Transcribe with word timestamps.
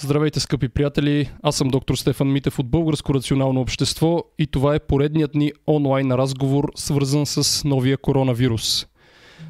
Здравейте, 0.00 0.40
скъпи 0.40 0.68
приятели! 0.68 1.30
Аз 1.42 1.56
съм 1.56 1.68
доктор 1.68 1.96
Стефан 1.96 2.32
Митев 2.32 2.58
от 2.58 2.70
Българско 2.70 3.14
рационално 3.14 3.60
общество 3.60 4.24
и 4.38 4.46
това 4.46 4.74
е 4.74 4.78
поредният 4.78 5.34
ни 5.34 5.52
онлайн 5.66 6.12
разговор, 6.12 6.72
свързан 6.74 7.26
с 7.26 7.64
новия 7.64 7.96
коронавирус. 7.96 8.86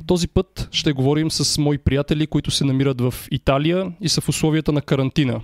Този 0.06 0.28
път 0.28 0.68
ще 0.72 0.92
говорим 0.92 1.30
с 1.30 1.58
мои 1.58 1.78
приятели, 1.78 2.26
които 2.26 2.50
се 2.50 2.64
намират 2.64 3.00
в 3.00 3.14
Италия 3.30 3.92
и 4.00 4.08
са 4.08 4.20
в 4.20 4.28
условията 4.28 4.72
на 4.72 4.82
карантина. 4.82 5.40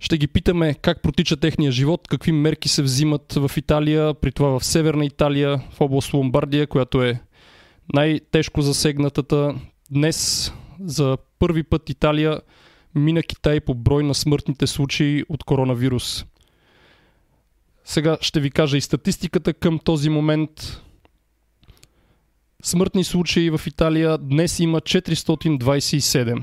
Ще 0.00 0.18
ги 0.18 0.26
питаме 0.26 0.74
как 0.74 1.02
протича 1.02 1.36
техния 1.36 1.72
живот, 1.72 2.08
какви 2.08 2.32
мерки 2.32 2.68
се 2.68 2.82
взимат 2.82 3.32
в 3.32 3.50
Италия, 3.56 4.14
при 4.14 4.32
това 4.32 4.58
в 4.58 4.64
Северна 4.64 5.06
Италия, 5.06 5.60
в 5.72 5.80
област 5.80 6.12
Ломбардия, 6.12 6.66
която 6.66 7.02
е 7.02 7.20
най-тежко 7.94 8.62
засегнатата. 8.62 9.54
Днес 9.90 10.52
за 10.84 11.16
първи 11.38 11.62
път 11.62 11.90
Италия 11.90 12.40
мина 12.98 13.22
Китай 13.22 13.60
по 13.60 13.74
брой 13.74 14.04
на 14.04 14.14
смъртните 14.14 14.66
случаи 14.66 15.24
от 15.28 15.44
коронавирус. 15.44 16.24
Сега 17.84 18.18
ще 18.20 18.40
ви 18.40 18.50
кажа 18.50 18.76
и 18.76 18.80
статистиката 18.80 19.54
към 19.54 19.78
този 19.78 20.10
момент. 20.10 20.82
Смъртни 22.62 23.04
случаи 23.04 23.50
в 23.50 23.60
Италия 23.66 24.18
днес 24.18 24.60
има 24.60 24.80
427. 24.80 26.42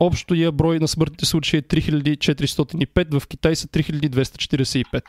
Общия 0.00 0.52
брой 0.52 0.78
на 0.78 0.88
смъртните 0.88 1.26
случаи 1.26 1.58
е 1.58 1.62
3405, 1.62 3.18
в 3.20 3.26
Китай 3.26 3.56
са 3.56 3.68
3245. 3.68 5.02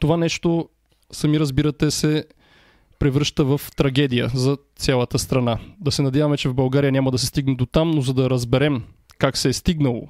Това 0.00 0.16
нещо, 0.16 0.68
сами 1.12 1.40
разбирате 1.40 1.90
се, 1.90 2.24
превръща 2.98 3.44
в 3.44 3.60
трагедия 3.76 4.30
за 4.34 4.56
цялата 4.76 5.18
страна. 5.18 5.58
Да 5.80 5.90
се 5.90 6.02
надяваме, 6.02 6.36
че 6.36 6.48
в 6.48 6.54
България 6.54 6.92
няма 6.92 7.10
да 7.10 7.18
се 7.18 7.26
стигне 7.26 7.54
до 7.54 7.66
там, 7.66 7.90
но 7.90 8.00
за 8.00 8.14
да 8.14 8.30
разберем 8.30 8.82
как 9.22 9.36
се 9.36 9.48
е 9.48 9.52
стигнало 9.52 10.08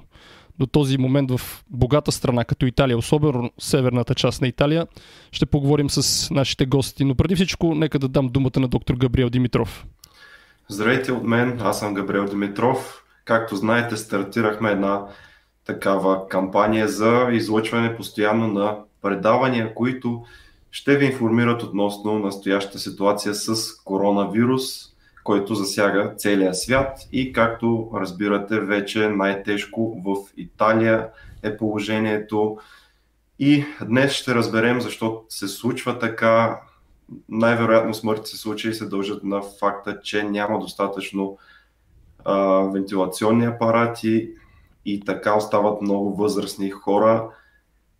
до 0.59 0.65
този 0.65 0.97
момент 0.97 1.31
в 1.31 1.63
богата 1.69 2.11
страна 2.11 2.45
като 2.45 2.65
Италия, 2.65 2.97
особено 2.97 3.51
северната 3.59 4.15
част 4.15 4.41
на 4.41 4.47
Италия, 4.47 4.87
ще 5.31 5.45
поговорим 5.45 5.89
с 5.89 6.29
нашите 6.31 6.65
гости. 6.65 7.05
Но 7.05 7.15
преди 7.15 7.35
всичко, 7.35 7.75
нека 7.75 7.99
да 7.99 8.07
дам 8.07 8.27
думата 8.27 8.59
на 8.59 8.67
доктор 8.67 8.95
Габриел 8.95 9.29
Димитров. 9.29 9.85
Здравейте 10.69 11.11
от 11.11 11.23
мен, 11.23 11.59
аз 11.61 11.79
съм 11.79 11.93
Габриел 11.93 12.25
Димитров. 12.25 13.03
Както 13.25 13.55
знаете, 13.55 13.97
стартирахме 13.97 14.71
една 14.71 15.05
такава 15.65 16.27
кампания 16.27 16.87
за 16.87 17.27
излъчване 17.31 17.95
постоянно 17.95 18.47
на 18.47 18.77
предавания, 19.01 19.73
които 19.73 20.25
ще 20.71 20.97
ви 20.97 21.05
информират 21.05 21.63
относно 21.63 22.19
настоящата 22.19 22.79
ситуация 22.79 23.33
с 23.35 23.75
коронавирус, 23.83 24.92
който 25.23 25.55
засяга 25.55 26.13
целия 26.17 26.53
свят 26.53 26.99
и 27.11 27.33
както 27.33 27.91
разбирате 27.95 28.59
вече 28.59 29.09
най-тежко 29.09 30.01
в 30.05 30.15
Италия 30.37 31.09
е 31.43 31.57
положението. 31.57 32.57
И 33.39 33.65
днес 33.85 34.11
ще 34.11 34.35
разберем 34.35 34.81
защо 34.81 35.23
се 35.29 35.47
случва 35.47 35.99
така. 35.99 36.59
Най-вероятно 37.29 37.93
смъртните 37.93 38.37
случаи 38.37 38.73
се 38.73 38.85
дължат 38.85 39.23
на 39.23 39.41
факта, 39.59 39.99
че 40.03 40.23
няма 40.23 40.59
достатъчно 40.59 41.37
а, 42.25 42.35
вентилационни 42.59 43.45
апарати 43.45 44.29
и 44.85 44.99
така 45.05 45.37
остават 45.37 45.81
много 45.81 46.15
възрастни 46.15 46.69
хора 46.69 47.29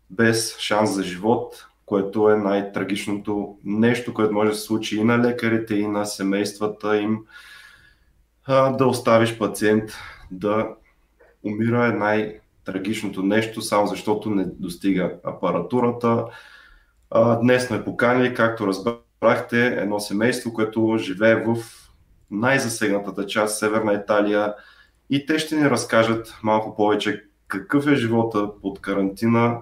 без 0.10 0.58
шанс 0.58 0.94
за 0.94 1.04
живот, 1.04 1.68
което 1.86 2.30
е 2.30 2.36
най-трагичното 2.36 3.58
нещо, 3.64 4.14
което 4.14 4.34
може 4.34 4.50
да 4.50 4.56
се 4.56 4.62
случи 4.62 4.98
и 4.98 5.04
на 5.04 5.20
лекарите, 5.20 5.76
и 5.76 5.88
на 5.88 6.06
семействата 6.06 6.98
им. 6.98 7.20
Да 8.48 8.86
оставиш 8.88 9.38
пациент 9.38 9.92
да 10.32 10.68
умира 11.44 11.86
е 11.86 11.92
най-трагичното 11.92 13.24
нещо, 13.24 13.62
само 13.62 13.88
защото 13.88 14.30
не 14.30 14.46
достига 14.46 15.14
апаратурата. 15.24 16.26
Днес 17.42 17.68
сме 17.68 17.84
поканили, 17.84 18.34
както 18.34 18.68
разбрахте, 18.68 19.66
едно 19.66 20.00
семейство, 20.00 20.54
което 20.54 20.98
живее 21.00 21.36
в 21.36 21.58
най-засегнатата 22.32 23.26
част, 23.26 23.60
Северна 23.60 23.94
Италия, 23.94 24.54
и 25.10 25.26
те 25.26 25.40
ще 25.40 25.56
ни 25.56 25.70
разкажат 25.70 26.40
малко 26.44 26.76
повече 26.76 27.24
какъв 27.48 27.88
е 27.88 27.96
живота 27.96 28.50
под 28.62 28.82
карантина 28.82 29.58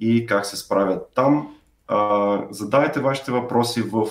и 0.00 0.26
как 0.26 0.46
се 0.46 0.56
справят 0.56 1.10
там. 1.14 1.56
Задавайте 2.50 3.00
вашите 3.00 3.32
въпроси 3.32 3.82
в 3.82 4.06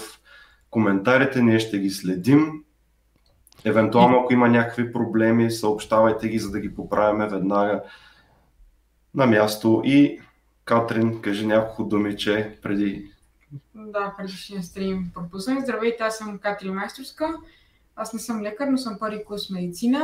коментарите, 0.69 1.41
ние 1.41 1.59
ще 1.59 1.79
ги 1.79 1.89
следим. 1.89 2.63
Евентуално, 3.65 4.19
ако 4.19 4.33
има 4.33 4.49
някакви 4.49 4.93
проблеми, 4.93 5.51
съобщавайте 5.51 6.27
ги, 6.27 6.39
за 6.39 6.51
да 6.51 6.59
ги 6.59 6.75
поправяме 6.75 7.27
веднага 7.27 7.83
на 9.15 9.25
място. 9.25 9.81
И 9.85 10.21
Катрин, 10.65 11.21
кажи 11.21 11.47
няколко 11.47 11.83
думи, 11.83 12.17
че 12.17 12.59
преди... 12.61 13.11
Да, 13.75 14.13
предишния 14.17 14.63
стрим 14.63 15.11
пропуснах. 15.13 15.63
Здравейте, 15.63 16.03
аз 16.03 16.17
съм 16.17 16.39
Катрин 16.39 16.73
Майсторска. 16.73 17.33
Аз 17.95 18.13
не 18.13 18.19
съм 18.19 18.41
лекар, 18.41 18.67
но 18.67 18.77
съм 18.77 18.99
първи 18.99 19.25
курс 19.25 19.49
медицина. 19.49 20.01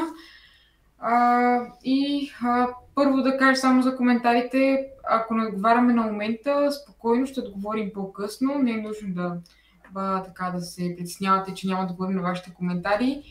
А, 0.99 1.59
и 1.83 2.31
а, 2.43 2.67
първо 2.95 3.21
да 3.21 3.37
кажа 3.37 3.55
само 3.55 3.81
за 3.81 3.95
коментарите. 3.95 4.87
Ако 5.09 5.33
не 5.33 5.45
отговаряме 5.45 5.93
на 5.93 6.01
момента, 6.01 6.71
спокойно 6.71 7.27
ще 7.27 7.39
отговорим 7.39 7.91
по-късно. 7.93 8.59
Не 8.59 8.71
е 8.71 8.77
нужно 8.77 9.13
да, 9.13 9.37
ба, 9.91 10.23
така, 10.25 10.51
да 10.55 10.61
се 10.61 10.95
притеснявате, 10.97 11.53
че 11.53 11.67
няма 11.67 11.85
да 11.85 11.91
отговорим 11.91 12.15
на 12.15 12.21
вашите 12.21 12.53
коментари. 12.53 13.23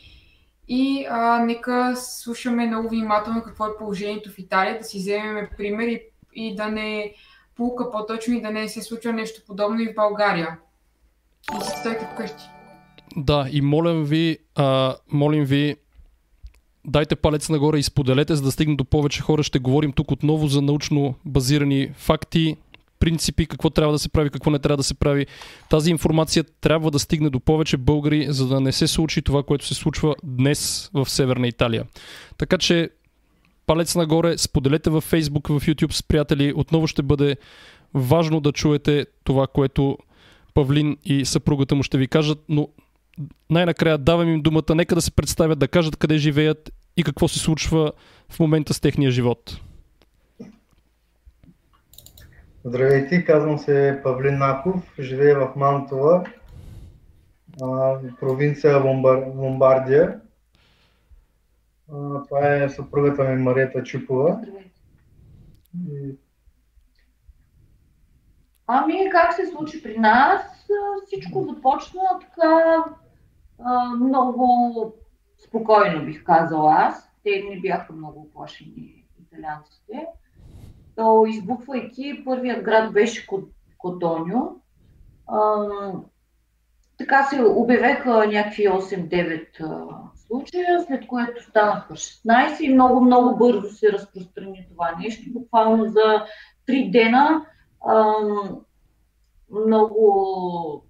И 0.68 1.06
а, 1.10 1.38
нека 1.38 1.96
слушаме 1.96 2.66
много 2.66 2.88
внимателно 2.88 3.42
какво 3.42 3.66
е 3.66 3.76
положението 3.78 4.30
в 4.30 4.38
Италия, 4.38 4.78
да 4.78 4.84
си 4.84 4.98
вземем 4.98 5.48
пример 5.56 5.86
и, 5.86 6.02
и 6.34 6.56
да 6.56 6.66
не 6.66 7.14
пулка 7.56 7.90
по-точно 7.90 8.34
и 8.34 8.40
да 8.40 8.50
не 8.50 8.68
се 8.68 8.82
случва 8.82 9.12
нещо 9.12 9.42
подобно 9.46 9.80
и 9.80 9.92
в 9.92 9.94
България. 9.94 10.58
И 11.56 11.64
се 11.64 11.76
стойте 11.76 12.08
вкъщи. 12.12 12.44
Да, 13.16 13.46
и 13.50 13.62
молим 13.62 14.04
ви, 14.04 14.38
а, 14.54 14.96
молим 15.12 15.44
ви 15.44 15.76
дайте 16.86 17.16
палец 17.16 17.48
нагоре 17.48 17.78
и 17.78 17.82
споделете, 17.82 18.36
за 18.36 18.42
да 18.42 18.52
стигне 18.52 18.76
до 18.76 18.84
повече 18.84 19.22
хора. 19.22 19.42
Ще 19.42 19.58
говорим 19.58 19.92
тук 19.92 20.10
отново 20.10 20.46
за 20.46 20.62
научно 20.62 21.14
базирани 21.24 21.90
факти, 21.94 22.56
принципи, 22.98 23.46
какво 23.46 23.70
трябва 23.70 23.92
да 23.92 23.98
се 23.98 24.08
прави, 24.08 24.30
какво 24.30 24.50
не 24.50 24.58
трябва 24.58 24.76
да 24.76 24.82
се 24.82 24.94
прави. 24.94 25.26
Тази 25.70 25.90
информация 25.90 26.44
трябва 26.60 26.90
да 26.90 26.98
стигне 26.98 27.30
до 27.30 27.40
повече 27.40 27.76
българи, 27.76 28.26
за 28.28 28.48
да 28.48 28.60
не 28.60 28.72
се 28.72 28.86
случи 28.86 29.22
това, 29.22 29.42
което 29.42 29.66
се 29.66 29.74
случва 29.74 30.14
днес 30.24 30.90
в 30.94 31.10
Северна 31.10 31.48
Италия. 31.48 31.84
Така 32.38 32.58
че 32.58 32.90
палец 33.66 33.94
нагоре, 33.94 34.38
споделете 34.38 34.90
във 34.90 35.10
Facebook, 35.10 35.58
в 35.58 35.66
YouTube 35.66 35.92
с 35.92 36.02
приятели. 36.02 36.52
Отново 36.56 36.86
ще 36.86 37.02
бъде 37.02 37.36
важно 37.94 38.40
да 38.40 38.52
чуете 38.52 39.06
това, 39.24 39.46
което 39.46 39.98
Павлин 40.54 40.96
и 41.04 41.24
съпругата 41.24 41.74
му 41.74 41.82
ще 41.82 41.98
ви 41.98 42.06
кажат, 42.06 42.38
но 42.48 42.68
най-накрая 43.50 43.98
давам 43.98 44.28
им 44.28 44.42
думата, 44.42 44.74
нека 44.74 44.94
да 44.94 45.02
се 45.02 45.10
представят, 45.10 45.58
да 45.58 45.68
кажат 45.68 45.96
къде 45.96 46.18
живеят 46.18 46.72
и 46.96 47.04
какво 47.04 47.28
се 47.28 47.38
случва 47.38 47.92
в 48.28 48.40
момента 48.40 48.74
с 48.74 48.80
техния 48.80 49.10
живот. 49.10 49.60
Здравейте, 52.64 53.24
казвам 53.24 53.58
се 53.58 54.00
Павлин 54.02 54.38
Наков, 54.38 54.94
живея 54.98 55.38
в 55.38 55.56
Мантова, 55.56 56.24
провинция 58.20 58.84
Ломбар... 58.84 59.22
Ломбардия. 59.36 60.20
Това 62.28 62.54
е 62.54 62.68
съпругата 62.68 63.24
ми 63.24 63.42
Марията 63.42 63.82
Чупова. 63.82 64.40
Ами, 68.66 69.10
как 69.12 69.32
се 69.32 69.46
случи 69.46 69.82
при 69.82 69.98
нас? 69.98 70.42
Всичко 71.06 71.54
започна 71.54 72.00
така 72.20 72.84
много 73.96 74.94
спокойно, 75.48 76.04
бих 76.04 76.24
казала 76.24 76.74
аз. 76.78 77.10
Те 77.24 77.44
не 77.50 77.60
бяха 77.60 77.92
много 77.92 78.20
оплашени 78.20 79.04
италианците. 79.22 80.06
То 80.96 81.26
избухвайки, 81.26 82.22
първият 82.24 82.62
град 82.64 82.92
беше 82.92 83.26
Котоньо. 83.78 84.60
така 86.98 87.24
се 87.24 87.42
обявеха 87.42 88.26
някакви 88.26 88.68
8-9 88.68 90.08
случая, 90.14 90.84
след 90.86 91.06
което 91.06 91.42
станаха 91.42 91.94
16 91.94 92.60
и 92.60 92.74
много, 92.74 93.00
много 93.00 93.36
бързо 93.36 93.68
се 93.68 93.92
разпространи 93.92 94.66
това 94.70 94.94
нещо. 95.00 95.32
Буквално 95.32 95.84
за 95.84 96.24
3 96.68 96.90
дена 96.90 97.46
много 99.50 100.84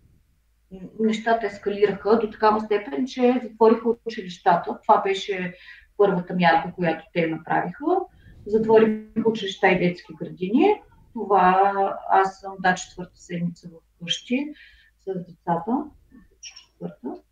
нещата 1.01 1.47
ескалираха 1.47 2.19
до 2.19 2.31
такава 2.31 2.61
степен, 2.61 3.07
че 3.07 3.41
затвориха 3.43 3.89
училищата. 4.07 4.79
Това 4.83 5.03
беше 5.03 5.55
първата 5.97 6.35
мярка, 6.35 6.73
която 6.75 7.05
те 7.13 7.27
направиха. 7.27 7.85
Затвориха 8.47 9.29
училища 9.29 9.69
и 9.69 9.79
детски 9.79 10.13
градини. 10.21 10.81
Това 11.13 11.73
аз 12.11 12.41
съм 12.41 12.55
да 12.61 12.75
четвърта 12.75 13.17
седмица 13.17 13.69
в 13.69 14.05
къщи 14.05 14.53
с 15.01 15.15
децата. 15.15 15.85
Четвърта. 16.41 17.23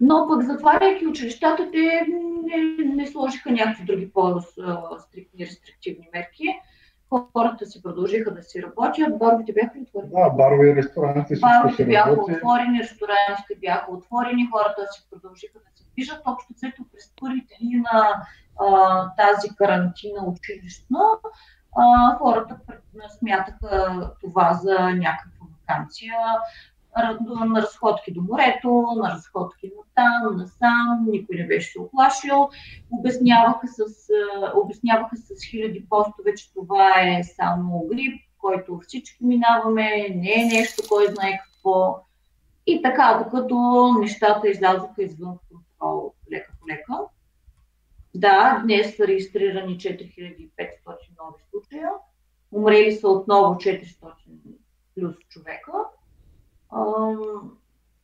Но 0.00 0.26
пък 0.28 0.42
затваряйки 0.42 1.06
училищата, 1.06 1.70
те 1.72 2.06
не, 2.42 2.84
не 2.84 3.06
сложиха 3.06 3.50
някакви 3.50 3.84
други 3.84 4.10
по-стриктни 4.12 5.46
рестриктивни 5.46 6.08
мерки. 6.14 6.44
Хората 7.10 7.66
си 7.66 7.82
продължиха 7.82 8.34
да 8.34 8.42
си 8.42 8.62
работят, 8.62 9.18
баровете 9.18 9.52
бяха 9.52 9.78
отворени. 9.78 10.12
Да, 10.12 10.30
барове 10.30 10.70
и 10.70 10.76
ресторанти 10.76 11.40
Баровете 11.40 11.84
бяха 11.84 12.10
работи. 12.10 12.32
отворени, 12.32 12.80
ресторантите 12.80 13.54
бяха 13.60 13.92
отворени, 13.92 14.48
хората 14.52 14.86
си 14.92 15.06
продължиха 15.10 15.58
да 15.58 15.70
се 15.74 15.90
движат. 15.92 16.22
Общо 16.26 16.52
взето 16.54 16.82
през 16.92 17.12
първите 17.20 17.54
дни 17.60 17.76
на 17.76 18.24
а, 18.60 19.10
тази 19.16 19.56
карантина 19.56 20.24
училищна, 20.26 21.00
а, 21.76 22.16
хората 22.18 22.58
смятаха 23.18 24.10
това 24.20 24.54
за 24.54 24.78
някаква 24.78 25.46
вакансия 25.60 26.14
на 27.50 27.62
разходки 27.62 28.12
до 28.12 28.20
морето, 28.20 28.86
на 28.96 29.10
разходки 29.10 29.66
на 29.76 29.82
там, 29.94 30.36
на 30.36 30.46
сам, 30.46 31.06
никой 31.10 31.36
не 31.36 31.46
беше 31.46 31.70
се 31.70 31.80
оплашил. 31.80 32.48
Обясняваха 32.98 33.66
с, 33.68 33.82
обясняваха 34.54 35.16
с 35.16 35.44
хиляди 35.50 35.86
постове, 35.88 36.34
че 36.34 36.52
това 36.54 36.92
е 37.00 37.24
само 37.24 37.86
грип, 37.86 38.22
който 38.38 38.80
всички 38.82 39.24
минаваме, 39.24 40.08
не 40.14 40.32
е 40.42 40.44
нещо, 40.44 40.82
кой 40.88 41.06
знае 41.06 41.40
какво. 41.44 42.04
И 42.66 42.82
така, 42.82 43.24
докато 43.24 43.88
нещата 44.00 44.48
излязоха 44.48 45.02
извън 45.02 45.38
контрол 45.50 46.14
лека 46.32 46.52
по 46.60 46.68
лека. 46.68 46.94
Да, 48.14 48.60
днес 48.64 48.96
са 48.96 49.06
регистрирани 49.06 49.76
4500 49.76 50.50
нови 50.86 51.42
случая. 51.50 51.90
Умрели 52.52 52.92
са 52.92 53.08
отново 53.08 53.54
400 53.54 54.12
плюс 54.94 55.16
човека 55.28 55.72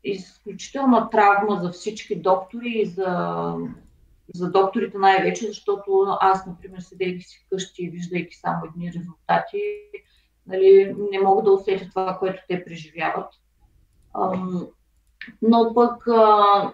изключителна 0.05 1.11
травма 1.11 1.61
за 1.63 1.71
всички 1.71 2.17
доктори 2.17 2.73
и 2.75 2.87
за, 2.87 3.55
за 4.35 4.51
докторите 4.51 4.99
най-вече, 4.99 5.47
защото 5.47 6.07
аз, 6.21 6.47
например, 6.47 6.81
седейки 6.81 7.25
си 7.25 7.45
вкъщи 7.47 7.85
и 7.85 7.91
виждайки 7.91 8.37
само 8.37 8.65
едни 8.67 8.93
резултати, 8.93 9.61
нали, 10.47 10.97
не 11.13 11.21
мога 11.21 11.43
да 11.43 11.53
усетя 11.53 11.89
това, 11.89 12.17
което 12.19 12.43
те 12.49 12.65
преживяват. 12.65 13.29
Но 15.43 15.75
пък 15.75 16.07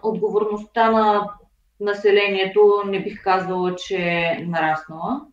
отговорността 0.02 0.90
на 0.90 1.30
населението 1.80 2.82
не 2.86 3.02
бих 3.02 3.22
казала, 3.24 3.74
че 3.76 3.96
е 3.96 4.44
нараснала, 4.46 5.26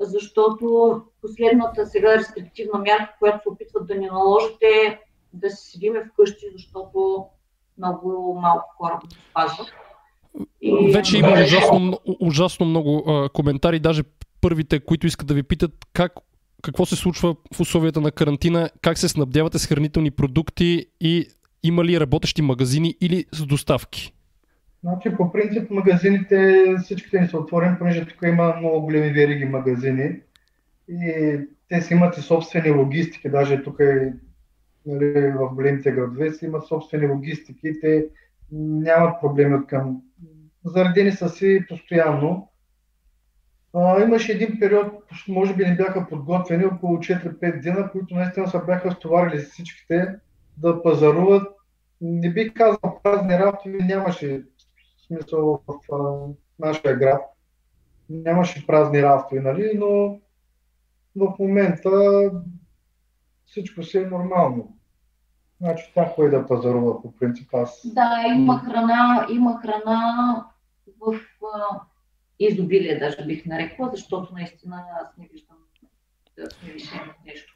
защото 0.00 1.02
последната 1.22 1.86
сега 1.86 2.14
рестриктивна 2.14 2.78
мярка, 2.78 3.16
която 3.18 3.42
се 3.42 3.48
опитват 3.48 3.86
да 3.86 3.94
ни 3.94 4.06
наложите, 4.06 5.00
да 5.32 5.50
се 5.50 5.70
седиме 5.70 6.04
вкъщи, 6.12 6.46
защото 6.56 7.24
много 7.78 8.38
малко 8.42 8.74
хора 8.76 8.98
го 9.00 9.06
спазват. 9.30 9.68
И... 10.60 10.92
Вече 10.94 11.18
има 11.18 11.32
ужасно, 11.32 11.98
ужасно 12.20 12.66
много 12.66 13.04
а, 13.06 13.28
коментари, 13.28 13.80
даже 13.80 14.02
първите, 14.40 14.80
които 14.80 15.06
искат 15.06 15.26
да 15.26 15.34
ви 15.34 15.42
питат 15.42 15.72
как, 15.92 16.12
какво 16.62 16.86
се 16.86 16.96
случва 16.96 17.36
в 17.54 17.60
условията 17.60 18.00
на 18.00 18.10
карантина, 18.10 18.70
как 18.82 18.98
се 18.98 19.08
снабдявате 19.08 19.58
с 19.58 19.66
хранителни 19.66 20.10
продукти 20.10 20.86
и 21.00 21.26
има 21.62 21.84
ли 21.84 22.00
работещи 22.00 22.42
магазини 22.42 22.94
или 23.00 23.24
с 23.32 23.46
доставки? 23.46 24.12
Значи, 24.84 25.16
по 25.16 25.32
принцип, 25.32 25.70
магазините, 25.70 26.64
всичките 26.84 27.20
ни 27.20 27.28
са 27.28 27.38
отворени, 27.38 27.78
понеже 27.78 28.04
тук 28.04 28.18
има 28.22 28.54
много 28.60 28.80
големи 28.80 29.10
вериги 29.10 29.44
магазини 29.44 30.20
и 30.88 31.38
те 31.68 31.82
си 31.82 31.94
имат 31.94 32.18
и 32.18 32.20
собствени 32.20 32.70
логистики, 32.70 33.30
даже 33.30 33.62
тук 33.62 33.80
е 33.80 34.12
нали, 34.88 35.30
в 35.30 35.54
големите 35.54 35.92
градове 35.92 36.32
си 36.32 36.44
имат 36.44 36.66
собствени 36.66 37.06
логистики, 37.06 37.80
те 37.80 38.06
нямат 38.52 39.20
проблеми 39.20 39.54
от 39.54 39.66
към. 39.66 40.02
Заредени 40.64 41.12
са 41.12 41.28
си 41.28 41.64
постоянно. 41.68 42.50
А, 43.74 44.02
имаше 44.02 44.32
един 44.32 44.60
период, 44.60 44.86
може 45.28 45.56
би 45.56 45.66
не 45.66 45.76
бяха 45.76 46.06
подготвени, 46.08 46.64
около 46.64 46.96
4-5 46.96 47.62
дена, 47.62 47.90
които 47.90 48.14
наистина 48.14 48.48
са 48.48 48.58
бяха 48.58 48.92
стоварили 48.92 49.38
всичките 49.38 50.14
да 50.56 50.82
пазаруват. 50.82 51.46
Не 52.00 52.32
бих 52.32 52.54
казал 52.54 53.00
празни 53.02 53.38
рафтове, 53.38 53.78
нямаше 53.78 54.42
смисъл 55.06 55.62
в 55.66 55.94
а, 55.94 56.26
нашия 56.58 56.96
град. 56.96 57.20
Нямаше 58.10 58.66
празни 58.66 59.02
рафтове, 59.02 59.40
нали? 59.40 59.72
но 59.78 60.20
в 61.16 61.34
момента 61.38 61.90
всичко 63.46 63.82
си 63.82 63.98
е 63.98 64.06
нормално. 64.06 64.77
Значи 65.60 65.90
това 65.90 66.12
кой 66.14 66.30
да 66.30 66.46
пазарува 66.46 67.02
по 67.02 67.14
принцип 67.14 67.54
аз. 67.54 67.80
Да, 67.84 68.24
има 68.36 68.58
храна, 68.58 69.26
има 69.30 69.60
храна 69.60 70.44
в 71.00 71.14
а, 71.54 71.80
изобилие, 72.38 72.98
даже 72.98 73.26
бих 73.26 73.46
нарекла, 73.46 73.88
защото 73.92 74.34
наистина 74.34 74.84
аз 75.02 75.16
не 75.18 75.28
виждам 75.32 75.56
да 76.38 76.50
сме 76.50 76.74
лишени 76.74 77.00
от 77.00 77.26
нещо. 77.26 77.54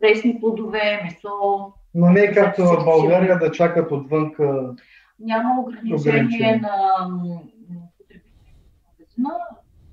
Пресни 0.00 0.40
плодове, 0.40 1.00
месо. 1.04 1.72
Но 1.94 2.10
не 2.10 2.20
е 2.20 2.32
както 2.32 2.62
в 2.62 2.84
България 2.84 3.38
да 3.38 3.52
чакат 3.52 3.92
отвънка. 3.92 4.74
Няма 5.18 5.60
ограничение 5.60 6.60
на 6.62 7.10
потребителите 7.98 8.54
в 8.72 8.90
магазина, 8.90 9.38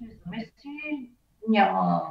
за 0.02 0.30
месеци, 0.32 1.12
няма 1.48 2.02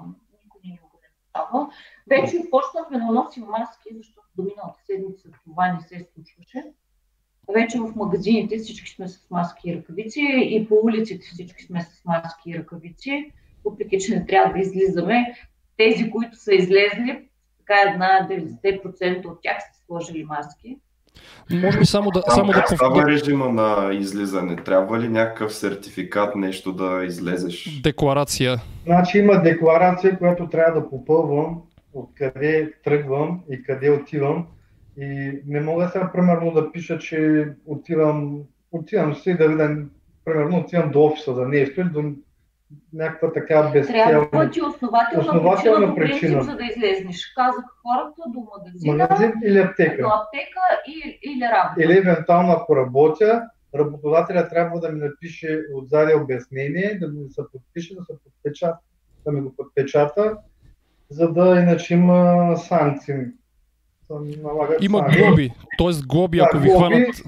никой 0.44 0.60
не 0.64 0.70
ни 0.70 0.80
ограничава. 0.94 1.70
Вече 2.08 2.50
почнахме 2.50 2.98
да 2.98 3.04
носим 3.04 3.44
маски, 3.44 3.88
защото 3.96 4.28
до 4.40 4.48
миналата 4.48 4.80
седмица 4.86 5.28
това 5.44 5.72
не 5.72 5.80
се 5.80 6.06
случваше. 6.14 6.64
Вече 7.54 7.78
в 7.78 7.96
магазините 7.96 8.58
всички 8.58 8.90
сме 8.90 9.08
с 9.08 9.30
маски 9.30 9.70
и 9.70 9.76
ръкавици 9.76 10.20
и 10.42 10.68
по 10.68 10.74
улиците 10.82 11.26
всички 11.32 11.64
сме 11.64 11.82
с 11.82 12.04
маски 12.04 12.50
и 12.50 12.58
ръкавици, 12.58 13.32
въпреки 13.64 13.98
че 13.98 14.14
не 14.14 14.26
трябва 14.26 14.52
да 14.52 14.58
излизаме. 14.58 15.34
Тези, 15.76 16.10
които 16.10 16.36
са 16.36 16.54
излезли, 16.54 17.28
така 17.58 17.90
една 17.90 18.28
90% 18.30 19.26
от 19.26 19.42
тях 19.42 19.56
са 19.58 19.84
сложили 19.86 20.24
маски. 20.24 20.78
Може 21.50 21.78
би 21.78 21.86
само 21.86 22.10
да, 22.10 22.22
само 22.28 22.52
да 22.52 22.64
става 22.74 23.06
режима 23.06 23.48
на 23.48 23.94
излизане? 23.94 24.56
Трябва 24.56 25.00
ли 25.00 25.08
някакъв 25.08 25.54
сертификат, 25.54 26.36
нещо 26.36 26.72
да 26.72 27.04
излезеш? 27.04 27.80
Декларация. 27.82 28.56
Значи 28.86 29.18
има 29.18 29.42
декларация, 29.42 30.18
която 30.18 30.48
трябва 30.48 30.80
да 30.80 30.90
попълвам 30.90 31.62
откъде 31.92 32.72
тръгвам 32.84 33.40
и 33.50 33.62
къде 33.62 33.90
отивам. 33.90 34.46
И 34.96 35.40
не 35.46 35.60
мога 35.60 35.88
сега, 35.88 36.12
примерно, 36.12 36.52
да 36.52 36.72
пиша, 36.72 36.98
че 36.98 37.48
отивам, 37.66 38.40
отивам 38.72 39.14
си 39.14 39.36
да 39.36 39.48
видя, 39.48 39.76
примерно, 40.24 40.58
отивам 40.58 40.90
до 40.90 41.04
офиса 41.04 41.34
за 41.34 41.48
нещо 41.48 41.80
или 41.80 41.88
до 41.88 42.12
някаква 42.92 43.32
така 43.32 43.70
безцелна... 43.72 44.04
Трябва 44.04 44.50
ти 44.50 44.62
основателна, 44.62 45.20
основателна 45.20 45.94
причина, 45.94 46.20
причина. 46.20 46.42
за 46.42 46.56
да 46.56 46.64
излезнеш. 46.64 47.32
Казах 47.36 47.64
хората 47.82 48.22
до 48.26 48.40
магазина, 48.40 48.96
Магазин 48.96 49.32
или 49.44 49.58
аптека. 49.58 50.02
до 50.02 50.08
аптека 50.08 50.60
и, 50.86 51.18
или 51.22 51.44
работа. 51.44 51.84
Или 51.84 51.98
евентуално 51.98 52.52
ако 52.52 52.76
работя, 52.76 53.42
работодателя 53.74 54.48
трябва 54.48 54.80
да 54.80 54.92
ми 54.92 55.00
напише 55.00 55.62
отзади 55.74 56.14
обяснение, 56.14 56.98
да 57.00 57.08
ми 57.08 57.30
се 57.30 57.42
подпише, 57.52 57.94
да 57.94 58.04
се 58.04 58.12
подпечата, 58.24 58.78
да 59.24 59.32
ми 59.32 59.40
го 59.40 59.56
подпечата 59.56 60.36
за 61.10 61.32
да 61.32 61.60
иначе 61.60 61.94
има 61.94 62.56
санкции. 62.56 63.14
Има 64.80 64.98
санкции. 64.98 65.22
глоби, 65.22 65.52
т.е. 65.78 66.06
глоби, 66.06 66.38
да, 66.38 66.44
ако 66.44 66.58
ви 66.58 66.68
хванат. 66.68 67.22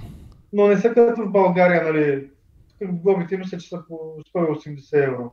Но 0.53 0.67
не 0.67 0.77
са 0.77 0.95
като 0.95 1.23
в 1.23 1.33
България, 1.33 1.85
нали? 1.85 2.29
Глобите 2.83 3.37
мисля, 3.37 3.59
че 3.59 3.69
са 3.69 3.83
по 3.89 3.95
180 4.35 5.05
евро. 5.07 5.33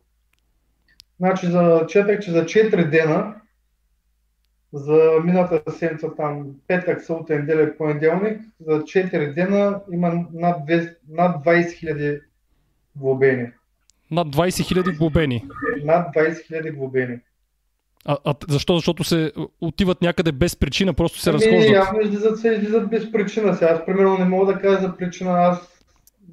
Значи 1.20 1.46
за, 1.48 1.86
четах, 1.88 2.20
че 2.20 2.32
за 2.32 2.46
4 2.46 2.90
дена, 2.90 3.36
за 4.74 5.12
миналата 5.24 5.72
седмица 5.72 6.16
там, 6.16 6.48
петък, 6.68 7.02
събота, 7.02 7.36
неделя, 7.36 7.78
понеделник, 7.78 8.42
за 8.60 8.72
4 8.72 9.34
дена 9.34 9.82
има 9.92 10.26
над, 10.34 10.70
20, 10.70 10.96
над 11.10 11.46
20 11.46 11.72
хиляди 11.72 12.20
глобени. 12.96 13.52
Над 14.12 14.28
20 14.28 14.68
хиляди 14.68 14.92
глобени? 14.92 15.46
Над 15.84 16.16
20 16.16 16.48
хиляди 16.48 16.72
глобени. 16.72 17.20
А, 18.06 18.18
а 18.26 18.36
защо? 18.50 18.76
Защото 18.76 19.04
се 19.04 19.32
отиват 19.62 20.02
някъде 20.02 20.32
без 20.32 20.56
причина, 20.56 20.94
просто 20.94 21.20
се 21.20 21.34
разхождат? 21.34 21.70
Явно 21.70 22.02
излизат, 22.02 22.40
се 22.40 22.54
излизат 22.54 22.90
без 22.90 23.12
причина. 23.12 23.56
Сега 23.56 23.72
аз 23.72 23.86
примерно 23.86 24.18
не 24.18 24.26
мога 24.26 24.54
да 24.54 24.60
кажа 24.60 24.82
за 24.82 24.98
причина. 24.98 25.32
Аз 25.32 25.84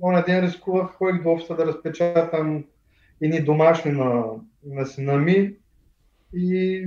оня 0.02 0.25
ден 0.26 0.44
рискувах, 0.44 0.92
ходих 0.92 1.23
до 1.23 1.32
офиса 1.32 1.54
да 1.54 1.66
разпечатам 1.66 2.64
ни 3.20 3.44
домашни 3.44 3.92
на, 3.92 4.25
на 4.64 4.87
сина 4.87 5.12
ми. 5.12 5.52
И... 6.35 6.87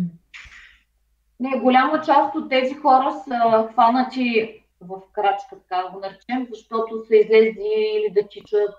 Не, 1.40 1.60
голяма 1.60 2.02
част 2.02 2.36
от 2.36 2.50
тези 2.50 2.74
хора 2.74 3.14
са 3.28 3.68
хванати 3.74 4.56
в 4.82 5.02
крачка, 5.14 5.56
така 5.70 5.90
го 5.92 6.00
наречем, 6.00 6.48
защото 6.54 7.06
са 7.08 7.16
излезли 7.16 7.72
или 7.96 8.14
да 8.14 8.28
тичат 8.28 8.76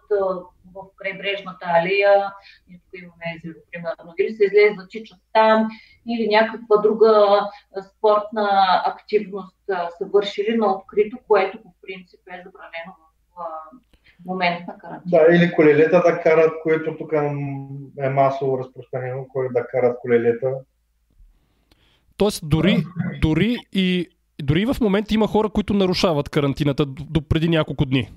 в 0.75 0.83
крайбрежната 0.97 1.67
алия, 1.67 2.33
ние 2.69 2.81
тук 2.85 3.03
имаме 3.03 3.37
езеро, 3.37 3.59
примерно, 3.73 4.15
или 4.19 4.35
са 4.35 4.45
излезли 4.45 4.77
да 4.77 4.89
тичат 4.89 5.19
там, 5.33 5.69
или 6.09 6.29
някаква 6.29 6.77
друга 6.77 7.41
спортна 7.89 8.49
активност 8.85 9.57
са 9.99 10.07
вършили 10.13 10.57
на 10.57 10.75
открито, 10.75 11.19
което 11.29 11.63
по 11.63 11.75
принцип 11.83 12.21
е 12.29 12.43
забранено 12.45 12.95
в 13.37 14.27
момент 14.27 14.67
на 14.69 14.79
карантина. 14.79 15.25
Да, 15.29 15.37
или 15.37 15.53
колелета 15.53 16.03
да 16.07 16.21
карат, 16.23 16.53
което 16.63 16.97
тук 16.97 17.13
е 17.99 18.09
масово 18.09 18.59
разпространено, 18.59 19.27
кой 19.29 19.49
да 19.53 19.67
карат 19.67 19.99
колелета. 20.01 20.55
Тоест, 22.17 22.43
дори, 22.49 22.85
дори 23.23 23.57
и 23.73 24.09
дори 24.43 24.67
в 24.67 24.77
момента 24.81 25.15
има 25.15 25.27
хора, 25.27 25.49
които 25.49 25.75
нарушават 25.75 26.29
карантината 26.29 26.87
до 26.87 27.23
преди 27.23 27.49
няколко 27.49 27.85
дни. 27.85 28.13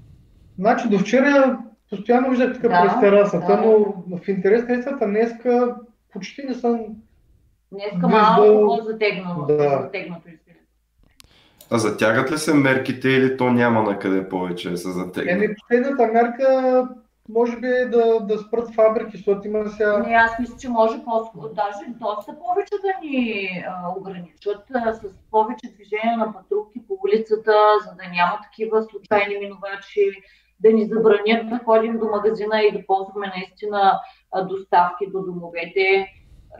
Значи 0.60 0.90
до 0.90 1.00
вчера 1.00 1.60
постоянно 1.90 2.30
виждах 2.30 2.54
така 2.54 2.68
Да, 2.68 2.82
през 2.82 3.00
терасата, 3.00 3.48
да. 3.48 3.62
но 3.62 3.94
в 4.18 4.28
интерес 4.28 4.68
на 4.68 4.76
истината 4.76 5.08
днеска 5.08 5.76
почти 6.14 6.44
не 6.44 6.54
съм 6.54 6.86
Днеска 7.74 8.08
малко 8.08 8.68
по-затегнато. 8.68 9.46
Да. 9.46 9.82
затегнато. 9.84 10.30
А 11.72 11.78
затягат 11.78 12.32
ли 12.32 12.38
се 12.38 12.54
мерките 12.54 13.10
или 13.10 13.38
то 13.38 13.52
няма 13.52 13.84
на 13.84 14.00
къде 14.00 14.30
повече 14.30 14.70
да 14.70 14.78
се 14.78 14.92
затегне? 14.92 15.32
Еми, 15.32 15.56
последната 15.56 16.08
мярка 16.08 16.88
може 17.30 17.60
би 17.60 17.68
е 17.68 17.86
да, 17.86 18.20
да 18.20 18.38
спрат 18.38 18.76
фабрики, 18.76 19.18
защото 19.18 19.48
има 19.48 19.70
сега... 19.70 19.98
Не, 19.98 20.16
аз 20.16 20.40
мисля, 20.40 20.58
че 20.60 20.70
може 20.70 21.04
по-скоро, 21.04 21.54
даже 21.54 21.94
доста 22.00 22.40
повече 22.40 22.76
да 22.82 23.08
ни 23.08 23.50
а, 23.68 23.94
ограничат 23.98 24.64
а, 24.74 24.94
с 24.94 25.02
повече 25.32 25.74
движение 25.76 26.18
на 26.18 26.34
патрулки 26.34 26.88
по 26.88 26.98
улицата, 27.04 27.54
за 27.86 27.96
да 27.96 28.10
няма 28.12 28.40
такива 28.44 28.84
случайни 28.84 29.38
минувачи, 29.38 30.12
да 30.60 30.74
ни 30.74 30.86
забранят 30.86 31.50
да 31.50 31.60
ходим 31.66 32.00
до 32.00 32.06
магазина 32.06 32.62
и 32.62 32.72
да 32.72 32.86
ползваме 32.86 33.32
наистина 33.36 34.00
а, 34.32 34.44
доставки 34.44 35.12
до 35.12 35.22
домовете. 35.22 36.08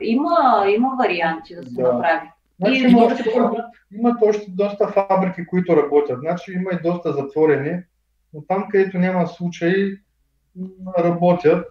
Има, 0.02 0.66
има 0.76 0.96
варианти 1.00 1.56
да 1.56 1.64
се 1.64 1.82
Да. 1.82 1.94
направи. 1.94 2.30
Значи, 2.60 2.82
И 2.82 2.90
има, 2.90 3.02
може 3.02 3.14
още, 3.16 3.30
имат 3.92 4.18
още 4.22 4.46
доста 4.52 4.88
фабрики, 4.88 5.46
които 5.46 5.78
работят. 5.78 6.20
Значи 6.20 6.52
има 6.52 6.70
и 6.74 6.82
доста 6.84 7.14
затворени, 7.14 7.80
но 8.34 8.42
там, 8.42 8.68
където 8.70 8.98
няма 8.98 9.28
случаи, 9.28 9.98
работят. 11.00 11.68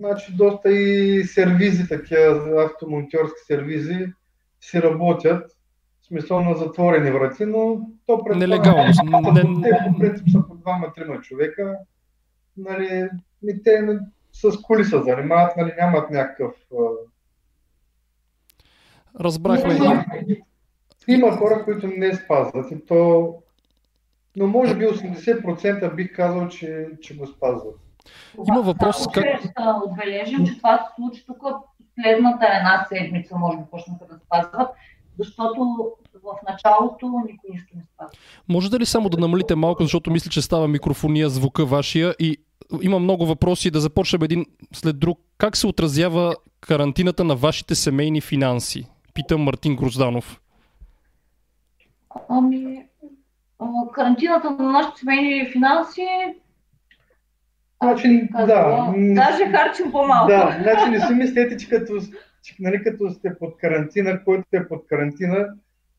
Значи 0.00 0.36
доста 0.36 0.70
и 0.70 1.24
сервизи, 1.24 1.88
такива 1.88 2.64
автомонтьорски 2.64 3.40
сервизи, 3.46 4.06
си 4.60 4.82
работят. 4.82 5.50
В 6.02 6.06
смисъл 6.06 6.40
на 6.40 6.54
затворени 6.54 7.10
врати, 7.10 7.44
но 7.44 7.80
то 8.06 8.22
Нелегално. 8.34 8.84
Не- 9.32 9.62
Те 9.62 9.78
по 9.86 9.98
принцип 9.98 10.30
са 10.32 10.42
по 10.48 10.54
двама-трима 10.54 11.20
човека. 11.20 11.76
Нали, 12.56 13.08
те 13.64 13.98
с 14.32 14.62
коли 14.62 14.84
се 14.84 14.98
занимават, 15.02 15.56
нали, 15.56 15.72
нямат 15.78 16.10
някакъв... 16.10 16.52
Разбрахме. 19.20 19.74
Има, 19.74 20.04
има 21.08 21.36
хора, 21.36 21.64
които 21.64 21.86
не 21.86 22.14
спазват 22.14 22.70
и 22.70 22.86
то... 22.86 23.34
Но 24.36 24.46
може 24.46 24.74
би 24.74 24.84
80% 24.84 25.94
бих 25.94 26.16
казал, 26.16 26.48
че, 26.48 26.88
че 27.00 27.16
го 27.16 27.26
спазват. 27.26 27.76
Има 28.48 28.62
въпрос 28.62 28.96
Само, 28.96 29.12
как- 29.12 29.42
да 29.42 29.82
отбележим, 29.86 30.46
че 30.46 30.56
това 30.56 30.78
се 30.78 30.94
случи 30.94 31.26
тук 31.26 31.42
последната 31.78 32.46
една 32.46 32.86
седмица, 32.88 33.36
може 33.36 33.58
би 33.58 33.64
почнаха 33.70 34.04
да 34.10 34.18
спазват, 34.26 34.68
защото 35.18 35.92
в 36.14 36.34
началото 36.48 37.06
никой 37.06 37.50
нищо 37.52 37.76
не 37.76 37.82
спазва. 37.94 38.12
Можете 38.48 38.80
ли 38.80 38.86
само 38.86 39.08
да 39.08 39.16
намалите 39.18 39.54
малко, 39.54 39.82
защото 39.82 40.10
мисля, 40.10 40.30
че 40.30 40.42
става 40.42 40.68
микрофония, 40.68 41.28
звука 41.28 41.66
вашия 41.66 42.14
и 42.18 42.36
има 42.82 42.98
много 42.98 43.26
въпроси 43.26 43.70
да 43.70 43.80
започнем 43.80 44.22
един 44.22 44.46
след 44.74 44.98
друг. 44.98 45.20
Как 45.38 45.56
се 45.56 45.66
отразява 45.66 46.34
карантината 46.60 47.24
на 47.24 47.36
вашите 47.36 47.74
семейни 47.74 48.20
финанси? 48.20 48.86
Пита 49.14 49.38
Мартин 49.38 49.76
Грозданов. 49.76 50.40
Ами, 52.28 52.86
а, 53.58 53.66
карантината 53.92 54.50
на 54.50 54.72
нашите 54.72 54.98
семейни 55.00 55.50
финанси, 55.52 56.06
Значи, 57.82 58.28
да, 58.36 58.92
даже 58.96 59.46
харчим 59.46 59.92
по-малко. 59.92 60.28
Да, 60.28 60.58
значи 60.62 60.90
не 60.90 61.00
си 61.00 61.14
мислете, 61.14 61.56
че 61.56 61.68
като, 61.68 62.00
че, 62.42 62.56
нали, 62.60 62.82
като 62.82 63.10
сте 63.10 63.38
под 63.38 63.56
карантина, 63.56 64.24
който 64.24 64.44
е 64.52 64.68
под 64.68 64.86
карантина, 64.86 65.48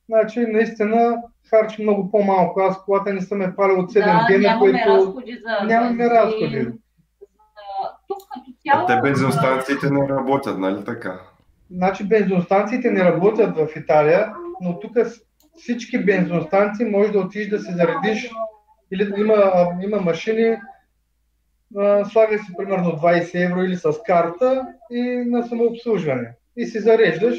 значи 0.10 0.40
наистина 0.40 1.18
харчи 1.50 1.84
много 1.84 2.12
по-малко. 2.12 2.60
Аз 2.60 2.84
колата 2.84 3.14
не 3.14 3.22
съм 3.22 3.42
е 3.42 3.56
палил 3.56 3.80
от 3.80 3.92
7 3.92 3.94
да, 3.96 4.26
дена, 4.28 4.42
нямаме 4.44 4.60
което 4.60 4.90
разходи 4.98 5.38
за 5.38 5.68
нямаме 5.68 6.10
разходи. 6.10 6.62
за- 6.62 6.72
Тук 8.08 8.18
като 8.34 8.52
А 8.68 8.72
цяло... 8.72 8.88
те 8.88 9.02
бензиностанциите 9.02 9.90
не 9.90 10.10
работят, 10.10 10.60
нали 10.60 10.86
така? 10.86 11.20
Значи 11.72 12.04
бензиностанциите 12.04 12.92
не 12.92 13.04
работят 13.04 13.58
в 13.58 13.68
Италия, 13.76 14.34
но 14.62 14.80
тук 14.80 14.98
всички 15.58 16.06
бензиностанции 16.06 16.86
може 16.86 17.12
да 17.12 17.20
отидеш 17.20 17.50
да 17.50 17.60
се 17.60 17.72
заредиш 17.72 18.32
или 18.92 19.14
има, 19.18 19.68
има 19.84 20.02
машини, 20.02 20.58
а, 21.78 22.06
слагаш 22.06 22.42
си 22.42 22.54
примерно 22.58 22.92
20 22.92 23.46
евро 23.46 23.64
или 23.64 23.76
с 23.76 23.94
карта 24.06 24.68
и 24.92 25.02
на 25.28 25.48
самообслужване. 25.48 26.36
И 26.58 26.66
си 26.66 26.80
зареждаш 26.80 27.38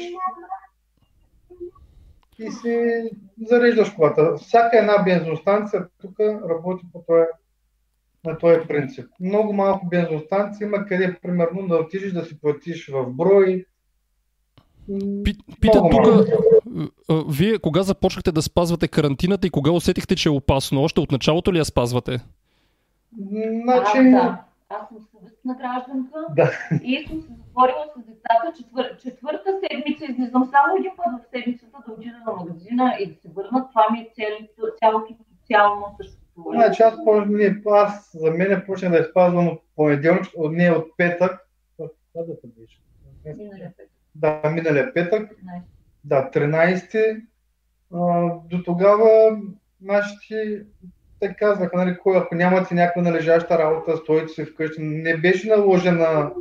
и 2.39 2.51
си 2.51 3.03
зареждаш 3.41 3.89
колата. 3.89 4.35
Всяка 4.37 4.79
една 4.79 5.03
бензиностанция 5.03 5.87
тук 6.01 6.19
работи 6.49 6.85
по 6.93 7.03
този, 7.07 7.25
на 8.25 8.37
този 8.37 8.67
принцип. 8.67 9.05
Много 9.19 9.53
малко 9.53 9.87
бензиностанции 9.87 10.65
има 10.65 10.85
къде 10.85 11.17
примерно 11.21 11.67
да 11.67 11.75
отидеш 11.75 12.11
да 12.11 12.25
си 12.25 12.39
платиш 12.39 12.89
в 12.89 13.05
брой. 13.09 13.65
Пи- 15.23 15.59
Пита 15.61 15.81
тук, 15.91 16.07
вие 17.29 17.59
кога 17.59 17.83
започнахте 17.83 18.31
да 18.31 18.41
спазвате 18.41 18.87
карантината 18.87 19.47
и 19.47 19.49
кога 19.49 19.71
усетихте, 19.71 20.15
че 20.15 20.29
е 20.29 20.31
опасно? 20.31 20.83
Още 20.83 20.99
от 20.99 21.11
началото 21.11 21.53
ли 21.53 21.57
я 21.57 21.65
спазвате? 21.65 22.19
Значи, 23.63 23.97
А, 23.97 24.03
да. 24.03 24.41
Аз 24.69 24.87
съм 24.87 24.97
съвестна 25.11 25.55
гражданка 25.55 26.19
Да. 26.35 26.51
и 26.83 27.07
съм 27.07 27.21
се 27.21 27.27
затворила 27.27 27.85
с 27.95 27.99
децата. 27.99 28.53
Четвър... 28.57 28.97
Четвърта 28.97 29.49
седмица 29.61 30.05
излизам 30.05 30.49
само 30.51 30.77
един 30.79 30.91
път 30.97 31.05
в 31.05 31.29
седмицата 31.29 31.77
да 31.87 31.93
отида 31.93 32.17
на 32.25 32.33
магазина 32.33 32.95
и 32.99 33.07
да 33.07 33.13
се 33.21 33.29
върна. 33.35 33.67
Това 33.69 33.85
ми 33.91 33.99
е 33.99 34.09
цялото, 34.15 35.13
социално 35.41 35.95
съществуване. 36.01 36.63
Значи 36.63 36.81
аз, 36.83 36.95
не, 37.27 37.61
аз 37.71 38.11
за 38.13 38.31
мен 38.31 38.63
почнах 38.65 38.91
да 38.91 38.99
е 38.99 39.03
спазвам 39.03 39.47
от 39.47 39.59
понеделник, 39.75 40.25
от 40.37 40.51
не 40.51 40.71
от 40.71 40.87
петък. 40.97 41.47
Кога 41.77 42.25
да 42.25 42.33
беше? 42.43 42.79
Да, 44.15 44.41
миналия 44.53 44.93
петък. 44.93 45.31
15. 45.31 45.35
Да, 46.03 46.29
13. 46.33 47.21
А, 47.93 48.29
до 48.49 48.63
тогава 48.63 49.37
нашите 49.81 50.65
те 51.19 51.35
казваха, 51.39 51.77
нали, 51.77 51.97
кой, 51.97 52.17
ако 52.17 52.35
нямате 52.35 52.75
някаква 52.75 53.01
належаща 53.01 53.59
работа, 53.59 53.97
стойте 53.97 54.27
се 54.27 54.45
вкъщи. 54.45 54.81
Не 54.81 55.17
беше 55.17 55.47
наложена 55.47 56.31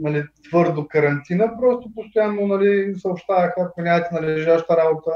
нали, 0.00 0.24
твърдо 0.48 0.88
карантина, 0.88 1.56
просто 1.60 1.94
постоянно 1.94 2.46
нали, 2.46 2.94
съобщаваха, 2.94 3.54
ако 3.56 3.82
нямате 3.82 4.14
належаща 4.14 4.76
работа. 4.76 5.10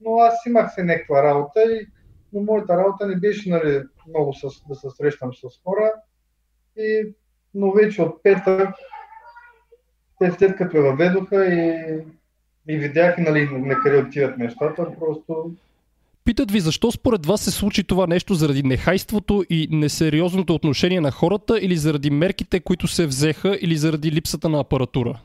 Но 0.00 0.18
аз 0.18 0.46
имах 0.46 0.74
се 0.74 0.84
някаква 0.84 1.22
работа, 1.22 1.62
и, 1.62 1.86
но 2.32 2.40
моята 2.40 2.76
работа 2.76 3.06
не 3.06 3.16
беше 3.16 3.50
нали, 3.50 3.82
много 4.08 4.34
с, 4.34 4.66
да 4.68 4.74
се 4.74 4.90
срещам 4.90 5.34
с 5.34 5.62
хора. 5.64 5.92
И, 6.76 7.14
но 7.54 7.72
вече 7.72 8.02
от 8.02 8.22
петък, 8.22 8.74
те 10.18 10.32
след 10.38 10.56
като 10.56 10.76
я 10.76 10.82
въведоха 10.82 11.46
и 11.46 11.74
и 12.68 12.76
видях 12.76 13.18
нали, 13.18 13.48
на 13.52 13.74
къде 13.74 13.98
отиват 13.98 14.38
нещата, 14.38 14.86
просто 15.00 15.50
Питат 16.24 16.50
ви 16.50 16.60
защо 16.60 16.92
според 16.92 17.26
вас 17.26 17.40
се 17.40 17.50
случи 17.50 17.84
това 17.84 18.06
нещо 18.06 18.34
заради 18.34 18.62
нехайството 18.62 19.44
и 19.50 19.68
несериозното 19.70 20.54
отношение 20.54 21.00
на 21.00 21.10
хората 21.10 21.58
или 21.60 21.76
заради 21.76 22.10
мерките, 22.10 22.60
които 22.60 22.86
се 22.86 23.06
взеха 23.06 23.58
или 23.60 23.76
заради 23.76 24.12
липсата 24.12 24.48
на 24.48 24.60
апаратура? 24.60 25.20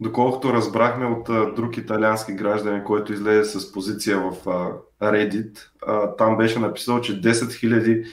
Доколкото 0.00 0.52
разбрахме 0.52 1.06
от 1.06 1.28
а, 1.28 1.52
друг 1.52 1.76
италиански 1.76 2.32
гражданин, 2.32 2.84
който 2.84 3.12
излезе 3.12 3.60
с 3.60 3.72
позиция 3.72 4.18
в 4.18 4.48
а, 4.48 4.72
Reddit, 5.12 5.58
а, 5.86 6.16
там 6.16 6.36
беше 6.36 6.58
написал, 6.58 7.00
че 7.00 7.20
10 7.20 7.32
000 7.32 8.06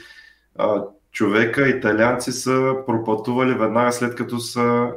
а, 0.58 0.84
човека, 1.12 1.68
италианци, 1.68 2.32
са 2.32 2.74
пропътували 2.86 3.54
веднага 3.54 3.92
след 3.92 4.14
като 4.14 4.38
са 4.38 4.90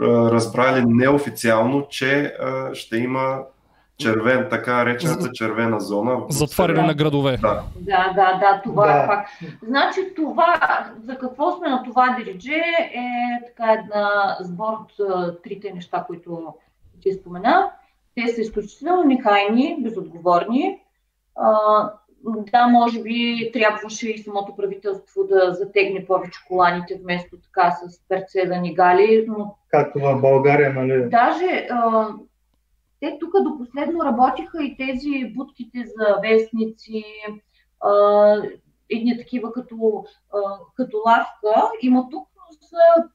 разбрали 0.00 0.84
неофициално, 0.86 1.86
че 1.88 2.34
а, 2.40 2.74
ще 2.74 2.96
има 2.96 3.38
червен, 3.96 4.46
така 4.50 4.86
речената 4.86 5.30
червена 5.32 5.80
зона. 5.80 6.20
Затваряне 6.28 6.82
на 6.82 6.94
градове. 6.94 7.36
Да. 7.36 7.62
Да, 7.76 8.12
да, 8.14 8.38
да, 8.40 8.60
това 8.64 8.86
Да. 8.86 9.02
е 9.02 9.06
факт. 9.06 9.30
Значи 9.62 10.00
това, 10.16 10.60
за 11.04 11.18
какво 11.18 11.56
сме 11.56 11.68
на 11.68 11.82
това 11.82 12.16
диридже 12.18 12.62
е 12.94 13.06
така 13.46 13.72
една 13.72 14.36
сбор 14.40 14.72
от 14.72 15.42
трите 15.42 15.72
неща, 15.72 16.04
които 16.06 16.54
ти 17.02 17.12
спомена. 17.12 17.70
Те 18.14 18.28
са 18.28 18.40
изключително 18.40 19.04
нехайни, 19.04 19.76
безотговорни. 19.80 20.80
А, 21.36 21.52
да, 22.24 22.66
може 22.66 23.02
би 23.02 23.50
трябваше 23.52 24.10
и 24.10 24.18
самото 24.18 24.56
правителство 24.56 25.24
да 25.24 25.52
затегне 25.54 26.06
повече 26.06 26.40
коланите, 26.48 27.00
вместо 27.02 27.36
така 27.40 27.70
с 27.70 28.08
перце 28.08 28.46
да 28.46 28.56
ни 28.56 28.74
гали, 28.74 29.24
но 29.28 29.56
както 29.68 29.98
в 29.98 30.20
България, 30.20 30.72
нали, 30.74 31.08
Даже 31.08 31.66
а, 31.70 32.08
те 33.00 33.16
тук 33.20 33.32
до 33.42 33.58
последно 33.58 34.04
работиха 34.04 34.64
и 34.64 34.76
тези 34.76 35.32
будките 35.36 35.84
за 35.86 36.16
вестници. 36.22 37.04
А, 37.80 38.42
едни 38.90 39.18
такива 39.18 39.52
като, 39.52 40.04
като 40.76 41.02
лавка. 41.06 41.70
Има 41.82 42.08
тук 42.10 42.28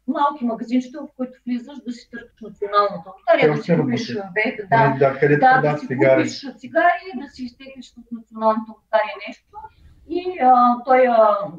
малки 0.07 0.45
магазинчета, 0.45 0.99
в 1.01 1.07
които 1.17 1.33
влизаш 1.47 1.77
да 1.85 1.91
си 1.91 2.09
търкаш 2.11 2.41
националната 2.41 3.09
лотария, 3.17 3.55
да 3.55 3.63
си 3.63 3.77
купиш 3.77 4.13
да, 4.13 4.29
да, 4.69 4.95
да, 4.99 5.37
да, 5.37 5.61
да 5.61 5.77
си 5.77 5.87
купиш 5.87 6.45
цигари, 6.57 7.07
да 7.15 7.27
си 7.27 7.43
изтеглиш 7.43 7.93
от 7.97 8.11
националната 8.11 8.71
лотария 8.71 9.15
нещо. 9.27 9.57
И 10.09 10.39
а, 10.41 10.83
той, 10.85 11.07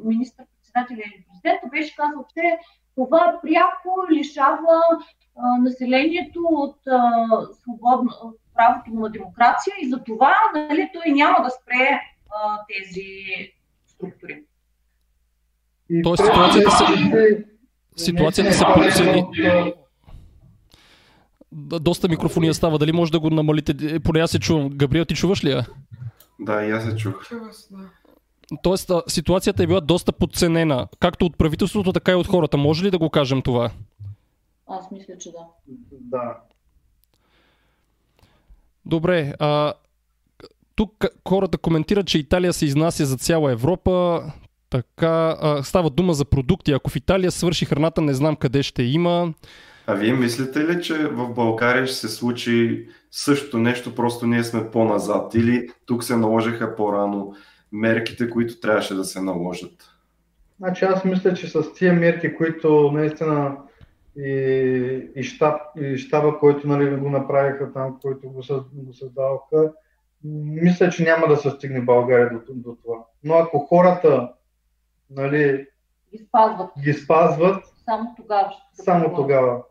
министър-председател 0.04 0.94
или 0.94 1.24
президента, 1.28 1.66
беше 1.70 1.96
казал, 1.96 2.26
че 2.36 2.58
това 2.94 3.40
пряко 3.42 3.90
лишава 4.12 4.80
а, 5.36 5.58
населението 5.58 6.40
от 6.50 6.78
а, 6.86 7.26
свободно, 7.52 8.10
от 8.22 8.36
правото 8.54 8.90
на 8.90 9.10
демокрация 9.10 9.74
и 9.82 9.88
за 9.88 10.04
това 10.04 10.34
нали, 10.54 10.90
той 10.94 11.12
няма 11.12 11.42
да 11.44 11.50
спре 11.50 12.00
а, 12.30 12.58
тези 12.68 13.08
структури. 13.86 14.44
Тоест 16.02 16.24
ситуацията 16.24 16.70
се, 16.70 17.44
ситуацията 17.96 18.52
се 18.52 18.64
подсили. 18.74 19.24
Доста 21.80 22.08
микрофония 22.08 22.54
става. 22.54 22.78
Дали 22.78 22.92
може 22.92 23.12
да 23.12 23.20
го 23.20 23.30
намалите? 23.30 24.00
Поне 24.00 24.20
аз 24.20 24.30
се 24.30 24.38
чувам. 24.38 24.68
Габриел, 24.68 25.04
ти 25.04 25.14
чуваш 25.14 25.44
ли 25.44 25.50
я? 25.50 25.66
Да, 26.40 26.64
и 26.64 26.70
аз 26.70 26.84
се 26.84 26.96
чух. 26.96 27.30
Тоест, 28.62 28.90
ситуацията 29.08 29.62
е 29.62 29.66
била 29.66 29.80
доста 29.80 30.12
подценена, 30.12 30.88
както 31.00 31.26
от 31.26 31.38
правителството, 31.38 31.92
така 31.92 32.12
и 32.12 32.14
от 32.14 32.26
хората. 32.26 32.56
Може 32.56 32.84
ли 32.84 32.90
да 32.90 32.98
го 32.98 33.10
кажем 33.10 33.42
това? 33.42 33.70
Аз 34.66 34.90
мисля, 34.90 35.18
че 35.18 35.30
да. 35.30 35.38
Да. 35.90 36.36
Добре. 38.86 39.34
А, 39.38 39.72
тук 40.74 41.04
хората 41.28 41.58
коментират, 41.58 42.06
че 42.06 42.18
Италия 42.18 42.52
се 42.52 42.66
изнася 42.66 43.06
за 43.06 43.16
цяла 43.16 43.52
Европа. 43.52 44.22
Така, 44.74 45.36
а, 45.40 45.62
става 45.62 45.90
дума 45.90 46.14
за 46.14 46.24
продукти. 46.24 46.72
Ако 46.72 46.90
в 46.90 46.96
Италия 46.96 47.30
свърши 47.30 47.64
храната, 47.64 48.00
не 48.00 48.14
знам 48.14 48.36
къде 48.36 48.62
ще 48.62 48.82
има. 48.82 49.34
А 49.86 49.94
вие 49.94 50.12
мислите 50.12 50.58
ли, 50.60 50.82
че 50.82 50.94
в 51.06 51.34
България 51.34 51.86
ще 51.86 51.96
се 51.96 52.08
случи 52.08 52.86
също 53.10 53.58
нещо, 53.58 53.94
просто 53.94 54.26
ние 54.26 54.44
сме 54.44 54.70
по-назад? 54.70 55.34
Или 55.34 55.68
тук 55.86 56.04
се 56.04 56.16
наложиха 56.16 56.76
по-рано 56.76 57.34
мерките, 57.72 58.30
които 58.30 58.60
трябваше 58.60 58.94
да 58.94 59.04
се 59.04 59.20
наложат? 59.20 59.90
Значи 60.58 60.84
аз 60.84 61.04
мисля, 61.04 61.34
че 61.34 61.48
с 61.48 61.72
тия 61.74 61.92
мерки, 61.92 62.34
които 62.34 62.90
наистина 62.92 63.56
и, 64.16 64.30
и, 65.16 65.22
щаб, 65.22 65.60
и 65.80 65.98
щаба, 65.98 66.38
който 66.38 66.68
нали, 66.68 66.96
го 66.96 67.10
направиха 67.10 67.72
там, 67.72 67.98
който 68.02 68.28
го, 68.28 68.42
го 68.72 68.92
създаваха, 68.92 69.72
мисля, 70.44 70.90
че 70.90 71.02
няма 71.02 71.28
да 71.28 71.36
се 71.36 71.50
стигне 71.50 71.80
България 71.80 72.30
до, 72.30 72.40
до 72.54 72.76
това. 72.84 72.96
Но 73.24 73.34
ако 73.34 73.58
хората 73.58 74.30
нали, 75.10 75.66
ги 76.12 76.24
спазват, 76.28 76.70
ги 76.84 76.92
спазват 76.92 77.64
само 77.84 78.14
тогава. 78.16 78.52
Само 78.74 79.14
тогава. 79.14 79.62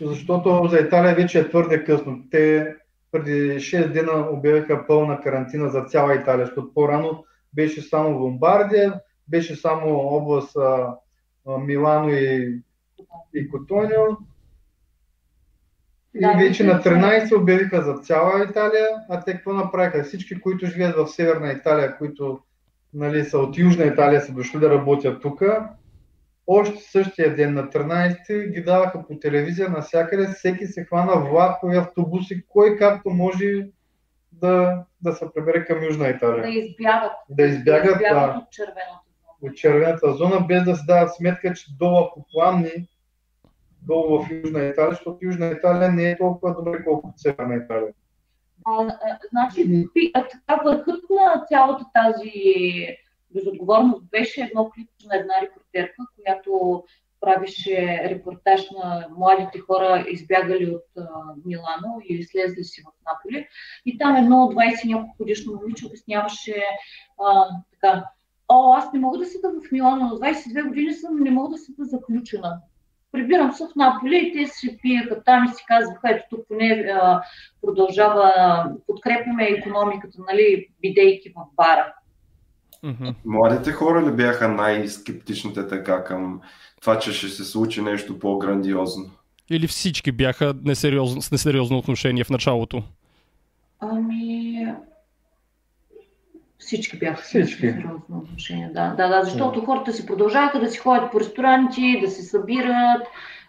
Защото 0.00 0.68
за 0.70 0.78
Италия 0.78 1.14
вече 1.14 1.40
е 1.40 1.48
твърде 1.48 1.84
късно. 1.84 2.24
Те 2.30 2.74
преди 3.12 3.58
6 3.60 3.92
дена 3.92 4.30
обявиха 4.30 4.86
пълна 4.86 5.20
карантина 5.20 5.68
за 5.68 5.84
цяла 5.84 6.14
Италия, 6.14 6.46
защото 6.46 6.74
по-рано 6.74 7.24
беше 7.54 7.82
само 7.82 8.18
Ломбардия, 8.18 9.00
беше 9.28 9.56
само 9.56 9.96
област 9.96 10.56
а, 10.56 10.96
а, 11.48 11.58
Милано 11.58 12.08
и, 12.08 12.62
и 13.34 13.48
Котонио. 13.48 14.02
И 16.14 16.20
да, 16.20 16.32
вече 16.38 16.64
на 16.64 16.82
13 16.82 17.40
обявиха 17.40 17.82
за 17.82 17.94
цяла 17.94 18.44
Италия, 18.50 18.88
а 19.08 19.24
те 19.24 19.32
какво 19.32 19.52
направиха? 19.52 20.04
Всички, 20.04 20.40
които 20.40 20.66
живеят 20.66 20.96
в 20.96 21.08
Северна 21.08 21.52
Италия, 21.52 21.98
които 21.98 22.40
нали, 22.96 23.24
са 23.24 23.38
от 23.38 23.58
Южна 23.58 23.84
Италия, 23.84 24.20
са 24.20 24.32
дошли 24.32 24.58
да 24.58 24.70
работят 24.70 25.22
тук, 25.22 25.42
още 26.46 26.82
същия 26.82 27.34
ден 27.34 27.54
на 27.54 27.62
13 27.62 28.52
ги 28.52 28.62
даваха 28.62 29.04
по 29.08 29.18
телевизия 29.18 29.68
навсякъде, 29.68 30.26
всеки 30.26 30.66
се 30.66 30.84
хвана 30.84 31.30
влакови, 31.30 31.76
автобуси, 31.76 32.44
кой 32.48 32.76
както 32.76 33.10
може 33.10 33.66
да, 34.32 34.84
да 35.00 35.12
се 35.12 35.26
пребере 35.34 35.64
към 35.64 35.84
Южна 35.84 36.08
Италия. 36.08 36.42
Да 36.42 36.48
избягат. 36.48 37.12
Да 37.30 37.44
избягат, 37.44 37.84
да 37.84 37.90
избягат 37.90 38.32
да, 38.32 38.42
от 38.42 38.50
червената 38.50 39.06
зона. 39.20 39.32
От 39.42 39.56
червената 39.56 40.12
зона, 40.12 40.40
без 40.48 40.64
да 40.64 40.76
се 40.76 40.84
дават 40.86 41.14
сметка, 41.14 41.54
че 41.54 41.76
долу 41.78 41.98
ако 41.98 42.26
пламни, 42.32 42.88
долу 43.82 44.22
в 44.22 44.30
Южна 44.30 44.64
Италия, 44.64 44.90
защото 44.90 45.18
Южна 45.22 45.46
Италия 45.46 45.92
не 45.92 46.10
е 46.10 46.18
толкова 46.18 46.54
добре, 46.54 46.84
колкото 46.84 47.18
Северна 47.18 47.56
Италия. 47.56 47.92
А, 48.66 48.82
а, 48.82 49.18
значи, 49.30 49.86
така 50.14 50.62
върхът 50.64 51.04
на 51.10 51.44
цялата 51.48 51.84
тази 51.94 52.32
безотговорност 53.34 54.04
беше 54.10 54.40
едно 54.40 54.70
клип 54.70 54.90
на 55.08 55.16
една 55.16 55.34
репортерка, 55.42 56.02
която 56.16 56.84
правише 57.20 58.00
репортаж 58.04 58.70
на 58.70 59.06
младите 59.16 59.58
хора, 59.58 60.04
избягали 60.08 60.70
от 60.70 60.84
а, 60.98 61.02
Милано 61.44 62.00
и 62.04 62.24
слезли 62.24 62.64
си 62.64 62.82
в 62.82 62.86
Наполи. 63.06 63.48
И 63.86 63.98
там 63.98 64.16
едно 64.16 64.36
20 64.36 64.86
няколко 64.86 65.16
годишно 65.18 65.54
момиче 65.54 65.86
обясняваше 65.86 66.62
а, 67.24 67.48
така, 67.72 68.04
О, 68.48 68.72
аз 68.72 68.92
не 68.92 69.00
мога 69.00 69.18
да 69.18 69.26
седа 69.26 69.48
в 69.48 69.72
Милано, 69.72 70.08
на 70.08 70.14
22 70.14 70.68
години 70.68 70.92
съм, 70.92 71.20
не 71.20 71.30
мога 71.30 71.48
да 71.48 71.58
седа 71.58 71.84
заключена. 71.84 72.60
Прибирам 73.16 73.52
се 73.52 73.64
в 73.64 73.76
Наполи 73.76 74.16
и 74.16 74.32
те 74.32 74.52
си 74.52 74.78
пиеха 74.82 75.22
там 75.24 75.44
и 75.44 75.48
си 75.48 75.64
казваха, 75.68 76.10
ето 76.10 76.24
тук 76.30 76.40
поне 76.48 76.86
а, 77.02 77.22
продължава, 77.62 78.32
подкрепяме 78.86 79.44
економиката, 79.44 80.18
нали, 80.32 80.66
бидейки 80.82 81.32
в 81.36 81.40
бара. 81.56 81.94
Mm-hmm. 82.84 83.14
Младите 83.24 83.72
хора 83.72 84.06
ли 84.06 84.12
бяха 84.12 84.48
най-скептичните 84.48 85.68
така 85.68 86.04
към 86.04 86.40
това, 86.80 86.98
че 86.98 87.12
ще 87.12 87.28
се 87.28 87.44
случи 87.44 87.82
нещо 87.82 88.18
по-грандиозно? 88.18 89.10
Или 89.50 89.66
всички 89.66 90.12
бяха 90.12 90.54
несериозно, 90.64 91.22
с 91.22 91.30
несериозно 91.30 91.78
отношение 91.78 92.24
в 92.24 92.30
началото? 92.30 92.82
Ами, 93.80 94.66
всички 96.58 96.98
бяха 96.98 97.22
всички. 97.22 97.60
сериозно 97.60 98.18
отношение. 98.18 98.70
Да, 98.74 98.94
да, 98.94 99.08
да, 99.08 99.24
защото 99.24 99.60
да. 99.60 99.66
хората 99.66 99.92
си 99.92 100.06
продължаваха 100.06 100.60
да 100.60 100.68
си 100.68 100.78
ходят 100.78 101.12
по 101.12 101.20
ресторанти, 101.20 102.00
да 102.00 102.10
се 102.10 102.22
събират, 102.22 103.02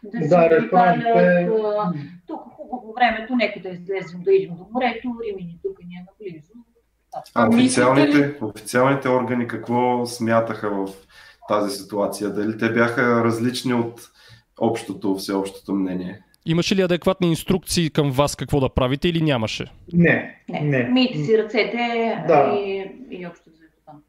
да, 0.04 0.20
да 0.20 0.26
си 0.26 0.50
прикалят. 0.50 1.96
Тук 2.28 2.42
хубаво 2.56 2.94
времето, 3.00 3.36
нека 3.36 3.60
да 3.60 3.70
излезем, 3.70 4.22
да 4.24 4.34
идем 4.34 4.56
до 4.56 4.68
морето, 4.72 5.18
Римини 5.24 5.60
тук 5.64 5.80
ни 5.80 5.96
е 5.96 6.06
наблизо. 6.12 6.54
А 7.36 7.48
официалните, 7.48 8.38
официалните 8.42 9.10
органи 9.10 9.48
какво 9.48 10.06
смятаха 10.06 10.70
в 10.70 10.88
тази 11.48 11.78
ситуация? 11.78 12.30
Дали 12.30 12.58
те 12.58 12.70
бяха 12.72 13.24
различни 13.24 13.74
от 13.74 14.02
общото, 14.60 15.16
всеобщото 15.16 15.74
мнение? 15.74 16.22
Имаше 16.50 16.76
ли 16.76 16.82
адекватни 16.82 17.30
инструкции 17.30 17.90
към 17.90 18.12
вас 18.12 18.36
какво 18.36 18.60
да 18.60 18.70
правите 18.70 19.08
или 19.08 19.22
нямаше? 19.22 19.66
Не. 19.94 20.42
не. 20.50 20.60
не. 20.60 20.84
Мийте 20.84 21.18
си 21.18 21.38
ръцете 21.38 21.78
да. 22.28 22.56
и, 22.58 22.92
и 23.12 23.28
общо 23.28 23.50
взето 23.50 23.74
там. 23.86 24.02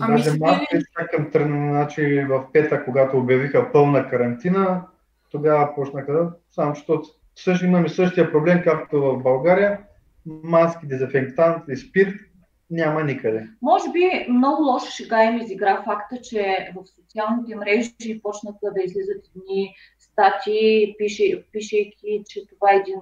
Ами 0.00 0.16
Даже 0.16 0.38
малко 0.38 0.64
към 1.10 1.30
тръгна, 1.30 1.72
значи 1.72 2.24
в 2.28 2.44
пета, 2.52 2.84
когато 2.84 3.18
обявиха 3.18 3.72
пълна 3.72 4.08
карантина, 4.10 4.82
тогава 5.30 5.74
почнаха, 5.74 6.32
само 6.50 6.74
защото 6.74 7.08
също 7.36 7.66
имаме 7.66 7.88
същия 7.88 8.32
проблем, 8.32 8.60
както 8.64 9.00
в 9.00 9.22
България 9.22 9.78
маски, 10.26 10.86
дезинфектант 10.86 11.62
и 11.68 11.76
спирт 11.76 12.14
няма 12.70 13.04
никъде. 13.04 13.48
Може 13.62 13.92
би 13.92 14.26
много 14.28 14.62
лошо 14.62 14.90
шега 14.90 15.24
им 15.24 15.38
изигра 15.38 15.82
факта, 15.84 16.20
че 16.22 16.70
в 16.76 16.86
социалните 16.86 17.56
мрежи 17.56 18.20
почнаха 18.22 18.72
да 18.76 18.82
излизат 18.84 19.24
едни 19.36 19.74
стати, 20.18 20.94
пише, 20.98 21.44
пишейки, 21.52 22.22
че 22.28 22.46
това 22.46 22.72
е 22.72 22.76
един 22.76 23.00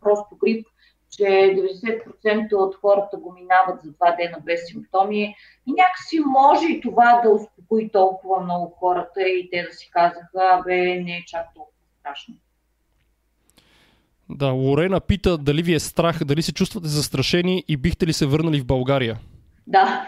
просто 0.00 0.36
грип, 0.44 0.66
че 1.10 1.22
90% 1.22 2.52
от 2.52 2.74
хората 2.74 3.16
го 3.16 3.32
минават 3.32 3.82
за 3.82 3.92
два 3.92 4.16
дена 4.16 4.38
без 4.44 4.66
симптоми. 4.66 5.34
И 5.66 5.72
някакси 5.72 6.20
може 6.26 6.66
и 6.66 6.80
това 6.80 7.20
да 7.24 7.30
успокои 7.30 7.88
толкова 7.88 8.40
много 8.40 8.76
хората 8.78 9.22
и 9.22 9.48
те 9.52 9.62
да 9.62 9.72
си 9.72 9.90
казаха, 9.92 10.62
бе, 10.66 10.76
не 10.76 11.16
е 11.16 11.24
чак 11.26 11.46
толкова 11.54 11.76
страшно. 12.00 12.34
Да, 14.28 14.46
Лорена 14.46 15.00
пита 15.00 15.38
дали 15.38 15.62
ви 15.62 15.74
е 15.74 15.80
страх, 15.80 16.24
дали 16.24 16.42
се 16.42 16.52
чувствате 16.52 16.88
застрашени 16.88 17.64
и 17.68 17.76
бихте 17.76 18.06
ли 18.06 18.12
се 18.12 18.26
върнали 18.26 18.60
в 18.60 18.66
България? 18.66 19.18
Да, 19.66 20.06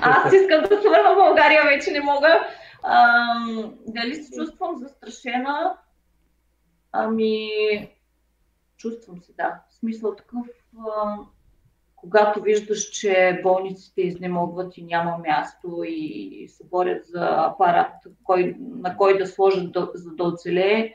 аз 0.00 0.32
искам 0.32 0.60
да 0.60 0.82
се 0.82 0.88
върна 0.88 1.14
в 1.14 1.16
България, 1.16 1.62
вече 1.64 1.90
не 1.90 2.00
мога. 2.00 2.46
А, 2.82 3.24
дали 3.86 4.14
се 4.14 4.36
чувствам 4.36 4.76
застрашена? 4.78 5.72
Ами, 6.92 7.50
чувствам 8.76 9.22
се, 9.22 9.32
да. 9.32 9.60
В 9.70 9.74
смисъл 9.74 10.16
такъв, 10.16 10.46
а, 10.78 11.16
когато 11.96 12.42
виждаш, 12.42 12.90
че 12.90 13.40
болниците 13.42 14.02
изнемогват 14.02 14.76
и 14.76 14.82
няма 14.84 15.18
място 15.18 15.82
и 15.86 16.48
се 16.48 16.64
борят 16.64 17.06
за 17.06 17.28
апарат, 17.30 17.92
кой, 18.24 18.56
на 18.58 18.96
кой 18.96 19.18
да 19.18 19.26
сложат, 19.26 19.76
за 19.94 20.10
да 20.10 20.24
оцелее, 20.24 20.94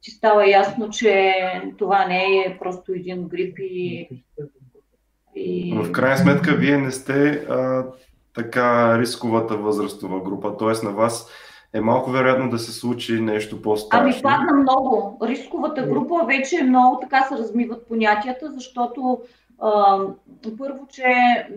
ти 0.00 0.10
става 0.10 0.50
ясно, 0.50 0.90
че 0.90 1.34
това 1.78 2.06
не 2.06 2.38
е 2.38 2.58
просто 2.58 2.92
един 2.92 3.28
грип 3.28 3.58
и... 3.58 4.08
и... 5.34 5.74
В 5.74 5.92
крайна 5.92 6.18
сметка, 6.18 6.54
вие 6.54 6.78
не 6.78 6.90
сте 6.90 7.30
а, 7.30 7.86
така 8.34 8.98
рисковата 8.98 9.56
възрастова 9.56 10.20
група, 10.20 10.56
т.е. 10.56 10.86
на 10.86 10.92
вас 10.92 11.30
е 11.72 11.80
малко 11.80 12.10
вероятно 12.10 12.50
да 12.50 12.58
се 12.58 12.72
случи 12.72 13.20
нещо 13.20 13.62
по-страшно. 13.62 14.04
Ами 14.04 14.22
падна 14.22 14.52
много. 14.52 15.18
Рисковата 15.22 15.82
група 15.82 16.24
вече 16.26 16.56
е 16.56 16.64
много 16.64 16.98
така 17.00 17.22
се 17.22 17.38
размиват 17.38 17.88
понятията, 17.88 18.52
защото 18.52 19.20
а, 19.60 19.98
първо, 20.58 20.86
че 20.92 21.04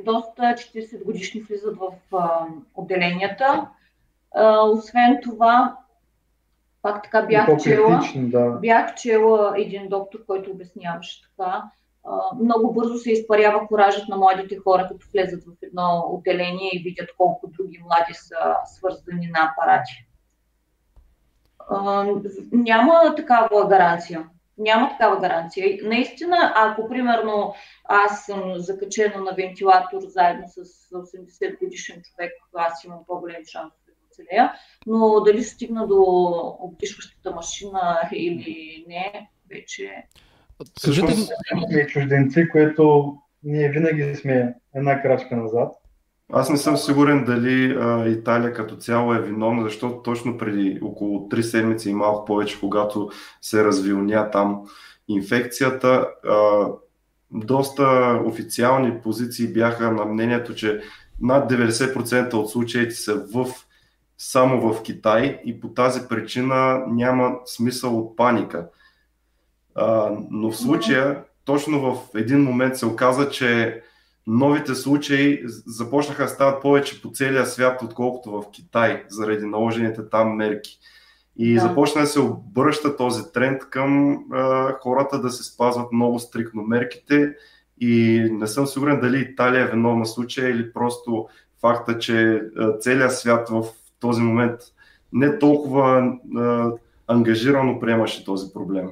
доста 0.05 0.41
40 0.41 1.03
годишни 1.05 1.41
влизат 1.41 1.77
в 1.77 2.17
а, 2.17 2.45
отделенията. 2.75 3.67
А, 4.35 4.61
освен 4.61 5.19
това, 5.23 5.77
пак 6.81 7.03
така 7.03 7.21
бях 7.21 7.57
чела, 7.63 8.01
да. 8.15 8.49
бях 8.49 8.95
чела 8.95 9.53
един 9.57 9.89
доктор, 9.89 10.25
който 10.27 10.51
обясняваше 10.51 11.21
така, 11.21 11.63
много 12.39 12.73
бързо 12.73 12.97
се 12.97 13.11
изпарява 13.11 13.67
коражът 13.67 14.07
на 14.07 14.17
младите 14.17 14.57
хора, 14.57 14.87
като 14.91 15.07
влезат 15.13 15.43
в 15.43 15.51
едно 15.61 16.05
отделение 16.09 16.69
и 16.73 16.83
видят 16.83 17.09
колко 17.17 17.47
други 17.47 17.79
млади 17.83 18.13
са 18.13 18.55
свързани 18.65 19.27
на 19.27 19.51
апарати. 19.51 20.07
Няма 22.51 23.15
такава 23.15 23.67
гаранция. 23.67 24.29
Няма 24.57 24.89
такава 24.89 25.19
гаранция. 25.19 25.79
Наистина, 25.83 26.53
ако 26.55 26.89
примерно 26.89 27.53
аз 27.85 28.25
съм 28.25 28.53
закачена 28.55 29.21
на 29.21 29.31
вентилатор 29.31 30.01
заедно 30.01 30.47
с 30.47 30.65
80 30.89 31.59
годишен 31.59 32.01
човек, 32.01 32.31
аз 32.55 32.83
имам 32.83 32.99
по-голем 33.07 33.45
шанс 33.45 33.73
да 33.87 33.93
оцелея, 34.11 34.53
но 34.87 35.19
дали 35.19 35.43
стигна 35.43 35.87
до 35.87 36.03
обдишващата 36.59 37.31
машина 37.31 38.09
или 38.13 38.85
не, 38.87 39.29
вече 39.49 40.07
Кажете... 40.85 41.13
Сме 41.69 41.87
чужденци, 41.87 42.49
което 42.49 43.15
ние 43.43 43.69
винаги 43.69 44.15
сме 44.15 44.53
една 44.75 45.01
крачка 45.01 45.35
назад. 45.35 45.73
Аз 46.33 46.49
не 46.49 46.57
съм 46.57 46.77
сигурен 46.77 47.25
дали 47.25 47.77
а, 47.79 48.07
Италия 48.07 48.53
като 48.53 48.75
цяло 48.75 49.13
е 49.13 49.21
виновна, 49.21 49.63
защото 49.63 50.01
точно 50.01 50.37
преди 50.37 50.79
около 50.81 51.29
3 51.29 51.41
седмици 51.41 51.89
и 51.89 51.93
малко 51.93 52.25
повече, 52.25 52.59
когато 52.59 53.09
се 53.41 53.63
развилня 53.63 54.31
там 54.31 54.61
инфекцията, 55.07 56.07
а, 56.29 56.67
доста 57.31 58.19
официални 58.25 59.01
позиции 59.03 59.53
бяха 59.53 59.91
на 59.91 60.05
мнението, 60.05 60.55
че 60.55 60.81
над 61.21 61.51
90% 61.51 62.33
от 62.33 62.51
случаите 62.51 62.95
са 62.95 63.25
в, 63.33 63.47
само 64.17 64.73
в 64.73 64.83
Китай 64.83 65.41
и 65.45 65.59
по 65.59 65.67
тази 65.67 66.07
причина 66.09 66.83
няма 66.87 67.35
смисъл 67.45 67.99
от 67.99 68.15
паника. 68.15 68.67
А, 69.75 70.11
но 70.31 70.51
в 70.51 70.57
случая, 70.57 71.23
точно 71.45 71.79
в 71.79 71.97
един 72.15 72.43
момент 72.43 72.77
се 72.77 72.85
оказа, 72.85 73.29
че 73.29 73.81
новите 74.27 74.75
случаи 74.75 75.41
започнаха 75.65 76.23
да 76.23 76.29
стават 76.29 76.61
повече 76.61 77.01
по 77.01 77.11
целия 77.11 77.45
свят, 77.45 77.81
отколкото 77.83 78.31
в 78.31 78.51
Китай, 78.51 79.03
заради 79.09 79.45
наложените 79.45 80.09
там 80.09 80.35
мерки. 80.35 80.79
И 81.37 81.53
да. 81.53 81.61
започна 81.61 82.01
да 82.01 82.07
се 82.07 82.19
обръща 82.19 82.97
този 82.97 83.23
тренд 83.33 83.69
към 83.69 84.19
а, 84.31 84.73
хората 84.81 85.21
да 85.21 85.29
се 85.29 85.43
спазват 85.43 85.91
много 85.91 86.19
стрикно 86.19 86.63
мерките 86.63 87.35
и 87.81 88.23
не 88.31 88.47
съм 88.47 88.67
сигурен 88.67 88.99
дали 88.99 89.19
Италия 89.19 89.63
е 89.63 89.71
виновна 89.71 90.05
случая 90.05 90.49
или 90.49 90.73
просто 90.73 91.27
факта, 91.61 91.99
че 91.99 92.41
а, 92.57 92.77
целият 92.77 93.17
свят 93.17 93.49
в 93.49 93.65
този 93.99 94.21
момент 94.21 94.59
не 95.13 95.39
толкова 95.39 96.13
а, 96.37 96.71
ангажирано 97.07 97.79
приемаше 97.79 98.25
този 98.25 98.53
проблем. 98.53 98.89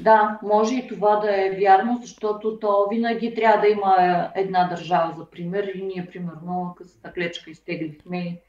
Да, 0.00 0.38
може 0.42 0.74
и 0.74 0.88
това 0.88 1.16
да 1.16 1.46
е 1.46 1.56
вярно, 1.60 1.98
защото 2.02 2.58
то 2.58 2.86
винаги 2.90 3.34
трябва 3.34 3.60
да 3.60 3.68
има 3.68 3.96
една 4.34 4.68
държава 4.68 5.14
за 5.18 5.30
пример 5.30 5.70
и 5.74 5.82
ние, 5.82 6.08
примерно, 6.12 6.74
късата 6.78 7.12
клечка 7.12 7.50
изтеглихме. 7.50 8.40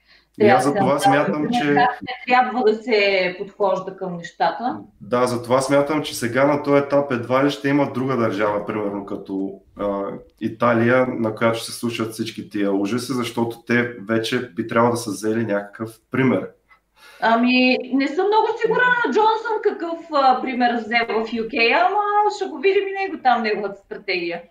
И 0.41 0.47
аз 0.47 0.63
за 0.63 0.73
това 0.73 0.93
да, 0.93 0.99
смятам, 0.99 1.49
че... 1.51 1.63
Не 1.73 1.87
трябва 2.27 2.63
да 2.63 2.75
се 2.75 3.35
подхожда 3.39 3.97
към 3.97 4.17
нещата. 4.17 4.79
Да, 5.01 5.27
за 5.27 5.43
това 5.43 5.61
смятам, 5.61 6.03
че 6.03 6.15
сега 6.15 6.45
на 6.47 6.63
този 6.63 6.83
етап 6.83 7.11
едва 7.11 7.45
ли 7.45 7.49
ще 7.49 7.69
има 7.69 7.91
друга 7.93 8.17
държава, 8.17 8.65
примерно 8.65 9.05
като 9.05 9.53
а, 9.79 10.03
Италия, 10.41 11.07
на 11.09 11.35
която 11.35 11.63
се 11.63 11.71
случват 11.71 12.13
всички 12.13 12.49
тия 12.49 12.73
ужаси, 12.73 13.13
защото 13.13 13.63
те 13.67 13.83
вече 14.07 14.49
би 14.49 14.67
трябвало 14.67 14.91
да 14.91 14.97
са 14.97 15.11
взели 15.11 15.45
някакъв 15.45 15.99
пример. 16.11 16.49
Ами, 17.23 17.77
не 17.93 18.07
съм 18.07 18.27
много 18.27 18.47
сигурна 18.61 18.83
на 19.05 19.13
Джонсън 19.13 19.61
какъв 19.63 19.99
а, 20.13 20.41
пример 20.41 20.75
взе 20.75 20.99
в 21.09 21.25
UK, 21.25 21.85
ама 21.85 22.01
ще 22.35 22.45
го 22.45 22.57
видим 22.57 22.87
и 22.87 23.03
него 23.03 23.23
там, 23.23 23.41
неговата 23.41 23.79
стратегия. 23.85 24.41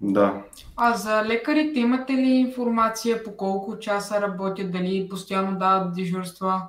Да. 0.00 0.42
А 0.76 0.94
за 0.94 1.24
лекарите 1.24 1.80
имате 1.80 2.12
ли 2.12 2.30
информация 2.30 3.24
по 3.24 3.36
колко 3.36 3.78
часа 3.78 4.20
работят, 4.20 4.72
дали 4.72 5.08
постоянно 5.10 5.58
дават 5.58 5.94
дежурства? 5.94 6.62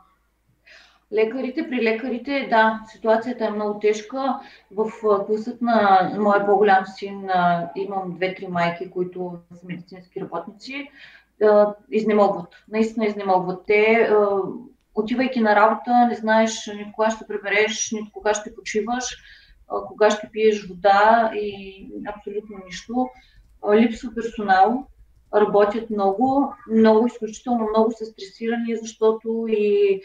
Лекарите, 1.13 1.69
при 1.69 1.84
лекарите, 1.84 2.47
да, 2.49 2.80
ситуацията 2.91 3.45
е 3.45 3.49
много 3.49 3.80
тежка. 3.80 4.39
В 4.71 4.91
класът 5.25 5.62
на 5.62 6.10
моя 6.19 6.45
по-голям 6.45 6.84
син 6.86 7.30
имам 7.75 8.15
две-три 8.15 8.47
майки, 8.47 8.89
които 8.89 9.38
са 9.54 9.67
медицински 9.67 10.21
работници. 10.21 10.89
Изнемогват. 11.91 12.47
Наистина 12.71 13.06
изнемогват. 13.06 13.63
Те 13.67 14.10
отивайки 15.00 15.40
на 15.40 15.56
работа, 15.56 16.08
не 16.08 16.16
знаеш 16.16 16.68
нито 16.68 16.92
кога 16.94 17.12
ще 17.12 17.28
прибереш, 17.28 17.92
нито 17.92 18.12
кога 18.12 18.34
ще 18.34 18.56
почиваш, 18.56 19.18
кога 19.88 20.12
ще 20.12 20.30
пиеш 20.32 20.68
вода 20.68 21.32
и 21.36 21.88
абсолютно 22.16 22.58
нищо. 22.66 23.10
Липсва 23.74 24.16
персонал, 24.16 24.86
работят 25.36 25.90
много, 25.90 26.54
много, 26.72 27.08
изключително 27.08 27.68
много 27.70 27.92
са 27.92 28.06
стресирани, 28.06 28.78
защото 28.82 29.46
и 29.50 30.02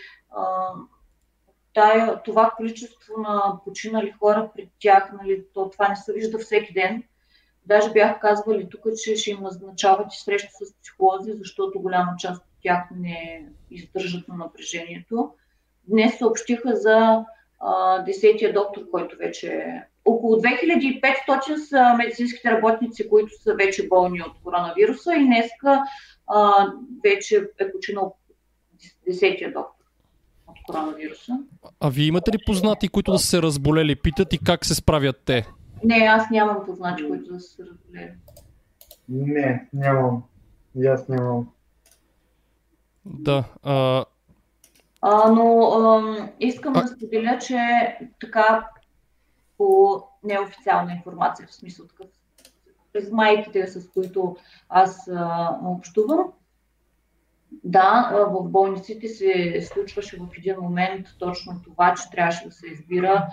тая, 1.74 2.22
това 2.22 2.54
количество 2.56 3.20
на 3.20 3.60
починали 3.64 4.10
хора 4.10 4.50
пред 4.56 4.68
тях, 4.78 5.12
нали, 5.22 5.44
то, 5.54 5.70
това 5.70 5.88
не 5.88 5.96
се 5.96 6.12
вижда 6.12 6.38
всеки 6.38 6.72
ден. 6.72 7.02
Даже 7.66 7.90
бях 7.90 8.20
казвали 8.20 8.68
тук, 8.68 8.80
че 9.04 9.16
ще 9.16 9.30
им 9.30 9.40
назначават 9.40 10.14
и 10.14 10.22
среща 10.22 10.48
с 10.52 10.74
психолози, 10.82 11.32
защото 11.32 11.80
голяма 11.80 12.14
част 12.18 12.42
от 12.42 12.53
тях 12.64 12.84
не 12.96 13.46
издържат 13.70 14.28
на 14.28 14.36
напрежението. 14.36 15.30
Днес 15.88 16.18
съобщиха 16.18 16.76
за 16.76 17.24
десетия 18.06 18.52
доктор, 18.52 18.90
който 18.90 19.16
вече 19.16 19.46
е 19.46 19.82
около 20.04 20.36
2500 20.36 21.56
са 21.56 21.94
медицинските 21.98 22.50
работници, 22.50 23.08
които 23.08 23.42
са 23.42 23.54
вече 23.54 23.88
болни 23.88 24.22
от 24.22 24.42
коронавируса 24.44 25.14
и 25.14 25.24
днеска 25.24 25.82
а, 26.26 26.66
вече 27.04 27.48
е 27.58 27.72
починал 27.72 28.16
десетия 29.08 29.52
доктор 29.52 29.84
от 30.48 30.56
коронавируса. 30.66 31.32
А 31.80 31.90
вие 31.90 32.06
имате 32.06 32.32
ли 32.32 32.38
познати, 32.46 32.88
които 32.88 33.12
да 33.12 33.18
са 33.18 33.26
се 33.26 33.42
разболели? 33.42 33.96
Питат 33.96 34.32
и 34.32 34.38
как 34.38 34.64
се 34.64 34.74
справят 34.74 35.16
те? 35.24 35.46
Не, 35.84 35.94
аз 35.94 36.30
нямам 36.30 36.64
познати, 36.66 37.08
които 37.08 37.32
да 37.32 37.40
са 37.40 37.48
се 37.48 37.62
разболели. 37.62 38.12
Не, 39.08 39.68
нямам. 39.72 40.22
И 40.76 40.86
аз 40.86 41.08
нямам. 41.08 41.48
Да. 43.06 43.44
А... 43.62 44.04
А, 45.00 45.30
но 45.30 45.62
а, 45.62 46.28
искам 46.40 46.76
а... 46.76 46.82
да 46.82 46.88
споделя, 46.88 47.38
че 47.38 47.58
така 48.20 48.68
по 49.58 50.02
неофициална 50.24 50.92
информация, 50.92 51.46
в 51.46 51.54
смисъл 51.54 51.86
такъв, 51.86 52.06
през 52.92 53.10
майките, 53.10 53.66
с 53.66 53.90
които 53.90 54.36
аз 54.68 55.08
а, 55.08 55.58
общувам, 55.64 56.32
да, 57.64 58.10
в 58.30 58.48
болниците 58.50 59.08
се 59.08 59.60
случваше 59.72 60.16
в 60.16 60.28
един 60.38 60.56
момент 60.60 61.06
точно 61.18 61.62
това, 61.64 61.94
че 61.94 62.10
трябваше 62.10 62.44
да 62.44 62.52
се 62.52 62.66
избира 62.66 63.26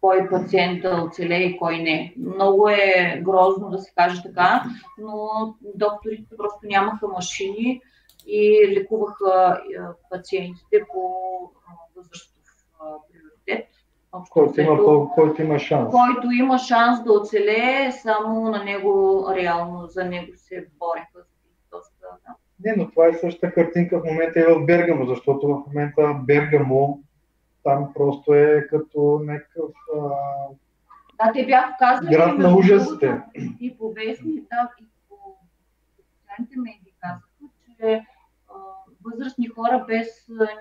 кой 0.00 0.28
пациент 0.30 0.82
да 0.82 1.02
оцелее 1.02 1.42
и 1.42 1.56
кой 1.56 1.78
не. 1.78 2.14
Много 2.16 2.68
е 2.68 3.20
грозно 3.24 3.70
да 3.70 3.78
се 3.78 3.92
каже 3.94 4.22
така, 4.22 4.64
но 4.98 5.28
докторите 5.74 6.36
просто 6.36 6.58
нямаха 6.62 7.08
машини, 7.08 7.80
и 8.26 8.68
лекуваха 8.76 9.62
пациентите 10.10 10.84
по 10.92 11.14
възрастов 11.96 12.34
приоритет. 13.12 13.68
Който 14.30 14.60
има, 14.60 15.10
който 15.14 15.42
има 15.42 15.58
шанс. 15.58 15.90
Който 15.90 16.30
има 16.30 16.58
шанс 16.58 17.04
да 17.04 17.12
оцелее, 17.12 17.92
само 17.92 18.50
на 18.50 18.64
него 18.64 19.24
реално 19.36 19.86
за 19.86 20.04
него 20.04 20.32
се 20.36 20.66
бориха. 20.78 21.26
Доста, 21.72 22.06
да. 22.26 22.34
Не, 22.64 22.74
но 22.76 22.90
това 22.90 23.06
е 23.06 23.14
същата 23.14 23.52
картинка 23.52 24.00
в 24.00 24.04
момента 24.04 24.40
и 24.40 24.42
в 24.42 24.64
Бергамо, 24.66 25.06
защото 25.06 25.48
в 25.48 25.62
момента 25.66 26.20
Бергамо 26.24 27.00
там 27.62 27.92
просто 27.94 28.34
е 28.34 28.66
като 28.70 29.20
някакъв 29.24 29.70
а... 29.96 30.00
Да, 31.26 31.32
те 31.32 31.46
бяха 31.46 31.76
казали 31.78 32.10
град 32.10 32.38
на 32.38 32.56
ужасите. 32.56 33.20
И 33.60 33.78
по 33.78 33.92
вестни, 33.92 34.34
да, 34.34 34.70
и 34.80 34.86
по 35.08 35.16
социалните 35.96 36.56
медии 36.56 36.94
казаха, 37.00 37.28
че 37.80 38.06
възрастни 39.04 39.48
хора 39.48 39.84
без 39.88 40.06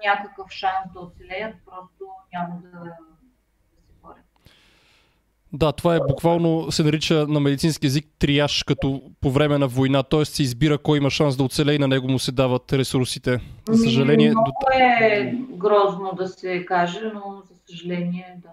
някакъв 0.06 0.52
шанс 0.52 0.94
да 0.94 1.00
оцелеят, 1.00 1.56
просто 1.66 2.06
няма 2.34 2.56
да, 2.64 2.80
да 2.80 2.90
се 3.86 3.94
борят. 4.04 4.26
Да, 5.54 5.72
това 5.72 5.96
е 5.96 6.00
буквално 6.08 6.72
се 6.72 6.84
нарича 6.84 7.26
на 7.28 7.40
медицински 7.40 7.88
език 7.88 8.06
триаж, 8.20 8.64
като 8.64 9.02
по 9.22 9.32
време 9.32 9.58
на 9.58 9.68
война, 9.68 10.04
т.е. 10.04 10.26
се 10.26 10.44
избира 10.44 10.78
кой 10.78 10.98
има 10.98 11.10
шанс 11.10 11.38
да 11.38 11.44
оцелее 11.44 11.76
и 11.76 11.80
на 11.80 11.88
него 11.88 12.08
му 12.08 12.20
се 12.20 12.32
дават 12.32 12.74
ресурсите. 12.74 13.40
За 13.70 13.84
съжаление... 13.84 14.30
Много 14.30 14.52
е 14.74 15.34
грозно 15.50 16.14
да 16.18 16.28
се 16.28 16.66
каже, 16.66 17.12
но 17.14 17.42
за 17.50 17.56
съжаление 17.70 18.40
да. 18.44 18.50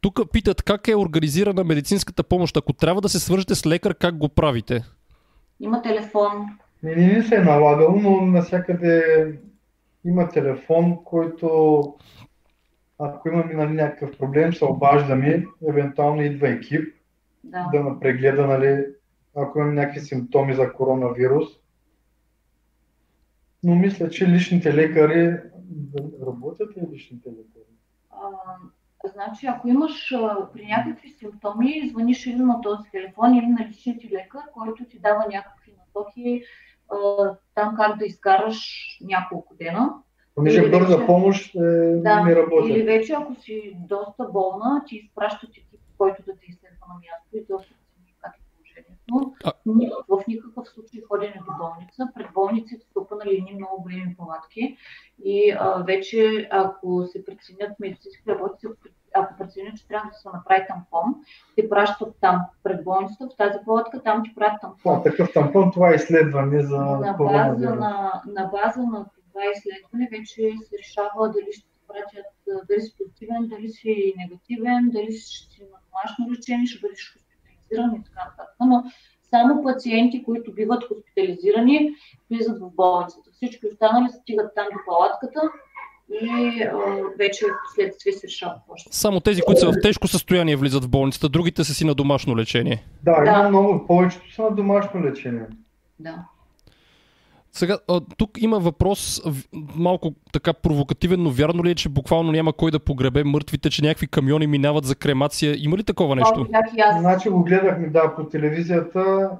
Тук 0.00 0.20
питат 0.32 0.62
как 0.62 0.88
е 0.88 0.96
организирана 0.96 1.64
медицинската 1.64 2.22
помощ. 2.22 2.56
Ако 2.56 2.72
трябва 2.72 3.00
да 3.00 3.08
се 3.08 3.20
свържете 3.20 3.54
с 3.54 3.66
лекар, 3.66 3.94
как 3.94 4.18
го 4.18 4.28
правите? 4.28 4.84
Има 5.60 5.82
телефон. 5.82 6.58
Не, 6.82 6.96
не, 6.96 7.12
не 7.12 7.22
се 7.22 7.36
е 7.36 7.40
налагало, 7.40 8.00
но 8.00 8.20
навсякъде 8.20 9.32
има 10.04 10.28
телефон, 10.28 11.04
който 11.04 11.94
ако 12.98 13.28
имаме 13.28 13.54
нали, 13.54 13.72
някакъв 13.72 14.18
проблем, 14.18 14.54
се 14.54 14.64
обаждаме, 14.64 15.44
евентуално 15.68 16.22
идва 16.22 16.48
екип 16.48 16.94
Да. 17.44 17.68
да 17.72 17.82
ме 17.82 18.00
прегледа, 18.00 18.46
нали, 18.46 18.84
ако 19.36 19.58
имам 19.58 19.74
някакви 19.74 20.00
симптоми 20.00 20.54
за 20.54 20.72
коронавирус. 20.72 21.46
Но 23.64 23.74
мисля, 23.74 24.10
че 24.10 24.28
личните 24.28 24.74
лекари 24.74 25.36
работят 26.26 26.76
ли 26.76 26.82
личните 26.92 27.28
лекари? 27.28 27.74
А, 28.10 28.28
значи, 29.14 29.46
ако 29.46 29.68
имаш 29.68 30.12
а, 30.12 30.48
при 30.52 30.66
някакви 30.66 31.10
симптоми, 31.10 31.88
звъниш 31.90 32.26
или 32.26 32.38
на 32.38 32.60
този 32.60 32.90
телефон, 32.90 33.34
или 33.34 33.46
на 33.46 33.68
личния 33.68 33.98
ти 33.98 34.10
лекар, 34.12 34.42
който 34.52 34.84
ти 34.84 34.98
дава 34.98 35.24
някакви 35.32 35.72
насоки 35.78 36.42
там 37.54 37.76
как 37.76 37.98
да 37.98 38.04
изкараш 38.04 38.58
няколко 39.00 39.54
дена. 39.54 39.94
Понеже 40.34 40.60
Или 40.60 40.70
бърза 40.70 40.96
вече- 40.96 41.06
помощ 41.06 41.54
е, 41.54 41.58
Да, 41.96 42.24
не 42.24 42.36
работят. 42.36 42.68
или 42.68 42.82
вече 42.82 43.12
ако 43.12 43.34
си 43.34 43.76
доста 43.78 44.24
болна, 44.24 44.82
ти 44.86 44.96
изпращат 44.96 45.50
екип, 45.50 45.64
който 45.98 46.22
да 46.22 46.32
те 46.32 46.46
изследва 46.48 46.86
на 46.88 46.94
място 46.94 47.28
и 47.32 47.40
да 47.40 47.56
прецени 47.58 48.14
как 48.18 48.32
е 48.32 48.40
положението. 48.50 49.34
Ни- 49.66 49.90
В 50.08 50.26
никакъв 50.28 50.68
случай 50.68 51.00
ходене 51.02 51.34
до 51.38 51.52
болница. 51.58 52.08
Пред 52.14 52.26
болниците 52.34 52.86
са 52.86 53.00
опънали 53.00 53.36
едни 53.36 53.54
много 53.54 53.82
големи 53.82 54.16
палатки 54.16 54.76
и 55.24 55.50
а, 55.50 55.82
вече 55.82 56.48
ако 56.50 57.04
се 57.06 57.24
преценят 57.24 57.80
медицински 57.80 58.22
работници, 58.28 58.66
ако 58.66 58.76
ако 59.22 59.36
преценят, 59.38 59.76
че 59.76 59.88
трябва 59.88 60.08
да 60.08 60.14
се 60.14 60.28
направи 60.28 60.66
тампон, 60.68 61.14
те 61.56 61.68
пращат 61.68 62.14
там 62.20 62.40
пред 62.62 62.84
болницата, 62.84 63.28
в 63.34 63.36
тази 63.36 63.58
палатка, 63.66 64.02
там 64.02 64.22
ти 64.24 64.34
правят 64.34 64.60
тампон 64.60 64.78
Това, 64.78 65.02
такъв 65.02 65.32
тампон, 65.34 65.70
това 65.72 65.90
е 65.90 65.94
изследване 65.94 66.62
за 66.62 66.78
на 66.78 67.12
база 67.18 67.74
на, 67.74 68.22
на 68.26 68.44
база 68.44 68.82
на 68.82 69.06
това 69.28 69.42
изследване 69.56 70.08
вече 70.10 70.52
се 70.68 70.78
решава 70.78 71.28
дали 71.28 71.52
ще 71.52 71.68
пратят, 71.88 72.32
а, 72.50 72.66
дали 72.68 72.80
си 72.80 72.94
позитивен, 72.98 73.48
дали 73.48 73.68
си 73.68 74.14
негативен, 74.16 74.90
дали 74.92 75.12
ще 75.12 75.54
си 75.54 75.62
на 75.62 75.78
домашно 75.86 76.32
лечение, 76.32 76.66
ще 76.66 76.80
бъдеш 76.80 77.12
хоспитализиран 77.12 77.94
и 77.94 78.04
така 78.04 78.24
нататък. 78.24 78.54
Но 78.60 78.84
само 79.30 79.62
пациенти, 79.62 80.24
които 80.24 80.54
биват 80.54 80.84
хоспитализирани, 80.84 81.90
влизат 82.30 82.60
в 82.60 82.70
болницата. 82.74 83.30
Всички 83.32 83.66
останали 83.66 84.08
стигат 84.08 84.54
там 84.54 84.66
до 84.72 84.78
палатката 84.86 85.40
и 86.22 86.62
а, 86.62 86.72
вече 87.18 87.44
в 87.44 87.68
последствие 87.68 88.12
се 88.12 88.26
решава 88.26 88.54
какво 88.54 88.76
ще 88.76 88.96
Само 88.96 89.20
тези, 89.20 89.42
които 89.42 89.60
са 89.60 89.66
в 89.72 89.74
тежко 89.82 90.08
състояние, 90.08 90.56
влизат 90.56 90.84
в 90.84 90.88
болницата, 90.88 91.28
другите 91.28 91.64
са 91.64 91.74
си 91.74 91.84
на 91.84 91.94
домашно 91.94 92.36
лечение. 92.36 92.84
Да, 93.02 93.24
Да. 93.24 93.30
има 93.30 93.48
много, 93.48 93.86
повечето 93.86 94.34
са 94.34 94.42
на 94.42 94.50
домашно 94.50 95.04
лечение. 95.04 95.46
Да. 96.00 96.14
Сега, 97.52 97.78
тук 98.16 98.30
има 98.40 98.58
въпрос, 98.58 99.22
малко 99.74 100.14
така 100.32 100.52
провокативен, 100.52 101.22
но 101.22 101.30
вярно 101.30 101.64
ли 101.64 101.70
е, 101.70 101.74
че 101.74 101.88
буквално 101.88 102.32
няма 102.32 102.52
кой 102.52 102.70
да 102.70 102.78
погребе 102.78 103.24
мъртвите, 103.24 103.70
че 103.70 103.82
някакви 103.82 104.06
камиони 104.06 104.46
минават 104.46 104.84
за 104.84 104.94
кремация? 104.94 105.54
Има 105.58 105.76
ли 105.76 105.84
такова 105.84 106.16
нещо? 106.16 106.46
Аз. 106.78 107.00
Значи 107.00 107.28
го 107.28 107.44
гледахме, 107.44 107.88
да, 107.88 108.14
по 108.16 108.24
телевизията. 108.24 109.30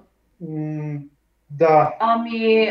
М- 0.49 0.99
да, 1.51 1.95
Ами, 2.01 2.71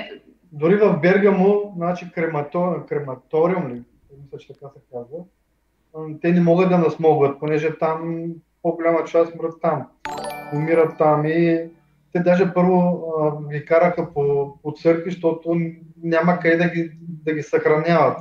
дори 0.51 0.75
в 0.75 0.99
Бергамо, 1.01 1.73
значи 1.75 2.11
крематор, 2.11 2.85
крематориум 2.85 3.67
ли, 3.69 3.83
мисля, 4.23 4.37
че 4.37 4.47
така 4.47 4.67
се 4.73 4.79
казва, 4.91 5.17
те 6.21 6.31
не 6.31 6.41
могат 6.41 6.69
да 6.69 6.77
насмогват, 6.77 7.39
понеже 7.39 7.77
там 7.77 8.25
по-голяма 8.61 9.03
част 9.03 9.35
мрат 9.35 9.53
там. 9.61 9.87
Умират 10.53 10.97
там 10.97 11.25
и 11.25 11.69
те 12.13 12.19
даже 12.19 12.53
първо 12.53 13.03
а, 13.19 13.53
ги 13.53 13.65
караха 13.65 14.13
по, 14.13 14.53
по 14.63 14.71
църкви, 14.71 15.11
защото 15.11 15.55
няма 16.03 16.39
къде 16.39 16.57
да 16.57 16.69
ги, 16.69 16.91
да 17.25 17.33
ги 17.33 17.43
съхраняват. 17.43 18.17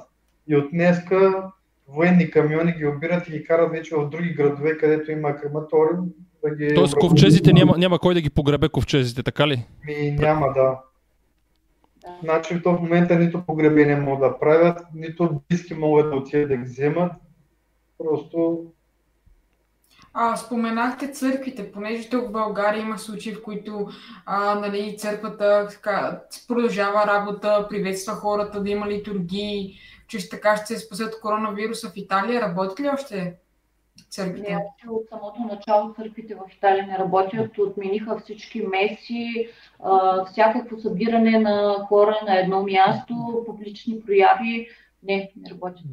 И 0.49 0.57
от 0.57 0.71
днеска 0.71 1.51
военни 1.89 2.31
камиони 2.31 2.73
ги 2.73 2.87
обират 2.87 3.29
и 3.29 3.33
ги 3.33 3.45
карат 3.45 3.71
вече 3.71 3.97
в 3.97 4.09
други 4.09 4.35
градове, 4.35 4.79
където 4.79 5.13
има 5.13 5.37
крематориум. 5.37 6.09
Да 6.45 6.55
ги 6.55 6.75
Тоест 6.75 6.95
ковчезите 6.95 7.53
няма, 7.53 7.79
няма 7.79 7.99
кой 7.99 8.15
да 8.15 8.21
ги 8.21 8.31
погребе 8.31 8.69
ковчезите, 8.69 9.23
така 9.23 9.49
ли? 9.49 9.67
Ми, 9.87 10.11
няма, 10.11 10.53
да. 10.53 10.79
Значи 12.23 12.61
в 12.65 12.73
момента 12.73 13.17
нито 13.17 13.47
погребение 13.47 13.97
могат 13.97 14.33
да 14.33 14.39
правят, 14.39 14.81
нито 14.95 15.41
близки 15.49 15.75
могат 15.75 16.11
да 16.11 16.17
отидат 16.17 16.49
да 16.49 16.57
ги 16.57 16.65
вземат. 16.65 17.13
Просто 17.99 18.65
А, 20.13 20.37
споменахте 20.37 21.13
църквите, 21.13 21.73
понеже 21.73 22.09
тук 22.09 22.29
в 22.29 22.33
България 22.33 22.81
има 22.81 22.99
случаи, 22.99 23.35
в 23.35 23.43
които 23.43 23.89
а, 24.27 24.55
нали, 24.55 24.97
църквата 24.99 25.69
така, 25.71 26.23
продължава 26.49 27.07
работа, 27.07 27.67
приветства 27.71 28.13
хората 28.13 28.63
да 28.63 28.71
има 28.71 28.89
литургии, 28.89 29.79
че 30.09 30.29
така 30.29 30.57
ще 30.57 30.67
се 30.67 30.79
спасят 30.79 31.21
коронавируса 31.21 31.91
в 31.91 31.97
Италия. 31.97 32.41
Работят 32.41 32.81
ли 32.81 32.89
още 32.89 33.35
църквите? 34.11 34.51
Не, 34.51 34.59
от 34.91 35.03
самото 35.09 35.55
начало 35.55 35.95
църквите 35.95 36.35
в 36.35 36.41
Италия 36.57 36.87
не 36.87 36.99
работят, 36.99 37.59
отмениха 37.59 38.21
всички 38.21 38.61
меси, 38.63 39.49
всякакво 40.33 40.81
събиране 40.81 41.39
на 41.39 41.77
хора 41.89 42.19
на 42.27 42.39
едно 42.41 42.63
място, 42.63 43.15
публични 43.47 44.01
прояви. 44.01 44.69
Не, 45.03 45.31
не 45.37 45.51
работят. 45.51 45.85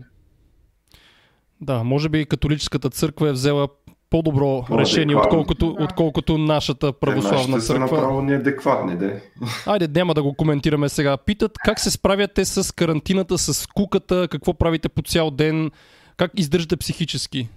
Да, 1.61 1.83
може 1.83 2.09
би 2.09 2.25
католическата 2.25 2.89
църква 2.89 3.29
е 3.29 3.31
взела 3.31 3.67
по-добро 4.09 4.39
По-адекватно. 4.45 4.79
решение, 4.79 5.15
отколкото, 5.15 5.73
Да. 5.73 5.83
отколкото 5.83 6.37
нашата 6.37 6.93
православна 6.93 7.55
Те 7.55 7.61
са 7.61 7.67
църква. 7.67 7.79
направо 7.85 8.21
неадекватни, 8.21 8.97
де. 8.97 9.21
Айде, 9.65 9.87
няма 9.89 10.13
да 10.13 10.23
го 10.23 10.33
коментираме 10.33 10.89
сега. 10.89 11.17
Питат 11.17 11.51
как 11.57 11.79
се 11.79 11.91
справяте 11.91 12.45
с 12.45 12.75
карантината, 12.75 13.37
с 13.37 13.67
куката, 13.67 14.27
какво 14.31 14.53
правите 14.53 14.89
по 14.89 15.01
цял 15.01 15.31
ден, 15.31 15.71
как 16.17 16.31
издържате 16.35 16.77
психически. 16.77 17.49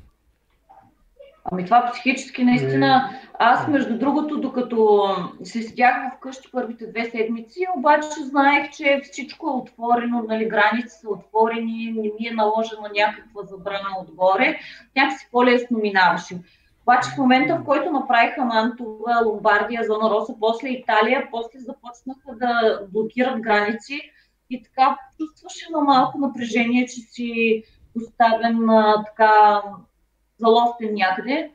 Ами 1.52 1.64
това 1.64 1.90
психически 1.92 2.44
наистина. 2.44 3.10
Аз, 3.38 3.68
между 3.68 3.98
другото, 3.98 4.40
докато 4.40 5.08
се 5.44 5.62
седях 5.62 5.96
вкъщи 6.16 6.48
първите 6.52 6.86
две 6.86 7.04
седмици, 7.04 7.66
обаче 7.76 8.24
знаех, 8.24 8.70
че 8.70 9.00
всичко 9.02 9.48
е 9.48 9.52
отворено, 9.52 10.24
нали, 10.28 10.48
граници 10.48 10.96
са 11.00 11.10
отворени, 11.10 11.92
не 11.96 12.02
ми 12.02 12.28
е 12.28 12.34
наложена 12.34 12.90
някаква 12.96 13.42
забрана 13.42 13.88
отгоре. 14.00 14.58
Някакси 14.96 15.28
по-лесно 15.32 15.78
минаваше. 15.78 16.38
Обаче 16.82 17.10
в 17.10 17.18
момента, 17.18 17.56
в 17.56 17.64
който 17.64 17.90
направиха 17.90 18.44
Мантова, 18.44 19.22
Ломбардия, 19.26 19.84
Зона 19.84 20.10
Роса, 20.10 20.34
после 20.40 20.68
Италия, 20.68 21.28
после 21.30 21.58
започнаха 21.58 22.34
да 22.36 22.80
блокират 22.92 23.40
граници 23.40 24.00
и 24.50 24.62
така 24.62 24.98
чувстваше 25.18 25.66
едно 25.68 25.80
малко 25.80 26.18
напрежение, 26.18 26.86
че 26.86 27.00
си 27.00 27.62
поставен 27.94 28.70
а, 28.70 29.04
така 29.04 29.62
залостен 30.38 30.94
някъде. 30.94 31.50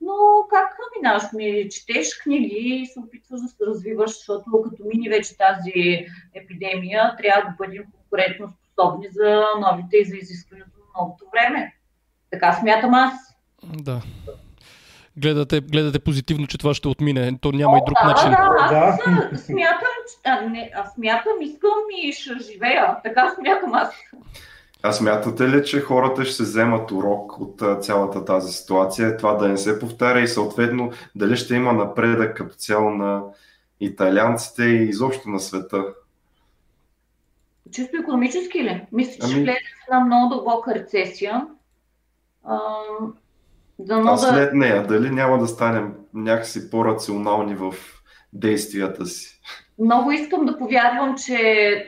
Но 0.00 0.12
как 0.50 0.76
минаш 0.96 1.22
ми? 1.32 1.68
Четеш 1.70 2.18
книги 2.22 2.56
и 2.56 2.86
се 2.86 3.00
опитваш 3.00 3.40
да 3.40 3.48
се 3.48 3.66
развиваш, 3.66 4.16
защото 4.16 4.62
като 4.62 4.82
мини 4.94 5.08
вече 5.08 5.36
тази 5.36 6.06
епидемия, 6.34 7.16
трябва 7.16 7.50
да 7.50 7.54
бъдем 7.58 7.84
конкурентно 7.92 8.52
способни 8.72 9.08
за 9.10 9.44
новите 9.60 9.96
и 9.96 10.04
за 10.04 10.16
изискването 10.16 10.70
на 10.78 11.02
новото 11.02 11.24
време. 11.32 11.74
Така 12.30 12.52
смятам 12.52 12.94
аз. 12.94 13.14
Да. 13.62 14.02
Гледате, 15.16 15.60
гледате 15.60 15.98
позитивно, 15.98 16.46
че 16.46 16.58
това 16.58 16.74
ще 16.74 16.88
отмине. 16.88 17.38
То 17.40 17.52
няма 17.52 17.78
и 17.78 17.80
друг 17.86 17.98
да, 18.02 18.08
начин. 18.08 18.30
Да, 18.30 18.56
аз 18.70 18.70
Да. 19.30 19.38
смятам, 19.38 19.94
че, 20.08 20.30
а, 20.30 20.40
не, 20.40 20.70
аз 20.74 20.94
смятам, 20.94 21.32
искам 21.40 21.70
и 22.02 22.12
ще 22.12 22.38
живея. 22.52 22.96
Така 23.04 23.34
смятам 23.34 23.74
аз. 23.74 23.94
А 24.86 24.92
смятате 24.92 25.48
ли, 25.48 25.64
че 25.64 25.80
хората 25.80 26.24
ще 26.24 26.34
се 26.34 26.42
вземат 26.42 26.90
урок 26.90 27.40
от 27.40 27.84
цялата 27.84 28.24
тази 28.24 28.52
ситуация, 28.52 29.16
това 29.16 29.34
да 29.34 29.48
не 29.48 29.56
се 29.56 29.78
повтаря 29.78 30.20
и 30.20 30.28
съответно 30.28 30.90
дали 31.14 31.36
ще 31.36 31.54
има 31.54 31.72
напредък 31.72 32.36
като 32.36 32.54
цяло 32.54 32.90
на 32.90 33.22
италианците 33.80 34.64
и 34.64 34.88
изобщо 34.88 35.28
на 35.28 35.40
света? 35.40 35.84
Чисто 37.70 37.96
економически 37.96 38.64
ли? 38.64 38.86
Мисля, 38.92 39.12
че 39.12 39.18
Ами- 39.22 39.32
ще 39.32 39.40
влезе 39.40 39.58
в 39.58 39.88
една 39.88 40.04
много 40.04 40.34
дълбока 40.34 40.74
рецесия. 40.74 41.46
А, 42.44 42.58
дано 43.78 44.12
А 44.12 44.16
след 44.16 44.54
нея, 44.54 44.86
дали 44.86 45.10
няма 45.10 45.38
да 45.38 45.46
станем 45.46 45.94
някакси 46.14 46.70
по-рационални 46.70 47.54
в 47.54 47.74
действията 48.32 49.06
си? 49.06 49.33
Много 49.78 50.12
искам 50.12 50.46
да 50.46 50.58
повярвам, 50.58 51.16
че 51.18 51.36
е, 51.36 51.86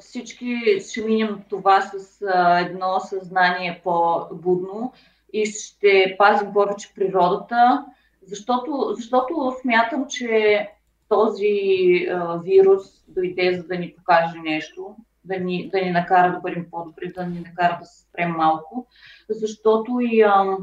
всички 0.00 0.80
ще 0.90 1.04
минем 1.04 1.38
това 1.48 1.80
с 1.80 2.22
е, 2.22 2.60
едно 2.60 3.00
съзнание 3.00 3.80
по-будно 3.84 4.92
и 5.32 5.46
ще 5.46 6.14
пазим 6.18 6.52
повече 6.52 6.94
природата, 6.94 7.84
защото, 8.22 8.94
защото 8.96 9.56
смятам, 9.62 10.06
че 10.08 10.68
този 11.08 12.06
а, 12.10 12.38
вирус 12.44 12.82
дойде 13.08 13.52
за 13.56 13.66
да 13.66 13.76
ни 13.76 13.94
покаже 13.96 14.38
нещо, 14.38 14.96
да 15.24 15.38
ни, 15.38 15.68
да 15.68 15.80
ни 15.80 15.90
накара 15.90 16.32
да 16.32 16.40
бъдем 16.40 16.66
по-добри, 16.70 17.12
да 17.12 17.26
ни 17.26 17.40
накара 17.40 17.78
да 17.80 17.86
се 17.86 18.00
спрем 18.02 18.30
малко, 18.30 18.86
защото 19.28 20.00
и 20.00 20.22
а, 20.22 20.56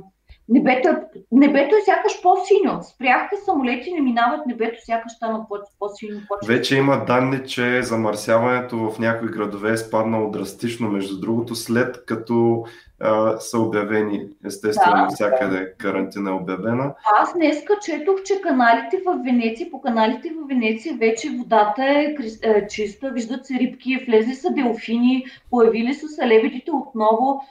Небето, 0.50 0.90
небето 1.32 1.76
е 1.76 1.82
сякаш 1.86 2.22
по-синьо. 2.22 2.84
Спряха 2.84 3.36
самолети, 3.46 3.94
не 3.94 4.02
минават 4.02 4.46
небето, 4.46 4.86
сякаш 4.86 5.12
стана 5.12 5.46
по-синьо. 5.80 6.20
Вече 6.48 6.76
има 6.76 7.06
данни, 7.06 7.48
че 7.48 7.84
замърсяването 7.84 8.78
в 8.78 9.00
някои 9.00 9.30
градове 9.30 9.72
е 9.72 9.78
спаднало 9.78 10.32
драстично, 10.32 10.90
между 10.90 11.20
другото, 11.20 11.56
след 11.56 12.06
като 12.06 12.66
а, 13.00 13.38
са 13.40 13.60
обявени, 13.60 14.22
естествено, 14.46 14.96
да, 14.96 15.02
навсякъде 15.02 15.60
да. 15.60 15.74
карантина 15.74 16.30
е 16.30 16.34
обявена. 16.34 16.94
Аз 17.20 17.34
днеска 17.34 17.74
четох, 17.86 18.24
че 18.24 18.42
каналите 18.42 19.02
в 19.06 19.20
Венеция, 19.24 19.72
по 19.72 19.82
каналите 19.82 20.30
в 20.30 20.48
Венеция 20.48 20.96
вече 21.00 21.30
водата 21.30 21.86
е, 21.86 22.16
е 22.42 22.68
чиста, 22.68 23.10
виждат 23.10 23.46
се 23.46 23.54
рибки, 23.54 24.06
влезли 24.08 24.36
са 24.36 24.50
делфини, 24.50 25.26
появили 25.50 25.94
са 25.94 26.08
се 26.08 26.28
лебедите 26.28 26.72
отново 26.72 27.42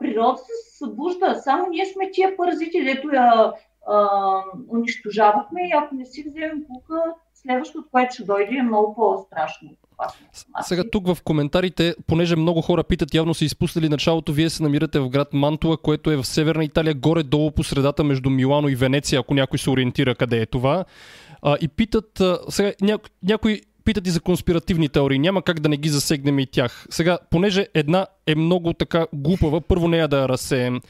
природата 0.00 0.42
се 0.42 0.78
събужда. 0.78 1.40
Само 1.44 1.68
ние 1.70 1.86
сме 1.86 2.10
тия 2.10 2.36
паразити, 2.36 2.84
дето 2.84 3.08
я 3.10 3.52
а, 3.86 4.08
унищожавахме 4.72 5.60
и 5.68 5.72
ако 5.76 5.94
не 5.94 6.04
си 6.04 6.24
вземем 6.28 6.64
пука, 6.68 7.02
следващото, 7.34 7.88
което 7.90 8.14
ще 8.14 8.24
дойде 8.24 8.56
е 8.56 8.62
много 8.62 8.94
по-страшно. 8.94 9.70
Сега 10.62 10.84
тук 10.92 11.06
в 11.06 11.22
коментарите, 11.24 11.94
понеже 12.06 12.36
много 12.36 12.60
хора 12.60 12.84
питат, 12.84 13.14
явно 13.14 13.34
са 13.34 13.44
изпуснали 13.44 13.88
началото, 13.88 14.32
вие 14.32 14.50
се 14.50 14.62
намирате 14.62 15.00
в 15.00 15.08
град 15.08 15.28
Мантуа, 15.32 15.76
което 15.76 16.10
е 16.10 16.16
в 16.16 16.24
северна 16.24 16.64
Италия, 16.64 16.94
горе-долу 16.94 17.50
по 17.50 17.64
средата 17.64 18.04
между 18.04 18.30
Милано 18.30 18.68
и 18.68 18.74
Венеция, 18.74 19.20
ако 19.20 19.34
някой 19.34 19.58
се 19.58 19.70
ориентира 19.70 20.14
къде 20.14 20.40
е 20.40 20.46
това. 20.46 20.84
А, 21.42 21.56
и 21.60 21.68
питат, 21.68 22.20
а, 22.20 22.38
сега 22.48 22.72
ня, 22.80 22.98
някой 23.22 23.60
питат 23.84 24.06
и 24.06 24.10
за 24.10 24.20
конспиративни 24.20 24.88
теории. 24.88 25.18
Няма 25.18 25.42
как 25.42 25.60
да 25.60 25.68
не 25.68 25.76
ги 25.76 25.88
засегнем 25.88 26.38
и 26.38 26.46
тях. 26.46 26.86
Сега, 26.90 27.18
понеже 27.30 27.66
една 27.74 28.06
е 28.26 28.34
много 28.34 28.72
така 28.72 29.06
глупава, 29.12 29.60
първо 29.60 29.88
нея 29.88 30.08
да 30.08 30.20
я 30.20 30.28
разсеем. 30.28 30.80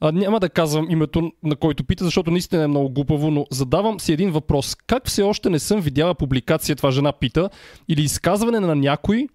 А, 0.00 0.12
няма 0.12 0.40
да 0.40 0.48
казвам 0.48 0.86
името 0.90 1.32
на 1.42 1.56
който 1.56 1.84
пита, 1.84 2.04
защото 2.04 2.30
наистина 2.30 2.62
е 2.62 2.66
много 2.66 2.90
глупаво, 2.90 3.30
но 3.30 3.46
задавам 3.50 4.00
си 4.00 4.12
един 4.12 4.30
въпрос. 4.30 4.74
Как 4.74 5.06
все 5.06 5.22
още 5.22 5.50
не 5.50 5.58
съм 5.58 5.80
видяла 5.80 6.14
публикация, 6.14 6.76
това 6.76 6.90
жена 6.90 7.12
пита, 7.12 7.50
или 7.88 8.02
изказване 8.02 8.60
на 8.60 8.74
някой, 8.74 9.28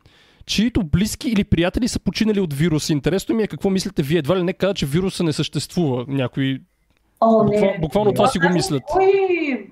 чието 0.45 0.83
близки 0.83 1.29
или 1.29 1.43
приятели 1.43 1.87
са 1.87 1.99
починали 1.99 2.39
от 2.39 2.53
вирус. 2.53 2.89
Интересно 2.89 3.35
ми 3.35 3.43
е 3.43 3.47
какво 3.47 3.69
мислите 3.69 4.03
вие. 4.03 4.17
Едва 4.19 4.37
ли 4.37 4.43
не 4.43 4.53
каза, 4.53 4.73
че 4.73 4.85
вируса 4.85 5.23
не 5.23 5.33
съществува. 5.33 6.05
Някой 6.07 6.59
О, 7.21 7.43
не. 7.43 7.49
Буквално, 7.49 7.81
буквално 7.81 8.13
това 8.13 8.27
си 8.27 8.39
го 8.39 8.49
мислят. 8.49 8.83
Кой 8.87 9.67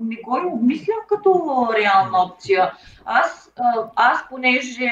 не 0.00 0.16
го 0.16 0.36
и 0.36 0.46
обмислям 0.46 0.98
като 1.08 1.68
реална 1.78 2.22
опция. 2.24 2.72
Аз, 3.04 3.52
аз, 3.96 4.28
понеже, 4.28 4.90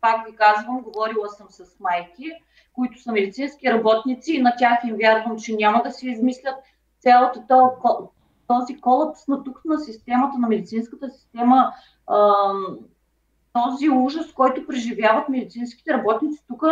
пак 0.00 0.26
ви 0.26 0.36
казвам, 0.36 0.82
говорила 0.82 1.28
съм 1.28 1.46
с 1.50 1.80
майки, 1.80 2.32
които 2.72 3.02
са 3.02 3.12
медицински 3.12 3.70
работници 3.70 4.32
и 4.32 4.42
на 4.42 4.56
тях 4.58 4.78
им 4.84 4.96
вярвам, 4.96 5.38
че 5.38 5.56
няма 5.56 5.82
да 5.82 5.92
си 5.92 6.08
измислят 6.08 6.54
цялата 7.00 7.42
този 8.46 8.80
колапс 8.80 9.28
на 9.28 9.44
тук 9.44 9.60
на 9.64 9.78
системата, 9.78 10.38
на 10.38 10.48
медицинската 10.48 11.10
система, 11.10 11.72
този 13.52 13.90
ужас, 13.90 14.32
който 14.32 14.66
преживяват 14.66 15.28
медицинските 15.28 15.92
работници 15.92 16.44
тук, 16.48 16.62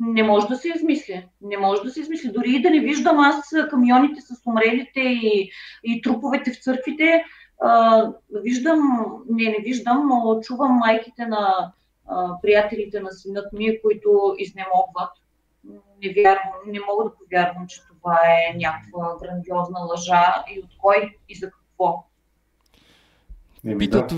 не 0.00 0.22
може 0.22 0.46
да 0.46 0.56
се 0.56 0.68
измисли. 0.68 1.28
Не 1.40 1.56
може 1.56 1.82
да 1.82 1.90
се 1.90 2.00
измисли. 2.00 2.32
Дори 2.32 2.50
и 2.50 2.62
да 2.62 2.70
не 2.70 2.80
виждам 2.80 3.20
аз 3.20 3.50
камионите 3.70 4.20
с 4.20 4.46
умрелите 4.46 5.00
и, 5.00 5.50
и 5.84 6.02
труповете 6.02 6.52
в 6.52 6.62
църквите, 6.62 7.24
а, 7.60 8.12
виждам, 8.42 8.80
не, 9.30 9.44
не 9.44 9.58
виждам, 9.62 10.08
но 10.08 10.40
чувам 10.40 10.72
майките 10.72 11.26
на 11.26 11.72
а, 12.06 12.40
приятелите 12.42 13.00
на 13.00 13.12
синът 13.12 13.52
ми, 13.52 13.82
които 13.82 14.34
изнемогват. 14.38 15.10
Не, 16.02 16.14
вярвам, 16.16 16.52
не 16.66 16.80
мога 16.80 17.04
да 17.04 17.14
повярвам, 17.14 17.66
че 17.68 17.80
това 17.88 18.18
е 18.24 18.56
някаква 18.56 19.16
грандиозна 19.22 19.80
лъжа 19.80 20.44
и 20.54 20.60
от 20.60 20.70
кой 20.78 21.16
и 21.28 21.34
за 21.34 21.50
какво. 21.50 22.04
Питат 23.78 24.12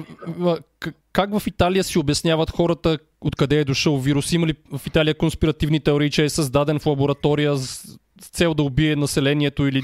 как 1.12 1.38
в 1.38 1.46
Италия 1.46 1.85
си 1.85 1.98
обясняват 1.98 2.51
хората 2.51 2.98
откъде 3.20 3.61
е 3.61 3.64
дошъл 3.64 3.98
вирус? 3.98 4.33
Има 4.33 4.46
ли 4.46 4.55
в 4.79 4.87
Италия 4.87 5.14
конспиративни 5.14 5.81
теории, 5.81 6.11
че 6.11 6.25
е 6.25 6.29
създаден 6.29 6.79
в 6.79 6.87
лаборатория 6.87 7.57
с 7.57 7.98
цел 8.20 8.55
да 8.55 8.62
убие 8.62 8.96
населението? 8.96 9.66
Или... 9.66 9.83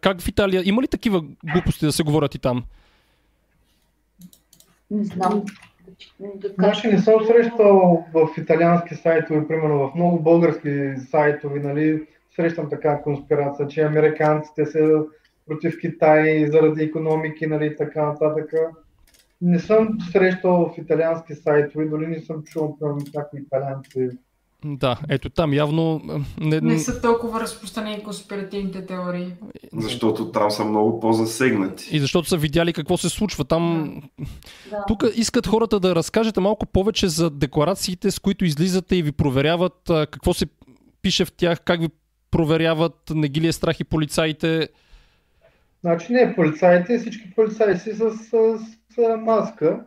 Как 0.00 0.20
в 0.20 0.28
Италия? 0.28 0.62
Има 0.64 0.82
ли 0.82 0.88
такива 0.88 1.24
глупости 1.52 1.86
да 1.86 1.92
се 1.92 2.02
говорят 2.02 2.34
и 2.34 2.38
там? 2.38 2.64
Не 4.90 5.04
знам. 5.04 5.42
Значи 6.58 6.88
не 6.88 6.98
съм 6.98 7.14
срещал 7.26 8.04
в 8.14 8.28
италиански 8.38 8.94
сайтове, 8.94 9.48
примерно 9.48 9.78
в 9.78 9.94
много 9.94 10.22
български 10.22 10.92
сайтове, 11.10 11.60
нали, 11.60 12.02
срещам 12.36 12.70
така 12.70 13.02
конспирация, 13.02 13.68
че 13.68 13.80
американците 13.82 14.66
са 14.66 15.04
против 15.46 15.80
Китай 15.80 16.46
заради 16.46 16.82
економики, 16.82 17.46
нали, 17.46 17.76
така 17.76 18.06
нататък 18.06 18.52
не 19.42 19.58
съм 19.58 19.98
срещал 20.12 20.72
в 20.74 20.78
италиански 20.78 21.34
сайтове, 21.34 21.86
дори 21.86 22.06
не 22.06 22.20
съм 22.20 22.42
чул 22.42 22.78
про 22.78 22.96
някои 23.14 23.40
италианци. 23.40 24.18
Да, 24.64 25.00
ето 25.08 25.30
там 25.30 25.52
явно... 25.52 26.00
Не, 26.40 26.60
не 26.60 26.78
са 26.78 27.00
толкова 27.00 27.40
разпространени 27.40 28.02
конспиративните 28.02 28.86
теории. 28.86 29.32
Защото 29.76 30.30
там 30.30 30.50
са 30.50 30.64
много 30.64 31.00
по-засегнати. 31.00 31.96
И 31.96 32.00
защото 32.00 32.28
са 32.28 32.36
видяли 32.36 32.72
какво 32.72 32.96
се 32.96 33.08
случва. 33.08 33.44
Там... 33.44 33.94
Да. 34.70 34.84
Тук 34.88 35.04
искат 35.14 35.46
хората 35.46 35.80
да 35.80 35.94
разкажете 35.94 36.40
малко 36.40 36.66
повече 36.66 37.08
за 37.08 37.30
декларациите, 37.30 38.10
с 38.10 38.18
които 38.18 38.44
излизате 38.44 38.96
и 38.96 39.02
ви 39.02 39.12
проверяват 39.12 39.80
какво 39.86 40.34
се 40.34 40.46
пише 41.02 41.24
в 41.24 41.32
тях, 41.32 41.60
как 41.60 41.80
ви 41.80 41.88
проверяват, 42.30 43.12
не 43.14 43.28
ги 43.28 43.40
ли 43.40 43.46
е 43.46 43.52
страх 43.52 43.80
и 43.80 43.84
полицаите. 43.84 44.68
Значи 45.80 46.12
не 46.12 46.34
полицаите, 46.34 46.98
всички 46.98 47.34
полицаи 47.34 47.78
си 47.78 47.92
с, 47.92 48.10
с 48.10 48.58
с 48.58 48.81
маска 48.98 49.84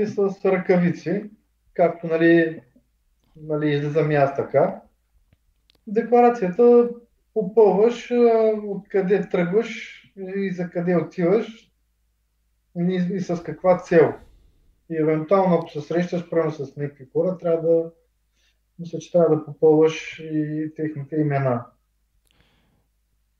и 0.00 0.06
с 0.06 0.18
ръкавици, 0.44 1.30
както 1.74 2.06
нали, 2.06 2.62
нали, 3.36 3.70
излизам 3.70 4.10
аз 4.10 4.36
така. 4.36 4.80
Декларацията 5.86 6.90
попълваш 7.34 8.12
откъде 8.64 9.28
тръгваш 9.28 10.00
и 10.16 10.52
за 10.52 10.70
къде 10.70 10.96
отиваш 10.96 11.72
и, 12.78 12.94
и 13.12 13.20
с 13.20 13.42
каква 13.42 13.78
цел. 13.78 14.12
И 14.90 14.96
евентуално, 14.96 15.54
ако 15.54 15.70
се 15.70 15.80
срещаш 15.80 16.30
правилно 16.30 16.52
с 16.52 16.76
някакви 16.76 17.06
хора, 17.12 17.38
трябва 17.38 17.68
да 17.68 17.90
мисля, 18.78 18.98
че 18.98 19.12
трябва 19.12 19.36
да 19.36 19.44
попълваш 19.44 20.18
и 20.24 20.72
техните 20.76 21.16
имена. 21.16 21.66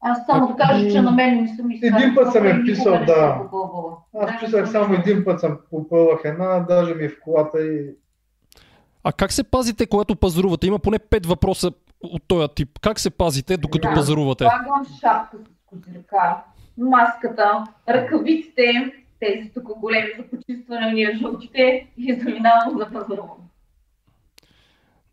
Аз 0.07 0.27
само 0.27 0.47
да 0.47 0.57
кажа, 0.57 0.91
че 0.91 1.03
на 1.03 1.11
мен 1.11 1.43
не 1.43 1.57
съм 1.57 1.71
изказал. 1.71 1.99
Един 1.99 2.15
път 2.15 2.33
съм 2.33 2.47
е 2.47 2.63
писал, 2.65 2.93
да. 3.07 3.41
Аз 4.21 4.41
писах 4.41 4.71
само 4.71 4.95
един 4.95 5.25
път 5.25 5.41
съм 5.41 5.59
попълвах 5.71 6.21
една, 6.25 6.61
даже 6.61 6.95
ми 6.95 7.05
е 7.05 7.09
в 7.09 7.21
колата 7.21 7.67
и... 7.67 7.91
А 9.05 9.13
как 9.13 9.33
се 9.33 9.45
пазите, 9.45 9.87
когато 9.87 10.17
пазарувате? 10.17 10.67
Има 10.67 10.79
поне 10.79 10.99
пет 10.99 11.27
въпроса 11.27 11.73
от 12.03 12.23
този 12.29 12.49
тип. 12.55 12.79
Как 12.81 13.01
се 13.01 13.11
пазите, 13.11 13.57
докато 13.57 13.89
да, 13.89 13.95
пазарувате? 13.95 14.45
Слагам 14.45 14.87
шапка 15.01 15.37
с 15.37 15.67
козирка, 15.67 16.37
маската, 16.79 17.65
ръкавиците, 17.89 18.93
тези 19.21 19.51
тук 19.55 19.79
големи 19.79 20.09
за 20.19 20.23
почистване, 20.23 20.93
ние 20.93 21.19
жълтите 21.21 21.87
и 21.97 22.15
заминавам 22.15 22.79
за 22.79 22.87
пазаруване. 22.87 23.45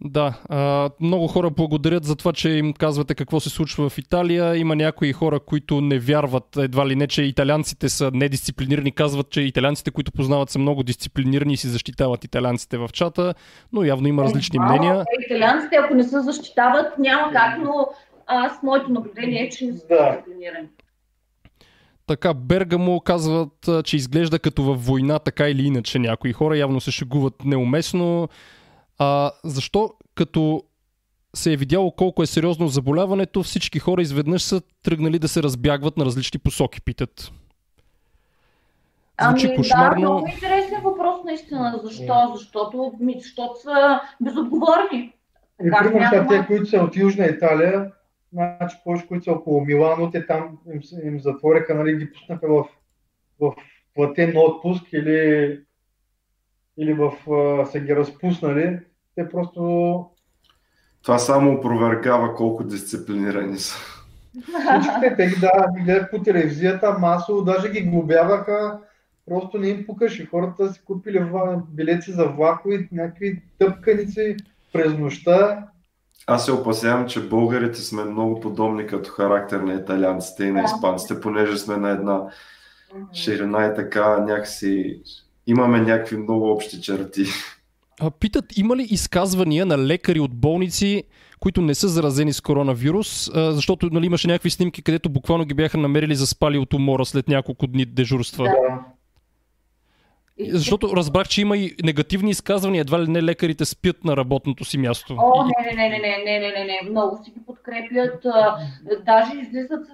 Да, 0.04 0.34
а, 0.50 0.90
много 1.00 1.28
хора 1.28 1.50
благодарят 1.50 2.04
за 2.04 2.16
това, 2.16 2.34
че 2.34 2.50
им 2.50 2.74
казвате 2.74 3.16
какво 3.16 3.40
се 3.40 3.50
случва 3.50 3.90
в 3.90 3.98
Италия. 3.98 4.58
Има 4.58 4.76
някои 4.76 5.14
хора, 5.14 5.40
които 5.40 5.82
не 5.82 6.00
вярват 6.00 6.58
едва 6.58 6.88
ли 6.88 6.96
не, 6.96 7.08
че 7.08 7.24
италианците 7.24 7.90
са 7.90 8.12
недисциплинирани. 8.14 8.92
Казват, 8.92 9.30
че 9.30 9.42
италианците, 9.42 9.92
които 9.92 10.12
познават, 10.12 10.50
са 10.50 10.60
много 10.60 10.84
дисциплинирани 10.84 11.54
и 11.54 11.58
си 11.58 11.68
защитават 11.68 12.24
италианците 12.24 12.78
в 12.78 12.90
чата, 12.94 13.34
но 13.74 13.84
явно 13.84 14.08
има 14.08 14.24
различни 14.24 14.58
е, 14.58 14.60
мнения. 14.60 15.06
Италианците, 15.26 15.76
ако 15.76 15.94
не 15.94 16.04
се 16.04 16.20
защитават, 16.20 16.98
няма 17.00 17.32
как, 17.32 17.58
но 17.64 17.88
аз 18.28 18.64
моето 18.64 18.92
наблюдение 18.92 19.44
е, 19.44 19.50
че 19.50 19.66
не 19.66 19.72
са 19.74 19.86
дисциплинирани. 19.90 20.68
Така, 22.08 22.34
Бергамо 22.34 23.00
казват, 23.00 23.70
че 23.84 23.96
изглежда 23.96 24.40
като 24.40 24.64
във 24.64 24.86
война, 24.86 25.20
така 25.20 25.50
или 25.50 25.66
иначе. 25.66 26.00
Някои 26.00 26.34
хора 26.34 26.58
явно 26.58 26.82
се 26.82 26.92
шегуват 26.92 27.46
неуместно. 27.46 28.30
А, 29.04 29.32
защо 29.44 29.94
като 30.16 30.64
се 31.36 31.54
е 31.54 31.58
видяло 31.58 31.92
колко 31.92 32.24
е 32.24 32.26
сериозно 32.26 32.68
заболяването, 32.68 33.44
всички 33.44 33.80
хора 33.80 34.02
изведнъж 34.02 34.44
са 34.44 34.62
тръгнали 34.84 35.20
да 35.20 35.28
се 35.28 35.44
разбягват 35.44 35.98
на 35.98 36.06
различни 36.06 36.40
посоки, 36.40 36.82
питат. 36.82 37.32
Звучи 39.22 39.48
ами, 39.48 39.56
кошмарно. 39.56 40.02
Да, 40.02 40.12
много 40.12 40.28
интересен 40.28 40.82
въпрос 40.84 41.24
наистина. 41.26 41.80
Защо? 41.84 42.32
Защото, 42.36 42.94
защото 43.18 43.62
са 43.62 44.00
безотговорни. 44.22 45.14
И 45.66 45.72
примерно 45.80 46.30
те, 46.30 46.46
които 46.48 46.66
са 46.66 46.78
от 46.78 46.96
Южна 46.96 47.26
Италия, 47.26 47.92
значи 48.34 48.78
повече, 48.84 49.08
които 49.08 49.24
са 49.24 49.32
около 49.32 49.66
Милано, 49.66 50.12
те 50.12 50.26
там 50.26 50.58
им, 50.74 50.82
им 51.04 51.20
затвориха, 51.20 51.76
нали, 51.76 51.98
ги 51.98 52.12
пуснаха 52.14 52.48
в, 52.48 52.66
в 53.40 53.54
платен 53.96 54.34
отпуск 54.38 54.84
или, 54.94 55.60
или 56.78 56.94
в, 56.94 57.32
а, 57.32 57.66
са 57.66 57.80
ги 57.80 57.96
разпуснали. 57.96 58.80
Те 59.22 59.30
просто... 59.30 60.06
Това 61.04 61.20
само 61.20 61.54
опровергава 61.54 62.36
колко 62.36 62.64
дисциплинирани 62.64 63.58
са. 63.58 63.76
Всичките 64.82 65.16
те 65.18 65.28
ги 65.28 65.36
да, 65.36 65.52
ги 65.78 65.84
гледах 65.84 66.12
по 66.12 66.20
телевизията, 66.20 66.98
масово, 67.00 67.42
даже 67.42 67.70
ги 67.70 67.82
глобяваха, 67.82 68.80
просто 69.28 69.58
не 69.58 69.68
им 69.68 69.86
покаше. 69.86 70.26
Хората 70.26 70.74
си 70.74 70.82
купили 70.86 71.26
билети 71.70 72.12
за 72.12 72.26
влакови, 72.26 72.90
някакви 72.92 73.42
тъпканици 73.60 74.38
през 74.74 74.98
нощта. 74.98 75.66
Аз 76.28 76.46
се 76.46 76.52
опасявам, 76.52 77.08
че 77.08 77.28
българите 77.28 77.80
сме 77.80 78.04
много 78.04 78.40
подобни 78.40 78.88
като 78.88 79.12
характер 79.12 79.60
на 79.60 79.74
италианците 79.74 80.44
и 80.44 80.52
на 80.52 80.64
испанците, 80.64 81.22
понеже 81.22 81.58
сме 81.58 81.78
на 81.78 81.90
една 81.90 82.22
ширина 83.14 83.66
и 83.66 83.76
така 83.76 84.20
някакси 84.20 85.02
имаме 85.48 85.82
някакви 85.82 86.18
много 86.18 86.52
общи 86.52 86.82
черти. 86.82 87.26
Питат, 88.20 88.58
има 88.58 88.76
ли 88.76 88.88
изказвания 88.90 89.66
на 89.66 89.78
лекари 89.78 90.20
от 90.20 90.36
болници, 90.36 91.04
които 91.40 91.62
не 91.62 91.76
са 91.76 91.88
заразени 91.88 92.34
с 92.34 92.42
коронавирус, 92.42 93.32
защото 93.34 93.90
нали, 93.92 94.06
имаше 94.06 94.28
някакви 94.28 94.50
снимки, 94.50 94.82
където 94.82 95.10
буквално 95.10 95.46
ги 95.46 95.54
бяха 95.54 95.78
намерили 95.78 96.16
заспали 96.16 96.58
от 96.58 96.74
умора 96.74 97.06
след 97.06 97.28
няколко 97.28 97.68
дни 97.68 97.86
дежурства. 97.86 98.44
Да. 98.44 98.80
Защото 100.50 100.96
разбрах, 100.96 101.28
че 101.28 101.42
има 101.42 101.58
и 101.58 101.76
негативни 101.84 102.30
изказвания, 102.30 102.82
едва 102.82 103.04
ли 103.04 103.08
не 103.08 103.24
лекарите 103.24 103.66
спят 103.66 104.04
на 104.04 104.18
работното 104.18 104.66
си 104.66 104.78
място. 104.78 105.16
О, 105.18 105.44
не, 105.46 105.74
не, 105.76 105.90
не, 105.90 106.00
не, 106.00 106.00
не, 106.00 106.40
не, 106.40 106.52
не, 106.52 106.66
не, 106.66 106.90
много 106.90 107.24
си 107.24 107.32
ги 107.32 107.40
подкрепят. 107.46 108.26
Даже 109.06 109.32
излизат 109.38 109.86
с 109.86 109.90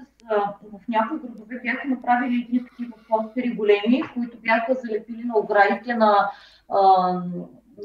в 0.73 0.87
някои 0.89 1.19
градове 1.19 1.59
бяха 1.63 1.87
направили 1.87 2.45
едни 2.47 2.59
такива 2.69 2.93
постери 3.09 3.49
големи, 3.49 4.03
които 4.13 4.37
бяха 4.37 4.73
залепили 4.73 5.23
на 5.23 5.37
оградите 5.37 5.93
на 5.93 6.31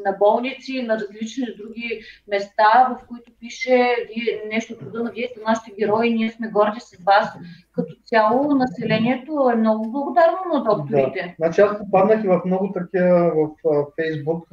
на 0.05 0.13
болници, 0.13 0.83
на 0.83 0.95
различни 0.95 1.47
други 1.59 2.01
места, 2.29 2.97
в 2.99 3.07
които 3.07 3.33
пише 3.41 3.97
вие, 4.09 4.43
нещо 4.53 4.77
труда 4.77 5.03
на 5.03 5.11
вие 5.11 5.29
сте 5.31 5.41
нашите 5.47 5.73
герои, 5.79 6.15
ние 6.15 6.31
сме 6.31 6.49
горди 6.49 6.81
с 6.81 7.05
вас. 7.05 7.29
Като 7.73 7.95
цяло 8.05 8.55
населението 8.55 9.51
е 9.53 9.57
много 9.57 9.91
благодарно 9.91 10.39
на 10.55 10.65
докторите. 10.65 11.23
Да. 11.29 11.35
Значи 11.37 11.61
аз 11.61 11.79
попаднах 11.79 12.25
и 12.25 12.29
в 12.29 12.41
много 12.45 12.73
такива 12.73 13.33
в 13.35 13.87
Фейсбук 13.97 14.49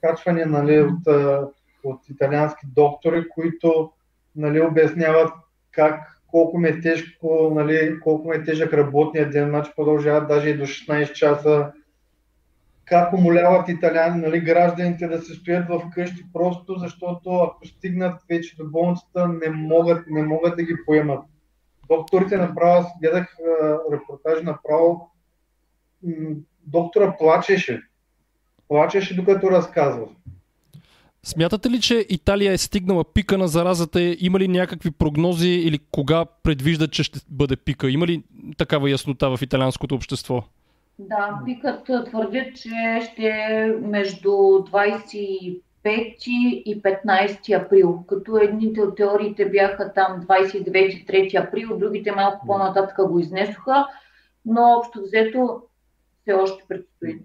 качвания 0.00 0.46
нали, 0.46 0.80
от, 0.80 1.14
от 1.84 2.00
италиански 2.08 2.66
доктори, 2.76 3.28
които 3.28 3.90
нали, 4.36 4.60
обясняват 4.60 5.32
как 5.70 6.22
колко 6.26 6.58
ми 6.58 6.68
е 6.68 6.80
тежко, 6.80 7.52
нали, 7.54 8.00
колко 8.00 8.28
ми 8.28 8.36
е 8.36 8.44
тежък 8.44 8.72
работния 8.72 9.30
ден, 9.30 9.48
значи 9.48 9.72
продължават 9.76 10.28
даже 10.28 10.48
и 10.48 10.56
до 10.56 10.66
16 10.66 11.12
часа 11.12 11.72
как 12.92 13.12
умоляват 13.12 13.68
италяни, 13.68 14.20
нали, 14.20 14.40
гражданите 14.40 15.06
да 15.06 15.22
се 15.22 15.34
стоят 15.34 15.68
в 15.68 15.82
къщи, 15.94 16.24
просто 16.32 16.74
защото 16.78 17.30
ако 17.30 17.66
стигнат 17.66 18.22
вече 18.28 18.56
до 18.56 18.70
болницата, 18.70 19.28
не 19.28 19.50
могат, 19.50 20.06
не 20.10 20.22
могат 20.22 20.56
да 20.56 20.62
ги 20.62 20.74
поемат. 20.86 21.24
Докторите 21.88 22.36
направо, 22.36 22.86
гледах 23.02 23.36
репортаж 23.92 24.42
направо, 24.42 25.10
доктора 26.66 27.16
плачеше. 27.18 27.82
Плачеше 28.68 29.16
докато 29.16 29.50
разказва. 29.50 30.06
Смятате 31.22 31.70
ли, 31.70 31.80
че 31.80 32.06
Италия 32.08 32.52
е 32.52 32.58
стигнала 32.58 33.04
пика 33.04 33.38
на 33.38 33.48
заразата? 33.48 34.16
Има 34.18 34.38
ли 34.38 34.48
някакви 34.48 34.90
прогнози 34.90 35.48
или 35.48 35.78
кога 35.90 36.24
предвиждат, 36.42 36.92
че 36.92 37.02
ще 37.02 37.20
бъде 37.28 37.56
пика? 37.56 37.90
Има 37.90 38.06
ли 38.06 38.22
такава 38.56 38.90
яснота 38.90 39.36
в 39.36 39.42
италианското 39.42 39.94
общество? 39.94 40.44
Да, 40.98 41.40
пикът 41.44 41.84
твърдят, 41.84 42.56
че 42.56 43.00
ще 43.12 43.26
е 43.26 43.66
между 43.80 44.30
25 44.30 45.60
и 45.84 46.82
15 46.82 47.64
април, 47.64 48.04
като 48.08 48.36
едните 48.36 48.80
от 48.80 48.96
теориите 48.96 49.50
бяха 49.50 49.92
там 49.92 50.22
29-3 50.22 51.48
април, 51.48 51.78
другите 51.78 52.12
малко 52.12 52.46
по-нататък 52.46 53.08
го 53.08 53.18
изнесоха, 53.18 53.86
но 54.44 54.62
общо 54.78 55.02
взето 55.02 55.62
все 56.22 56.32
още 56.32 56.64
предстои. 56.68 57.20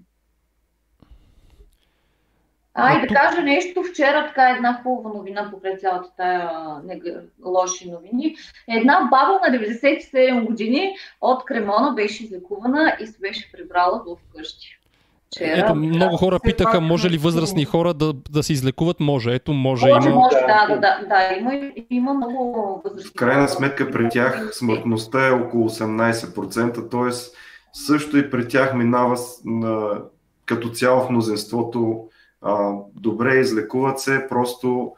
А, 2.79 2.97
и 2.97 3.01
да 3.01 3.07
кажа 3.07 3.41
нещо, 3.41 3.83
вчера 3.83 4.27
така 4.27 4.49
една 4.49 4.79
хубава 4.83 5.15
новина 5.15 5.51
покрай 5.51 5.77
цялата 5.77 6.09
тая 6.17 6.49
нега, 6.85 7.11
лоши 7.45 7.91
новини. 7.91 8.35
Една 8.67 8.99
баба 9.11 9.39
на 9.49 9.57
97 9.57 10.45
години 10.45 10.95
от 11.21 11.45
Кремона 11.45 11.93
беше 11.95 12.23
излекувана 12.23 12.97
и 13.01 13.07
се 13.07 13.19
беше 13.19 13.51
прибрала 13.51 14.03
в 14.07 14.35
къщи. 14.35 14.79
Вчера, 15.27 15.59
Ето, 15.59 15.75
много 15.75 16.17
хора 16.17 16.39
питаха, 16.43 16.81
може 16.81 17.09
ли 17.09 17.17
възрастни 17.17 17.65
хора 17.65 17.93
да, 17.93 18.13
да 18.13 18.43
се 18.43 18.53
излекуват? 18.53 18.99
Може, 18.99 19.33
ето, 19.33 19.53
може. 19.53 19.87
Може, 19.93 20.09
има... 20.09 20.19
може 20.19 20.35
да, 20.35 20.67
да, 20.69 20.75
да, 20.75 20.99
да, 21.07 21.33
има, 21.39 21.71
има 21.89 22.13
много 22.13 22.81
възрастни 22.85 23.09
В 23.09 23.13
крайна 23.13 23.47
сметка 23.47 23.91
при 23.91 24.09
тях 24.09 24.49
смъртността 24.53 25.27
е 25.27 25.31
около 25.31 25.69
18%, 25.69 26.91
т.е. 26.91 27.31
също 27.73 28.17
и 28.17 28.29
при 28.29 28.47
тях 28.47 28.73
минава 28.73 29.17
на, 29.45 30.01
като 30.45 30.69
цяло 30.69 31.01
в 31.01 31.09
мнозинството 31.09 32.07
а, 32.41 32.73
добре, 32.95 33.35
излекуват 33.35 33.99
се, 33.99 34.27
просто 34.29 34.93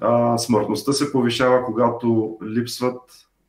а, 0.00 0.38
смъртността 0.38 0.92
се 0.92 1.12
повишава, 1.12 1.64
когато 1.64 2.38
липсват 2.44 3.00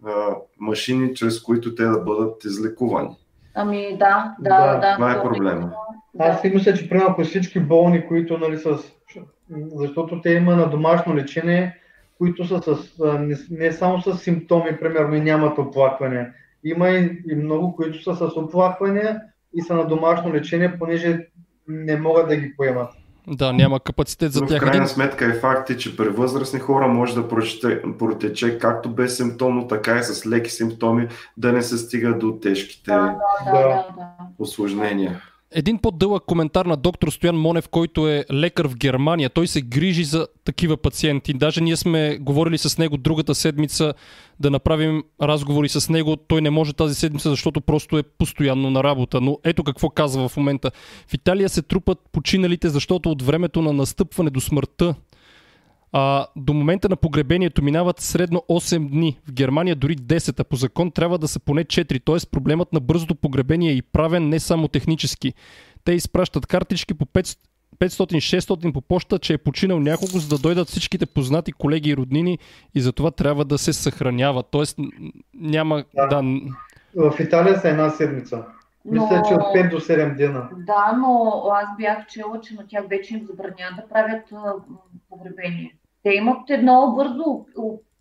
а, 0.06 0.36
машини, 0.60 1.16
чрез 1.16 1.42
които 1.42 1.76
те 1.76 1.84
да 1.84 2.00
бъдат 2.00 2.46
излекувани. 2.46 3.18
Ами 3.56 3.98
да, 3.98 4.36
да, 4.40 4.78
да. 4.78 4.96
Това 4.96 5.12
е 5.12 5.24
проблема. 5.24 5.72
Аз 6.20 6.42
си 6.42 6.50
мисля, 6.50 6.74
че 6.74 6.90
примерно 6.90 7.10
ако 7.10 7.24
всички 7.24 7.60
болни, 7.60 8.08
които 8.08 8.38
нали, 8.38 8.58
с... 8.58 8.78
Защото 9.76 10.22
те 10.22 10.30
има 10.30 10.56
на 10.56 10.70
домашно 10.70 11.16
лечение, 11.16 11.78
които 12.18 12.48
са 12.48 12.62
с, 12.62 13.00
не, 13.20 13.36
не 13.52 13.72
само 13.72 14.02
с 14.02 14.18
симптоми, 14.18 14.78
примерно, 14.80 15.16
и 15.16 15.22
нямат 15.22 15.58
оплакване. 15.58 16.34
Има 16.64 16.90
и, 16.90 17.24
и 17.32 17.36
много, 17.36 17.76
които 17.76 18.04
са 18.04 18.16
с 18.16 18.38
оплакване 18.38 19.20
и 19.54 19.62
са 19.62 19.76
на 19.76 19.88
домашно 19.88 20.34
лечение, 20.34 20.80
понеже 20.80 21.28
не 21.68 21.98
могат 21.98 22.30
да 22.30 22.36
ги 22.36 22.56
поемат. 22.58 22.94
Да, 23.28 23.54
няма 23.54 23.80
капацитет 23.80 24.32
за 24.32 24.42
Но 24.42 24.48
тях. 24.48 24.62
В 24.62 24.66
крайна 24.66 24.88
сметка 24.88 25.26
е 25.26 25.34
факт, 25.34 25.80
че 25.80 25.98
при 25.98 26.10
възрастни 26.10 26.60
хора 26.60 26.88
може 26.88 27.16
да 27.16 27.28
протече 28.00 28.58
както 28.58 28.90
без 28.90 29.18
симптомно, 29.18 29.68
така 29.68 29.98
и 29.98 30.04
с 30.04 30.28
леки 30.28 30.50
симптоми, 30.50 31.08
да 31.38 31.52
не 31.52 31.62
се 31.62 31.78
стига 31.78 32.18
до 32.18 32.40
тежките 32.42 32.92
да, 32.92 33.16
да, 33.46 33.52
да, 33.52 33.86
да. 33.98 34.14
осложнения. 34.40 35.22
Един 35.54 35.78
по-дълъг 35.78 36.24
коментар 36.26 36.66
на 36.66 36.78
доктор 36.78 37.10
Стоян 37.10 37.36
Монев, 37.36 37.70
който 37.70 38.08
е 38.08 38.26
лекар 38.34 38.68
в 38.68 38.76
Германия. 38.76 39.30
Той 39.30 39.48
се 39.48 39.62
грижи 39.62 40.04
за 40.04 40.28
такива 40.46 40.78
пациенти. 40.78 41.34
Даже 41.34 41.62
ние 41.62 41.78
сме 41.78 42.18
говорили 42.18 42.58
с 42.58 42.78
него 42.78 42.98
другата 42.98 43.36
седмица 43.36 43.94
да 44.40 44.52
направим 44.52 45.04
разговори 45.22 45.70
с 45.70 45.90
него. 45.90 46.16
Той 46.16 46.42
не 46.42 46.50
може 46.50 46.74
тази 46.74 46.96
седмица, 46.96 47.30
защото 47.30 47.62
просто 47.62 47.98
е 47.98 48.04
постоянно 48.04 48.70
на 48.70 48.84
работа. 48.84 49.22
Но 49.22 49.38
ето 49.44 49.64
какво 49.64 49.90
казва 49.90 50.30
в 50.30 50.38
момента. 50.38 50.72
В 51.08 51.14
Италия 51.14 51.50
се 51.50 51.62
трупат 51.62 52.00
починалите, 52.12 52.70
защото 52.70 53.12
от 53.12 53.22
времето 53.22 53.62
на 53.62 53.74
настъпване 53.74 54.30
до 54.30 54.42
смъртта 54.42 54.96
а, 55.94 56.28
до 56.36 56.54
момента 56.54 56.90
на 56.90 56.96
погребението 56.96 57.64
минават 57.64 58.00
средно 58.00 58.44
8 58.50 58.90
дни. 58.90 59.20
В 59.28 59.32
Германия 59.32 59.76
дори 59.76 59.96
10, 59.96 60.40
а 60.40 60.44
по 60.44 60.56
закон 60.56 60.92
трябва 60.92 61.18
да 61.18 61.28
са 61.28 61.40
поне 61.40 61.66
4. 61.66 62.04
Т.е. 62.06 62.30
проблемът 62.32 62.74
на 62.74 62.80
бързото 62.80 63.16
погребение 63.16 63.72
е 63.72 63.76
и 63.76 63.82
правен 63.82 64.30
не 64.30 64.40
само 64.40 64.68
технически. 64.68 65.34
Те 65.84 65.92
изпращат 65.94 66.48
картички 66.48 66.94
по 66.94 67.06
500-600 67.06 68.74
по 68.74 68.82
почта, 68.82 69.20
че 69.20 69.34
е 69.34 69.38
починал 69.38 69.80
няколко, 69.80 70.20
за 70.20 70.30
да 70.30 70.38
дойдат 70.38 70.68
всичките 70.68 71.06
познати 71.06 71.52
колеги 71.52 71.90
и 71.90 71.98
роднини 71.98 72.40
и 72.76 72.82
за 72.82 72.92
това 72.92 73.12
трябва 73.12 73.46
да 73.46 73.58
се 73.58 73.74
съхранява. 73.74 74.44
Тоест 74.44 74.78
няма... 75.34 75.84
Да. 75.96 76.08
да... 76.08 76.24
В 76.96 77.20
Италия 77.20 77.60
са 77.60 77.70
една 77.70 77.90
седмица. 77.90 78.46
Но... 78.86 79.04
Мисля, 79.04 79.24
че 79.28 79.34
от 79.34 79.42
5 79.42 79.70
до 79.70 79.80
7 79.80 80.18
дена. 80.18 80.50
Да, 80.58 80.98
но 80.98 81.44
аз 81.54 81.78
бях 81.78 82.08
чела, 82.08 82.42
че 82.42 82.54
на 82.54 82.68
тях 82.68 82.84
вече 82.90 83.14
им 83.14 83.28
забраняват 83.28 83.76
да 83.76 83.88
правят 83.90 84.34
погребение 85.10 85.76
те 86.04 86.10
имат 86.10 86.50
едно 86.50 86.94
бързо 86.98 87.46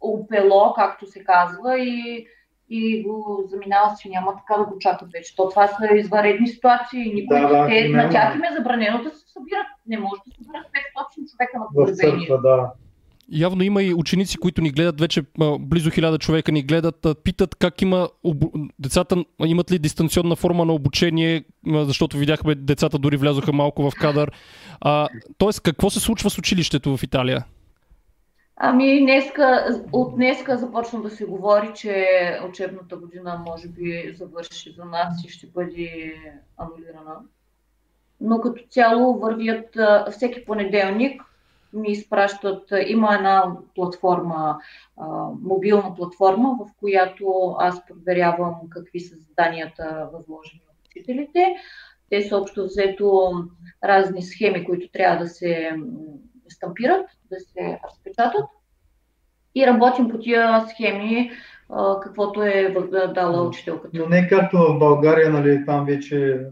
опело, 0.01 0.73
както 0.77 1.07
се 1.07 1.25
казва, 1.25 1.79
и, 1.79 2.27
и 2.71 3.03
го 3.03 3.45
заминава 3.51 3.97
си, 3.97 4.09
няма 4.09 4.37
така 4.37 4.61
да 4.61 4.65
го 4.65 4.79
чакат 4.79 5.13
вече. 5.13 5.37
То 5.37 5.49
това 5.49 5.67
са 5.67 5.95
изваредни 5.95 6.49
ситуации. 6.49 7.13
Никой, 7.15 7.41
да, 7.41 7.49
да, 7.49 7.67
те, 7.67 7.89
на 7.89 8.11
тях 8.11 8.35
им 8.35 8.45
е 8.45 8.57
забранено 8.57 9.03
да 9.03 9.11
се 9.11 9.25
събират. 9.33 9.67
Не 9.87 9.99
може 9.99 10.21
да 10.27 10.45
събират 10.45 10.67
500 10.67 11.31
човека 11.31 11.59
на 11.59 11.67
погребение. 11.75 12.29
да. 12.43 12.73
Явно 13.33 13.63
има 13.63 13.83
и 13.83 13.95
ученици, 13.95 14.39
които 14.39 14.61
ни 14.61 14.71
гледат 14.71 15.01
вече 15.01 15.23
близо 15.61 15.91
хиляда 15.91 16.19
човека 16.19 16.53
ни 16.53 16.63
гледат, 16.63 17.07
питат 17.25 17.55
как 17.55 17.83
има 17.83 18.09
децата 18.79 19.25
имат 19.45 19.73
ли 19.73 19.79
дистанционна 19.79 20.37
форма 20.37 20.65
на 20.65 20.73
обучение, 20.73 21.45
защото 21.67 22.17
видяхме 22.17 22.55
децата 22.55 22.99
дори 22.99 23.17
влязоха 23.17 23.53
малко 23.53 23.91
в 23.91 23.95
кадър. 24.01 24.33
А, 24.81 25.09
тоест, 25.39 25.61
какво 25.61 25.91
се 25.91 26.01
случва 26.01 26.31
с 26.31 26.39
училището 26.39 26.97
в 26.97 27.03
Италия? 27.03 27.45
Ами, 28.63 29.01
днеска, 29.01 29.67
от 29.93 30.15
днеска 30.15 30.57
започна 30.57 31.03
да 31.03 31.11
се 31.11 31.25
говори, 31.25 31.73
че 31.75 32.07
учебната 32.49 32.97
година 32.97 33.43
може 33.47 33.69
би 33.69 34.15
завърши 34.19 34.73
за 34.73 34.85
нас 34.85 35.25
и 35.25 35.29
ще 35.29 35.47
бъде 35.47 36.15
анулирана. 36.57 37.17
Но 38.21 38.41
като 38.41 38.63
цяло 38.71 39.19
вървят 39.19 39.77
всеки 40.11 40.45
понеделник 40.45 41.23
ми 41.73 41.91
изпращат, 41.91 42.73
има 42.87 43.15
една 43.15 43.57
платформа, 43.75 44.59
мобилна 45.43 45.95
платформа, 45.97 46.57
в 46.61 46.71
която 46.81 47.57
аз 47.59 47.87
проверявам 47.87 48.55
какви 48.71 49.01
са 49.01 49.17
заданията 49.17 50.09
възложени 50.13 50.63
от 50.71 50.87
учителите. 50.87 51.47
Те 52.11 52.23
са 52.23 52.37
общо 52.37 52.65
взето 52.65 53.33
разни 53.85 54.23
схеми, 54.23 54.65
които 54.65 54.89
трябва 54.93 55.25
да 55.25 55.29
се 55.29 55.73
стампират, 56.61 57.07
да 57.31 57.41
се 57.41 57.81
разпечатат. 57.85 58.45
И 59.55 59.67
работим 59.67 60.09
по 60.09 60.19
тия 60.19 60.67
схеми, 60.69 61.31
каквото 62.03 62.43
е 62.43 62.75
дала 63.15 63.49
учителката. 63.49 63.99
Но 63.99 64.07
не 64.09 64.29
както 64.29 64.57
в 64.57 64.79
България, 64.79 65.31
нали, 65.31 65.67
там 65.67 65.87
вече 65.87 66.47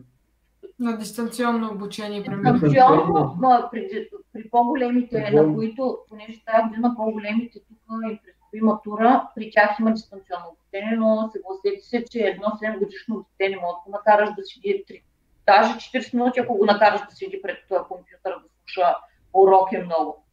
на 0.79 0.99
дистанционно 0.99 1.71
обучение, 1.73 2.25
примерно. 2.25 2.53
Дистанционно, 2.53 3.69
при, 3.73 4.09
при 4.33 4.51
по-големите, 4.51 5.31
на 5.31 5.55
които, 5.55 5.99
понеже 6.09 6.45
тази 6.45 6.69
година 6.69 6.95
по-големите 6.97 7.59
тук 7.59 7.79
им 8.11 8.19
предстои 8.25 8.61
матура, 8.61 9.29
при 9.35 9.51
тях 9.51 9.71
има 9.81 9.93
дистанционно 9.93 10.47
обучение, 10.53 10.97
но 10.97 11.31
съгласете 11.33 11.89
се, 11.89 12.05
че 12.11 12.19
едно 12.19 12.47
7 12.47 12.79
годишно 12.79 13.25
дете 13.41 13.51
не 13.51 13.57
може 13.57 13.77
да 13.87 13.93
накараш 13.93 14.29
да 14.29 14.43
седи 14.45 14.85
3, 14.89 15.03
даже 15.47 15.75
40 15.75 16.15
минути, 16.15 16.41
ако 16.41 16.55
го 16.55 16.65
накараш 16.65 17.01
да 17.01 17.17
седи 17.17 17.43
пред 17.43 17.59
този 17.69 17.85
компютър 17.89 18.31
да 18.31 18.49
слуша 18.59 18.95
урок 19.35 19.73
е 19.73 19.85
много. 19.85 20.25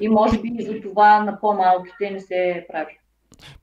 И 0.00 0.08
може 0.08 0.40
би 0.40 0.52
и 0.58 0.62
за 0.62 0.80
това 0.80 1.20
на 1.20 1.40
по-малките 1.40 2.10
не 2.10 2.20
се 2.20 2.66
прави. 2.72 2.98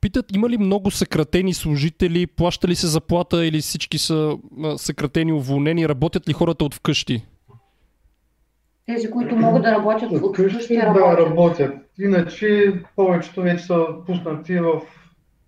Питат, 0.02 0.26
има 0.36 0.50
ли 0.50 0.58
много 0.58 0.92
съкратени 0.92 1.54
служители, 1.54 2.28
плаща 2.28 2.68
ли 2.68 2.76
се 2.76 2.88
заплата 2.88 3.46
или 3.46 3.62
всички 3.62 3.98
са 3.98 4.38
съкратени, 4.78 5.34
уволнени, 5.34 5.90
работят 5.90 6.30
ли 6.30 6.34
хората 6.34 6.66
от 6.66 6.74
вкъщи? 6.74 7.26
Тези, 8.86 9.12
които 9.12 9.36
могат 9.36 9.64
да 9.64 9.72
работят 9.72 10.12
от 10.12 10.36
вкъщи, 10.36 10.76
да, 10.76 10.84
работят. 10.84 11.28
работят. 11.28 11.76
Иначе 12.00 12.74
повечето 12.96 13.42
вече 13.42 13.64
са 13.64 13.86
пуснати 14.06 14.60
в, 14.60 14.82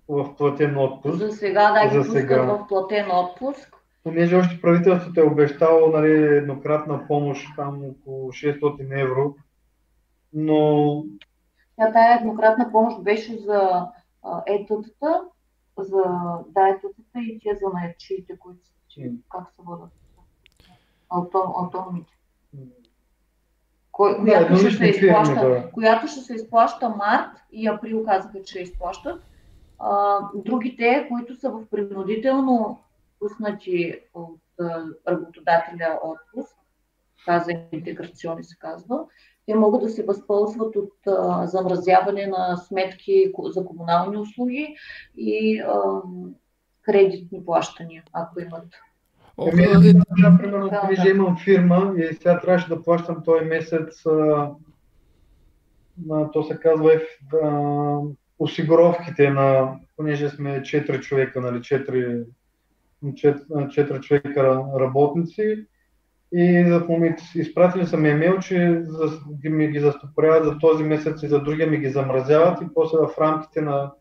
в 0.10 0.36
платен 0.38 0.78
отпуск. 0.78 1.18
За 1.18 1.32
сега 1.32 1.72
да 1.72 1.90
ги 1.90 1.98
пускат 1.98 2.22
сега. 2.22 2.42
в 2.42 2.66
платен 2.70 3.06
отпуск. 3.12 3.73
Понеже 4.04 4.36
още 4.36 4.62
правителството 4.62 5.20
е 5.20 5.24
обещало 5.24 5.88
нали, 5.88 6.12
еднократна 6.38 7.08
помощ, 7.08 7.48
там 7.56 7.86
около 7.86 8.32
600 8.32 9.02
евро, 9.02 9.36
но... 10.34 11.04
Тя 11.76 11.92
тая 11.94 12.18
еднократна 12.20 12.72
помощ 12.72 13.04
беше 13.04 13.38
за 13.38 13.88
етотата, 14.48 15.22
за 15.78 16.04
да, 16.48 16.68
етотата 16.68 17.20
и 17.20 17.40
тия 17.40 17.56
за 17.56 17.66
наечиите, 17.74 18.38
които 18.40 18.60
са, 18.66 19.02
mm. 19.02 19.16
как 19.30 19.52
се 19.56 19.62
водят? 19.66 19.90
Автономите. 21.58 22.14
Кой, 23.92 24.18
която, 24.18 24.56
ще 24.56 24.72
се 24.72 24.86
изплаща, 24.86 25.50
да. 25.50 25.72
която 25.72 26.08
ще 26.08 26.20
се 26.20 26.36
изплаща 26.36 26.90
март 26.90 27.30
и 27.52 27.68
април 27.68 28.06
казаха, 28.06 28.44
че 28.44 28.60
изплащат. 28.60 29.24
А, 29.80 30.20
другите, 30.36 31.08
които 31.10 31.36
са 31.36 31.50
в 31.50 31.66
принудително 31.72 32.80
пуснати 33.24 34.00
от 34.14 34.40
работодателя 35.08 36.00
отпуск, 36.04 36.56
каза 37.26 37.52
интеграционни 37.72 38.44
се 38.44 38.56
казва, 38.60 39.00
те 39.46 39.56
могат 39.56 39.82
да 39.82 39.90
се 39.90 40.04
възползват 40.04 40.76
от 40.76 40.94
а, 41.08 41.48
замразяване 41.48 42.28
на 42.28 42.58
сметки 42.58 43.32
за 43.44 43.66
комунални 43.66 44.18
услуги 44.18 44.76
и 45.18 45.60
а, 45.60 45.82
кредитни 46.82 47.46
плащания, 47.46 48.04
ако 48.14 48.40
имат. 48.40 48.66
Ами, 49.38 49.64
аз, 49.64 49.82
примерно, 50.42 50.70
да, 50.70 51.04
да. 51.04 51.10
имам 51.10 51.38
фирма 51.38 51.94
и 51.98 52.14
сега 52.14 52.40
трябваше 52.40 52.70
да 52.70 52.84
плащам 52.84 53.24
този 53.24 53.46
месец, 53.46 54.06
а, 54.06 54.52
а, 56.12 56.32
то 56.32 56.44
се 56.44 56.60
казва 56.60 56.92
а, 57.44 58.00
осигуровките 58.40 59.30
на, 59.30 59.76
понеже 59.98 60.30
сме 60.30 60.62
4 60.62 61.00
човека, 61.00 61.42
нали, 61.42 61.58
4, 61.58 62.26
4, 63.12 63.46
4 63.50 64.00
човека 64.00 64.64
работници, 64.80 65.66
и 66.36 66.64
в 66.64 66.86
момента 66.90 67.24
изпратили 67.36 67.86
са 67.86 67.98
ми 67.98 68.10
емейл, 68.10 68.40
че 68.40 68.82
за, 68.86 69.20
ми 69.44 69.68
ги 69.68 69.80
застопоряват 69.80 70.46
за 70.46 70.58
този 70.58 70.84
месец 70.84 71.24
и 71.24 71.28
за 71.28 71.40
другия 71.40 71.68
ми 71.68 71.78
ги 71.78 71.90
замразяват 71.90 72.62
и 72.62 72.74
после 72.74 72.98
в 72.98 73.22
рамките 73.22 73.62
на 73.62 73.92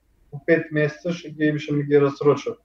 5 0.49 0.73
месеца 0.73 1.13
ще, 1.13 1.31
ги, 1.31 1.59
ще 1.59 1.75
ми 1.75 1.85
ги 1.85 2.01
разсрочат. 2.01 2.59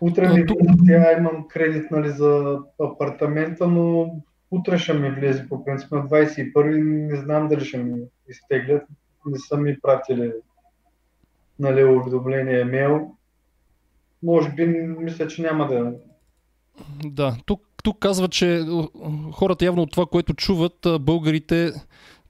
Утре 0.00 0.28
ми 0.28 0.44
влезе, 0.44 1.16
имам 1.18 1.48
кредит 1.48 1.90
нали, 1.90 2.10
за 2.10 2.58
апартамента, 2.80 3.68
но 3.68 4.14
утре 4.50 4.78
ще 4.78 4.94
ми 4.94 5.10
влезе 5.10 5.48
по 5.48 5.64
принцип 5.64 5.92
на 5.92 6.08
21 6.08 7.10
не 7.10 7.16
знам 7.16 7.48
дали 7.48 7.64
ще 7.64 7.78
ми 7.78 8.00
изтеглят. 8.28 8.82
Не 9.26 9.38
са 9.38 9.56
ми 9.56 9.80
пратили 9.80 10.32
нали, 11.58 11.84
уведомление 11.84 12.60
емейл. 12.60 13.14
Може 14.22 14.50
би 14.50 14.66
мисля, 14.98 15.28
че 15.28 15.42
няма 15.42 15.68
да. 15.68 15.92
Да, 17.04 17.36
тук 17.46 17.72
тук 17.82 17.98
казва, 17.98 18.28
че 18.28 18.64
хората 19.32 19.64
явно 19.64 19.82
от 19.82 19.90
това, 19.90 20.06
което 20.06 20.34
чуват, 20.34 20.86
българите, 21.00 21.72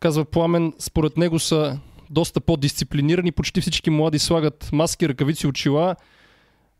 казва 0.00 0.24
Пламен, 0.24 0.72
според 0.78 1.16
него 1.16 1.38
са 1.38 1.78
доста 2.10 2.40
по-дисциплинирани. 2.40 3.32
Почти 3.32 3.60
всички 3.60 3.90
млади 3.90 4.18
слагат 4.18 4.70
маски, 4.72 5.08
ръкавици, 5.08 5.46
очила. 5.46 5.96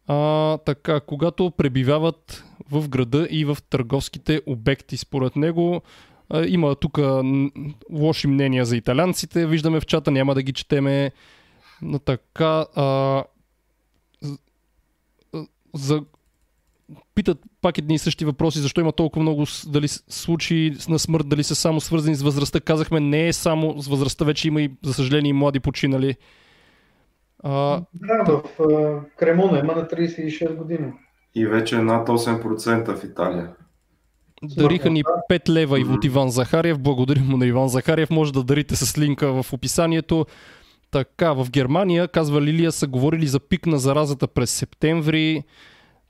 А, 0.07 0.59
така, 0.59 1.01
когато 1.01 1.51
пребивават 1.51 2.45
в 2.71 2.89
града 2.89 3.29
и 3.31 3.45
в 3.45 3.59
търговските 3.71 4.43
обекти. 4.47 4.97
Според 4.97 5.37
него 5.37 5.83
а, 6.31 6.47
има 6.47 6.75
тук 6.75 6.99
лоши 7.91 8.27
мнения 8.27 8.65
за 8.65 8.77
италянците. 8.77 9.47
Виждаме 9.47 9.81
в 9.81 9.87
чата, 9.87 10.11
няма 10.11 10.35
да 10.35 10.43
ги 10.43 10.53
четеме. 10.53 11.11
Но 11.83 11.99
така, 11.99 12.67
а, 12.75 13.25
за 15.75 16.03
питат 17.15 17.39
пак 17.61 17.79
едни 17.79 17.95
и 17.95 17.99
същи 17.99 18.25
въпроси, 18.25 18.59
защо 18.59 18.81
има 18.81 18.93
толкова 18.93 19.23
много 19.23 19.45
дали 19.67 19.89
случаи 19.89 20.77
на 20.89 20.99
смърт, 20.99 21.29
дали 21.29 21.45
са 21.45 21.55
само 21.55 21.81
свързани 21.81 22.17
с 22.17 22.23
възрастта. 22.23 22.61
Казахме, 22.61 23.01
не 23.01 23.29
е 23.29 23.33
само 23.33 23.83
с 23.83 23.89
възрастта, 23.89 24.25
вече 24.25 24.49
има 24.49 24.63
и, 24.63 24.71
за 24.85 24.95
съжаление, 24.95 25.31
и 25.31 25.33
млади 25.33 25.61
починали. 25.61 26.17
А, 27.43 27.83
да, 27.95 28.43
в 28.59 29.03
Кремона 29.17 29.59
има 29.59 29.75
на 29.75 29.83
36 29.83 30.55
години. 30.55 30.93
И 31.35 31.47
вече 31.47 31.77
е 31.77 31.83
над 31.83 32.09
8% 32.09 32.97
в 32.97 33.05
Италия. 33.05 33.51
Дариха 34.43 34.91
ни 34.91 35.05
5 35.31 35.49
лева 35.49 35.81
и 35.81 35.85
от 35.85 36.05
Иван 36.05 36.31
Захариев. 36.31 36.79
Благодарим 36.79 37.25
му 37.25 37.37
на 37.37 37.47
Иван 37.47 37.69
Захариев. 37.69 38.11
Може 38.11 38.33
да 38.33 38.43
дарите 38.43 38.77
с 38.77 38.99
линка 38.99 39.43
в 39.43 39.53
описанието. 39.53 40.27
Така, 40.93 41.33
в 41.33 41.51
Германия, 41.51 42.09
казва 42.09 42.43
Лилия, 42.43 42.73
са 42.73 42.87
говорили 42.87 43.27
за 43.27 43.41
пик 43.41 43.67
на 43.67 43.79
заразата 43.79 44.29
през 44.29 44.51
септември. 44.51 45.43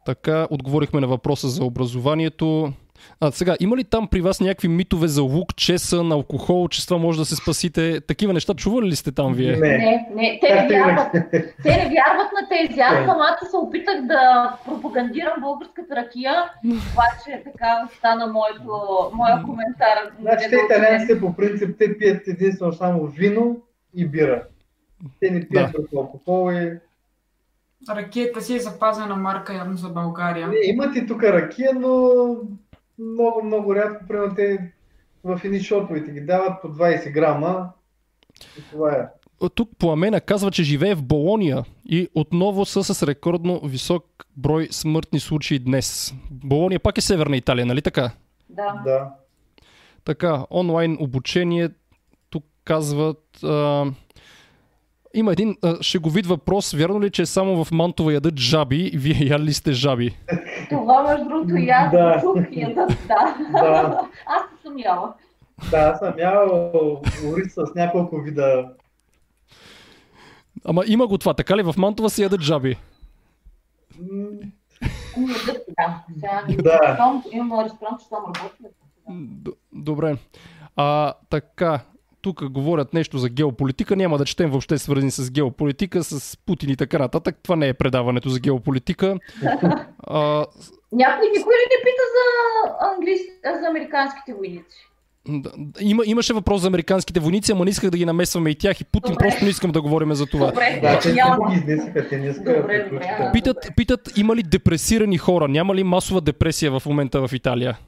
Така, 0.06 0.46
отговорихме 0.50 1.00
на 1.00 1.06
въпроса 1.06 1.48
за 1.48 1.64
образованието. 1.64 2.72
А 3.20 3.30
сега, 3.30 3.56
има 3.60 3.76
ли 3.76 3.84
там 3.84 4.08
при 4.08 4.20
вас 4.20 4.40
някакви 4.40 4.68
митове 4.68 5.08
за 5.08 5.22
лук, 5.22 5.56
чесън, 5.56 6.12
алкохол, 6.12 6.68
че 6.68 6.82
с 6.82 6.86
това 6.86 6.98
може 6.98 7.18
да 7.18 7.24
се 7.24 7.36
спасите? 7.36 8.00
Такива 8.00 8.32
неща 8.32 8.54
чували 8.54 8.86
ли 8.86 8.96
сте 8.96 9.12
там 9.12 9.34
вие? 9.34 9.56
Не, 9.56 9.78
не, 9.78 10.08
не 10.14 10.38
те 10.40 10.54
не 10.54 10.68
вярват. 10.68 11.12
те 11.62 11.70
не 11.70 11.90
вярват 11.94 12.30
на 12.40 12.48
тези. 12.50 12.80
Аз 12.80 13.04
самата 13.04 13.50
се 13.50 13.56
опитах 13.56 14.06
да 14.06 14.52
пропагандирам 14.64 15.40
българската 15.40 15.96
ракия, 15.96 16.34
обаче 16.64 17.42
така 17.44 17.88
стана 17.98 18.26
моето, 18.26 19.10
моя 19.14 19.42
коментар. 19.42 19.98
Значи 20.20 20.50
те 20.50 20.56
италянците 20.56 21.20
по 21.20 21.36
принцип 21.36 21.76
те 21.78 21.98
пият 21.98 22.28
единствено 22.28 22.72
само 22.72 23.06
вино 23.06 23.56
и 23.94 24.06
бира. 24.06 24.42
Те 25.20 25.30
не 25.30 25.48
пият 25.48 25.72
да. 25.72 25.98
алкохол 25.98 26.52
и 26.52 26.78
Ракията 27.88 28.42
си 28.42 28.56
е 28.56 28.60
запазена 28.60 29.16
марка 29.16 29.54
явно 29.54 29.76
за 29.76 29.88
България. 29.88 30.48
Не, 30.48 30.56
имат 30.62 30.96
и 30.96 31.06
тук 31.06 31.22
ракия, 31.22 31.74
но 31.74 32.10
много, 32.98 33.42
много 33.44 33.74
рядко, 33.74 34.06
примерно 34.08 34.34
те 34.34 34.72
в 35.24 35.40
едни 35.44 35.60
шотовете 35.60 36.10
ги 36.10 36.20
дават 36.20 36.62
по 36.62 36.68
20 36.68 37.12
грама. 37.12 37.72
И 38.58 38.62
това 38.70 38.92
е. 38.92 39.06
Тук 39.54 39.70
Пламена 39.78 40.20
казва, 40.20 40.50
че 40.50 40.62
живее 40.62 40.94
в 40.94 41.02
Болония 41.02 41.64
и 41.84 42.08
отново 42.14 42.64
са 42.64 42.84
с 42.84 43.06
рекордно 43.06 43.60
висок 43.64 44.04
брой 44.36 44.68
смъртни 44.70 45.20
случаи 45.20 45.58
днес. 45.58 46.14
Болония 46.30 46.80
пак 46.80 46.98
е 46.98 47.00
Северна 47.00 47.36
Италия, 47.36 47.66
нали 47.66 47.82
така? 47.82 48.10
Да. 48.50 48.82
да. 48.84 49.08
Така, 50.04 50.46
онлайн 50.50 50.96
обучение, 51.00 51.68
тук 52.30 52.44
казват, 52.64 53.44
а, 53.44 53.86
има 55.14 55.32
един 55.32 55.56
а, 55.62 55.82
шеговит 55.82 56.26
въпрос. 56.26 56.72
Вярно 56.72 57.00
ли, 57.00 57.10
че 57.10 57.26
само 57.26 57.64
в 57.64 57.72
Мантова 57.72 58.12
ядат 58.12 58.38
жаби? 58.38 58.90
Вие 58.94 59.26
яли 59.28 59.42
ли 59.42 59.52
сте 59.52 59.72
жаби? 59.72 60.16
Това, 60.70 61.02
между 61.02 61.28
другото, 61.28 61.56
и 61.56 61.68
аз 61.68 61.90
да. 61.90 62.20
тук 62.20 62.46
ядат, 62.50 62.88
да. 63.08 63.36
да. 63.52 64.00
аз 64.26 64.42
съм 64.62 64.78
яла. 64.78 65.14
Да, 65.70 65.78
аз 65.78 65.98
съм 65.98 66.14
ял 66.18 67.00
ориз 67.32 67.54
с 67.54 67.74
няколко 67.74 68.20
вида. 68.20 68.68
Ама 70.64 70.82
има 70.86 71.06
го 71.06 71.18
това, 71.18 71.34
така 71.34 71.56
ли? 71.56 71.62
В 71.62 71.74
Мантова 71.78 72.10
се 72.10 72.22
ядат 72.22 72.40
жаби. 72.40 72.76
Ами, 75.16 76.56
да, 76.56 76.78
ресторант, 77.64 78.00
че 78.00 78.08
там 78.08 78.24
работим. 78.26 78.66
Д- 79.08 79.50
Добре. 79.72 80.16
А, 80.76 81.14
така, 81.30 81.80
тук 82.22 82.48
говорят 82.48 82.94
нещо 82.94 83.18
за 83.18 83.28
геополитика. 83.28 83.96
Няма 83.96 84.18
да 84.18 84.24
четем 84.24 84.50
въобще 84.50 84.78
свързани 84.78 85.10
с 85.10 85.30
геополитика, 85.30 86.04
с 86.04 86.36
Путин 86.36 86.70
и 86.70 86.76
така 86.76 86.98
нататък. 86.98 87.36
Това 87.42 87.56
не 87.56 87.68
е 87.68 87.74
предаването 87.74 88.28
за 88.28 88.40
геополитика. 88.40 89.18
А, 89.98 90.46
Някой 90.92 91.28
никой 91.28 91.54
ли 91.54 91.64
не 91.64 91.78
пита 91.80 92.04
за, 92.12 92.24
английски, 92.94 93.28
за 93.62 93.68
американските 93.68 94.34
войници? 94.34 94.88
има, 95.80 96.02
имаше 96.06 96.32
въпрос 96.34 96.60
за 96.60 96.66
американските 96.66 97.20
войници, 97.20 97.52
ама 97.52 97.64
не 97.64 97.70
исках 97.70 97.90
да 97.90 97.98
ги 97.98 98.04
намесваме 98.04 98.50
и 98.50 98.54
тях 98.54 98.80
и 98.80 98.84
Путин. 98.84 99.12
Добре. 99.12 99.24
Просто 99.24 99.44
не 99.44 99.50
искам 99.50 99.70
да 99.70 99.82
говорим 99.82 100.14
за 100.14 100.26
това. 100.26 100.46
Добре, 100.46 100.78
Да, 100.82 100.98
те 100.98 101.12
няма. 101.12 101.50
ги 101.50 101.56
изнесаха, 101.56 102.08
те 102.08 102.18
не 102.18 102.26
искат 102.26 102.44
да 102.44 102.56
Добре. 102.56 102.90
Питат, 103.32 103.56
питат, 103.76 104.12
има 104.16 104.36
ли 104.36 104.42
депресирани 104.42 105.18
хора? 105.18 105.48
Няма 105.48 105.74
ли 105.74 105.84
масова 105.84 106.20
депресия 106.20 106.80
в 106.80 106.86
момента 106.86 107.28
в 107.28 107.32
Италия? 107.32 107.78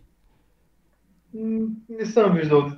Не 1.89 2.07
съм 2.07 2.33
виждал. 2.33 2.71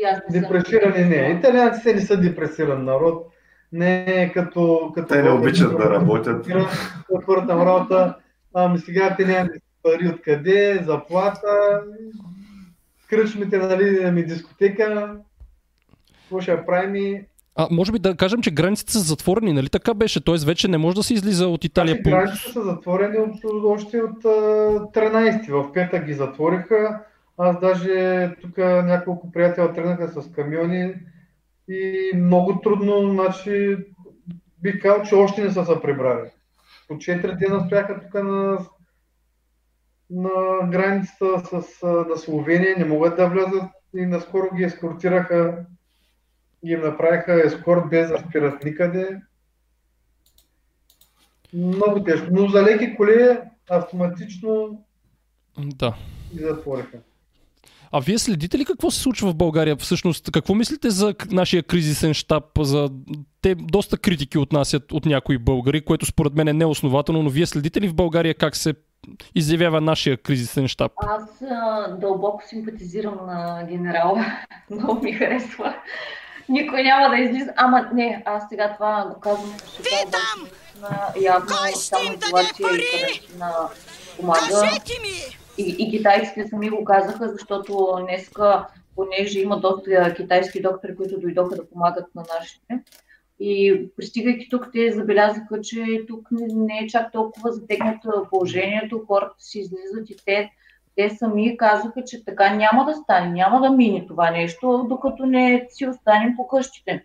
И 0.00 0.04
аз 0.04 0.18
не 0.30 0.40
съм. 0.40 0.42
Депресирани 0.42 1.04
не. 1.04 1.38
Италианците 1.38 1.94
не 1.94 2.00
са 2.00 2.16
депресиран 2.16 2.84
народ. 2.84 3.26
Не 3.72 4.04
е 4.06 4.32
като... 4.32 4.92
като 4.94 5.08
Те 5.08 5.22
не 5.22 5.30
обичат 5.30 5.76
да 5.76 5.90
работят. 5.90 6.46
На 6.48 7.66
работа. 7.66 8.14
Ами 8.54 8.78
сега 8.78 9.16
те 9.16 9.24
нямат 9.24 9.52
пари 9.82 10.08
откъде, 10.08 10.82
заплата. 10.86 11.80
Кръчмите, 13.10 13.58
нали, 13.58 14.10
ми 14.10 14.24
дискотека. 14.24 15.16
Какво 16.22 16.40
ще 16.40 16.66
правим? 16.66 17.24
А, 17.56 17.68
може 17.70 17.92
би 17.92 17.98
да 17.98 18.16
кажем, 18.16 18.42
че 18.42 18.50
границите 18.50 18.92
са 18.92 18.98
затворени, 18.98 19.52
нали 19.52 19.68
така 19.68 19.94
беше? 19.94 20.24
Тоест 20.24 20.44
вече 20.44 20.68
не 20.68 20.78
може 20.78 20.96
да 20.96 21.02
се 21.02 21.14
излиза 21.14 21.48
от 21.48 21.64
Италия 21.64 22.02
по... 22.02 22.10
Границите 22.10 22.52
са 22.52 22.62
затворени 22.62 23.18
от, 23.18 23.64
още 23.64 24.00
от 24.00 24.24
а, 24.24 24.28
13-ти. 24.94 25.50
В 25.50 25.72
петък 25.72 26.04
ги 26.04 26.14
затвориха. 26.14 27.00
Аз 27.38 27.60
даже 27.60 28.30
тук 28.40 28.58
няколко 28.58 29.32
приятела 29.32 29.72
тръгнаха 29.72 30.22
с 30.22 30.32
камиони 30.32 30.94
и 31.68 32.10
много 32.14 32.60
трудно, 32.60 33.12
значи 33.12 33.76
бих 34.62 34.82
казал, 34.82 35.02
че 35.02 35.14
още 35.14 35.44
не 35.44 35.50
са 35.50 35.64
се 35.64 35.80
прибрали. 35.82 36.30
По 36.88 36.94
4 36.94 37.38
дена 37.38 37.66
стояха 37.66 38.00
тук 38.00 38.14
на, 38.14 38.58
на 40.10 40.68
границата 40.68 41.40
с, 41.62 41.82
на 41.82 42.16
Словения, 42.16 42.78
не 42.78 42.84
могат 42.84 43.16
да 43.16 43.28
влязат 43.28 43.70
и 43.96 44.06
наскоро 44.06 44.56
ги 44.56 44.64
ескортираха, 44.64 45.66
ги 46.66 46.76
направиха 46.76 47.46
ескорт 47.46 47.90
без 47.90 48.08
да 48.08 48.18
спират 48.18 48.64
никъде. 48.64 49.20
Много 51.54 52.04
тежко. 52.04 52.26
Но 52.30 52.48
за 52.48 52.62
леки 52.62 52.96
коли 52.96 53.38
автоматично 53.70 54.84
Да. 55.58 55.94
ги 56.34 56.42
затвориха. 56.42 56.98
А 57.96 58.00
вие 58.00 58.18
следите 58.18 58.58
ли 58.58 58.64
какво 58.64 58.90
се 58.90 59.00
случва 59.00 59.30
в 59.30 59.34
България? 59.34 59.76
Всъщност, 59.76 60.30
какво 60.30 60.54
мислите 60.54 60.90
за 60.90 61.14
нашия 61.30 61.62
кризисен 61.62 62.14
щаб? 62.14 62.44
За... 62.58 62.90
Те 63.42 63.54
доста 63.54 63.98
критики 63.98 64.38
отнасят 64.38 64.92
от 64.92 65.06
някои 65.06 65.38
българи, 65.38 65.84
което 65.84 66.06
според 66.06 66.34
мен 66.34 66.48
е 66.48 66.52
неоснователно, 66.52 67.22
но 67.22 67.30
вие 67.30 67.46
следите 67.46 67.80
ли 67.80 67.88
в 67.88 67.94
България 67.94 68.34
как 68.34 68.56
се 68.56 68.74
изявява 69.34 69.80
нашия 69.80 70.16
кризисен 70.16 70.68
щаб? 70.68 70.92
Аз 70.96 71.42
а, 71.42 71.88
дълбоко 72.00 72.42
симпатизирам 72.48 73.14
на 73.26 73.66
генерала. 73.70 74.26
Много 74.70 75.02
ми 75.02 75.12
харесва. 75.12 75.74
Никой 76.48 76.82
няма 76.82 77.16
да 77.16 77.22
излиза. 77.22 77.52
Ама 77.56 77.88
не, 77.94 78.22
аз 78.26 78.48
сега 78.48 78.74
това 78.74 79.12
го 79.14 79.20
казвам 79.20 79.48
обаче 79.48 79.64
наистина 79.78 81.12
явно 81.20 81.46
Кой 81.46 81.72
ще 81.82 82.06
им 82.06 82.20
това, 82.20 82.38
даде 82.38 82.52
че 82.56 82.62
пари? 82.62 83.20
на 83.38 83.52
помага. 84.16 84.40
Кажете 84.40 84.92
ми! 85.02 85.43
И, 85.58 85.76
и 85.78 85.90
китайците 85.90 86.48
сами 86.48 86.70
го 86.70 86.84
казаха, 86.84 87.28
защото 87.28 87.98
днеска, 88.00 88.66
понеже 88.94 89.40
има 89.40 89.60
доста 89.60 90.14
китайски 90.14 90.62
доктори, 90.62 90.96
които 90.96 91.20
дойдоха 91.20 91.56
да 91.56 91.68
помагат 91.68 92.14
на 92.14 92.24
нашите. 92.34 92.82
И 93.40 93.82
пристигайки 93.96 94.48
тук, 94.50 94.68
те 94.72 94.92
забелязаха, 94.92 95.60
че 95.60 96.04
тук 96.08 96.28
не, 96.30 96.78
е 96.78 96.86
чак 96.86 97.12
толкова 97.12 97.52
затегнато 97.52 98.26
положението, 98.30 99.04
хората 99.06 99.34
си 99.38 99.58
излизат 99.58 100.10
и 100.10 100.16
те, 100.26 100.50
те 100.96 101.10
сами 101.10 101.56
казаха, 101.56 102.04
че 102.04 102.24
така 102.24 102.54
няма 102.54 102.84
да 102.84 102.94
стане, 102.94 103.32
няма 103.32 103.60
да 103.60 103.70
мине 103.70 104.06
това 104.06 104.30
нещо, 104.30 104.86
докато 104.88 105.26
не 105.26 105.66
си 105.70 105.86
останем 105.86 106.36
по 106.36 106.46
къщите. 106.46 107.04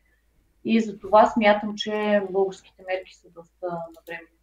И 0.65 0.81
за 0.81 0.99
това 0.99 1.25
смятам, 1.25 1.73
че 1.75 2.21
българските 2.31 2.83
мерки 2.87 3.15
са 3.15 3.27
доста 3.35 3.67
навременни. 3.67 4.38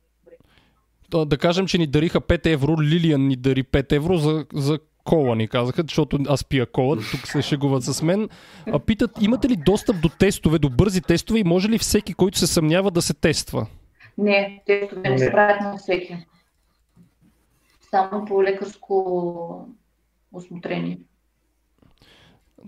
Да, 1.11 1.25
да 1.25 1.39
кажем, 1.39 1.67
че 1.67 1.79
ни 1.79 1.87
дариха 1.87 2.21
5 2.21 2.47
евро, 2.47 2.83
Лилиан 2.83 3.27
ни 3.29 3.37
дари 3.37 3.65
5 3.65 3.93
евро 3.93 4.17
за, 4.17 4.47
за 4.55 4.79
кола, 5.05 5.35
ни 5.35 5.49
казаха, 5.49 5.83
защото 5.83 6.19
аз 6.29 6.45
пия 6.45 6.67
кола, 6.67 6.97
тук 7.11 7.27
се 7.27 7.43
шегуват 7.43 7.85
с 7.85 8.03
мен. 8.03 8.29
А 8.73 8.79
питат, 8.79 9.11
имате 9.21 9.49
ли 9.49 9.57
достъп 9.57 10.01
до 10.01 10.09
тестове, 10.09 10.59
до 10.59 10.71
бързи 10.71 11.01
тестове 11.03 11.39
и 11.39 11.45
може 11.45 11.69
ли 11.69 11.79
всеки, 11.79 12.15
който 12.15 12.39
се 12.39 12.47
съмнява 12.47 12.91
да 12.91 13.03
се 13.03 13.15
тества? 13.15 13.67
Не, 14.19 14.63
тестове 14.67 15.03
не 15.03 15.11
Не. 15.11 15.19
се 15.19 15.31
правят 15.33 15.61
на 15.61 15.77
всеки. 15.77 16.17
Само 17.91 18.25
по 18.25 18.43
лекарско 18.43 19.69
осмотрение. 20.33 20.99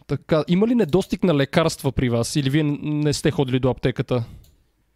Така, 0.07 0.45
има 0.49 0.66
ли 0.66 0.74
недостиг 0.74 1.24
на 1.24 1.34
лекарства 1.34 1.93
при 1.93 2.09
вас 2.09 2.36
или 2.36 2.51
вие 2.51 2.62
не 2.82 3.12
сте 3.12 3.30
ходили 3.30 3.61
до 3.61 3.70
аптеката? 3.70 4.24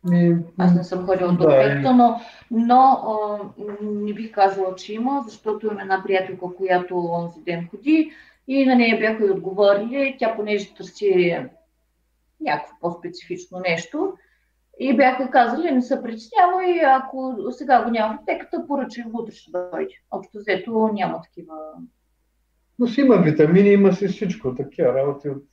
Ми, 0.04 0.36
Аз 0.58 0.74
не 0.74 0.84
съм 0.84 1.06
ходила 1.06 1.32
до 1.32 1.46
Да, 1.46 1.54
аптеката, 1.54 1.94
но, 1.94 2.20
но 2.50 2.80
а, 2.80 3.38
не 3.82 4.14
бих 4.14 4.32
казала, 4.32 4.74
че 4.74 4.94
има, 4.94 5.22
защото 5.26 5.66
имам 5.66 5.78
една 5.78 6.02
приятелка, 6.06 6.46
която 6.56 6.98
онзи 6.98 7.40
ден 7.40 7.68
ходи 7.70 8.12
и 8.48 8.66
на 8.66 8.74
нея 8.74 8.98
бяха 8.98 9.26
и 9.26 9.30
отговорили. 9.30 10.16
Тя 10.18 10.36
понеже 10.36 10.74
търси 10.74 11.38
някакво 12.40 12.74
по-специфично 12.80 13.60
нещо 13.68 14.12
и 14.80 14.96
бяха 14.96 15.30
казали, 15.30 15.70
не 15.70 15.82
се 15.82 16.02
притеснява 16.02 16.66
и 16.66 16.80
ако 16.84 17.36
сега 17.50 17.84
го 17.84 17.90
няма 17.90 18.14
в 18.14 18.20
аптеката, 18.20 18.66
поръчай 18.66 19.04
утре 19.12 19.34
ще 19.34 19.50
дойде. 19.50 19.94
Общо 20.10 20.38
взето 20.38 20.90
няма 20.92 21.20
такива 21.20 21.54
но 22.78 22.88
си 22.88 23.00
има 23.00 23.16
витамини, 23.16 23.68
има 23.68 23.92
си 23.92 24.08
всичко. 24.08 24.54
Такива 24.54 24.94
работи 24.94 25.28
от 25.28 25.44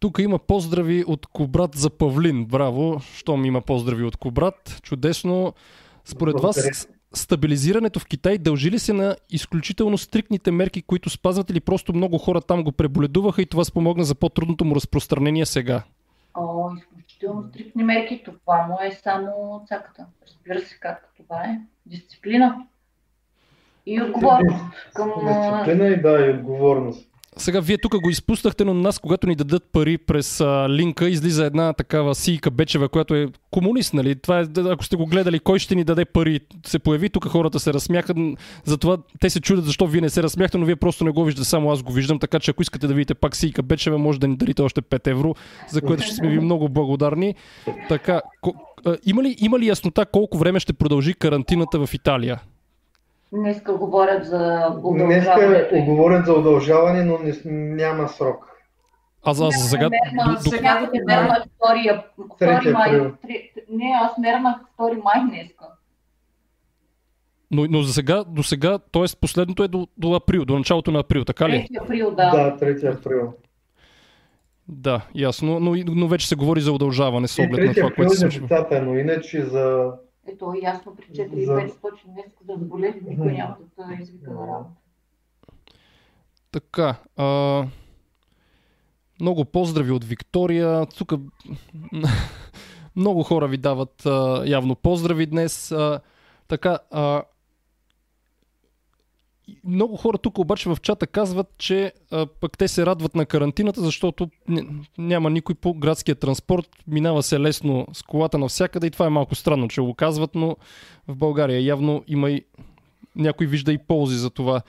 Тук 0.00 0.18
има 0.18 0.38
поздрави 0.38 1.04
от 1.06 1.26
Кобрат 1.26 1.74
за 1.74 1.90
Павлин. 1.90 2.44
Браво, 2.44 3.00
щом 3.14 3.44
има 3.44 3.60
поздрави 3.60 4.04
от 4.04 4.16
Кобрат. 4.16 4.80
Чудесно. 4.82 5.54
Според 6.04 6.40
вас, 6.40 6.56
Благодаря. 6.56 6.74
стабилизирането 7.12 8.00
в 8.00 8.06
Китай 8.06 8.38
дължи 8.38 8.70
ли 8.70 8.78
се 8.78 8.92
на 8.92 9.16
изключително 9.30 9.98
стриктните 9.98 10.50
мерки, 10.50 10.82
които 10.82 11.10
спазват 11.10 11.50
или 11.50 11.60
просто 11.60 11.94
много 11.94 12.18
хора 12.18 12.40
там 12.40 12.64
го 12.64 12.72
преболедуваха 12.72 13.42
и 13.42 13.46
това 13.46 13.64
спомогна 13.64 14.04
за 14.04 14.14
по-трудното 14.14 14.64
му 14.64 14.74
разпространение 14.74 15.46
сега? 15.46 15.82
О, 16.34 16.70
изключително 16.76 17.42
стриктни 17.42 17.84
мерки. 17.84 18.22
Това 18.24 18.66
му 18.66 18.78
е 18.82 18.92
само 19.02 19.62
цаката. 19.68 20.06
Разбира 20.26 20.60
се 20.60 20.78
как 20.80 21.12
това 21.16 21.44
е. 21.44 21.60
Дисциплина. 21.86 22.66
И 23.86 24.02
отговорност 24.02 24.64
към... 24.94 25.08
дисциплина 25.08 25.88
и 25.88 26.02
да, 26.02 26.26
и 26.26 26.30
отговорност. 26.30 27.08
Сега 27.38 27.60
вие 27.60 27.78
тук 27.78 28.00
го 28.00 28.10
изпуснахте, 28.10 28.64
но 28.64 28.74
на 28.74 28.80
нас, 28.80 28.98
когато 28.98 29.26
ни 29.26 29.34
дадат 29.34 29.64
пари 29.72 29.98
през 29.98 30.40
а, 30.40 30.66
линка, 30.70 31.08
излиза 31.08 31.44
една 31.44 31.72
такава 31.72 32.14
Сийка 32.14 32.50
Бечева, 32.50 32.88
която 32.88 33.14
е 33.14 33.28
комунист, 33.50 33.94
нали? 33.94 34.14
Това 34.14 34.40
е, 34.40 34.44
ако 34.70 34.84
сте 34.84 34.96
го 34.96 35.06
гледали, 35.06 35.38
кой 35.38 35.58
ще 35.58 35.74
ни 35.74 35.84
даде 35.84 36.04
пари, 36.04 36.40
се 36.66 36.78
появи, 36.78 37.10
тук 37.10 37.28
хората 37.28 37.60
се 37.60 37.72
разсмяха, 37.72 38.14
затова 38.64 38.96
те 39.20 39.30
се 39.30 39.40
чудят 39.40 39.64
защо 39.64 39.86
вие 39.86 40.00
не 40.00 40.10
се 40.10 40.22
разсмяхте, 40.22 40.58
но 40.58 40.66
вие 40.66 40.76
просто 40.76 41.04
не 41.04 41.10
го 41.10 41.24
виждате, 41.24 41.48
само 41.48 41.70
аз 41.70 41.82
го 41.82 41.92
виждам, 41.92 42.18
така 42.18 42.40
че 42.40 42.50
ако 42.50 42.62
искате 42.62 42.86
да 42.86 42.94
видите 42.94 43.14
пак 43.14 43.36
Сийка 43.36 43.62
Бечева, 43.62 43.98
може 43.98 44.20
да 44.20 44.28
ни 44.28 44.36
дарите 44.36 44.62
още 44.62 44.82
5 44.82 45.06
евро, 45.06 45.34
за 45.70 45.80
което 45.80 46.02
ще 46.02 46.14
сме 46.14 46.28
ви 46.28 46.40
много 46.40 46.68
благодарни. 46.68 47.34
Така, 47.88 48.20
ко, 48.40 48.54
а, 48.84 48.96
има, 49.06 49.22
ли, 49.22 49.36
има 49.38 49.58
ли 49.58 49.66
яснота 49.66 50.06
колко 50.06 50.38
време 50.38 50.60
ще 50.60 50.72
продължи 50.72 51.14
карантината 51.14 51.86
в 51.86 51.94
Италия? 51.94 52.40
Днеска 53.32 53.74
говорят 53.74 54.24
за 54.24 54.38
Днеска 54.82 55.30
удължаването. 55.30 55.84
говорят 55.84 56.26
за 56.26 56.32
удължаване, 56.32 57.04
но 57.04 57.18
не, 57.18 57.32
не 57.44 57.82
сега. 57.82 58.46
Аз, 59.24 59.40
аз 59.40 59.62
за 59.62 59.68
сега... 59.68 59.88
Мерна, 59.90 60.34
до- 60.34 60.50
сега 60.50 60.74
да 60.74 61.04
мернах 61.06 61.42
2, 61.62 62.02
Трети 62.38 62.66
2 62.66 62.72
май. 62.72 62.88
април. 62.90 63.12
Три- 63.22 63.50
Не, 63.70 63.92
аз 63.96 64.18
мернах 64.18 64.56
2 64.78 65.02
май 65.04 65.28
днеска. 65.28 65.64
Но, 67.50 67.66
но 67.66 67.82
за 67.82 67.92
сега, 67.92 68.24
до 68.24 68.42
сега, 68.42 68.78
т.е. 68.80 69.16
последното 69.20 69.64
е 69.64 69.68
до, 69.68 69.88
до 69.96 70.14
април, 70.14 70.44
до 70.44 70.58
началото 70.58 70.90
на 70.90 70.98
април, 70.98 71.24
така 71.24 71.48
ли? 71.48 71.68
3 71.72 71.82
април, 71.82 72.10
да. 72.10 72.30
Да, 72.30 72.56
3 72.58 72.98
април. 72.98 73.32
Да, 74.68 75.00
ясно, 75.14 75.60
но, 75.60 75.74
но 75.86 76.08
вече 76.08 76.28
се 76.28 76.34
говори 76.34 76.60
за 76.60 76.72
удължаване 76.72 77.28
с 77.28 77.38
оглед 77.38 77.50
на 77.58 77.66
3 77.66 77.74
това, 77.74 77.86
април 77.86 77.96
което 77.96 78.10
се 78.10 78.20
случва. 78.20 78.40
децата, 78.40 78.82
но 78.82 78.94
иначе 78.94 79.42
за... 79.42 79.92
Ето, 80.28 80.54
ясно 80.62 80.96
при 80.96 81.04
4 81.04 81.44
За- 81.44 81.52
500 81.52 82.04
днеска 82.06 82.44
да 82.44 82.56
заболели, 82.58 83.00
никой 83.08 83.32
няма 83.32 83.56
да 83.76 83.88
те 83.96 84.02
извика 84.02 84.30
на 84.30 84.46
работа. 84.46 84.70
Така, 86.50 86.96
а, 87.16 87.64
Много 89.20 89.44
поздрави 89.44 89.92
от 89.92 90.04
Виктория. 90.04 90.86
Тук 90.86 91.12
много 92.96 93.22
хора 93.22 93.46
ви 93.48 93.56
дават 93.56 94.06
а, 94.06 94.42
явно 94.46 94.74
поздрави 94.76 95.26
днес. 95.26 95.72
А, 95.72 96.00
така, 96.48 96.78
а, 96.90 97.22
много 99.64 99.96
хора 99.96 100.18
тук 100.18 100.38
обаче 100.38 100.68
в 100.68 100.78
чата 100.82 101.06
казват, 101.06 101.46
че 101.58 101.92
а, 102.10 102.26
пък 102.40 102.58
те 102.58 102.68
се 102.68 102.86
радват 102.86 103.14
на 103.14 103.26
карантината, 103.26 103.80
защото 103.80 104.30
няма 104.98 105.30
никой 105.30 105.54
по 105.54 105.74
градския 105.74 106.14
транспорт, 106.14 106.68
минава 106.86 107.22
се 107.22 107.40
лесно 107.40 107.86
с 107.92 108.02
колата 108.02 108.38
навсякъде 108.38 108.86
и 108.86 108.90
това 108.90 109.06
е 109.06 109.10
малко 109.10 109.34
странно, 109.34 109.68
че 109.68 109.80
го 109.80 109.94
казват, 109.94 110.34
но 110.34 110.56
в 111.08 111.16
България 111.16 111.60
явно 111.60 112.04
има 112.08 112.30
и 112.30 112.44
някой 113.16 113.46
вижда 113.46 113.72
и 113.72 113.78
ползи 113.78 114.16
за 114.16 114.30
това. 114.30 114.62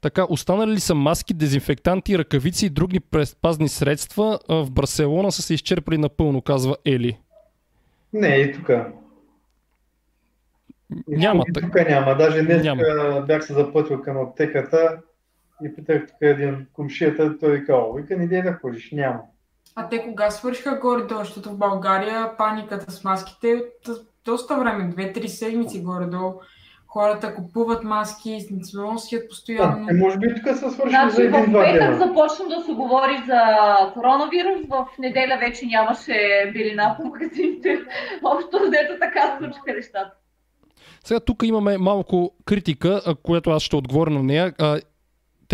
Така, 0.00 0.26
останали 0.28 0.70
ли 0.70 0.80
са 0.80 0.94
маски, 0.94 1.34
дезинфектанти, 1.34 2.18
ръкавици 2.18 2.66
и 2.66 2.70
други 2.70 3.00
предпазни 3.00 3.68
средства? 3.68 4.38
В 4.48 4.70
Барселона 4.70 5.32
са 5.32 5.42
се 5.42 5.54
изчерпали 5.54 5.98
напълно, 5.98 6.42
казва 6.42 6.76
Ели. 6.84 7.18
Не, 8.12 8.28
и 8.28 8.52
тук. 8.52 8.70
Няма. 11.08 11.44
И 11.48 11.52
тук 11.52 11.74
няма. 11.74 12.14
Даже 12.14 12.42
днес 12.42 12.62
няма. 12.62 12.82
бях 13.26 13.44
се 13.44 13.52
запътил 13.52 14.02
към 14.02 14.16
аптеката 14.16 14.98
и 15.64 15.74
питах 15.74 16.06
тук 16.06 16.16
един 16.20 16.66
кумшията, 16.72 17.38
той 17.38 17.64
казал, 17.64 17.92
вика, 17.92 18.16
не 18.16 18.42
да 18.42 18.52
ходиш, 18.52 18.90
няма. 18.92 19.20
А 19.76 19.88
те 19.88 20.02
кога 20.02 20.30
свършиха 20.30 20.78
горе-долу, 20.82 21.20
защото 21.20 21.50
в 21.50 21.58
България 21.58 22.36
паниката 22.38 22.90
с 22.90 23.04
маските 23.04 23.50
е 23.50 23.54
от 23.54 23.98
доста 24.24 24.56
време, 24.56 24.88
две-три 24.88 25.28
седмици 25.28 25.82
горе-долу 25.82 26.34
хората 26.94 27.34
купуват 27.34 27.84
маски, 27.84 28.40
се 28.40 28.76
носят 28.76 29.28
постоянно. 29.28 29.86
Да, 29.86 29.92
е, 29.92 29.96
може 29.96 30.18
би 30.18 30.34
тук 30.34 30.56
са 30.56 30.70
свършили 30.70 30.90
значи, 30.90 31.16
за 31.16 31.22
един-два 31.22 31.60
В 31.60 31.72
петък 31.72 31.94
започна 31.94 32.48
да 32.48 32.62
се 32.62 32.72
говори 32.72 33.22
за 33.26 33.40
коронавирус, 33.94 34.60
в 34.68 34.86
неделя 34.98 35.38
вече 35.40 35.66
нямаше 35.66 36.50
билина 36.52 36.96
по 36.96 37.04
магазините. 37.04 37.78
Общо 38.24 38.58
взето 38.58 38.92
така 39.00 39.36
случиха 39.38 39.72
нещата. 39.76 40.12
Сега 41.04 41.20
тук 41.20 41.42
имаме 41.44 41.78
малко 41.78 42.34
критика, 42.44 43.02
която 43.22 43.50
аз 43.50 43.62
ще 43.62 43.76
отговоря 43.76 44.10
на 44.10 44.22
нея 44.22 44.54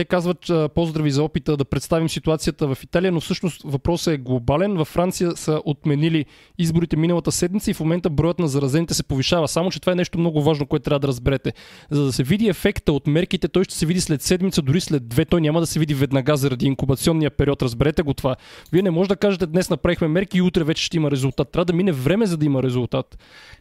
те 0.00 0.04
казват 0.04 0.50
поздрави 0.74 1.10
за 1.10 1.22
опита 1.22 1.56
да 1.56 1.64
представим 1.64 2.08
ситуацията 2.08 2.74
в 2.74 2.84
Италия, 2.84 3.12
но 3.12 3.20
всъщност 3.20 3.62
въпросът 3.64 4.14
е 4.14 4.18
глобален. 4.18 4.76
Във 4.76 4.88
Франция 4.88 5.36
са 5.36 5.60
отменили 5.64 6.24
изборите 6.58 6.96
миналата 6.96 7.32
седмица 7.32 7.70
и 7.70 7.74
в 7.74 7.80
момента 7.80 8.10
броят 8.10 8.38
на 8.38 8.48
заразените 8.48 8.94
се 8.94 9.02
повишава. 9.02 9.48
Само, 9.48 9.70
че 9.70 9.80
това 9.80 9.92
е 9.92 9.94
нещо 9.94 10.18
много 10.18 10.42
важно, 10.42 10.66
което 10.66 10.82
трябва 10.82 10.98
да 10.98 11.08
разберете. 11.08 11.52
За 11.90 12.04
да 12.04 12.12
се 12.12 12.22
види 12.22 12.48
ефекта 12.48 12.92
от 12.92 13.06
мерките, 13.06 13.48
той 13.48 13.64
ще 13.64 13.74
се 13.74 13.86
види 13.86 14.00
след 14.00 14.22
седмица, 14.22 14.62
дори 14.62 14.80
след 14.80 15.08
две. 15.08 15.24
Той 15.24 15.40
няма 15.40 15.60
да 15.60 15.66
се 15.66 15.78
види 15.78 15.94
веднага 15.94 16.36
заради 16.36 16.66
инкубационния 16.66 17.30
период. 17.30 17.62
Разберете 17.62 18.02
го 18.02 18.14
това. 18.14 18.36
Вие 18.72 18.82
не 18.82 18.90
може 18.90 19.08
да 19.08 19.16
кажете 19.16 19.46
днес 19.46 19.70
направихме 19.70 20.08
мерки 20.08 20.38
и 20.38 20.42
утре 20.42 20.64
вече 20.64 20.84
ще 20.84 20.96
има 20.96 21.10
резултат. 21.10 21.50
Трябва 21.52 21.64
да 21.64 21.72
мине 21.72 21.92
време, 21.92 22.26
за 22.26 22.36
да 22.36 22.46
има 22.46 22.62
резултат. 22.62 23.18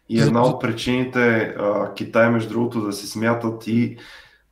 И 0.09 0.19
една 0.19 0.43
от 0.43 0.61
причините 0.61 1.53
Китай, 1.95 2.29
между 2.29 2.49
другото, 2.49 2.81
да 2.81 2.93
се 2.93 3.07
смятат 3.07 3.67
и 3.67 3.97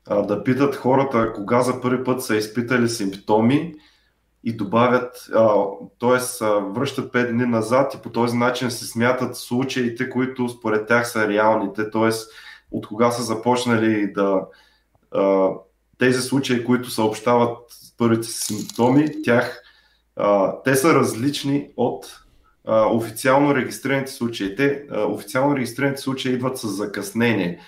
да 0.09 0.43
питат 0.43 0.75
хората 0.75 1.33
кога 1.33 1.61
за 1.61 1.81
първи 1.81 2.03
път 2.03 2.23
са 2.23 2.35
изпитали 2.35 2.89
симптоми 2.89 3.75
и 4.43 4.53
добавят, 4.53 5.29
т.е. 5.99 6.45
връщат 6.73 7.13
5 7.13 7.31
дни 7.31 7.45
назад 7.45 7.93
и 7.93 7.97
по 7.97 8.09
този 8.09 8.37
начин 8.37 8.71
се 8.71 8.85
смятат 8.85 9.37
случаите, 9.37 10.09
които 10.09 10.49
според 10.49 10.87
тях 10.87 11.11
са 11.11 11.27
реалните, 11.27 11.89
т.е. 11.89 12.09
от 12.71 12.87
кога 12.87 13.11
са 13.11 13.23
започнали 13.23 14.13
да 14.13 14.41
тези 15.97 16.21
случаи, 16.21 16.65
които 16.65 16.89
съобщават 16.89 17.57
първите 17.97 18.27
симптоми, 18.27 19.21
тях, 19.23 19.61
те 20.63 20.75
са 20.75 20.93
различни 20.93 21.69
от 21.77 22.23
официално 22.91 23.55
регистрираните 23.55 24.11
случаи. 24.11 24.55
Те, 24.55 24.85
официално 25.07 25.55
регистрираните 25.55 26.01
случаи 26.01 26.33
идват 26.33 26.57
с 26.57 26.67
закъснение, 26.67 27.59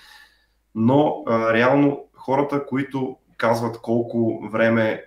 но 0.75 1.23
реално 1.27 2.05
хората, 2.29 2.65
които 2.65 3.17
казват 3.37 3.81
колко 3.81 4.49
време, 4.51 5.03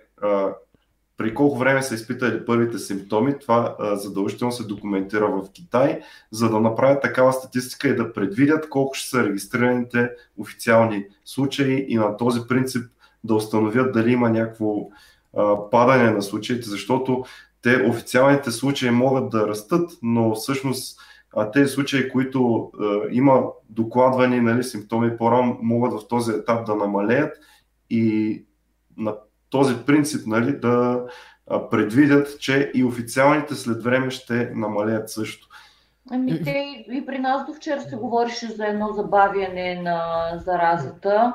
при 1.17 1.33
колко 1.33 1.57
време 1.57 1.83
са 1.83 1.95
изпитали 1.95 2.45
първите 2.45 2.77
симптоми, 2.77 3.39
това 3.39 3.75
задължително 3.79 4.51
се 4.51 4.63
документира 4.63 5.27
в 5.27 5.51
Китай, 5.53 5.99
за 6.31 6.49
да 6.49 6.59
направят 6.59 7.01
такава 7.01 7.33
статистика 7.33 7.87
и 7.87 7.95
да 7.95 8.13
предвидят 8.13 8.69
колко 8.69 8.95
ще 8.95 9.09
са 9.09 9.23
регистрираните 9.23 10.09
официални 10.37 11.05
случаи 11.25 11.85
и 11.89 11.95
на 11.95 12.17
този 12.17 12.41
принцип 12.47 12.85
да 13.23 13.35
установят 13.35 13.93
дали 13.93 14.11
има 14.11 14.29
някакво 14.29 14.75
падане 15.71 16.11
на 16.11 16.21
случаите, 16.21 16.69
защото 16.69 17.23
те 17.61 17.85
официалните 17.89 18.51
случаи 18.51 18.89
могат 18.89 19.29
да 19.29 19.47
растат, 19.47 19.91
но 20.01 20.35
всъщност 20.35 20.99
а 21.35 21.51
тези 21.51 21.71
случаи, 21.71 22.09
които 22.09 22.71
а, 22.79 23.01
има 23.11 23.43
докладвани 23.69 24.41
нали, 24.41 24.63
симптоми 24.63 25.17
по-рано, 25.17 25.57
могат 25.61 25.93
в 25.93 26.07
този 26.07 26.31
етап 26.31 26.65
да 26.65 26.75
намалеят 26.75 27.37
и 27.89 28.45
на 28.97 29.15
този 29.49 29.75
принцип 29.85 30.27
нали, 30.27 30.59
да 30.59 31.05
предвидят, 31.71 32.39
че 32.39 32.71
и 32.73 32.83
официалните 32.83 33.55
след 33.55 33.83
време 33.83 34.11
ще 34.11 34.51
намалеят 34.55 35.09
също. 35.09 35.47
Ами 36.11 36.43
те 36.43 36.85
и 36.91 37.05
при 37.05 37.19
нас 37.19 37.45
до 37.45 37.53
вчера 37.53 37.81
се 37.81 37.95
говореше 37.95 38.47
за 38.47 38.67
едно 38.67 38.93
забавяне 38.93 39.81
на 39.81 40.01
заразата. 40.45 41.33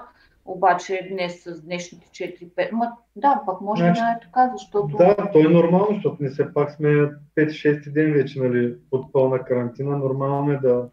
Обаче 0.50 1.08
днес 1.10 1.42
с 1.44 1.62
днешните 1.62 2.06
4-5, 2.06 2.72
ма 2.72 2.92
да, 3.16 3.42
пак 3.46 3.60
може 3.60 3.82
значи, 3.82 4.00
да 4.00 4.06
е 4.06 4.20
така, 4.20 4.50
защото... 4.58 4.96
Да, 4.96 5.30
то 5.32 5.38
е 5.38 5.42
нормално, 5.42 5.94
защото 5.94 6.16
не 6.20 6.30
все 6.30 6.54
пак 6.54 6.70
сме 6.70 6.88
5-6 7.36 7.92
ден 7.92 8.12
вече 8.12 8.40
нали, 8.40 8.74
под 8.90 9.12
пълна 9.12 9.44
карантина. 9.44 9.98
Нормално 9.98 10.52
е 10.52 10.56
да, 10.56 10.88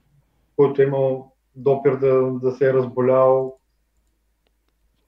който 0.56 0.82
е 0.82 0.86
имал 0.86 1.32
допир 1.56 1.96
да, 1.96 2.32
да 2.32 2.52
се 2.52 2.70
е 2.70 2.74
разболял. 2.74 3.56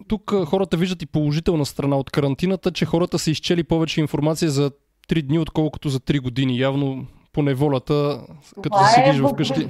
Тук 0.07 0.33
хората 0.45 0.77
виждат 0.77 1.01
и 1.01 1.05
положителна 1.05 1.65
страна 1.65 1.97
от 1.97 2.11
карантината, 2.11 2.71
че 2.71 2.85
хората 2.85 3.19
са 3.19 3.31
изчели 3.31 3.63
повече 3.63 4.01
информация 4.01 4.51
за 4.51 4.71
3 5.09 5.27
дни, 5.27 5.39
отколкото 5.39 5.89
за 5.89 5.99
3 5.99 6.21
години. 6.21 6.59
Явно 6.59 7.05
по 7.33 7.41
неволата, 7.41 8.21
като 8.55 8.69
Това 8.69 8.85
седиш 8.85 9.19
е, 9.19 9.23
вкъщи. 9.33 9.67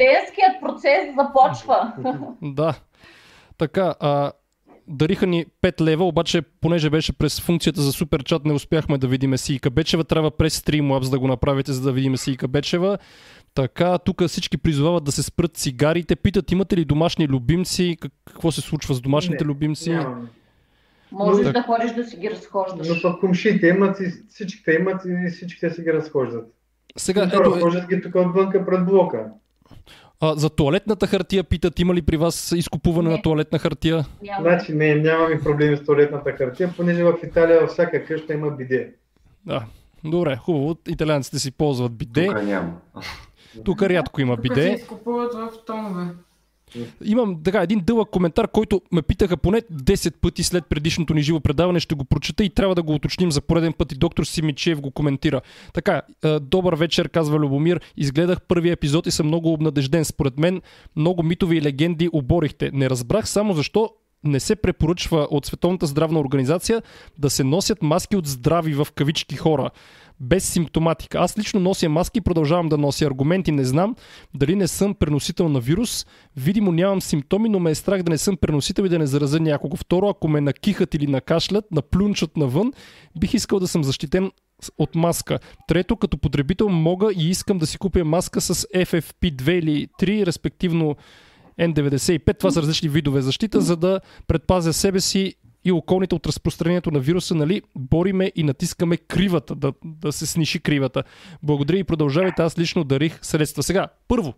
процес 0.62 1.16
започва. 1.16 1.94
да. 2.42 2.74
Така, 3.58 3.96
а, 4.00 4.32
дариха 4.88 5.28
ни 5.28 5.46
5 5.64 5.82
лева, 5.82 6.06
обаче 6.06 6.42
понеже 6.42 6.90
беше 6.90 7.14
през 7.14 7.42
функцията 7.42 7.82
за 7.82 7.92
суперчат, 7.92 8.46
не 8.46 8.54
успяхме 8.54 8.98
да 8.98 9.08
видим 9.08 9.38
Сийка 9.38 9.70
Бечева. 9.70 10.04
Трябва 10.04 10.32
през 10.32 10.60
Streamlabs 10.60 11.10
да 11.10 11.20
го 11.20 11.28
направите, 11.28 11.74
за 11.74 11.82
да 11.82 11.92
видим 11.92 12.18
Сийка 12.18 12.48
Бечева. 12.48 12.98
Така, 13.54 13.98
тук 13.98 14.24
всички 14.28 14.58
призовават 14.58 15.04
да 15.04 15.12
се 15.12 15.24
спрат 15.24 15.58
цигарите. 15.58 16.16
Питат, 16.16 16.52
имате 16.52 16.78
ли 16.78 16.86
домашни 16.86 17.28
любимци? 17.28 17.98
Какво 18.26 18.52
се 18.52 18.62
случва 18.62 18.94
с 18.94 19.02
домашните 19.02 19.44
не, 19.44 19.48
любимци? 19.48 19.90
Няма. 19.90 20.28
Можеш 21.12 21.46
но, 21.46 21.54
да 21.54 21.62
ходиш 21.62 21.92
да 21.92 22.04
си 22.04 22.18
ги 22.18 22.30
разхождаш. 22.30 22.88
Но 22.88 23.02
пък 23.02 23.20
кумшите 23.20 23.68
имат 23.68 24.00
и 24.00 24.14
всичките 24.30 24.72
имат 24.72 25.02
и 25.06 25.30
всичките 25.32 25.70
си 25.70 25.82
ги 25.82 25.94
разхождат. 25.94 26.54
Сега, 26.98 27.24
ето, 27.24 27.44
разхождат 27.44 27.90
ги 27.90 28.02
тук 28.02 28.16
отвънка 28.16 28.66
пред 28.66 28.86
блока. 28.86 29.26
А, 30.20 30.36
за 30.36 30.50
туалетната 30.50 31.08
хартия 31.08 31.44
питат, 31.44 31.80
има 31.80 31.94
ли 31.94 32.02
при 32.02 32.18
вас 32.18 32.52
изкупуване 32.52 33.10
не. 33.10 33.16
на 33.16 33.22
туалетна 33.22 33.60
хартия? 33.60 34.06
Няма. 34.24 34.42
Значи 34.42 34.74
не, 34.74 34.96
нямаме 34.96 35.42
проблеми 35.44 35.78
с 35.78 35.86
туалетната 35.86 36.32
хартия, 36.32 36.74
понеже 36.78 37.04
в 37.04 37.14
Италия 37.24 37.62
във 37.62 37.70
всяка 37.70 38.06
къща 38.06 38.34
има 38.34 38.52
биде. 38.52 38.94
Да, 39.46 39.66
добре, 40.04 40.36
хубаво. 40.36 40.76
Италианците 40.88 41.40
си 41.40 41.52
ползват 41.52 41.98
биде. 41.98 42.28
Тук 42.28 42.44
няма. 42.44 42.74
Тук 43.64 43.82
рядко 43.82 44.22
има 44.22 44.38
биде. 44.38 44.70
Тук 44.70 44.78
се 44.78 44.84
изкупуват 44.84 45.34
в 45.34 45.50
тонове. 45.66 46.06
Имам 47.04 47.44
така 47.44 47.62
един 47.62 47.80
дълъг 47.80 48.10
коментар, 48.10 48.48
който 48.48 48.82
ме 48.92 49.02
питаха 49.02 49.38
поне 49.38 49.62
10 49.62 50.14
пъти 50.22 50.44
след 50.44 50.66
предишното 50.66 51.14
ни 51.14 51.22
живо 51.22 51.40
предаване. 51.40 51.80
Ще 51.80 51.96
го 51.96 52.06
прочета 52.06 52.44
и 52.44 52.50
трябва 52.50 52.76
да 52.76 52.84
го 52.84 52.94
уточним 52.94 53.32
за 53.32 53.42
пореден 53.42 53.74
път 53.74 53.92
и 53.92 53.96
доктор 53.96 54.24
Симичев 54.24 54.82
го 54.82 54.92
коментира. 54.92 55.42
Така, 55.74 56.02
добър 56.42 56.76
вечер, 56.76 57.10
казва 57.10 57.40
Любомир. 57.40 57.82
Изгледах 57.98 58.42
първия 58.42 58.74
епизод 58.74 59.08
и 59.08 59.12
съм 59.12 59.28
много 59.28 59.54
обнадежден. 59.54 60.06
Според 60.06 60.38
мен 60.38 60.62
много 60.96 61.24
митови 61.24 61.58
и 61.58 61.62
легенди 61.62 62.10
оборихте. 62.14 62.72
Не 62.74 62.90
разбрах 62.90 63.30
само 63.30 63.54
защо 63.54 63.90
не 64.24 64.40
се 64.40 64.56
препоръчва 64.56 65.28
от 65.32 65.46
Световната 65.46 65.86
здравна 65.86 66.20
организация 66.20 66.82
да 67.18 67.30
се 67.30 67.44
носят 67.44 67.82
маски 67.82 68.16
от 68.16 68.28
здрави 68.28 68.74
в 68.74 68.88
кавички 68.96 69.36
хора 69.36 69.70
без 70.20 70.50
симптоматика. 70.50 71.20
Аз 71.20 71.38
лично 71.38 71.60
нося 71.60 71.90
маски 71.90 72.18
и 72.18 72.22
продължавам 72.22 72.70
да 72.70 72.78
нося 72.78 73.06
аргументи. 73.06 73.52
Не 73.52 73.64
знам 73.64 73.96
дали 74.34 74.56
не 74.56 74.68
съм 74.68 74.96
преносител 74.96 75.50
на 75.50 75.60
вирус. 75.60 76.06
Видимо 76.36 76.72
нямам 76.72 77.02
симптоми, 77.02 77.50
но 77.50 77.60
ме 77.60 77.72
е 77.72 77.76
страх 77.76 78.04
да 78.04 78.10
не 78.10 78.18
съм 78.18 78.38
преносител 78.38 78.84
и 78.84 78.90
да 78.90 79.00
не 79.00 79.08
заразя 79.08 79.40
някого. 79.40 79.78
Второ, 79.78 80.10
ако 80.10 80.28
ме 80.28 80.42
накихат 80.42 80.94
или 80.94 81.08
накашлят, 81.08 81.66
наплюнчат 81.72 82.38
навън, 82.38 82.74
бих 83.20 83.34
искал 83.34 83.60
да 83.60 83.68
съм 83.68 83.84
защитен 83.84 84.32
от 84.78 84.96
маска. 84.96 85.40
Трето, 85.68 85.98
като 85.98 86.18
потребител 86.18 86.70
мога 86.70 87.12
и 87.16 87.30
искам 87.30 87.58
да 87.58 87.68
си 87.68 87.78
купя 87.78 88.06
маска 88.06 88.42
с 88.42 88.54
FFP2 88.56 89.52
или 89.52 89.88
3, 90.02 90.26
респективно 90.26 90.96
N95. 91.60 92.40
Това 92.40 92.52
са 92.52 92.62
различни 92.62 92.90
видове 92.90 93.22
защита, 93.22 93.62
за 93.62 93.78
да 93.78 94.00
предпазя 94.28 94.74
себе 94.74 95.00
си 95.00 95.36
и 95.68 95.72
околните 95.72 96.16
от 96.16 96.28
разпространението 96.28 96.92
на 96.92 97.00
вируса, 97.00 97.36
нали, 97.36 97.62
бориме 97.76 98.32
и 98.36 98.44
натискаме 98.44 98.98
кривата, 98.98 99.56
да, 99.56 99.74
да 99.86 100.12
се 100.12 100.26
сниши 100.26 100.60
кривата. 100.60 101.04
Благодаря 101.44 101.78
и 101.78 101.84
продължавайте, 101.84 102.42
аз 102.42 102.58
лично 102.58 102.84
дарих 102.84 103.20
средства. 103.22 103.64
Сега, 103.64 103.88
първо, 104.08 104.34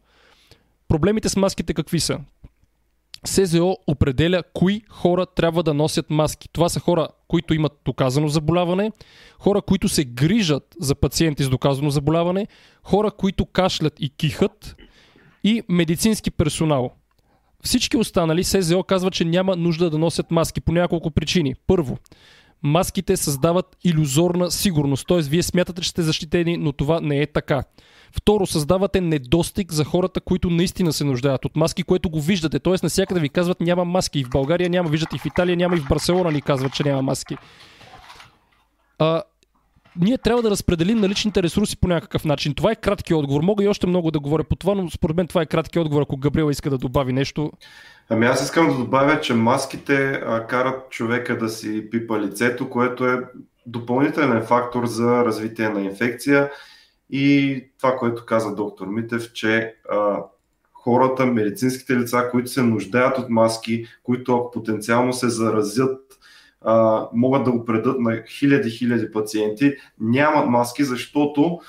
проблемите 0.88 1.30
с 1.30 1.36
маските 1.36 1.74
какви 1.74 2.00
са? 2.00 2.20
СЗО 3.26 3.78
определя 3.88 4.44
кои 4.54 4.82
хора 4.90 5.26
трябва 5.26 5.64
да 5.64 5.74
носят 5.74 6.10
маски. 6.10 6.50
Това 6.50 6.70
са 6.70 6.80
хора, 6.80 7.08
които 7.28 7.54
имат 7.54 7.72
доказано 7.86 8.28
заболяване, 8.28 8.92
хора, 9.40 9.62
които 9.62 9.90
се 9.90 10.06
грижат 10.06 10.76
за 10.80 10.96
пациенти 10.96 11.44
с 11.44 11.50
доказано 11.50 11.90
заболяване, 11.90 12.48
хора, 12.84 13.12
които 13.12 13.46
кашлят 13.46 13.94
и 14.00 14.10
кихат 14.10 14.76
и 15.44 15.64
медицински 15.70 16.32
персонал. 16.32 16.92
Всички 17.64 17.98
останали 17.98 18.44
СЗО 18.44 18.84
казва, 18.84 19.12
че 19.12 19.26
няма 19.26 19.56
нужда 19.56 19.90
да 19.90 19.98
носят 19.98 20.32
маски 20.32 20.62
по 20.62 20.72
няколко 20.72 21.12
причини. 21.12 21.56
Първо, 21.68 21.98
маските 22.64 23.18
създават 23.18 23.78
иллюзорна 23.84 24.52
сигурност, 24.52 25.08
т.е. 25.08 25.22
вие 25.22 25.44
смятате, 25.44 25.82
че 25.82 25.90
сте 25.90 26.02
защитени, 26.02 26.58
но 26.58 26.72
това 26.72 27.00
не 27.02 27.22
е 27.22 27.28
така. 27.28 27.64
Второ, 28.12 28.48
създавате 28.48 29.02
недостиг 29.02 29.72
за 29.72 29.84
хората, 29.84 30.22
които 30.22 30.50
наистина 30.50 30.94
се 30.94 31.04
нуждаят 31.04 31.46
от 31.46 31.56
маски, 31.56 31.84
което 31.84 32.10
го 32.10 32.22
виждате. 32.22 32.60
Тоест, 32.60 32.84
навсякъде 32.84 33.20
ви 33.20 33.30
казват 33.30 33.62
няма 33.62 33.86
маски. 33.86 34.20
И 34.20 34.24
в 34.24 34.30
България 34.30 34.70
няма, 34.70 34.90
виждате 34.90 35.16
и 35.16 35.20
в 35.20 35.26
Италия 35.26 35.58
няма, 35.58 35.76
и 35.76 35.80
в 35.80 35.88
Барселона 35.90 36.32
ни 36.32 36.42
казват, 36.42 36.74
че 36.74 36.84
няма 36.84 37.02
маски. 37.02 37.38
А, 39.00 39.24
ние 39.96 40.18
трябва 40.18 40.42
да 40.42 40.50
разпределим 40.50 41.00
наличните 41.00 41.44
ресурси 41.44 41.78
по 41.78 41.88
някакъв 41.88 42.26
начин. 42.26 42.54
Това 42.54 42.72
е 42.72 42.76
кратки 42.76 43.14
отговор. 43.14 43.42
Мога 43.42 43.64
и 43.64 43.68
още 43.68 43.88
много 43.88 44.12
да 44.12 44.20
говоря 44.20 44.44
по 44.44 44.56
това, 44.56 44.76
но 44.76 44.90
според 44.90 45.16
мен 45.16 45.28
това 45.28 45.42
е 45.42 45.46
кратки 45.46 45.80
отговор, 45.80 46.02
ако 46.02 46.18
Габриела 46.18 46.52
иска 46.52 46.70
да 46.70 46.78
добави 46.78 47.14
нещо. 47.14 47.52
Ами 48.10 48.26
аз 48.26 48.44
искам 48.44 48.68
да 48.68 48.74
добавя, 48.74 49.22
че 49.22 49.34
маските 49.34 50.12
а, 50.12 50.48
карат 50.48 50.90
човека 50.90 51.38
да 51.38 51.50
си 51.50 51.90
пипа 51.90 52.20
лицето, 52.20 52.70
което 52.70 53.06
е 53.06 53.20
допълнителен 53.66 54.46
фактор 54.46 54.86
за 54.86 55.26
развитие 55.26 55.70
на 55.70 55.82
инфекция 55.82 56.52
и 57.10 57.64
това, 57.78 57.96
което 57.96 58.26
каза 58.26 58.56
доктор 58.56 58.88
Митев, 58.88 59.34
че 59.34 59.76
а, 59.92 60.18
хората, 60.74 61.26
медицинските 61.26 61.96
лица, 61.96 62.28
които 62.32 62.50
се 62.50 62.62
нуждаят 62.62 63.18
от 63.18 63.30
маски, 63.30 63.86
които 64.04 64.50
потенциално 64.54 65.14
се 65.14 65.30
заразят, 65.30 66.00
а, 66.62 67.08
могат 67.14 67.44
да 67.44 67.52
го 67.52 67.66
предат 67.66 68.00
на 68.00 68.12
хиляди-хиляди 68.12 69.12
пациенти, 69.12 69.76
нямат 70.00 70.50
маски, 70.50 70.84
защото 70.84 71.60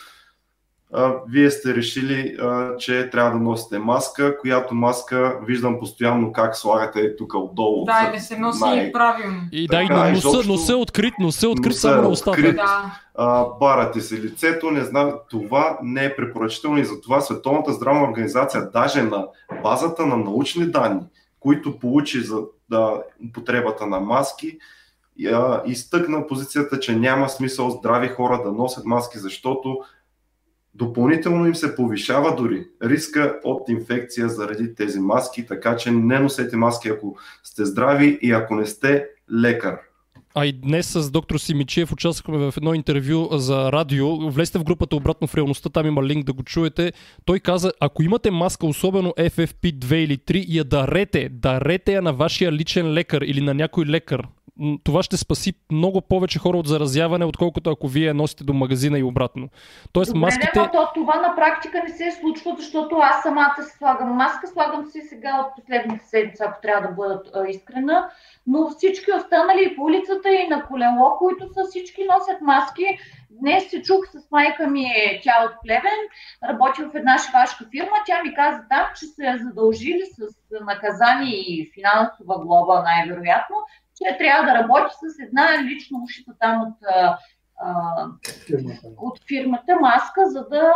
а, 0.93 1.15
вие 1.29 1.51
сте 1.51 1.75
решили, 1.75 2.37
а, 2.41 2.77
че 2.77 3.11
трябва 3.11 3.31
да 3.31 3.39
носите 3.39 3.79
маска, 3.79 4.39
която 4.39 4.75
маска 4.75 5.39
виждам 5.47 5.79
постоянно 5.79 6.33
как 6.33 6.57
слагате 6.57 7.17
тук 7.17 7.35
отдолу. 7.35 7.85
Да, 7.85 8.09
и 8.09 8.17
да 8.17 8.21
се 8.23 8.39
носи 8.39 8.61
най- 8.61 8.93
правилно. 8.93 9.41
И 9.53 9.67
да, 9.67 9.83
и 9.83 9.89
носа, 9.89 10.11
изобщо- 10.13 10.53
носа 10.53 10.73
е 10.73 10.77
открит, 10.77 11.15
носа 11.21 11.47
е 11.47 11.49
открит 11.49 11.67
Носа 11.67 11.81
само 11.81 12.03
на 12.03 12.09
устата. 12.09 12.53
Да. 12.53 12.99
а, 13.15 13.45
барате 13.61 14.01
се 14.01 14.23
лицето, 14.23 14.71
не 14.71 14.85
знам, 14.85 15.13
това 15.31 15.79
не 15.83 16.05
е 16.05 16.17
препоръчително 16.17 16.79
и 16.79 16.85
затова 16.85 17.21
Световната 17.21 17.73
здравна 17.73 18.05
организация 18.09 18.71
даже 18.73 19.03
на 19.03 19.27
базата 19.63 20.07
на 20.07 20.17
научни 20.17 20.67
данни, 20.67 21.03
които 21.41 21.79
получи 21.79 22.21
за 22.21 22.41
да, 22.71 23.03
употребата 23.29 23.87
на 23.87 24.01
маски, 24.01 24.59
а, 25.29 25.63
изтъкна 25.67 26.27
позицията, 26.27 26.81
че 26.81 26.97
няма 26.97 27.29
смисъл 27.29 27.71
здрави 27.71 28.09
хора 28.09 28.43
да 28.45 28.53
носят 28.53 28.85
маски, 28.85 29.19
защото 29.19 29.79
допълнително 30.75 31.47
им 31.47 31.55
се 31.55 31.77
повишава 31.77 32.37
дори 32.37 32.67
риска 32.83 33.41
от 33.45 33.69
инфекция 33.69 34.29
заради 34.29 34.75
тези 34.75 35.01
маски, 35.01 35.47
така 35.47 35.77
че 35.77 35.91
не 35.91 36.19
носете 36.19 36.57
маски, 36.57 36.89
ако 36.89 37.17
сте 37.45 37.65
здрави 37.65 38.19
и 38.23 38.33
ако 38.33 38.55
не 38.55 38.67
сте 38.67 39.07
лекар. 39.43 39.79
А 40.35 40.47
и 40.47 40.53
днес 40.53 40.87
с 40.87 41.11
доктор 41.11 41.39
Симичев 41.39 41.93
участвахме 41.93 42.51
в 42.51 42.55
едно 42.57 42.75
интервю 42.75 43.29
за 43.33 43.73
радио. 43.73 44.31
Влезте 44.31 44.59
в 44.59 44.65
групата 44.65 44.97
обратно 44.97 45.27
в 45.27 45.35
реалността, 45.35 45.69
там 45.69 45.87
има 45.87 46.05
линк 46.05 46.25
да 46.25 46.33
го 46.33 46.43
чуете. 46.43 46.93
Той 47.25 47.41
каза, 47.41 47.73
ако 47.81 48.03
имате 48.03 48.31
маска, 48.31 48.67
особено 48.67 49.15
FFP2 49.19 49.95
или 49.95 50.19
3, 50.19 50.45
я 50.49 50.65
дарете. 50.65 51.29
Дарете 51.29 51.93
я 51.93 52.03
на 52.03 52.13
вашия 52.13 52.53
личен 52.53 52.93
лекар 52.93 53.23
или 53.23 53.41
на 53.41 53.55
някой 53.55 53.87
лекар. 53.87 54.27
Това 54.85 55.03
ще 55.03 55.17
спаси 55.17 55.53
много 55.73 56.01
повече 56.01 56.39
хора 56.39 56.59
от 56.59 56.67
заразяване, 56.67 57.25
отколкото 57.25 57.71
ако 57.71 57.89
вие 57.89 58.15
носите 58.15 58.45
до 58.45 58.53
магазина 58.53 58.99
и 58.99 59.03
обратно. 59.03 59.49
Тоест 59.93 60.13
Добре, 60.13 60.21
маските... 60.21 60.61
но 60.61 60.71
то, 60.71 60.89
това 60.95 61.15
на 61.15 61.37
практика 61.37 61.83
не 61.89 61.95
се 61.95 62.11
случва, 62.21 62.55
защото 62.59 62.97
аз 62.97 63.23
самата 63.23 63.63
си 63.63 63.77
слагам 63.79 64.09
маска, 64.09 64.47
слагам 64.47 64.87
си 64.87 65.01
сега 65.01 65.41
от 65.41 65.55
последните 65.57 66.05
седмици, 66.05 66.43
ако 66.43 66.61
трябва 66.61 66.89
да 66.89 66.95
бъдат 66.95 67.31
а, 67.35 67.49
искрена, 67.49 68.09
но 68.47 68.71
всички 68.71 69.13
останали 69.13 69.69
и 69.73 69.77
по 69.77 69.83
улицата 69.83 70.29
и 70.31 70.49
на 70.49 70.65
колело, 70.65 71.17
които 71.19 71.53
са 71.55 71.65
всички 71.71 72.01
носят 72.05 72.41
маски. 72.41 72.85
Днес 73.31 73.71
се 73.71 73.83
чух 73.83 74.09
с 74.13 74.31
майка 74.31 74.67
ми, 74.67 74.87
тя 75.23 75.45
от 75.45 75.53
Плевен, 75.65 76.01
работи 76.49 76.83
в 76.83 76.95
една 76.95 77.19
шивашка 77.19 77.65
фирма, 77.71 77.97
тя 78.07 78.23
ми 78.23 78.35
каза 78.35 78.63
там, 78.69 78.87
че 78.99 79.07
я 79.27 79.39
задължили 79.39 80.03
с 80.19 80.21
наказание 80.65 81.37
и 81.37 81.71
финансова 81.75 82.45
глоба 82.45 82.83
най-вероятно, 82.83 83.57
че 84.03 84.19
трябва 84.19 84.53
да 84.53 84.59
работи 84.59 84.95
с 84.95 85.23
една 85.27 85.65
лично 85.65 85.99
ушита 86.05 86.33
там 86.41 86.63
от, 86.63 86.77
а, 86.95 87.17
фирмата. 88.47 88.87
от 88.97 89.21
фирмата 89.29 89.77
маска, 89.81 90.21
за 90.27 90.47
да 90.51 90.73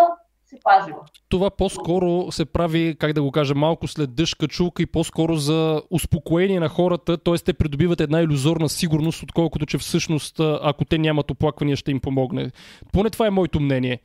се 0.46 0.56
пазила. 0.64 1.00
това 1.28 1.50
по-скоро 1.50 2.32
се 2.32 2.44
прави, 2.44 2.96
как 2.98 3.12
да 3.12 3.22
го 3.22 3.30
кажа, 3.30 3.54
малко 3.54 3.86
след 3.88 4.14
дъжд 4.14 4.38
качулка 4.38 4.82
и 4.82 4.86
по-скоро 4.86 5.36
за 5.36 5.82
успокоение 5.90 6.60
на 6.60 6.68
хората, 6.68 7.18
т.е. 7.18 7.34
те 7.34 7.52
придобиват 7.52 8.00
една 8.00 8.20
иллюзорна 8.20 8.68
сигурност, 8.68 9.22
отколкото 9.22 9.66
че 9.66 9.78
всъщност, 9.78 10.40
ако 10.40 10.84
те 10.84 10.98
нямат 10.98 11.30
оплаквания, 11.30 11.76
ще 11.76 11.90
им 11.90 12.00
помогне. 12.00 12.50
Поне 12.92 13.10
това 13.10 13.26
е 13.26 13.30
моето 13.30 13.60
мнение. 13.60 14.00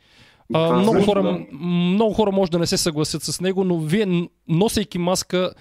А, 0.54 0.68
Това 0.68 0.80
много, 0.80 0.98
също, 0.98 1.12
хора, 1.12 1.24
да. 1.24 1.58
много 1.62 2.14
хора 2.14 2.32
може 2.32 2.52
да 2.52 2.60
не 2.60 2.68
се 2.68 2.78
съгласят 2.78 3.24
с 3.24 3.42
него, 3.42 3.64
но 3.64 3.78
вие, 3.78 4.30
носейки 4.48 4.98
маска, 4.98 5.54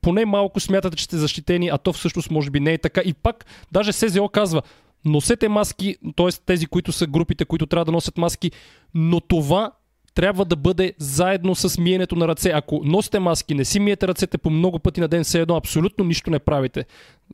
поне 0.00 0.24
малко 0.24 0.60
смятате, 0.60 0.96
че 0.96 1.04
сте 1.04 1.16
защитени, 1.16 1.68
а 1.68 1.78
то 1.78 1.92
всъщност 1.92 2.30
може 2.30 2.50
би 2.50 2.60
не 2.60 2.72
е 2.72 2.78
така. 2.78 3.00
И 3.04 3.14
пак, 3.14 3.46
даже 3.72 3.92
СЗО 3.92 4.28
казва, 4.28 4.62
носете 5.04 5.48
маски, 5.48 5.96
т.е. 6.16 6.28
тези, 6.46 6.66
които 6.66 6.92
са 6.92 7.06
групите, 7.06 7.44
които 7.44 7.66
трябва 7.66 7.84
да 7.84 7.92
носят 7.92 8.18
маски, 8.18 8.50
но 8.94 9.20
това 9.20 9.72
трябва 10.14 10.44
да 10.44 10.56
бъде 10.56 10.94
заедно 10.98 11.54
с 11.54 11.78
миенето 11.78 12.16
на 12.16 12.28
ръце. 12.28 12.50
Ако 12.50 12.80
носите 12.84 13.18
маски, 13.18 13.54
не 13.54 13.64
си 13.64 13.80
миете 13.80 14.08
ръцете 14.08 14.38
по 14.38 14.50
много 14.50 14.78
пъти 14.78 15.00
на 15.00 15.08
ден, 15.08 15.24
все 15.24 15.40
едно 15.40 15.56
абсолютно 15.56 16.04
нищо 16.04 16.30
не 16.30 16.38
правите. 16.38 16.84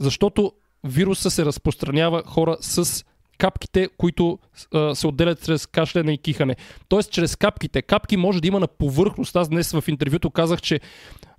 Защото 0.00 0.52
вируса 0.84 1.30
се 1.30 1.44
разпространява 1.44 2.22
хора 2.26 2.56
с 2.60 3.04
капките, 3.38 3.88
които 3.96 4.38
а, 4.74 4.94
се 4.94 5.06
отделят 5.06 5.44
чрез 5.44 5.66
кашляне 5.66 6.12
и 6.12 6.18
кихане. 6.18 6.56
Тоест, 6.88 7.10
чрез 7.10 7.36
капките. 7.36 7.82
Капки 7.82 8.16
може 8.16 8.40
да 8.40 8.48
има 8.48 8.60
на 8.60 8.66
повърхност. 8.68 9.36
Аз 9.36 9.48
днес 9.48 9.72
в 9.72 9.84
интервюто 9.88 10.30
казах, 10.30 10.60
че 10.60 10.80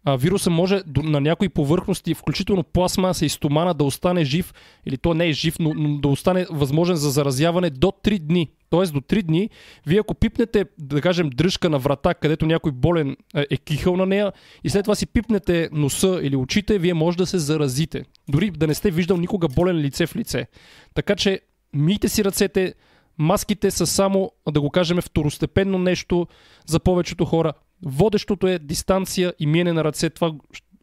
а, 0.04 0.16
вируса 0.16 0.50
може 0.50 0.82
на 1.04 1.22
някои 1.22 1.50
повърхности, 1.50 2.14
включително 2.14 2.64
пластмаса 2.64 3.26
и 3.26 3.30
стомана, 3.30 3.74
да 3.74 3.84
остане 3.84 4.26
жив, 4.26 4.54
или 4.86 4.98
то 4.98 5.14
не 5.14 5.28
е 5.28 5.34
жив, 5.34 5.56
но, 5.60 5.74
но 5.74 5.98
да 5.98 6.08
остане 6.08 6.46
възможен 6.52 6.96
за 6.96 7.10
заразяване 7.10 7.70
до 7.70 7.88
3 7.88 8.20
дни. 8.20 8.52
Тоест 8.70 8.94
до 8.94 9.00
3 9.00 9.22
дни, 9.22 9.50
вие 9.86 10.00
ако 10.00 10.14
пипнете, 10.14 10.66
да 10.80 11.02
кажем, 11.02 11.30
дръжка 11.30 11.70
на 11.70 11.80
врата, 11.80 12.14
където 12.14 12.46
някой 12.46 12.72
болен 12.72 13.16
е, 13.36 13.46
е 13.50 13.58
кихал 13.58 13.96
на 13.96 14.06
нея, 14.06 14.32
и 14.64 14.70
след 14.70 14.84
това 14.84 14.96
си 14.96 15.08
пипнете 15.08 15.70
носа 15.72 16.20
или 16.24 16.36
очите, 16.36 16.80
вие 16.80 16.94
може 16.94 17.18
да 17.18 17.26
се 17.26 17.38
заразите. 17.40 18.04
Дори 18.30 18.52
да 18.52 18.68
не 18.68 18.74
сте 18.74 18.92
виждал 18.92 19.18
никога 19.18 19.48
болен 19.48 19.78
лице 19.78 20.08
в 20.08 20.16
лице. 20.16 20.48
Така 20.94 21.16
че 21.16 21.42
мийте 21.74 22.10
си 22.10 22.24
ръцете, 22.24 22.74
маските 23.22 23.72
са 23.72 23.88
само, 23.88 24.32
да 24.52 24.62
го 24.62 24.70
кажем, 24.70 25.02
второстепенно 25.02 25.78
нещо 25.78 26.28
за 26.66 26.80
повечето 26.80 27.26
хора. 27.26 27.54
Водещото 27.86 28.48
е 28.48 28.60
дистанция 28.60 29.34
и 29.40 29.48
миене 29.48 29.74
на 29.74 29.84
ръце. 29.84 30.10
Това 30.10 30.32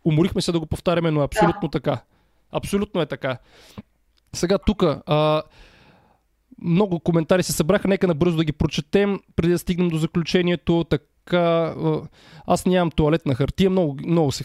уморихме 0.05 0.43
се 0.43 0.53
да 0.53 0.61
го 0.61 0.66
повтаряме, 0.66 1.11
но 1.11 1.20
е 1.20 1.24
абсолютно 1.24 1.68
така. 1.68 2.03
Абсолютно 2.53 3.01
е 3.01 3.07
така. 3.07 3.39
Сега 4.32 4.59
тук 4.59 4.84
много 6.62 7.01
коментари 7.01 7.43
се 7.43 7.53
събраха, 7.53 7.89
нека 7.89 8.07
набързо 8.07 8.36
да 8.36 8.45
ги 8.45 8.53
прочетем, 8.53 9.20
преди 9.36 9.53
да 9.53 9.59
стигнем 9.59 9.89
до 9.89 9.99
заключението. 9.99 10.84
Така, 10.91 11.05
а, 11.33 11.74
аз 12.47 12.66
нямам 12.66 12.91
туалетна 12.91 13.35
хартия, 13.35 13.70
много, 13.70 13.97
много 14.07 14.33
се 14.33 14.45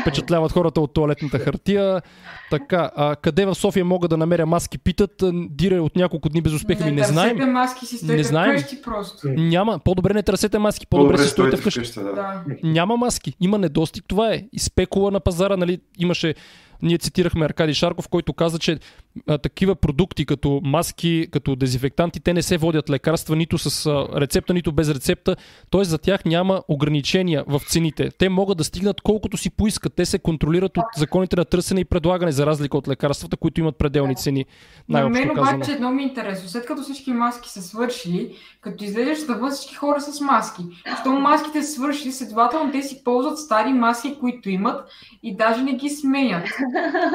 впечатляват 0.00 0.52
хората 0.52 0.80
от 0.80 0.94
туалетната 0.94 1.38
хартия. 1.38 2.02
Така, 2.50 2.90
а, 2.96 3.16
къде 3.16 3.46
в 3.46 3.54
София 3.54 3.84
мога 3.84 4.08
да 4.08 4.16
намеря 4.16 4.46
маски, 4.46 4.78
питат. 4.78 5.22
Дире 5.50 5.80
от 5.80 5.96
няколко 5.96 6.28
дни 6.28 6.42
без 6.42 6.52
успех, 6.52 6.78
ми 6.80 6.90
не 6.90 6.96
търсете 6.96 7.12
знаем. 7.12 7.52
маски 7.52 7.86
си 7.86 8.06
Не 8.06 8.22
знаем. 8.22 8.58
вкъщи 8.58 8.82
просто. 8.82 9.28
Няма, 9.28 9.78
по-добре 9.78 10.14
не 10.14 10.22
търсете 10.22 10.58
маски, 10.58 10.86
по-добре, 10.86 11.18
си 11.18 11.28
стоите 11.28 11.56
вкъщи. 11.56 11.80
вкъщи. 11.80 12.00
Да. 12.00 12.42
Няма 12.62 12.96
маски, 12.96 13.34
има 13.40 13.58
недостиг, 13.58 14.04
това 14.08 14.32
е. 14.32 14.42
И 14.52 14.58
спекула 14.58 15.10
на 15.10 15.20
пазара, 15.20 15.56
нали, 15.56 15.78
имаше 15.98 16.34
Ние 16.82 16.98
цитирахме 16.98 17.44
Аркадий 17.44 17.74
Шарков, 17.74 18.08
който 18.08 18.32
каза, 18.32 18.58
че 18.58 18.78
а, 19.26 19.38
такива 19.38 19.74
продукти 19.74 20.26
като 20.26 20.60
маски, 20.64 21.28
като 21.30 21.56
дезинфектанти, 21.56 22.20
те 22.20 22.34
не 22.34 22.42
се 22.42 22.56
водят 22.56 22.90
лекарства 22.90 23.36
нито 23.36 23.58
с 23.58 23.86
а, 23.86 24.20
рецепта, 24.20 24.54
нито 24.54 24.72
без 24.72 24.90
рецепта. 24.90 25.36
Т.е. 25.70 25.84
за 25.84 25.98
тях 25.98 26.24
няма 26.24 26.62
ограничения 26.68 27.44
в 27.48 27.60
цените. 27.68 28.10
Те 28.18 28.28
могат 28.28 28.58
да 28.58 28.64
стигнат 28.64 29.00
колкото 29.00 29.36
си 29.36 29.50
поискат. 29.50 29.94
Те 29.94 30.06
се 30.06 30.18
контролират 30.18 30.76
от 30.76 30.84
законите 30.96 31.36
на 31.36 31.44
търсене 31.44 31.80
и 31.80 31.84
предлагане, 31.84 32.32
за 32.32 32.46
разлика 32.46 32.78
от 32.78 32.88
лекарствата, 32.88 33.36
които 33.36 33.60
имат 33.60 33.76
пределни 33.76 34.16
цени. 34.16 34.46
На 34.88 35.08
мен 35.08 35.30
обаче 35.30 35.72
едно 35.72 35.90
ми 35.90 36.02
е 36.02 36.06
интересно. 36.06 36.48
След 36.48 36.66
като 36.66 36.82
всички 36.82 37.12
маски 37.12 37.48
са 37.48 37.62
свършили, 37.62 38.32
като 38.60 38.84
излезеш 38.84 39.18
да 39.26 39.50
всички 39.50 39.74
хора 39.74 40.00
с 40.00 40.20
маски. 40.20 40.62
Що 41.00 41.12
маските 41.12 41.62
свършили, 41.62 42.12
следователно 42.12 42.72
те 42.72 42.82
си 42.82 43.04
ползват 43.04 43.38
стари 43.38 43.72
маски, 43.72 44.16
които 44.20 44.50
имат 44.50 44.88
и 45.22 45.36
даже 45.36 45.62
не 45.62 45.72
ги 45.72 45.88
сменят. 45.88 46.48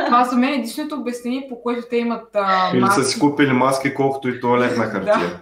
Това 0.06 0.24
за 0.24 0.36
мен 0.36 0.50
е 0.50 0.56
единственото 0.56 0.96
обяснение, 0.96 1.46
по 1.50 1.62
което 1.62 1.88
те 1.90 1.98
имат 1.98 2.28
а, 2.34 2.72
Или 2.74 2.82
маски. 2.82 3.02
са 3.02 3.08
си 3.08 3.20
купили 3.20 3.52
маски, 3.52 3.94
колкото 3.94 4.30
и 4.30 4.40
туалет 4.40 4.78
на 4.78 4.84
хартия. 4.86 5.16
Да. 5.16 5.40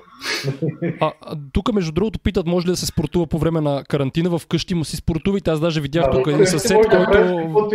А, 1.02 1.12
тук, 1.54 1.74
между 1.74 1.92
другото, 1.92 2.20
питат, 2.20 2.46
може 2.48 2.68
ли 2.68 2.72
да 2.72 2.78
се 2.78 2.86
спортува 2.86 3.28
по 3.28 3.38
време 3.40 3.62
на 3.62 3.84
карантина. 3.84 4.30
В 4.30 4.48
къщи 4.48 4.76
му 4.76 4.86
си 4.86 4.96
спортувайте. 4.96 5.52
Аз 5.52 5.60
даже 5.60 5.82
видях 5.82 6.06
Да, 6.06 6.12
тук 6.12 6.28
един 6.28 6.48
съсед, 6.48 6.78
който, 6.88 7.70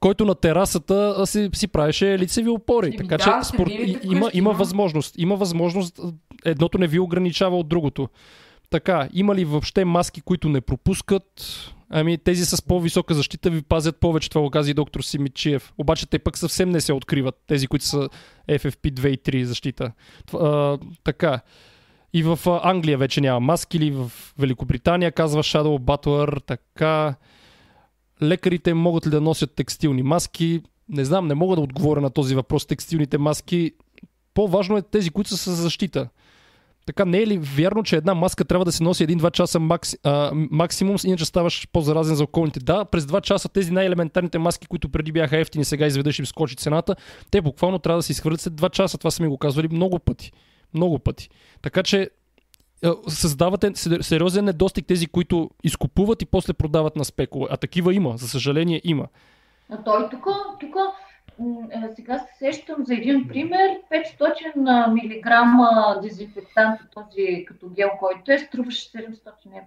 който 0.00 0.24
на 0.24 0.34
терасата 0.34 1.26
си, 1.26 1.50
си 1.54 1.68
правеше 1.68 2.18
лицеви 2.18 2.48
опори. 2.48 2.86
Еми 2.86 2.96
така 2.96 3.16
да, 3.16 3.24
че 3.40 3.48
спорт, 3.48 3.70
и- 3.70 3.74
вкъщи, 3.78 3.98
има, 4.04 4.30
има 4.32 4.50
но- 4.50 4.58
възможност. 4.58 5.14
Има 5.18 5.36
възможност. 5.36 6.00
Едното 6.44 6.78
не 6.78 6.86
ви 6.86 6.98
ограничава 6.98 7.58
от 7.58 7.68
другото. 7.68 8.08
Така, 8.70 9.08
има 9.12 9.34
ли 9.34 9.44
въобще 9.44 9.84
маски, 9.84 10.20
които 10.20 10.48
не 10.48 10.60
пропускат? 10.60 11.24
Ами 11.90 12.18
тези 12.18 12.44
с 12.44 12.62
по-висока 12.62 13.14
защита 13.14 13.50
ви 13.50 13.62
пазят 13.62 14.00
повече, 14.00 14.30
това 14.30 14.42
го 14.42 14.50
каза 14.50 14.70
и 14.70 14.74
доктор 14.74 15.00
Симичиев. 15.00 15.72
Обаче 15.78 16.06
те 16.06 16.18
пък 16.18 16.38
съвсем 16.38 16.70
не 16.70 16.80
се 16.80 16.92
откриват, 16.92 17.34
тези, 17.46 17.66
които 17.66 17.84
са 17.84 18.08
FFP2 18.48 19.08
и 19.08 19.18
3 19.18 19.42
защита. 19.42 19.92
Това, 20.26 20.48
а, 20.48 20.78
така. 21.04 21.40
И 22.12 22.22
в 22.22 22.38
Англия 22.62 22.98
вече 22.98 23.20
няма 23.20 23.40
маски, 23.40 23.76
или 23.76 23.90
в 23.90 24.12
Великобритания, 24.38 25.12
казва 25.12 25.42
Shadow 25.42 25.78
Butler, 25.78 26.46
така. 26.46 27.14
Лекарите 28.22 28.74
могат 28.74 29.06
ли 29.06 29.10
да 29.10 29.20
носят 29.20 29.54
текстилни 29.54 30.02
маски? 30.02 30.62
Не 30.88 31.04
знам, 31.04 31.26
не 31.26 31.34
мога 31.34 31.56
да 31.56 31.62
отговоря 31.62 32.00
на 32.00 32.10
този 32.10 32.34
въпрос. 32.34 32.66
Текстилните 32.66 33.18
маски, 33.18 33.72
по-важно 34.34 34.76
е 34.76 34.82
тези, 34.82 35.10
които 35.10 35.30
са 35.30 35.36
с 35.36 35.56
защита. 35.56 36.08
Така, 36.86 37.04
не 37.04 37.18
е 37.18 37.26
ли 37.26 37.38
вярно, 37.38 37.82
че 37.82 37.96
една 37.96 38.14
маска 38.14 38.44
трябва 38.44 38.64
да 38.64 38.72
се 38.72 38.82
носи 38.82 39.06
1-2 39.06 39.30
часа 39.30 39.60
макси, 39.60 39.98
а, 40.02 40.30
максимум, 40.34 40.96
иначе 41.04 41.24
ставаш 41.24 41.68
по-заразен 41.72 42.16
за 42.16 42.24
околните? 42.24 42.60
Да, 42.60 42.84
през 42.84 43.04
2 43.04 43.20
часа 43.20 43.48
тези 43.48 43.70
най-елементарните 43.70 44.38
маски, 44.38 44.66
които 44.66 44.88
преди 44.88 45.12
бяха 45.12 45.38
ефтини, 45.38 45.64
сега 45.64 45.86
изведнъж 45.86 46.18
им 46.18 46.26
скочи 46.26 46.56
цената, 46.56 46.96
те 47.30 47.40
буквално 47.40 47.78
трябва 47.78 47.98
да 47.98 48.02
се 48.02 48.12
изхвърлят 48.12 48.40
след 48.40 48.54
2 48.54 48.70
часа. 48.70 48.98
Това 48.98 49.10
са 49.10 49.22
ми 49.22 49.28
го 49.28 49.38
казвали 49.38 49.68
много 49.68 49.98
пъти. 49.98 50.32
Много 50.74 50.98
пъти. 50.98 51.28
Така 51.62 51.82
че 51.82 52.10
създавате 53.08 53.70
се- 53.74 54.02
сериозен 54.02 54.44
недостиг 54.44 54.86
тези, 54.86 55.06
които 55.06 55.50
изкупуват 55.64 56.22
и 56.22 56.26
после 56.26 56.52
продават 56.52 56.96
на 56.96 57.04
спекула. 57.04 57.48
А 57.50 57.56
такива 57.56 57.94
има, 57.94 58.16
за 58.16 58.28
съжаление 58.28 58.80
има. 58.84 59.06
А 59.70 59.84
той 59.84 60.08
тук, 60.10 60.26
тук 60.60 60.74
сега 61.96 62.18
се 62.18 62.38
сещам 62.38 62.84
за 62.84 62.94
един 62.94 63.28
пример. 63.28 63.70
500 64.20 64.86
мг 64.88 66.02
дезинфектант, 66.02 66.80
този 66.94 67.44
като 67.44 67.68
гел, 67.68 67.90
който 67.98 68.32
е, 68.32 68.38
струваше 68.38 68.92
700 68.92 69.12
евро. 69.46 69.66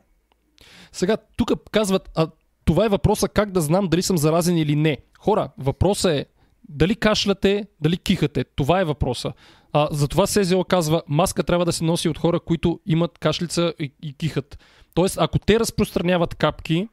Сега, 0.91 1.17
тук 1.37 1.51
казват, 1.71 2.09
а 2.15 2.27
това 2.65 2.85
е 2.85 2.89
въпроса 2.89 3.27
как 3.27 3.51
да 3.51 3.61
знам 3.61 3.87
дали 3.87 4.01
съм 4.01 4.17
заразен 4.17 4.57
или 4.57 4.75
не. 4.75 4.97
Хора, 5.19 5.49
въпросът 5.57 6.11
е 6.11 6.25
дали 6.69 6.95
кашляте, 6.95 7.65
дали 7.81 7.97
кихате. 7.97 8.43
Това 8.43 8.81
е 8.81 8.85
въпроса. 8.85 9.33
А, 9.73 9.87
затова 9.91 10.27
СЗО 10.27 10.63
казва, 10.63 11.01
маска 11.07 11.43
трябва 11.43 11.65
да 11.65 11.73
се 11.73 11.83
носи 11.83 12.09
от 12.09 12.17
хора, 12.17 12.39
които 12.39 12.79
имат 12.85 13.17
кашлица 13.19 13.73
и, 13.79 13.91
и 14.01 14.13
кихат. 14.13 14.59
Тоест, 14.93 15.17
ако 15.19 15.39
те 15.39 15.59
разпространяват 15.59 16.35
капки, 16.35 16.87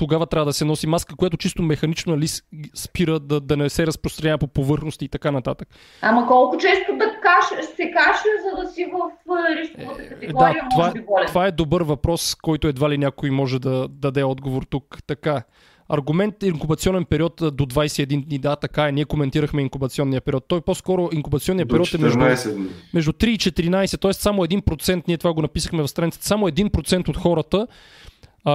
тогава 0.00 0.26
трябва 0.26 0.46
да 0.46 0.52
се 0.52 0.64
носи 0.64 0.86
маска, 0.86 1.16
която 1.16 1.36
чисто 1.36 1.62
механично 1.62 2.12
нали, 2.12 2.28
с- 2.28 2.42
спира 2.74 3.20
да, 3.20 3.40
да 3.40 3.56
не 3.56 3.68
се 3.70 3.86
разпространява 3.86 4.38
по 4.38 4.46
повърхности 4.46 5.04
и 5.04 5.08
така 5.08 5.30
нататък. 5.30 5.68
Ама 6.02 6.26
колко 6.26 6.58
често 6.58 6.92
да 6.92 7.04
каш... 7.20 7.44
се 7.66 7.90
кашля, 7.90 8.30
за 8.44 8.62
да 8.62 8.68
си 8.68 8.84
в 8.84 8.98
е, 9.32 9.60
рисковата 9.60 10.02
Е, 10.02 10.08
категория, 10.08 10.54
да, 10.54 10.62
може 10.64 10.68
това, 10.70 10.92
би 10.92 11.00
болен. 11.00 11.26
това 11.26 11.46
е 11.46 11.52
добър 11.52 11.82
въпрос, 11.82 12.34
който 12.34 12.68
едва 12.68 12.90
ли 12.90 12.98
някой 12.98 13.30
може 13.30 13.58
да 13.58 13.88
даде 13.88 14.22
отговор 14.24 14.62
тук. 14.62 14.98
Така. 15.06 15.42
Аргумент 15.88 16.42
инкубационен 16.42 17.04
период 17.04 17.34
до 17.36 17.66
21 17.66 18.24
дни. 18.24 18.38
Да, 18.38 18.56
така 18.56 18.88
е. 18.88 18.92
Ние 18.92 19.04
коментирахме 19.04 19.62
инкубационния 19.62 20.20
период. 20.20 20.44
Той 20.48 20.60
по-скоро 20.60 21.08
инкубационният 21.12 21.68
До 21.68 21.72
период 21.72 21.94
е 21.94 21.98
между, 21.98 22.18
14 22.18 22.54
дни. 22.54 22.66
между 22.94 23.12
3 23.12 23.26
и 23.26 23.38
14, 23.38 24.00
т.е. 24.00 24.12
само 24.12 24.42
1%, 24.42 25.02
ние 25.08 25.18
това 25.18 25.32
го 25.32 25.42
написахме 25.42 25.82
в 25.82 25.88
страницата, 25.88 26.26
само 26.26 26.48
1% 26.48 27.08
от 27.08 27.16
хората 27.16 27.66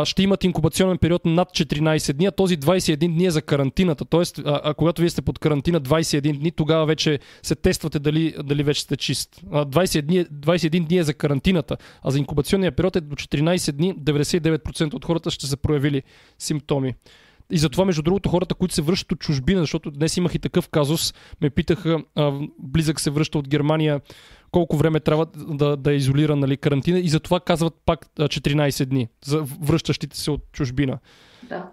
ще 0.04 0.24
имат 0.24 0.44
инкубационен 0.44 0.98
период 0.98 1.26
над 1.26 1.50
14 1.50 2.14
дни, 2.14 2.26
а 2.26 2.32
този 2.32 2.58
21 2.58 2.98
дни 2.98 3.26
е 3.26 3.32
за 3.32 3.42
карантината. 3.42 4.06
Тоест, 4.06 4.42
а, 4.46 4.74
когато 4.74 5.02
вие 5.02 5.10
сте 5.10 5.22
под 5.22 5.40
карантина 5.40 5.82
21 5.82 6.40
дни, 6.40 6.52
тогава 6.52 6.86
вече 6.86 7.20
се 7.44 7.56
тествате 7.56 8.00
дали, 8.00 8.36
дали 8.44 8.64
вече 8.64 8.82
сте 8.82 8.98
чист. 8.98 9.42
А, 9.52 9.66
20 9.66 10.02
дни, 10.02 10.26
21 10.26 10.88
дни 10.88 10.98
е 10.98 11.04
за 11.04 11.14
карантината, 11.14 11.78
а 12.04 12.12
за 12.12 12.20
инкубационния 12.20 12.72
период 12.72 12.96
е 12.96 13.02
до 13.02 13.16
14 13.16 13.72
дни, 13.72 13.96
99% 13.96 14.94
от 14.94 15.06
хората 15.06 15.32
ще 15.32 15.48
са 15.48 15.58
проявили 15.58 16.04
симптоми. 16.40 16.94
И 17.52 17.58
затова, 17.58 17.86
между 17.86 18.02
другото, 18.02 18.30
хората, 18.30 18.56
които 18.56 18.74
се 18.74 18.82
връщат 18.82 19.12
от 19.12 19.20
чужбина, 19.20 19.62
защото 19.62 19.92
днес 19.92 20.18
имах 20.18 20.36
и 20.36 20.40
такъв 20.40 20.70
казус, 20.70 21.14
ме 21.42 21.50
питаха, 21.50 22.04
а, 22.16 22.40
близък 22.60 23.00
се 23.00 23.10
връща 23.10 23.38
от 23.38 23.48
Германия, 23.48 24.02
колко 24.56 24.78
време 24.78 25.00
трябва 25.00 25.26
да, 25.36 25.78
да 25.78 25.92
е 25.92 25.96
изолиран 25.96 26.40
нали, 26.40 26.58
карантина 26.58 27.00
и 27.00 27.10
затова 27.10 27.40
казват 27.40 27.74
пак 27.86 28.06
а, 28.20 28.24
14 28.24 28.86
дни 28.86 29.08
за 29.26 29.42
връщащите 29.42 30.18
се 30.18 30.32
от 30.32 30.42
чужбина. 30.52 31.00
Да. 31.50 31.70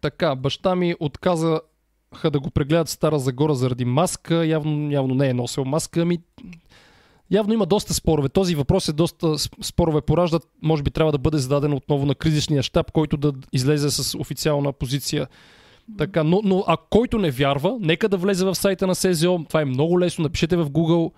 Така, 0.00 0.36
баща 0.36 0.74
ми 0.74 0.94
отказаха 1.00 2.30
да 2.32 2.40
го 2.40 2.50
прегледат 2.50 2.88
в 2.88 2.90
Стара 2.90 3.18
Загора 3.18 3.54
заради 3.54 3.84
маска. 3.84 4.46
Явно, 4.46 4.92
явно 4.92 5.14
не 5.14 5.28
е 5.28 5.34
носил 5.34 5.64
маска. 5.64 6.00
Ами, 6.00 6.18
явно 7.30 7.54
има 7.54 7.66
доста 7.66 7.94
спорове. 7.94 8.28
Този 8.28 8.54
въпрос 8.54 8.88
е 8.88 8.92
доста 8.92 9.38
спорове 9.62 10.00
пораждат. 10.00 10.42
Може 10.62 10.82
би 10.82 10.90
трябва 10.90 11.12
да 11.12 11.18
бъде 11.18 11.38
зададен 11.38 11.72
отново 11.72 12.06
на 12.06 12.14
кризисния 12.14 12.62
щаб, 12.62 12.92
който 12.92 13.16
да 13.16 13.32
излезе 13.52 13.90
с 13.90 14.18
официална 14.18 14.72
позиция. 14.72 15.26
Така, 15.98 16.24
но, 16.24 16.40
но 16.44 16.64
а 16.66 16.76
който 16.90 17.18
не 17.18 17.30
вярва, 17.30 17.76
нека 17.80 18.08
да 18.08 18.16
влезе 18.16 18.44
в 18.44 18.54
сайта 18.54 18.86
на 18.86 18.94
СЗО. 18.94 19.44
Това 19.48 19.60
е 19.60 19.64
много 19.64 20.00
лесно. 20.00 20.22
Напишете 20.22 20.56
в 20.56 20.70
Google 20.70 21.12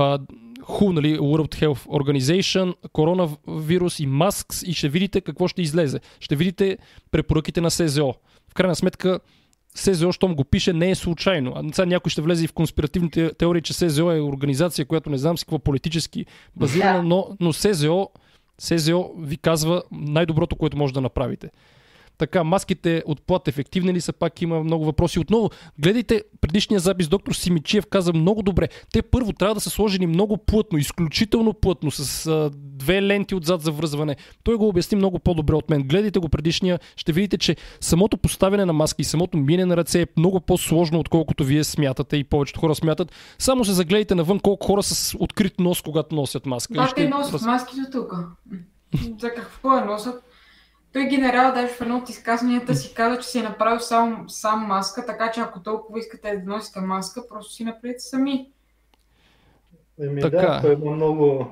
WHO, 0.00 0.92
нали, 0.92 1.18
World 1.18 1.54
Health 1.54 1.86
Organization, 1.86 2.74
коронавирус 2.92 4.00
и 4.00 4.06
маск 4.06 4.46
и 4.66 4.72
ще 4.72 4.88
видите 4.88 5.20
какво 5.20 5.48
ще 5.48 5.62
излезе. 5.62 6.00
Ще 6.20 6.36
видите 6.36 6.78
препоръките 7.10 7.60
на 7.60 7.70
СЗО. 7.70 8.14
В 8.50 8.54
крайна 8.54 8.76
сметка, 8.76 9.20
СЗО, 9.74 10.12
щом 10.12 10.34
го 10.34 10.44
пише, 10.44 10.72
не 10.72 10.90
е 10.90 10.94
случайно. 10.94 11.52
А 11.56 11.74
сега 11.74 11.86
някой 11.86 12.10
ще 12.10 12.22
влезе 12.22 12.44
и 12.44 12.48
в 12.48 12.52
конспиративните 12.52 13.34
теории, 13.34 13.62
че 13.62 13.72
СЗО 13.72 14.10
е 14.10 14.20
организация, 14.20 14.86
която 14.86 15.10
не 15.10 15.18
знам 15.18 15.38
си 15.38 15.44
какво 15.44 15.58
политически 15.58 16.26
базирана, 16.56 17.02
но, 17.02 17.28
но 17.40 17.52
СЗО, 17.52 18.08
СЗО 18.58 19.10
ви 19.18 19.36
казва 19.36 19.82
най-доброто, 19.92 20.56
което 20.56 20.76
може 20.76 20.94
да 20.94 21.00
направите. 21.00 21.50
Така, 22.20 22.44
маските 22.44 23.02
от 23.06 23.22
плат 23.22 23.48
ефективни 23.48 23.94
ли 23.94 24.00
са? 24.00 24.12
Пак 24.12 24.42
има 24.42 24.64
много 24.64 24.84
въпроси. 24.84 25.18
Отново, 25.18 25.50
гледайте 25.78 26.22
предишния 26.40 26.80
запис. 26.80 27.08
Доктор 27.08 27.32
Симичиев 27.32 27.86
каза 27.86 28.12
много 28.12 28.42
добре. 28.42 28.68
Те 28.92 29.02
първо 29.02 29.32
трябва 29.32 29.54
да 29.54 29.60
са 29.60 29.70
сложени 29.70 30.06
много 30.06 30.36
плътно, 30.36 30.78
изключително 30.78 31.52
плътно, 31.52 31.90
с 31.90 32.26
а, 32.26 32.50
две 32.54 33.02
ленти 33.02 33.34
отзад 33.34 33.62
за 33.62 33.72
връзване. 33.72 34.16
Той 34.42 34.56
го 34.56 34.68
обясни 34.68 34.96
много 34.96 35.18
по-добре 35.18 35.54
от 35.54 35.70
мен. 35.70 35.82
Гледайте 35.82 36.18
го 36.18 36.28
предишния, 36.28 36.80
ще 36.96 37.12
видите, 37.12 37.38
че 37.38 37.56
самото 37.80 38.16
поставяне 38.16 38.64
на 38.64 38.72
маски 38.72 39.02
и 39.02 39.04
самото 39.04 39.36
мине 39.36 39.64
на 39.64 39.76
ръце 39.76 40.02
е 40.02 40.06
много 40.16 40.40
по-сложно, 40.40 40.98
отколкото 41.00 41.44
вие 41.44 41.64
смятате 41.64 42.16
и 42.16 42.24
повечето 42.24 42.60
хора 42.60 42.74
смятат. 42.74 43.12
Само 43.38 43.64
се 43.64 43.72
загледайте 43.72 44.14
навън 44.14 44.40
колко 44.40 44.66
хора 44.66 44.82
с 44.82 45.16
открит 45.18 45.60
нос, 45.60 45.82
когато 45.82 46.14
носят 46.14 46.46
маска. 46.46 46.74
Да, 46.74 46.86
ще 46.86 46.94
те 46.94 47.08
носят 47.08 47.32
раз- 47.32 47.42
маски 47.42 47.74
до 47.76 48.00
тук. 48.00 48.14
За 49.20 49.34
какво 49.34 49.76
я 49.76 49.84
носят? 49.84 50.29
Той 50.92 51.06
генерал 51.08 51.54
даже 51.54 51.72
в 51.72 51.80
едно 51.80 51.96
от 51.96 52.08
изказванията 52.08 52.74
си 52.74 52.94
каза, 52.94 53.20
че 53.20 53.28
си 53.28 53.38
е 53.38 53.42
направил 53.42 53.80
сам, 53.80 54.24
сам 54.28 54.66
маска, 54.66 55.06
така 55.06 55.30
че 55.30 55.40
ако 55.40 55.62
толкова 55.62 55.98
искате 55.98 56.36
да 56.36 56.52
носите 56.52 56.80
маска, 56.80 57.28
просто 57.28 57.52
си 57.52 57.64
направете 57.64 58.00
сами. 58.00 58.52
Еми 60.00 60.20
Така. 60.20 60.36
да, 60.36 60.60
той 60.62 60.72
има 60.72 60.90
много, 60.90 61.50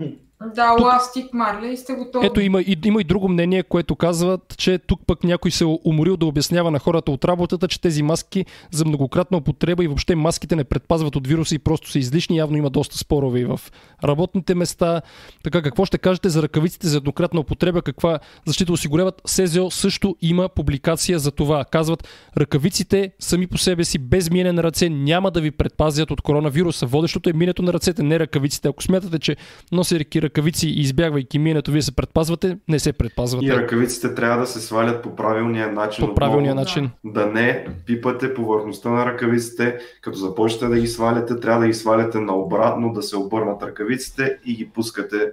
Да, 0.55 0.77
тук... 0.77 0.87
ластик, 0.87 1.33
марля 1.33 1.67
и 1.67 1.77
сте 1.77 1.93
готови. 1.93 2.27
Ето 2.27 2.41
има 2.41 2.61
и, 2.61 2.77
има 2.85 3.01
и 3.01 3.05
друго 3.05 3.29
мнение, 3.29 3.63
което 3.63 3.97
казват, 3.97 4.55
че 4.59 4.79
тук 4.79 5.01
пък 5.07 5.25
някой 5.25 5.51
се 5.51 5.65
е 5.65 5.79
уморил 5.85 6.17
да 6.17 6.27
обяснява 6.27 6.71
на 6.71 6.79
хората 6.79 7.11
от 7.11 7.25
работата, 7.25 7.69
че 7.69 7.81
тези 7.81 8.03
маски 8.03 8.47
за 8.71 8.85
многократна 8.85 9.39
употреба 9.39 9.85
и 9.85 9.87
въобще 9.87 10.15
маските 10.15 10.57
не 10.57 10.65
предпазват 10.65 11.17
от 11.17 11.27
вируса 11.27 11.55
и 11.55 11.59
просто 11.59 11.91
са 11.91 11.99
излишни. 11.99 12.37
Явно 12.37 12.57
има 12.57 12.71
доста 12.71 12.99
спорове 12.99 13.41
и 13.41 13.45
в 13.45 13.61
работните 14.05 14.55
места. 14.55 15.03
Така, 15.45 15.63
какво 15.63 15.85
ще 15.85 15.99
кажете 15.99 16.29
за 16.29 16.43
ръкавиците 16.43 16.89
за 16.89 16.97
еднократна 16.97 17.41
употреба? 17.41 17.83
Каква 17.83 18.19
защита 18.47 18.73
осигуряват? 18.73 19.23
СЗО 19.27 19.71
също 19.71 20.17
има 20.23 20.49
публикация 20.49 21.19
за 21.19 21.31
това. 21.31 21.65
Казват, 21.65 22.09
ръкавиците 22.37 23.13
сами 23.19 23.47
по 23.47 23.59
себе 23.59 23.85
си 23.85 23.99
без 23.99 24.31
миене 24.31 24.53
на 24.53 24.63
ръце 24.63 24.89
няма 24.89 25.31
да 25.31 25.41
ви 25.41 25.51
предпазят 25.51 26.11
от 26.11 26.21
коронавируса. 26.21 26.87
Водещото 26.87 27.31
е 27.31 27.33
минето 27.33 27.63
на 27.63 27.73
ръцете, 27.73 28.03
не 28.03 28.19
ръкавиците. 28.19 28.69
Ако 28.69 28.83
смятате, 28.83 29.19
че 29.19 29.37
носейки 29.73 30.28
ръкавици 30.29 30.69
и 30.69 30.81
избягвайки 30.81 31.39
минето, 31.39 31.71
вие 31.71 31.83
се 31.83 31.97
предпазвате, 31.97 32.59
не 32.69 32.79
се 32.79 32.93
предпазвате. 32.93 33.47
И 33.47 33.53
ръкавиците 33.53 34.15
трябва 34.15 34.41
да 34.41 34.47
се 34.47 34.61
свалят 34.61 35.03
по 35.03 35.17
правилния 35.17 35.73
начин. 35.73 36.07
По 36.07 36.15
правилния 36.15 36.53
отново, 36.53 36.61
начин. 36.61 36.91
Да 37.05 37.27
не 37.27 37.67
пипате 37.87 38.35
повърхността 38.35 38.91
на 38.91 39.07
ръкавиците, 39.07 39.79
като 40.01 40.19
започнете 40.19 40.67
да 40.67 40.81
ги 40.81 40.87
сваляте, 40.87 41.41
трябва 41.41 41.61
да 41.61 41.67
ги 41.67 41.75
сваляте 41.75 42.21
наобратно, 42.21 42.93
да 42.93 43.03
се 43.03 43.17
обърнат 43.17 43.63
ръкавиците 43.63 44.37
и 44.45 44.55
ги 44.55 44.69
пускате 44.69 45.33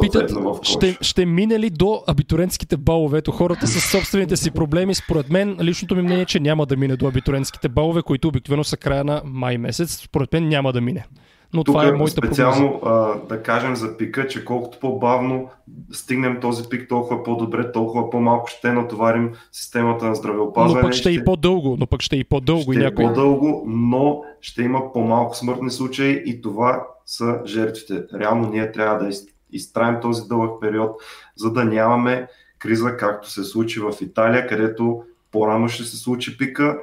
Питат, 0.00 0.32
ще, 0.62 0.98
ще 1.00 1.26
мине 1.26 1.58
ли 1.58 1.70
до 1.70 2.02
абитурентските 2.06 2.76
балове? 2.76 3.18
Ето 3.18 3.32
хората 3.32 3.66
с 3.66 3.90
собствените 3.90 4.36
си 4.36 4.50
проблеми. 4.50 4.94
Според 4.94 5.30
мен, 5.30 5.56
личното 5.60 5.96
ми 5.96 6.02
мнение 6.02 6.22
е, 6.22 6.26
че 6.26 6.40
няма 6.40 6.66
да 6.66 6.76
мине 6.76 6.96
до 6.96 7.08
абитурентските 7.08 7.68
балове, 7.68 8.02
които 8.02 8.28
обикновено 8.28 8.64
са 8.64 8.76
края 8.76 9.04
на 9.04 9.22
май 9.24 9.58
месец. 9.58 10.02
Според 10.04 10.32
мен 10.32 10.48
няма 10.48 10.72
да 10.72 10.80
мине. 10.80 11.06
Но 11.54 11.64
Тук 11.64 11.74
това 11.74 11.88
е 11.88 11.92
моята 11.92 12.10
специално 12.10 12.80
а, 12.84 13.14
да 13.28 13.42
кажем 13.42 13.76
за 13.76 13.96
пика, 13.96 14.26
че 14.26 14.44
колкото 14.44 14.80
по-бавно 14.80 15.48
стигнем 15.92 16.40
този 16.40 16.68
пик, 16.68 16.88
толкова 16.88 17.22
по-добре, 17.22 17.72
толкова 17.72 18.10
по-малко 18.10 18.48
ще 18.48 18.72
натоварим 18.72 19.32
системата 19.52 20.04
на 20.04 20.14
здравеопазване. 20.14 20.82
Но 20.82 20.86
пък 20.86 20.92
ще, 20.92 21.00
ще... 21.00 21.10
и 21.10 21.24
по-дълго, 21.24 21.76
но 21.80 21.86
пък 21.86 22.02
ще 22.02 22.16
и 22.16 22.24
по-дълго. 22.24 22.62
Ще 22.62 22.72
и 22.72 22.76
някой... 22.84 23.04
е 23.04 23.08
по-дълго, 23.08 23.64
но 23.66 24.22
ще 24.40 24.62
има 24.62 24.92
по-малко 24.92 25.36
смъртни 25.36 25.70
случаи 25.70 26.22
и 26.26 26.42
това 26.42 26.86
са 27.06 27.40
жертвите. 27.46 28.04
Реално 28.20 28.50
ние 28.50 28.72
трябва 28.72 29.04
да 29.04 29.10
изтраем 29.52 30.00
този 30.02 30.28
дълъг 30.28 30.60
период, 30.60 30.90
за 31.36 31.52
да 31.52 31.64
нямаме 31.64 32.28
криза, 32.58 32.96
както 32.96 33.30
се 33.30 33.44
случи 33.44 33.80
в 33.80 33.92
Италия, 34.00 34.46
където 34.46 35.02
по-рано 35.32 35.68
ще 35.68 35.84
се 35.84 35.96
случи 35.96 36.38
пика 36.38 36.78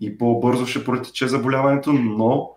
и 0.00 0.18
по-бързо 0.18 0.66
ще 0.66 0.84
протече 0.84 1.28
заболяването, 1.28 1.92
но 1.92 2.50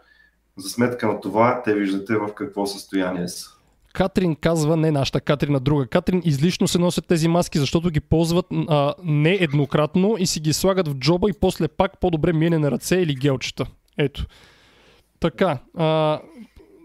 за 0.57 0.69
сметка 0.69 1.07
на 1.07 1.21
това, 1.21 1.61
те 1.65 1.73
виждате 1.73 2.15
в 2.15 2.33
какво 2.33 2.65
състояние 2.65 3.27
са. 3.27 3.49
Катрин 3.93 4.35
казва, 4.35 4.77
не 4.77 4.91
нашата 4.91 5.21
Катрин, 5.21 5.55
а 5.55 5.59
друга 5.59 5.87
Катрин, 5.87 6.21
излишно 6.25 6.67
се 6.67 6.77
носят 6.79 7.07
тези 7.07 7.27
маски, 7.27 7.59
защото 7.59 7.89
ги 7.89 7.99
ползват 7.99 8.45
а, 8.67 8.93
не 9.03 9.33
еднократно 9.33 10.15
и 10.19 10.27
си 10.27 10.39
ги 10.39 10.53
слагат 10.53 10.87
в 10.87 10.95
джоба 10.95 11.29
и 11.29 11.33
после 11.41 11.67
пак 11.67 11.99
по-добре 11.99 12.33
миене 12.33 12.59
на 12.59 12.71
ръце 12.71 12.95
или 12.95 13.15
гелчета. 13.15 13.65
Ето. 13.97 14.25
Така, 15.19 15.59
а, 15.77 16.19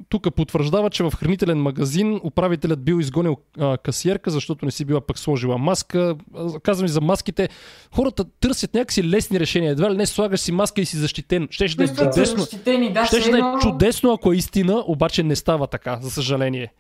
тук 0.08 0.34
потвърждава, 0.34 0.90
че 0.90 1.02
в 1.02 1.12
хранителен 1.16 1.58
магазин 1.58 2.20
управителят 2.24 2.84
бил 2.84 3.00
изгонил 3.00 3.36
а, 3.58 3.78
касиерка, 3.78 4.30
защото 4.30 4.64
не 4.64 4.70
си 4.70 4.84
била 4.84 5.00
пък 5.00 5.18
сложила 5.18 5.58
маска. 5.58 6.16
Казвам 6.62 6.88
за 6.88 7.00
маските. 7.00 7.48
Хората 7.94 8.24
търсят 8.40 8.74
някакси 8.74 9.04
лесни 9.04 9.40
решения. 9.40 9.72
Едва 9.72 9.90
ли 9.90 9.96
не 9.96 10.06
слагаш 10.06 10.40
си 10.40 10.52
маска 10.52 10.80
и 10.80 10.86
си 10.86 10.96
защитен. 10.96 11.48
Щеше 11.50 11.76
да 11.76 11.84
е 11.84 11.88
чудесно. 11.88 12.46
Да, 12.92 13.06
Щеше 13.06 13.30
да 13.30 13.38
е 13.38 13.60
чудесно, 13.60 14.12
ако 14.12 14.32
е 14.32 14.36
истина, 14.36 14.84
обаче 14.86 15.22
не 15.22 15.36
става 15.36 15.66
така, 15.66 15.98
за 16.02 16.10
съжаление. 16.10 16.72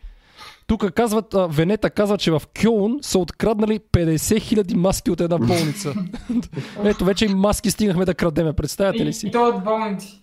Тук 0.66 0.92
казват, 0.92 1.34
а, 1.34 1.46
Венета 1.46 1.90
казва, 1.90 2.18
че 2.18 2.30
в 2.30 2.42
Кьоун 2.62 2.98
са 3.02 3.18
откраднали 3.18 3.78
50 3.78 4.16
000 4.16 4.74
маски 4.74 5.10
от 5.10 5.20
една 5.20 5.38
болница. 5.38 5.94
Ето, 6.84 7.04
вече 7.04 7.24
и 7.24 7.28
маски 7.28 7.70
стигнахме 7.70 8.04
да 8.04 8.14
крадеме, 8.14 8.52
представяте 8.52 9.04
ли 9.04 9.12
си? 9.12 9.26
И 9.26 9.30
то 9.30 9.48
от 9.48 9.64
болници. 9.64 10.22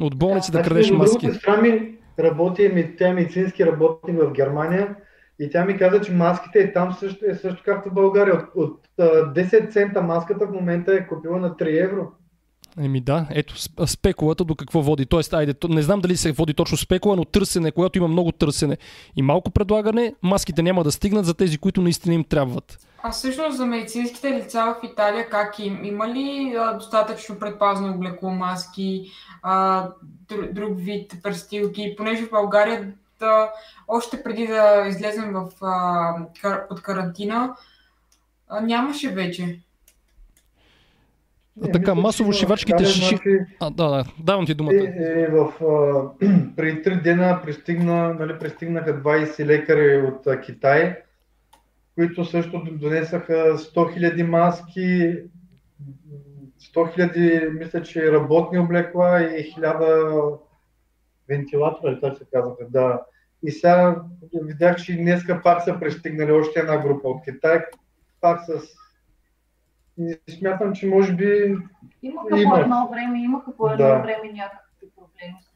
От 0.00 0.16
болници 0.16 0.50
да, 0.50 0.58
да 0.58 0.64
крадеш 0.64 0.90
маски. 0.90 1.28
Страни, 1.34 1.80
работи, 2.18 2.94
тя 2.98 3.08
е 3.08 3.12
медицински 3.12 3.66
работник 3.66 4.16
в 4.22 4.32
Германия 4.32 4.96
и 5.38 5.50
тя 5.50 5.64
ми 5.64 5.78
каза, 5.78 6.00
че 6.00 6.12
маските 6.12 6.58
е 6.58 6.72
там 6.72 6.92
също, 6.92 7.24
е 7.28 7.34
също 7.34 7.62
както 7.64 7.90
в 7.90 7.94
България. 7.94 8.34
От, 8.34 8.44
от 8.54 8.80
10 8.98 9.70
цента 9.72 10.02
маската 10.02 10.46
в 10.46 10.52
момента 10.52 10.94
е 10.94 11.06
купила 11.06 11.38
на 11.38 11.50
3 11.50 11.84
евро. 11.84 12.12
Еми 12.80 13.00
да, 13.00 13.26
ето 13.30 13.54
спекулата 13.86 14.44
до 14.44 14.54
какво 14.54 14.82
води. 14.82 15.06
Тоест, 15.06 15.34
айде, 15.34 15.54
не 15.68 15.82
знам 15.82 16.00
дали 16.00 16.16
се 16.16 16.32
води 16.32 16.54
точно 16.54 16.76
спекула, 16.78 17.16
но 17.16 17.24
търсене, 17.24 17.72
когато 17.72 17.98
има 17.98 18.08
много 18.08 18.32
търсене 18.32 18.76
и 19.16 19.22
малко 19.22 19.50
предлагане, 19.50 20.14
маските 20.22 20.62
няма 20.62 20.84
да 20.84 20.92
стигнат 20.92 21.26
за 21.26 21.34
тези, 21.34 21.58
които 21.58 21.82
наистина 21.82 22.14
им 22.14 22.24
трябват. 22.24 22.78
А 23.02 23.10
всъщност 23.10 23.56
за 23.56 23.66
медицинските 23.66 24.30
лица 24.30 24.64
в 24.64 24.86
Италия 24.92 25.28
как 25.28 25.58
им? 25.58 25.84
Има 25.84 26.08
ли 26.08 26.54
а, 26.58 26.72
достатъчно 26.72 27.38
предпазно 27.38 27.94
облекло, 27.94 28.30
маски, 28.30 29.10
а, 29.42 29.88
друг 30.52 30.72
вид 30.76 31.14
престилки? 31.22 31.94
Понеже 31.96 32.26
в 32.26 32.30
България 32.30 32.92
да, 33.20 33.52
още 33.88 34.22
преди 34.22 34.46
да 34.46 34.84
излезем 34.88 35.32
в, 35.32 35.50
а, 35.62 36.66
под 36.68 36.82
карантина, 36.82 37.56
а, 38.48 38.60
нямаше 38.60 39.08
вече. 39.08 39.60
А, 41.64 41.72
така, 41.72 41.94
масово 41.94 42.32
шивачките 42.32 42.84
ши... 42.84 43.18
А, 43.60 43.70
да, 43.70 43.88
да, 43.88 44.04
давам 44.18 44.46
ти 44.46 44.54
думата. 44.54 44.74
Е, 44.74 44.94
е, 44.96 45.28
в, 45.30 45.52
а, 45.64 46.26
преди 46.56 46.82
три 46.82 47.00
дена 47.00 47.40
пристигна, 47.44 48.14
нали, 48.14 48.38
пристигнаха 48.38 49.02
20 49.02 49.44
лекари 49.44 50.02
от 50.02 50.26
а, 50.26 50.40
Китай, 50.40 50.96
които 51.94 52.24
също 52.24 52.62
донесаха 52.72 53.58
100 53.58 53.74
000 53.74 54.22
маски, 54.22 55.16
100 56.62 56.96
000, 56.96 57.58
мисля, 57.58 57.82
че 57.82 58.12
работни 58.12 58.58
облекла 58.58 59.22
и 59.22 59.54
1000 59.54 60.38
вентилатора, 61.28 62.00
така 62.00 62.14
се 62.14 62.24
казват. 62.32 62.58
Да. 62.68 63.00
И 63.42 63.50
сега 63.50 64.02
видях, 64.42 64.76
че 64.76 64.96
днеска 64.96 65.40
пак 65.42 65.62
са 65.62 65.80
пристигнали 65.80 66.32
още 66.32 66.60
една 66.60 66.78
група 66.78 67.08
от 67.08 67.24
Китай, 67.24 67.64
пак 68.20 68.40
с 68.44 68.50
и 69.98 70.32
смятам, 70.32 70.72
че 70.72 70.86
може 70.86 71.14
би. 71.14 71.56
Имаха 72.02 72.28
по 72.28 72.56
едно 72.56 72.88
време, 72.92 73.22
имаха 73.22 73.56
по 73.56 73.70
едно 73.70 73.86
да. 73.86 73.98
време 73.98 74.32
някакви 74.32 74.86
проблеми 74.96 75.36
с 75.40 75.52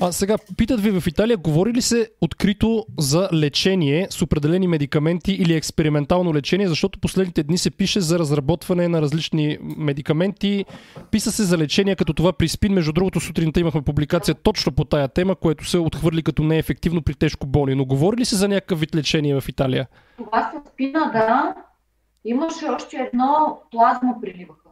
а 0.00 0.12
сега, 0.12 0.36
питат 0.56 0.80
ви 0.80 1.00
в 1.00 1.06
Италия, 1.06 1.36
говори 1.36 1.72
ли 1.72 1.82
се 1.82 2.10
открито 2.20 2.86
за 2.98 3.28
лечение 3.32 4.06
с 4.10 4.22
определени 4.22 4.68
медикаменти 4.68 5.32
или 5.32 5.54
експериментално 5.54 6.34
лечение, 6.34 6.68
защото 6.68 6.98
последните 6.98 7.42
дни 7.42 7.58
се 7.58 7.70
пише 7.70 8.00
за 8.00 8.18
разработване 8.18 8.88
на 8.88 9.02
различни 9.02 9.58
медикаменти. 9.62 10.64
Писа 11.10 11.32
се 11.32 11.42
за 11.42 11.58
лечение 11.58 11.96
като 11.96 12.12
това 12.12 12.32
при 12.32 12.48
спин. 12.48 12.72
Между 12.72 12.92
другото, 12.92 13.20
сутринта 13.20 13.60
имахме 13.60 13.82
публикация 13.82 14.34
точно 14.34 14.72
по 14.72 14.84
тая 14.84 15.08
тема, 15.08 15.36
което 15.36 15.64
се 15.64 15.78
отхвърли 15.78 16.22
като 16.22 16.42
неефективно 16.42 17.02
при 17.02 17.14
тежко 17.14 17.46
боли. 17.46 17.74
Но 17.74 17.84
говори 17.84 18.16
ли 18.16 18.24
се 18.24 18.36
за 18.36 18.48
някакъв 18.48 18.80
вид 18.80 18.94
лечение 18.94 19.40
в 19.40 19.48
Италия? 19.48 19.86
Това 20.16 20.50
се 20.50 20.70
спина, 20.70 21.10
да. 21.12 21.54
Имаше 22.24 22.66
още 22.66 22.96
едно 22.96 23.60
плазма 23.70 24.14
приливаха. 24.22 24.68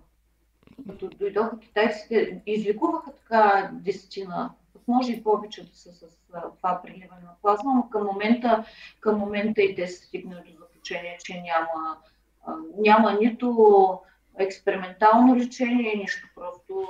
Като 0.91 1.11
дойдоха 1.19 1.59
китайците, 1.59 2.41
излекуваха 2.47 3.11
така 3.13 3.71
десетина 3.73 4.51
може 4.89 5.13
и 5.13 5.23
повече 5.23 5.71
да 5.71 5.77
са 5.77 5.93
с 5.93 6.19
това 6.57 6.81
приливане 6.83 7.23
на 7.23 7.35
плазма, 7.43 7.75
но 7.75 7.89
към 7.91 8.07
момента, 8.07 8.65
към 9.01 9.19
момента 9.19 9.63
и 9.63 9.75
те 9.75 9.89
са 9.89 10.05
стигнали 10.07 10.57
до 10.59 10.65
заключение, 10.83 11.19
че 11.25 11.41
няма, 11.41 11.99
няма 12.79 13.13
нито 13.13 14.01
експериментално 14.39 15.37
лечение, 15.37 15.97
нищо 15.97 16.29
просто 16.35 16.87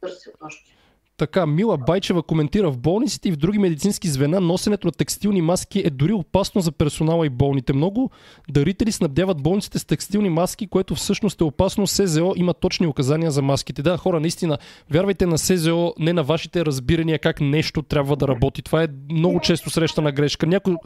търсят 0.00 0.36
още. 0.40 0.76
Така, 1.16 1.46
Мила 1.46 1.78
Байчева 1.78 2.22
коментира 2.22 2.70
в 2.70 2.78
болниците 2.78 3.28
и 3.28 3.32
в 3.32 3.36
други 3.36 3.58
медицински 3.58 4.08
звена 4.08 4.40
носенето 4.40 4.86
на 4.86 4.92
текстилни 4.92 5.42
маски 5.42 5.82
е 5.84 5.90
дори 5.90 6.12
опасно 6.12 6.60
за 6.60 6.72
персонала 6.72 7.26
и 7.26 7.28
болните. 7.30 7.72
Много 7.72 8.10
дарители 8.48 8.92
снабдяват 8.92 9.42
болниците 9.42 9.78
с 9.78 9.84
текстилни 9.84 10.28
маски, 10.30 10.66
което 10.66 10.94
всъщност 10.94 11.40
е 11.40 11.44
опасно. 11.44 11.86
СЗО 11.86 12.32
има 12.36 12.54
точни 12.54 12.86
указания 12.86 13.30
за 13.30 13.42
маските. 13.42 13.82
Да, 13.82 13.96
хора, 13.96 14.20
наистина, 14.20 14.58
вярвайте 14.90 15.26
на 15.26 15.38
СЗО, 15.38 15.94
не 15.98 16.12
на 16.12 16.22
вашите 16.22 16.64
разбирания 16.64 17.18
как 17.18 17.40
нещо 17.40 17.82
трябва 17.82 18.16
да 18.16 18.28
работи. 18.28 18.62
Това 18.62 18.82
е 18.82 18.88
много 19.10 19.40
често 19.40 19.70
срещана 19.70 20.12
грешка. 20.12 20.46
Някой 20.46 20.76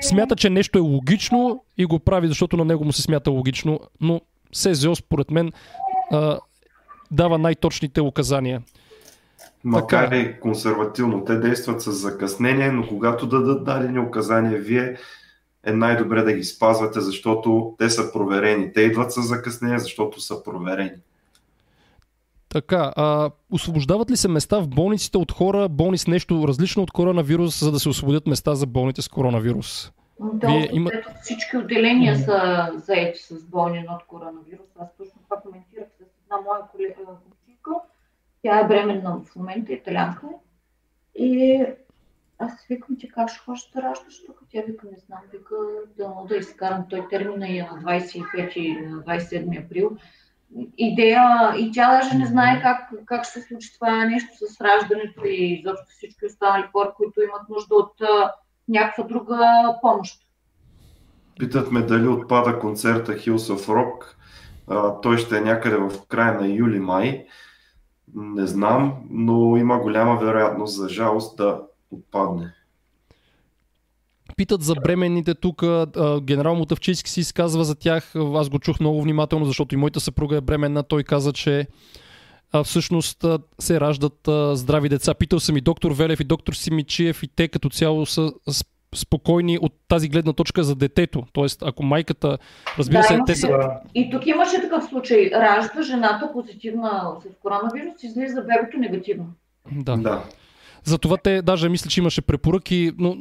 смята, 0.00 0.36
че 0.36 0.50
нещо 0.50 0.78
е 0.78 0.82
логично 0.82 1.64
и 1.78 1.84
го 1.84 1.98
прави, 1.98 2.28
защото 2.28 2.56
на 2.56 2.64
него 2.64 2.84
му 2.84 2.92
се 2.92 3.02
смята 3.02 3.30
логично, 3.30 3.80
но 4.00 4.20
СЗО, 4.52 4.96
според 4.96 5.30
мен, 5.30 5.52
дава 7.10 7.38
най-точните 7.38 8.00
указания. 8.00 8.62
Макар 9.64 10.12
и 10.12 10.40
консервативно, 10.40 11.24
те 11.24 11.36
действат 11.36 11.82
с 11.82 11.92
закъснение, 11.92 12.70
но 12.70 12.86
когато 12.88 13.26
дадат 13.26 13.64
дадени 13.64 13.98
указания, 13.98 14.60
вие 14.60 14.96
е 15.64 15.72
най-добре 15.72 16.22
да 16.22 16.32
ги 16.32 16.44
спазвате, 16.44 17.00
защото 17.00 17.74
те 17.78 17.90
са 17.90 18.12
проверени. 18.12 18.72
Те 18.72 18.80
идват 18.80 19.12
с 19.12 19.22
закъснение, 19.22 19.78
защото 19.78 20.20
са 20.20 20.42
проверени. 20.42 20.92
Така, 22.48 22.92
а, 22.96 23.30
освобождават 23.52 24.10
ли 24.10 24.16
се 24.16 24.28
места 24.28 24.60
в 24.60 24.68
болниците 24.68 25.18
от 25.18 25.32
хора, 25.32 25.68
болни 25.68 25.98
с 25.98 26.06
нещо 26.06 26.44
различно 26.48 26.82
от 26.82 26.90
коронавирус, 26.90 27.60
за 27.60 27.72
да 27.72 27.80
се 27.80 27.88
освободят 27.88 28.26
места 28.26 28.54
за 28.54 28.66
болните 28.66 29.02
с 29.02 29.08
коронавирус? 29.08 29.92
Да, 30.20 30.46
Вие 30.46 30.68
има... 30.72 30.90
всички 31.22 31.56
отделения 31.56 32.16
са 32.16 32.68
заети 32.86 33.22
с 33.22 33.44
болни 33.44 33.86
от 33.90 34.06
коронавирус. 34.06 34.66
Аз 34.80 34.88
точно 34.98 35.20
това 35.24 35.40
коментирах 35.42 35.88
с 35.98 36.02
една 36.24 36.36
моя 36.36 36.62
колега, 36.72 36.94
тя 38.42 38.60
е 38.60 38.66
бременна 38.68 39.20
в 39.24 39.36
момента, 39.36 39.72
италянка. 39.72 40.26
И 41.14 41.64
аз 42.38 42.66
викам, 42.68 42.96
ти 42.96 43.08
как 43.08 43.28
ще 43.28 43.38
ходиш 43.38 43.70
да 43.74 43.82
раждаш 43.82 44.26
тук? 44.26 44.40
Тя 44.52 44.62
вика, 44.66 44.86
не 44.86 44.98
знам, 45.06 45.20
вика, 45.32 45.54
да, 45.96 46.14
да 46.28 46.36
изкарам 46.36 46.84
той 46.90 47.08
термина 47.08 47.48
и 47.48 47.58
на 47.62 47.68
25 47.68 48.56
и 48.56 48.80
на 48.80 48.96
27 49.02 49.64
април. 49.64 49.96
Идея, 50.78 51.54
и 51.58 51.72
тя 51.72 51.90
даже 51.90 52.18
не 52.18 52.26
знае 52.26 52.62
как, 52.62 52.90
как 53.06 53.24
ще 53.24 53.40
се 53.40 53.46
случи 53.46 53.74
това 53.74 54.04
нещо 54.04 54.28
с 54.36 54.60
раждането 54.60 55.20
и 55.24 55.62
защо 55.64 55.84
всички 55.88 56.26
останали 56.26 56.64
хора, 56.72 56.92
които 56.96 57.20
имат 57.20 57.48
нужда 57.48 57.74
от 57.74 58.00
а, 58.00 58.32
някаква 58.68 59.04
друга 59.04 59.74
помощ. 59.82 60.20
Питат 61.38 61.72
ме 61.72 61.82
дали 61.82 62.08
отпада 62.08 62.58
концерта 62.58 63.12
Hills 63.12 63.56
of 63.56 63.66
Rock. 63.66 64.04
А, 64.68 65.00
той 65.00 65.18
ще 65.18 65.38
е 65.38 65.40
някъде 65.40 65.76
в 65.76 65.90
края 66.08 66.40
на 66.40 66.46
юли-май. 66.46 67.26
Не 68.14 68.46
знам, 68.46 68.94
но 69.10 69.56
има 69.56 69.78
голяма 69.78 70.16
вероятност 70.16 70.76
за 70.76 70.88
жалост 70.88 71.36
да 71.36 71.62
отпадне. 71.90 72.52
Питат 74.36 74.62
за 74.62 74.74
бременните 74.74 75.34
тук. 75.34 75.64
Генерал 76.20 76.54
Мотавчийски 76.54 77.10
си 77.10 77.20
изказва 77.20 77.64
за 77.64 77.74
тях. 77.74 78.16
Аз 78.16 78.48
го 78.48 78.58
чух 78.58 78.80
много 78.80 79.02
внимателно, 79.02 79.44
защото 79.44 79.74
и 79.74 79.78
моята 79.78 80.00
съпруга 80.00 80.36
е 80.36 80.40
бременна. 80.40 80.82
Той 80.82 81.02
каза, 81.02 81.32
че 81.32 81.66
всъщност 82.64 83.24
се 83.58 83.80
раждат 83.80 84.28
здрави 84.52 84.88
деца. 84.88 85.14
Питал 85.14 85.40
съм 85.40 85.56
и 85.56 85.60
доктор 85.60 85.92
Велев 85.92 86.20
и 86.20 86.24
доктор 86.24 86.52
Симичиев 86.52 87.22
и 87.22 87.28
те 87.28 87.48
като 87.48 87.68
цяло 87.70 88.06
са 88.06 88.32
спокойни 88.94 89.58
от 89.62 89.72
тази 89.88 90.08
гледна 90.08 90.32
точка 90.32 90.64
за 90.64 90.74
детето. 90.74 91.22
Тоест, 91.32 91.62
ако 91.62 91.82
майката, 91.82 92.38
разбира 92.78 93.00
да, 93.00 93.04
се, 93.04 93.20
те 93.26 93.34
са... 93.34 93.70
И 93.94 94.10
тук 94.10 94.26
имаше 94.26 94.60
такъв 94.60 94.84
случай. 94.84 95.30
Ражда 95.34 95.82
жената 95.82 96.32
позитивна 96.32 97.12
с 97.20 97.42
коронавирус, 97.42 98.02
излиза 98.02 98.40
бебето 98.40 98.78
негативно. 98.78 99.26
Да. 99.72 99.96
да. 99.96 100.24
Затова 100.84 101.16
те 101.16 101.42
даже 101.42 101.68
мисля, 101.68 101.90
че 101.90 102.00
имаше 102.00 102.22
препоръки, 102.22 102.92
но 102.98 103.16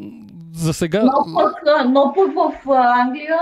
за 0.53 0.73
сега... 0.73 1.03
Но 1.03 1.33
пък, 1.35 1.53
но 1.87 2.13
пък 2.15 2.33
в 2.33 2.69
Англия 2.71 3.39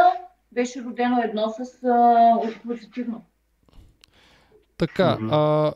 беше 0.51 0.83
родено 0.83 1.21
едно 1.23 1.49
с 1.49 1.83
а, 1.83 2.37
позитивно. 2.67 3.21
Така, 4.77 5.17
mm-hmm. 5.21 5.29
а, 5.31 5.73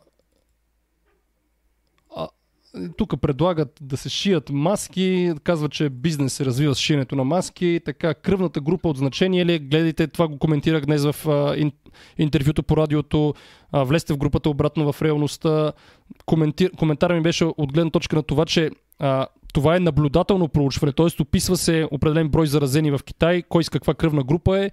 тук 2.98 3.22
предлагат 3.22 3.80
да 3.82 3.98
се 3.98 4.10
шият 4.10 4.50
маски, 4.50 5.34
казва, 5.44 5.70
че 5.70 5.90
бизнес 5.90 6.34
се 6.34 6.46
развива 6.46 6.76
с 6.76 6.80
шиенето 6.80 7.16
на 7.16 7.24
маски. 7.24 7.82
Така, 7.86 8.14
кръвната 8.14 8.62
група 8.62 8.90
от 8.90 8.98
значение 8.98 9.46
ли? 9.46 9.60
Гледайте, 9.60 10.08
това 10.08 10.28
го 10.28 10.38
коментирах 10.38 10.86
днес 10.86 11.04
в 11.04 11.28
а, 11.28 11.58
ин, 11.58 11.72
интервюто 12.18 12.64
по 12.64 12.78
радиото. 12.78 13.34
А, 13.72 13.84
влезте 13.84 14.14
в 14.14 14.18
групата 14.18 14.50
обратно 14.50 14.94
в 14.94 15.02
реалността. 15.02 15.72
Коментир, 16.26 16.72
коментар 16.72 17.14
ми 17.14 17.22
беше 17.22 17.46
от 17.46 17.74
гледна 17.74 17.92
точка 17.92 18.16
на 18.16 18.24
това, 18.24 18.46
че 18.46 18.72
а, 19.00 19.28
това 19.54 19.76
е 19.76 19.80
наблюдателно 19.80 20.48
проучване, 20.48 20.94
т.е. 20.94 21.22
описва 21.22 21.58
се 21.58 21.88
определен 21.92 22.30
брой 22.30 22.48
заразени 22.48 22.92
в 22.92 23.00
Китай, 23.06 23.44
кой 23.50 23.64
с 23.64 23.70
каква 23.70 23.94
кръвна 23.94 24.24
група 24.24 24.60
е 24.60 24.72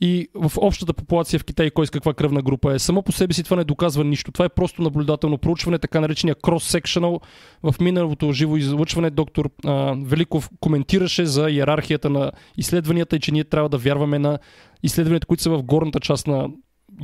и 0.00 0.28
в 0.34 0.52
общата 0.56 0.94
популация 0.94 1.38
в 1.38 1.44
Китай 1.44 1.70
кой 1.70 1.86
с 1.86 1.90
каква 1.90 2.14
кръвна 2.14 2.42
група 2.42 2.74
е. 2.74 2.78
Само 2.78 3.02
по 3.02 3.12
себе 3.12 3.34
си 3.34 3.42
това 3.42 3.56
не 3.56 3.64
доказва 3.64 4.04
нищо. 4.04 4.32
Това 4.32 4.44
е 4.44 4.48
просто 4.48 4.82
наблюдателно 4.82 5.38
проучване, 5.38 5.78
така 5.78 6.00
наречения 6.00 6.34
cross-sectional. 6.34 7.20
В 7.62 7.74
миналото 7.80 8.32
живо 8.32 8.56
излъчване 8.56 9.10
доктор 9.10 9.50
а, 9.64 9.94
Великов 10.02 10.50
коментираше 10.60 11.26
за 11.26 11.50
иерархията 11.50 12.10
на 12.10 12.32
изследванията 12.56 13.16
и 13.16 13.20
че 13.20 13.32
ние 13.32 13.44
трябва 13.44 13.68
да 13.68 13.78
вярваме 13.78 14.18
на 14.18 14.38
изследванията, 14.82 15.26
които 15.26 15.42
са 15.42 15.50
в 15.50 15.62
горната 15.62 16.00
част 16.00 16.26
на 16.26 16.48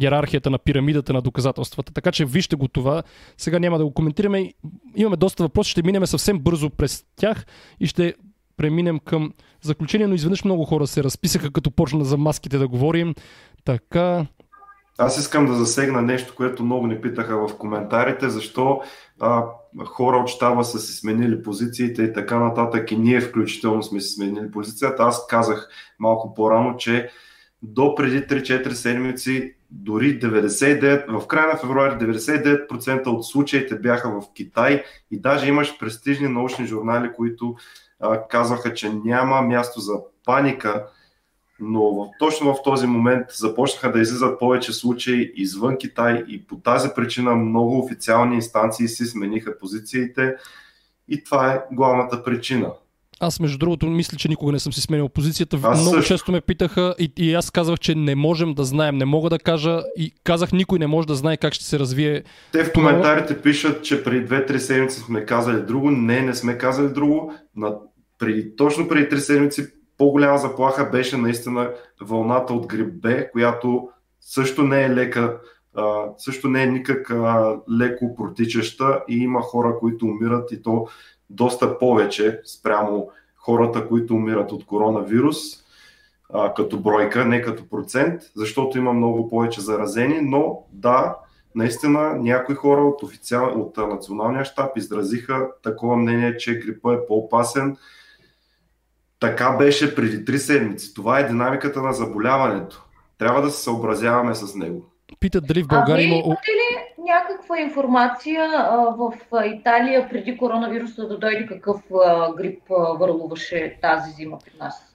иерархията 0.01 0.51
на 0.51 0.59
пирамидата 0.59 1.13
на 1.13 1.23
доказателствата. 1.23 1.93
Така 1.93 2.13
че 2.13 2.25
вижте 2.25 2.57
го 2.57 2.69
това. 2.69 3.03
Сега 3.37 3.59
няма 3.59 3.79
да 3.79 3.85
го 3.85 3.95
коментираме. 3.95 4.53
Имаме 4.97 5.17
доста 5.17 5.43
въпроси, 5.43 5.71
ще 5.71 5.83
минем 5.83 6.07
съвсем 6.07 6.39
бързо 6.39 6.71
през 6.71 7.05
тях 7.17 7.47
и 7.81 7.87
ще 7.87 8.15
преминем 8.57 8.99
към 8.99 9.33
заключение, 9.63 10.07
но 10.07 10.15
изведнъж 10.15 10.45
много 10.45 10.65
хора 10.65 10.87
се 10.87 11.05
разписаха, 11.05 11.53
като 11.53 11.71
почна 11.71 12.05
за 12.05 12.17
маските 12.17 12.59
да 12.59 12.69
говорим. 12.69 13.15
Така. 13.65 14.27
Аз 14.99 15.19
искам 15.19 15.47
да 15.47 15.55
засегна 15.55 16.03
нещо, 16.03 16.35
което 16.37 16.65
много 16.65 16.87
ни 16.87 17.01
питаха 17.01 17.49
в 17.49 17.59
коментарите, 17.59 18.29
защо 18.29 18.81
а, 19.21 19.45
хора 19.85 20.17
от 20.17 20.29
щаба 20.29 20.65
са 20.65 20.79
си 20.79 20.93
сменили 20.93 21.43
позициите 21.43 22.03
и 22.03 22.13
така 22.13 22.39
нататък 22.39 22.91
и 22.91 22.97
ние 22.97 23.21
включително 23.21 23.83
сме 23.83 24.01
си 24.01 24.15
сменили 24.15 24.51
позицията. 24.51 25.03
Аз 25.03 25.27
казах 25.27 25.69
малко 25.99 26.35
по-рано, 26.35 26.77
че 26.77 27.11
до 27.63 27.95
преди 27.95 28.19
3-4 28.19 28.73
седмици 28.73 29.55
дори 29.71 30.21
99, 30.21 31.21
в 31.21 31.27
края 31.27 31.47
на 31.47 31.57
февруари 31.57 31.95
99% 31.95 33.07
от 33.07 33.27
случаите 33.27 33.79
бяха 33.79 34.21
в 34.21 34.23
Китай 34.35 34.85
и 35.11 35.21
даже 35.21 35.49
имаш 35.49 35.79
престижни 35.79 36.29
научни 36.29 36.67
журнали, 36.67 37.13
които 37.17 37.57
казваха, 38.31 38.75
че 38.75 38.93
няма 39.05 39.43
място 39.43 39.81
за 39.81 39.95
паника, 40.25 40.87
но 41.61 42.11
точно 42.19 42.55
в 42.55 42.63
този 42.65 42.87
момент 42.87 43.27
започнаха 43.31 43.93
да 43.93 44.01
излизат 44.01 44.39
повече 44.39 44.73
случаи 44.73 45.33
извън 45.37 45.79
Китай 45.79 46.25
и 46.29 46.47
по 46.47 46.57
тази 46.57 46.89
причина 46.97 47.35
много 47.35 47.79
официални 47.79 48.35
инстанции 48.35 48.89
си 48.89 49.05
смениха 49.05 49.59
позициите 49.59 50.35
и 51.09 51.25
това 51.25 51.53
е 51.53 51.63
главната 51.73 52.25
причина. 52.25 52.73
Аз, 53.25 53.41
между 53.41 53.59
другото, 53.59 53.87
мисля, 53.87 54.17
че 54.17 54.29
никога 54.29 54.53
не 54.53 54.59
съм 54.59 54.73
си 54.73 54.81
сменил 54.81 55.09
позицията. 55.09 55.59
Аз 55.63 55.81
Много 55.81 55.97
също. 55.97 56.15
често 56.15 56.33
ме 56.33 56.41
питаха 56.41 56.95
и, 56.99 57.13
и 57.17 57.35
аз 57.35 57.51
казвах, 57.51 57.79
че 57.79 57.95
не 57.95 58.15
можем 58.15 58.55
да 58.55 58.65
знаем. 58.65 58.97
Не 58.97 59.05
мога 59.05 59.31
да 59.31 59.39
кажа 59.39 59.83
и 59.97 60.15
казах, 60.25 60.53
никой 60.53 60.79
не 60.79 60.87
може 60.87 61.07
да 61.07 61.15
знае 61.15 61.37
как 61.37 61.55
ще 61.55 61.65
се 61.65 61.79
развие. 61.79 62.23
Те 62.53 62.65
в 62.65 62.73
коментарите 62.73 63.43
пишат, 63.43 63.85
че 63.85 64.05
преди 64.05 64.27
2-3 64.27 64.57
седмици 64.57 65.01
сме 65.01 65.25
казали 65.27 65.63
друго. 65.63 65.91
Не, 65.91 66.21
не 66.21 66.35
сме 66.35 66.59
казали 66.59 66.89
друго. 66.89 67.35
На 67.57 67.75
преди, 68.23 68.57
точно 68.57 68.89
преди 68.89 69.17
3 69.17 69.17
седмици 69.17 69.73
по-голяма 69.99 70.39
заплаха 70.39 70.85
беше 70.85 71.17
наистина 71.17 71.71
вълната 72.01 72.55
от 72.55 72.67
грип 72.67 72.95
Б, 72.95 73.31
която 73.33 73.89
също 74.21 74.63
не 74.63 74.85
е 74.85 74.91
лека, 74.91 75.41
а, 75.75 76.05
също 76.19 76.49
не 76.49 76.63
е 76.63 76.67
никак 76.67 77.11
а, 77.11 77.57
леко 77.79 78.17
протичаща 78.17 79.03
и 79.09 79.17
има 79.17 79.41
хора, 79.43 79.79
които 79.79 80.07
умират 80.07 80.53
и 80.53 80.63
то 80.63 80.87
доста 81.31 81.79
повече 81.79 82.41
спрямо 82.45 83.11
хората, 83.37 83.89
които 83.89 84.15
умират 84.15 84.53
от 84.53 84.67
коронавирус 84.67 85.37
а, 86.33 86.55
като 86.55 86.81
бройка, 86.81 87.25
не 87.25 87.43
като 87.43 87.69
процент, 87.69 88.23
защото 88.37 88.79
има 88.79 88.93
много 88.93 89.29
повече 89.29 89.61
заразени, 89.61 90.21
но 90.23 90.67
да, 90.73 91.17
наистина 91.55 92.15
някои 92.17 92.55
хора 92.55 92.81
от, 92.81 93.03
официал, 93.03 93.61
от 93.61 93.77
националния 93.77 94.45
щаб 94.45 94.77
изразиха 94.77 95.49
такова 95.63 95.97
мнение, 95.97 96.37
че 96.37 96.59
грипа 96.59 96.95
е 96.95 97.07
по-опасен, 97.09 97.77
така 99.23 99.51
беше 99.51 99.95
преди 99.95 100.25
три 100.25 100.39
седмици. 100.39 100.95
Това 100.95 101.19
е 101.19 101.27
динамиката 101.27 101.83
на 101.83 101.93
заболяването. 101.93 102.85
Трябва 103.19 103.43
да 103.43 103.51
се 103.51 103.63
съобразяваме 103.63 104.35
с 104.35 104.55
него. 104.55 104.85
Питат 105.21 105.47
дали 105.47 105.63
в 105.63 105.67
България 105.67 106.07
има... 106.07 106.17
имате 106.17 106.51
ли 106.51 107.03
някаква 107.05 107.61
информация 107.61 108.51
а, 108.55 108.77
в 108.77 109.13
Италия 109.47 110.09
преди 110.09 110.37
коронавируса 110.37 111.09
да 111.09 111.19
дойде 111.19 111.47
какъв 111.47 111.77
а, 112.05 112.35
грип 112.35 112.63
а, 112.71 112.75
върлуваше 112.75 113.79
тази 113.83 114.11
зима 114.11 114.39
при 114.45 114.53
нас? 114.59 114.92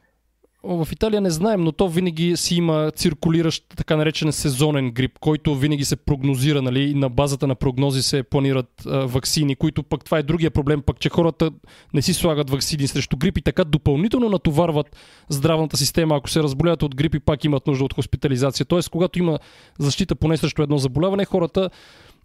В 0.63 0.87
Италия 0.91 1.21
не 1.21 1.29
знаем, 1.29 1.63
но 1.63 1.71
то 1.71 1.89
винаги 1.89 2.37
си 2.37 2.55
има 2.55 2.91
циркулиращ 2.95 3.63
така 3.75 3.95
наречен 3.95 4.31
сезонен 4.31 4.91
грип, 4.91 5.19
който 5.19 5.55
винаги 5.55 5.85
се 5.85 5.95
прогнозира, 5.95 6.61
нали, 6.61 6.93
на 6.93 7.09
базата 7.09 7.47
на 7.47 7.55
прогнози 7.55 8.03
се 8.03 8.23
планират 8.23 8.85
а, 8.85 9.05
вакцини, 9.05 9.55
които 9.55 9.83
пък 9.83 10.05
това 10.05 10.17
е 10.17 10.23
другия 10.23 10.51
проблем, 10.51 10.81
пък 10.81 10.99
че 10.99 11.09
хората 11.09 11.51
не 11.93 12.01
си 12.01 12.13
слагат 12.13 12.49
вакцини 12.49 12.87
срещу 12.87 13.17
грип 13.17 13.37
и 13.37 13.41
така 13.41 13.63
допълнително 13.63 14.29
натоварват 14.29 14.95
здравната 15.29 15.77
система. 15.77 16.15
Ако 16.15 16.29
се 16.29 16.43
разболят 16.43 16.83
от 16.83 16.95
грип 16.95 17.15
и 17.15 17.19
пак 17.19 17.43
имат 17.43 17.67
нужда 17.67 17.85
от 17.85 17.93
хоспитализация. 17.93 18.65
Тоест, 18.65 18.89
когато 18.89 19.19
има 19.19 19.39
защита 19.79 20.15
поне 20.15 20.37
срещу 20.37 20.61
едно 20.61 20.77
заболяване, 20.77 21.25
хората 21.25 21.69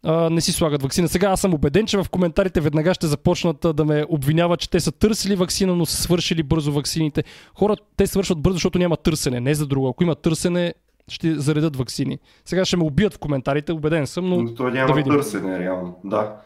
а, 0.05 0.31
не 0.31 0.41
си 0.41 0.53
слагат 0.53 0.83
вакцина. 0.83 1.09
Сега 1.09 1.27
аз 1.27 1.41
съм 1.41 1.55
убеден, 1.55 1.87
че 1.87 1.99
в 1.99 2.07
коментарите 2.11 2.61
веднага 2.61 2.95
ще 2.95 3.07
започнат 3.07 3.67
да 3.75 3.85
ме 3.85 4.05
обвиняват, 4.09 4.61
че 4.61 4.71
те 4.71 4.81
са 4.81 4.93
търсили 4.93 5.37
вакцина, 5.37 5.77
но 5.77 5.87
са 5.87 6.03
свършили 6.03 6.43
бързо 6.43 6.73
вакцините. 6.73 7.25
Хора, 7.59 7.77
те 7.97 8.07
свършват 8.07 8.39
бързо, 8.39 8.55
защото 8.55 8.79
няма 8.79 8.97
търсене, 8.97 9.41
не 9.41 9.55
за 9.55 9.67
друго. 9.67 9.89
Ако 9.89 10.03
има 10.03 10.15
търсене, 10.15 10.75
ще 11.09 11.35
заредат 11.35 11.77
вакцини. 11.77 12.19
Сега 12.45 12.65
ще 12.65 12.77
ме 12.77 12.85
убият 12.85 13.15
в 13.15 13.19
коментарите, 13.19 13.73
убеден 13.73 14.07
съм, 14.07 14.29
но. 14.29 14.43
Но 14.43 14.55
то 14.55 14.71
няма 14.71 14.87
да 14.87 14.95
видим. 14.95 15.13
търсене, 15.13 15.59
реално. 15.59 15.99
Да. 16.05 16.37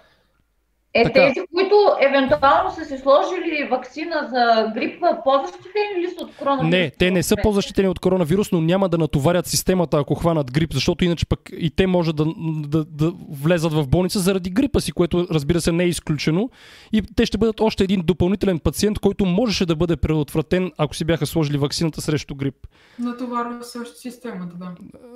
Е, 0.97 1.05
Така. 1.05 1.27
тези, 1.27 1.47
които 1.55 1.77
евентуално 2.01 2.71
са 2.71 2.85
си 2.85 2.99
сложили 2.99 3.69
вакцина 3.71 4.29
за 4.31 4.73
грип, 4.75 5.05
по-защитени 5.25 6.03
ли 6.03 6.11
са 6.19 6.25
от 6.25 6.37
коронавирус? 6.37 6.71
Не, 6.71 6.91
те 6.99 7.11
не 7.11 7.23
са 7.23 7.37
по-защитени 7.43 7.89
от 7.89 7.99
коронавирус, 7.99 8.53
но 8.53 8.61
няма 8.61 8.89
да 8.89 8.99
натоварят 8.99 9.47
системата, 9.47 9.99
ако 9.99 10.15
хванат 10.15 10.53
грип, 10.53 10.73
защото 10.73 11.05
иначе 11.05 11.27
пък 11.27 11.41
и 11.59 11.71
те 11.71 11.87
може 11.87 12.13
да, 12.13 12.27
да, 12.69 12.85
да 12.85 13.13
влезат 13.31 13.73
в 13.73 13.89
болница 13.89 14.19
заради 14.19 14.51
грипа 14.51 14.81
си, 14.81 14.93
което 14.93 15.27
разбира 15.31 15.61
се 15.61 15.73
не 15.73 15.85
е 15.85 15.89
изключено. 15.89 16.51
И 16.93 17.03
те 17.17 17.27
ще 17.27 17.39
бъдат 17.39 17.61
още 17.61 17.85
един 17.85 18.03
допълнителен 18.05 18.59
пациент, 18.59 18.99
който 18.99 19.25
можеше 19.25 19.67
да 19.67 19.77
бъде 19.77 19.97
предотвратен, 19.97 20.73
ако 20.79 20.97
си 20.97 21.05
бяха 21.05 21.27
сложили 21.27 21.59
вакцината 21.59 22.01
срещу 22.01 22.35
грип. 22.35 22.55
Натоварва 22.99 23.65
се 23.65 23.79
още 23.79 23.99
системата, 23.99 24.57
да. 24.57 24.71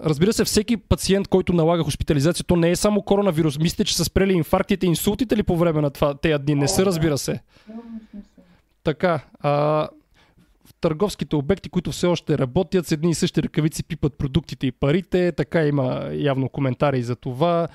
Разбира 0.05 0.33
се, 0.33 0.45
всеки 0.45 0.77
пациент, 0.77 1.29
който 1.29 1.53
налага 1.53 1.83
хоспитализация, 1.83 2.45
то 2.45 2.57
не 2.57 2.71
е 2.71 2.77
само 2.77 3.03
коронавирус. 3.03 3.59
Мислите, 3.59 3.85
че 3.85 3.97
са 3.97 4.05
спрели 4.05 4.33
инфарктите 4.33 4.87
инсултите 4.87 5.37
ли 5.37 5.43
по 5.43 5.57
време 5.57 5.70
на 5.73 5.91
това, 5.91 6.15
тези 6.15 6.39
дни? 6.39 6.55
Не 6.55 6.69
са, 6.69 6.87
разбира 6.87 7.19
се. 7.19 7.41
Така, 8.85 9.21
а, 9.41 9.89
търговските 10.81 11.37
обекти, 11.37 11.69
които 11.69 11.93
все 11.93 12.07
още 12.07 12.39
работят, 12.39 12.87
с 12.87 12.93
едни 12.93 13.11
и 13.11 13.15
същи 13.15 13.43
ръкавици 13.43 13.83
пипат 13.83 14.15
продуктите 14.15 14.67
и 14.67 14.73
парите, 14.73 15.33
така 15.33 15.65
има 15.65 16.09
явно 16.13 16.49
коментари 16.49 17.03
за 17.03 17.17
това. 17.17 17.69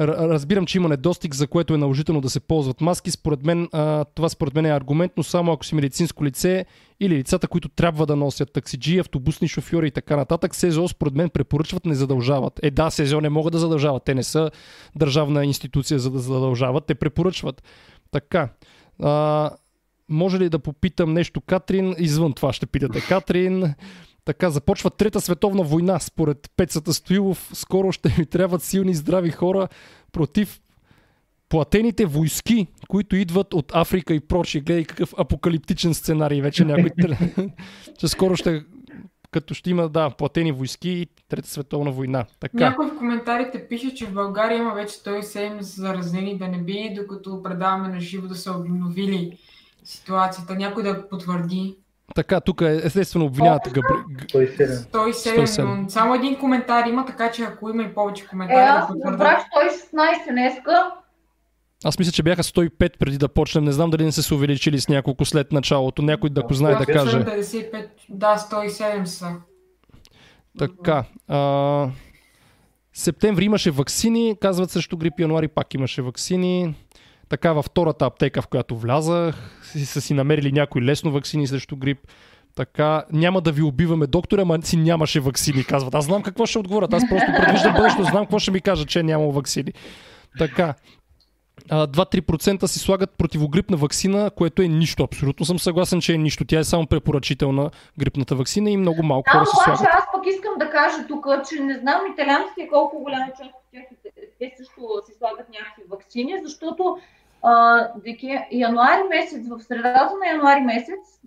Разбирам, 0.00 0.66
че 0.66 0.78
има 0.78 0.88
недостиг, 0.88 1.34
за 1.34 1.46
което 1.46 1.74
е 1.74 1.78
наложително 1.78 2.20
да 2.20 2.30
се 2.30 2.40
ползват 2.40 2.80
маски. 2.80 3.10
Според 3.10 3.44
мен, 3.44 3.68
а, 3.72 4.04
това 4.04 4.28
според 4.28 4.54
мен 4.54 4.66
е 4.66 4.76
аргумент, 4.76 5.12
но 5.16 5.22
само 5.22 5.52
ако 5.52 5.64
си 5.64 5.74
медицинско 5.74 6.24
лице 6.24 6.66
или 7.00 7.16
лицата, 7.16 7.48
които 7.48 7.68
трябва 7.68 8.06
да 8.06 8.16
носят 8.16 8.52
таксиджи, 8.52 8.98
автобусни 8.98 9.48
шофьори 9.48 9.88
и 9.88 9.90
така 9.90 10.16
нататък, 10.16 10.54
СЗО 10.54 10.88
според 10.88 11.14
мен 11.14 11.30
препоръчват, 11.30 11.86
не 11.86 11.94
задължават. 11.94 12.60
Е 12.62 12.70
да, 12.70 12.90
СЗО 12.90 13.20
не 13.20 13.28
могат 13.28 13.52
да 13.52 13.58
задължават, 13.58 14.04
те 14.04 14.14
не 14.14 14.22
са 14.22 14.50
държавна 14.96 15.44
институция 15.44 15.98
за 15.98 16.10
да 16.10 16.18
задължават, 16.18 16.86
те 16.86 16.94
препоръчват. 16.94 17.62
Така. 18.10 18.48
А, 19.02 19.50
може 20.08 20.38
ли 20.38 20.48
да 20.48 20.58
попитам 20.58 21.12
нещо, 21.12 21.40
Катрин? 21.40 21.94
Извън 21.98 22.32
това 22.32 22.52
ще 22.52 22.66
питате, 22.66 23.00
Катрин. 23.00 23.74
Така, 24.28 24.50
започва 24.50 24.90
Трета 24.90 25.20
световна 25.20 25.62
война, 25.62 25.98
според 25.98 26.50
Пецата 26.56 26.92
Стоилов. 26.92 27.50
Скоро 27.54 27.92
ще 27.92 28.14
ми 28.18 28.26
трябват 28.26 28.62
силни, 28.62 28.94
здрави 28.94 29.30
хора 29.30 29.68
против 30.12 30.60
платените 31.48 32.06
войски, 32.06 32.66
които 32.88 33.16
идват 33.16 33.54
от 33.54 33.72
Африка 33.74 34.14
и 34.14 34.20
прочие. 34.20 34.60
Гледай 34.60 34.84
какъв 34.84 35.14
апокалиптичен 35.18 35.94
сценарий 35.94 36.42
вече 36.42 36.64
някой. 36.64 36.90
че 37.98 38.08
скоро 38.08 38.36
ще 38.36 38.64
като 39.30 39.54
ще 39.54 39.70
има, 39.70 39.88
да, 39.88 40.10
платени 40.10 40.52
войски 40.52 40.90
и 40.90 41.06
Трета 41.28 41.48
световна 41.48 41.90
война. 41.90 42.24
Така. 42.40 42.58
Някой 42.58 42.90
в 42.90 42.98
коментарите 42.98 43.68
пише, 43.68 43.94
че 43.94 44.06
в 44.06 44.12
България 44.12 44.58
има 44.58 44.74
вече 44.74 44.94
107 44.94 45.60
заразени, 45.60 46.38
да 46.38 46.48
не 46.48 46.58
би, 46.58 46.94
докато 46.96 47.42
предаваме 47.42 47.88
на 47.88 48.00
живо 48.00 48.28
да 48.28 48.34
са 48.34 48.52
обновили 48.52 49.38
ситуацията. 49.84 50.54
Някой 50.54 50.82
да 50.82 51.08
потвърди. 51.08 51.76
Така, 52.14 52.40
тук 52.40 52.60
е, 52.60 52.80
естествено 52.84 53.24
обвиняват 53.24 53.62
Габри... 53.64 53.88
107. 54.26 54.90
107, 54.92 55.44
107. 55.44 55.62
но 55.82 55.90
само 55.90 56.14
един 56.14 56.38
коментар 56.38 56.86
има, 56.86 57.06
така 57.06 57.30
че 57.30 57.42
ако 57.42 57.70
има 57.70 57.82
и 57.82 57.94
повече 57.94 58.24
Е, 58.24 58.26
коментари, 58.26 58.56
да 58.56 58.62
аз 58.62 58.86
потвърдят. 58.88 59.20
разбрах 59.20 59.38
116 60.26 60.30
днеска. 60.30 60.90
Аз 61.84 61.98
мисля, 61.98 62.12
че 62.12 62.22
бяха 62.22 62.42
105 62.42 62.98
преди 62.98 63.18
да 63.18 63.28
почнем. 63.28 63.64
Не 63.64 63.72
знам 63.72 63.90
дали 63.90 64.04
не 64.04 64.12
са 64.12 64.22
се 64.22 64.34
увеличили 64.34 64.80
с 64.80 64.88
няколко 64.88 65.24
след 65.24 65.52
началото. 65.52 66.02
Някой 66.02 66.30
да 66.30 66.42
го 66.42 66.54
знае 66.54 66.74
да 66.74 66.86
каже. 66.86 67.16
55, 67.18 67.88
да, 68.08 68.36
107 68.36 69.04
са. 69.04 69.32
Така. 70.58 71.04
А, 71.28 71.88
септември 72.92 73.44
имаше 73.44 73.70
ваксини, 73.70 74.36
казват 74.40 74.70
срещу 74.70 74.96
грип, 74.96 75.20
януари 75.20 75.48
пак 75.48 75.74
имаше 75.74 76.02
ваксини. 76.02 76.74
Така 77.28 77.52
във 77.52 77.64
втората 77.64 78.06
аптека, 78.06 78.42
в 78.42 78.48
която 78.48 78.76
влязах, 78.76 79.60
са 79.84 80.00
си 80.00 80.14
намерили 80.14 80.52
някои 80.52 80.82
лесно 80.82 81.12
ваксини 81.12 81.46
срещу 81.46 81.76
грип. 81.76 81.98
Така, 82.56 83.04
няма 83.12 83.40
да 83.40 83.52
ви 83.52 83.62
убиваме, 83.62 84.06
доктора, 84.06 84.42
ама 84.42 84.62
си 84.62 84.76
нямаше 84.76 85.20
ваксини, 85.20 85.64
казват. 85.64 85.94
Аз 85.94 86.04
знам 86.04 86.22
какво 86.22 86.46
ще 86.46 86.58
отговорят. 86.58 86.92
Аз 86.94 87.08
просто 87.08 87.32
предвиждам 87.36 87.74
бъдещето, 87.74 88.04
знам 88.04 88.24
какво 88.24 88.38
ще 88.38 88.50
ми 88.50 88.60
кажат, 88.60 88.88
че 88.88 89.00
е 89.00 89.02
нямало 89.02 89.32
ваксини. 89.32 89.72
Така. 90.38 90.74
А, 91.70 91.86
2-3% 91.86 92.66
си 92.66 92.78
слагат 92.78 93.10
противогрипна 93.18 93.76
вакцина, 93.76 94.30
което 94.36 94.62
е 94.62 94.68
нищо. 94.68 95.02
Абсолютно 95.02 95.46
съм 95.46 95.58
съгласен, 95.58 96.00
че 96.00 96.14
е 96.14 96.18
нищо. 96.18 96.44
Тя 96.44 96.58
е 96.58 96.64
само 96.64 96.86
препоръчителна 96.86 97.70
грипната 97.98 98.34
вакцина 98.34 98.70
и 98.70 98.76
много 98.76 99.02
малко 99.02 99.24
Да, 99.26 99.30
хора 99.32 99.42
обаче 99.42 99.64
слагат. 99.64 99.94
аз 99.94 100.04
пък 100.12 100.26
искам 100.26 100.52
да 100.58 100.70
кажа 100.70 101.06
тук, 101.08 101.26
че 101.48 101.62
не 101.62 101.78
знам 101.78 102.00
италианците 102.12 102.68
колко 102.72 102.98
голяма 102.98 103.26
част 103.26 103.50
от 103.50 103.66
тях, 103.72 103.82
те 104.38 104.52
също 104.58 104.80
си 105.06 105.12
слагат 105.18 105.46
някакви 105.48 105.82
вакцини, 105.90 106.34
защото 106.44 106.98
деке, 107.96 108.48
януари 108.50 109.02
месец, 109.08 109.48
в 109.48 109.60
средата 109.60 110.14
на 110.20 110.26
януари 110.26 110.60
месец, 110.60 111.20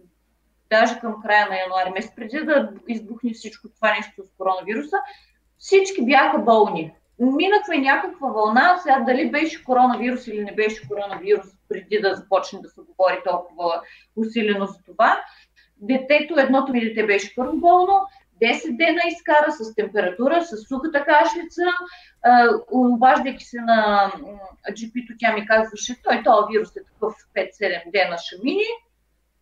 даже 0.69 0.99
към 0.99 1.21
края 1.21 1.47
на 1.49 1.55
януари 1.59 1.89
месец, 1.89 2.11
преди 2.15 2.45
да 2.45 2.71
избухне 2.87 3.33
всичко 3.33 3.67
това 3.69 3.91
нещо 3.91 4.23
с 4.23 4.37
коронавируса, 4.37 4.97
всички 5.57 6.05
бяха 6.05 6.37
болни. 6.37 6.93
Минахме 7.19 7.77
някаква 7.77 8.27
вълна, 8.27 8.77
сега 8.77 8.99
дали 8.99 9.31
беше 9.31 9.63
коронавирус 9.63 10.27
или 10.27 10.43
не 10.43 10.51
беше 10.51 10.87
коронавирус, 10.87 11.45
преди 11.69 11.99
да 11.99 12.15
започне 12.15 12.59
да 12.61 12.69
се 12.69 12.81
говори 12.81 13.17
толкова 13.25 13.81
усилено 14.15 14.65
за 14.65 14.83
това. 14.85 15.21
Детето, 15.77 16.39
едното 16.39 16.71
ми 16.71 16.81
дете 16.81 17.05
беше 17.05 17.35
първо 17.35 17.57
болно, 17.57 18.01
10 18.41 18.77
дена 18.77 19.01
изкара 19.07 19.51
с 19.51 19.75
температура, 19.75 20.43
с 20.43 20.57
сухата 20.67 21.05
кашлица, 21.05 21.65
обаждайки 22.71 23.43
се 23.43 23.61
на 23.61 24.11
GP-то, 24.71 25.13
тя 25.19 25.33
ми 25.33 25.45
казваше, 25.45 26.01
той 26.03 26.23
този 26.23 26.51
вирус 26.51 26.75
е 26.75 26.83
такъв 26.83 27.13
5-7 27.35 27.91
дена 27.91 28.17
ще 28.17 28.35
мине. 28.43 28.63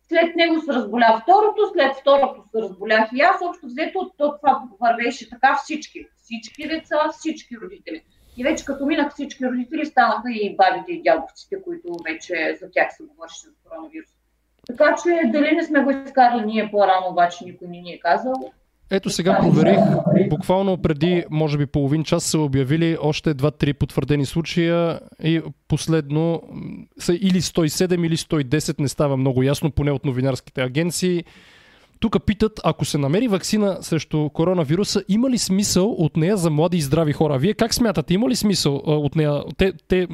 След 0.08 0.36
него 0.36 0.60
се 0.60 0.72
разболя 0.72 1.20
второто, 1.22 1.72
след 1.72 1.96
второто 1.96 2.44
се 2.50 2.62
разболях 2.62 3.08
и 3.14 3.20
аз. 3.20 3.42
Общо 3.42 3.66
взето, 3.66 4.10
то 4.18 4.38
това 4.38 4.62
вървеше 4.80 5.30
така 5.30 5.56
всички. 5.64 6.06
Всички 6.22 6.68
деца, 6.68 6.96
всички 7.12 7.56
родители. 7.62 8.02
И 8.36 8.44
вече 8.44 8.64
като 8.64 8.86
минах 8.86 9.12
всички 9.12 9.46
родители, 9.46 9.86
станаха 9.86 10.30
и 10.30 10.56
бабите 10.56 10.92
и 10.92 11.02
дядовците, 11.02 11.62
които 11.62 11.96
вече 12.04 12.58
за 12.60 12.70
тях 12.70 12.92
се 12.96 13.02
говореше 13.02 13.46
за 13.46 13.50
коронавирус. 13.64 14.10
Така 14.66 14.96
че 15.02 15.22
дали 15.24 15.56
не 15.56 15.64
сме 15.64 15.80
го 15.80 15.90
изкарали 15.90 16.46
ние 16.46 16.70
по-рано, 16.70 17.06
обаче 17.10 17.44
никой 17.44 17.68
не 17.68 17.80
ни 17.80 17.92
е 17.92 18.00
казал. 18.00 18.34
Ето 18.90 19.10
сега 19.10 19.38
проверих, 19.40 19.80
буквално 20.28 20.76
преди, 20.76 21.24
може 21.30 21.58
би 21.58 21.66
половин 21.66 22.04
час 22.04 22.24
са 22.24 22.38
обявили 22.38 22.96
още 23.00 23.34
2-3 23.34 23.72
потвърдени 23.72 24.26
случая 24.26 25.00
и 25.22 25.40
последно 25.68 26.42
са 26.98 27.14
или 27.14 27.40
107 27.40 28.06
или 28.06 28.16
110, 28.16 28.80
не 28.80 28.88
става 28.88 29.16
много 29.16 29.42
ясно, 29.42 29.70
поне 29.70 29.92
от 29.92 30.04
новинарските 30.04 30.62
агенции. 30.62 31.24
Тук 32.00 32.24
питат, 32.26 32.60
ако 32.64 32.84
се 32.84 32.98
намери 32.98 33.28
вакцина 33.28 33.78
срещу 33.80 34.28
коронавируса, 34.28 35.04
има 35.08 35.30
ли 35.30 35.38
смисъл 35.38 35.90
от 35.90 36.16
нея 36.16 36.36
за 36.36 36.50
млади 36.50 36.76
и 36.76 36.80
здрави 36.80 37.12
хора? 37.12 37.38
Вие 37.38 37.54
как 37.54 37.74
смятате, 37.74 38.14
има 38.14 38.28
ли 38.28 38.36
смисъл 38.36 38.82
от 38.86 39.16
нея? 39.16 39.42
Те, 39.56 39.72
те, 39.88 40.08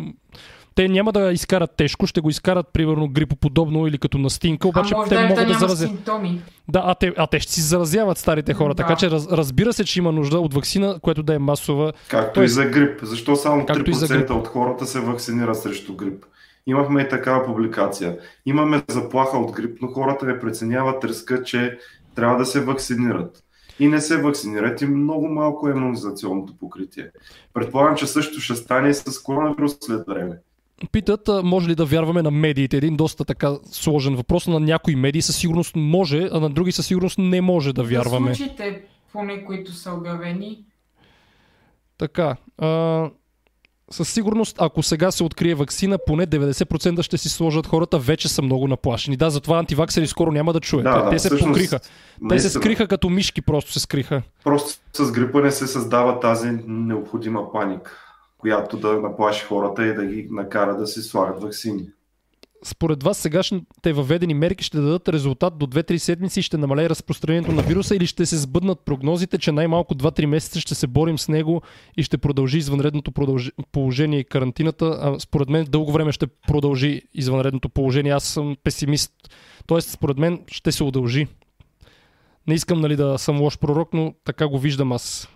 те 0.76 0.88
няма 0.88 1.12
да 1.12 1.32
изкарат 1.32 1.70
тежко, 1.76 2.06
ще 2.06 2.20
го 2.20 2.30
изкарат 2.30 2.66
примерно 2.72 3.08
грипоподобно 3.08 3.86
или 3.86 3.98
като 3.98 4.18
настинка, 4.18 4.68
обаче 4.68 4.94
а 4.94 4.96
може 4.96 5.08
те 5.08 5.14
да, 5.14 5.20
могат 5.20 5.34
да 5.36 5.40
да 5.40 5.46
няма 5.46 5.58
заразят. 5.58 5.88
симптоми. 5.88 6.42
Да, 6.68 6.82
а 6.84 6.94
те, 6.94 7.12
а 7.16 7.26
те 7.26 7.40
ще 7.40 7.52
си 7.52 7.60
заразяват 7.60 8.18
старите 8.18 8.54
хора, 8.54 8.68
Да. 8.68 8.74
така 8.76 8.96
че 8.96 9.10
раз, 9.10 9.28
разбира 9.28 9.72
се, 9.72 9.84
че 9.84 9.98
има 9.98 10.12
нужда 10.12 10.40
от 10.40 10.54
вакцина, 10.54 10.98
която 11.02 11.22
да 11.22 11.34
е 11.34 11.38
масова. 11.38 11.92
Както 12.08 12.32
Тоест- 12.34 12.44
и 12.44 12.54
за 12.54 12.64
грип. 12.64 12.98
Защо 13.02 13.36
само 13.36 13.66
Както 13.66 13.90
и 13.90 13.94
за 13.94 14.06
3% 14.06 14.18
грип. 14.18 14.30
от 14.32 14.46
хората 14.48 14.86
се 14.86 15.00
вакцинират 15.00 15.60
срещу 15.60 15.94
грип? 15.94 16.24
Имахме 16.66 17.02
и 17.02 17.08
такава 17.08 17.44
публикация. 17.46 18.16
Имаме 18.46 18.82
заплаха 18.88 19.38
от 19.38 19.52
грип, 19.52 19.78
но 19.82 19.88
хората 19.88 20.26
не 20.26 20.40
преценяват 20.40 21.04
риска, 21.04 21.42
че 21.42 21.78
трябва 22.14 22.38
да 22.38 22.46
се 22.46 22.60
вакцинират. 22.60 23.42
И 23.78 23.88
не 23.88 24.00
се 24.00 24.16
вакцинират 24.16 24.80
и 24.80 24.86
много 24.86 25.28
малко 25.28 25.68
е 25.68 25.72
иммунизационното 25.72 26.58
покритие. 26.58 27.10
Предполагам, 27.54 27.96
че 27.96 28.06
също 28.06 28.40
ще 28.40 28.54
стане 28.54 28.88
и 28.88 28.94
с 28.94 29.22
коронавирус 29.22 29.76
след 29.80 30.06
време. 30.08 30.36
Питат, 30.92 31.28
може 31.44 31.68
ли 31.68 31.74
да 31.74 31.84
вярваме 31.84 32.22
на 32.22 32.30
медиите? 32.30 32.76
Един 32.76 32.96
доста 32.96 33.24
така 33.24 33.54
сложен 33.70 34.16
въпрос. 34.16 34.46
На 34.46 34.60
някои 34.60 34.96
медии 34.96 35.22
със 35.22 35.36
сигурност 35.36 35.76
може, 35.76 36.28
а 36.32 36.40
на 36.40 36.50
други 36.50 36.72
със 36.72 36.86
сигурност 36.86 37.18
не 37.18 37.40
може 37.40 37.72
да 37.72 37.84
вярваме. 37.84 38.30
За 38.30 38.36
случаите, 38.36 38.82
поне 39.12 39.44
които 39.44 39.72
са 39.72 39.92
обявени, 39.92 40.64
Така. 41.98 42.36
А, 42.58 43.10
със 43.90 44.08
сигурност, 44.12 44.56
ако 44.60 44.82
сега 44.82 45.10
се 45.10 45.24
открие 45.24 45.54
вакцина, 45.54 45.98
поне 46.06 46.26
90% 46.26 47.02
ще 47.02 47.18
си 47.18 47.28
сложат 47.28 47.66
хората, 47.66 47.98
вече 47.98 48.28
са 48.28 48.42
много 48.42 48.68
наплашени. 48.68 49.16
Да, 49.16 49.30
затова 49.30 49.58
антиваксери 49.58 50.06
скоро 50.06 50.32
няма 50.32 50.52
да 50.52 50.60
чуят. 50.60 50.84
Да, 50.84 51.02
да, 51.02 51.10
Те 51.10 51.18
се 51.18 51.28
всъщност, 51.28 51.52
покриха. 51.52 51.80
Те 52.28 52.38
се 52.38 52.50
скриха 52.50 52.88
като 52.88 53.08
мишки, 53.08 53.42
просто 53.42 53.72
се 53.72 53.80
скриха. 53.80 54.22
Просто 54.44 54.80
с 55.04 55.12
грипа 55.12 55.40
не 55.40 55.50
се 55.50 55.66
създава 55.66 56.20
тази 56.20 56.50
необходима 56.66 57.52
паника, 57.52 58.05
която 58.38 58.76
да 58.76 59.00
наплаши 59.00 59.44
хората 59.44 59.86
и 59.86 59.94
да 59.94 60.06
ги 60.06 60.28
накара 60.30 60.76
да 60.76 60.86
си 60.86 61.02
слагат 61.02 61.42
вакцини. 61.42 61.88
според 62.64 63.02
вас 63.02 63.18
сегашните 63.18 63.92
въведени 63.92 64.34
мерки 64.34 64.64
ще 64.64 64.76
дадат 64.76 65.08
резултат 65.08 65.58
до 65.58 65.66
2-3 65.66 65.96
седмици 65.96 66.40
и 66.40 66.42
ще 66.42 66.56
намалее 66.56 66.88
разпространението 66.88 67.52
на 67.52 67.62
вируса 67.62 67.96
или 67.96 68.06
ще 68.06 68.26
се 68.26 68.36
сбъднат 68.36 68.80
прогнозите, 68.80 69.38
че 69.38 69.52
най-малко 69.52 69.94
2-3 69.94 70.26
месеца 70.26 70.60
ще 70.60 70.74
се 70.74 70.86
борим 70.86 71.18
с 71.18 71.28
него 71.28 71.62
и 71.96 72.02
ще 72.02 72.18
продължи 72.18 72.58
извънредното 72.58 73.12
продължи... 73.12 73.50
положение 73.72 74.18
и 74.18 74.24
карантината? 74.24 74.98
А 75.02 75.20
според 75.20 75.48
мен 75.48 75.66
дълго 75.68 75.92
време 75.92 76.12
ще 76.12 76.26
продължи 76.26 77.02
извънредното 77.14 77.68
положение. 77.68 78.12
Аз 78.12 78.24
съм 78.24 78.56
песимист. 78.64 79.12
Тоест, 79.66 79.90
според 79.90 80.18
мен 80.18 80.44
ще 80.46 80.72
се 80.72 80.84
удължи. 80.84 81.26
Не 82.46 82.54
искам 82.54 82.80
нали, 82.80 82.96
да 82.96 83.18
съм 83.18 83.40
лош 83.40 83.58
пророк, 83.58 83.94
но 83.94 84.14
така 84.24 84.48
го 84.48 84.58
виждам 84.58 84.92
аз. 84.92 85.28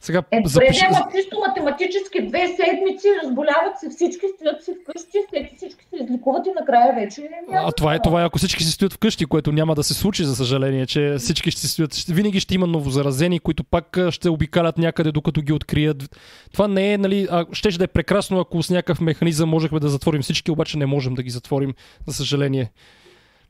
Сега, 0.00 0.22
е, 0.30 0.42
запиш... 0.44 0.82
ама 0.82 1.08
чисто 1.14 1.38
математически 1.48 2.26
две 2.26 2.46
седмици, 2.48 3.08
разболяват 3.24 3.78
се 3.80 3.88
всички, 3.90 4.26
стоят 4.34 4.64
си 4.64 4.72
вкъщи, 4.82 5.18
след 5.30 5.56
всички 5.56 5.84
се 5.90 6.04
изликуват 6.04 6.46
и 6.46 6.50
накрая 6.60 6.94
вече 6.94 7.20
няма. 7.20 7.68
А 7.68 7.72
това 7.72 7.94
е, 7.94 7.98
това 8.02 8.22
е, 8.22 8.24
ако 8.24 8.38
всички 8.38 8.64
се 8.64 8.70
стоят 8.70 8.92
вкъщи, 8.92 9.26
което 9.26 9.52
няма 9.52 9.74
да 9.74 9.82
се 9.82 9.94
случи, 9.94 10.24
за 10.24 10.36
съжаление, 10.36 10.86
че 10.86 11.14
всички 11.18 11.50
ще 11.50 11.60
се 11.60 11.68
стоят. 11.68 11.94
Винаги 12.08 12.40
ще 12.40 12.54
има 12.54 12.66
новозаразени, 12.66 13.40
които 13.40 13.64
пак 13.64 13.98
ще 14.10 14.28
обикалят 14.28 14.78
някъде, 14.78 15.12
докато 15.12 15.42
ги 15.42 15.52
открият. 15.52 16.16
Това 16.52 16.68
не 16.68 16.92
е, 16.92 16.98
нали, 16.98 17.28
а, 17.30 17.46
ще, 17.52 17.70
ще 17.70 17.78
да 17.78 17.84
е 17.84 17.88
прекрасно, 17.88 18.40
ако 18.40 18.62
с 18.62 18.70
някакъв 18.70 19.00
механизъм 19.00 19.48
можехме 19.48 19.80
да 19.80 19.88
затворим 19.88 20.22
всички, 20.22 20.50
обаче 20.50 20.78
не 20.78 20.86
можем 20.86 21.14
да 21.14 21.22
ги 21.22 21.30
затворим, 21.30 21.74
за 22.06 22.14
съжаление. 22.14 22.70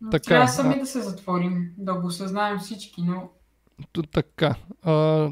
Но 0.00 0.10
така, 0.10 0.24
трябва 0.24 0.48
сами 0.48 0.74
а... 0.74 0.78
да 0.78 0.86
се 0.86 1.00
затворим, 1.00 1.70
да 1.78 1.94
го 1.94 2.06
осъзнаем 2.06 2.58
всички, 2.58 3.02
но... 3.02 3.28
Така. 4.12 4.54
А, 4.82 5.28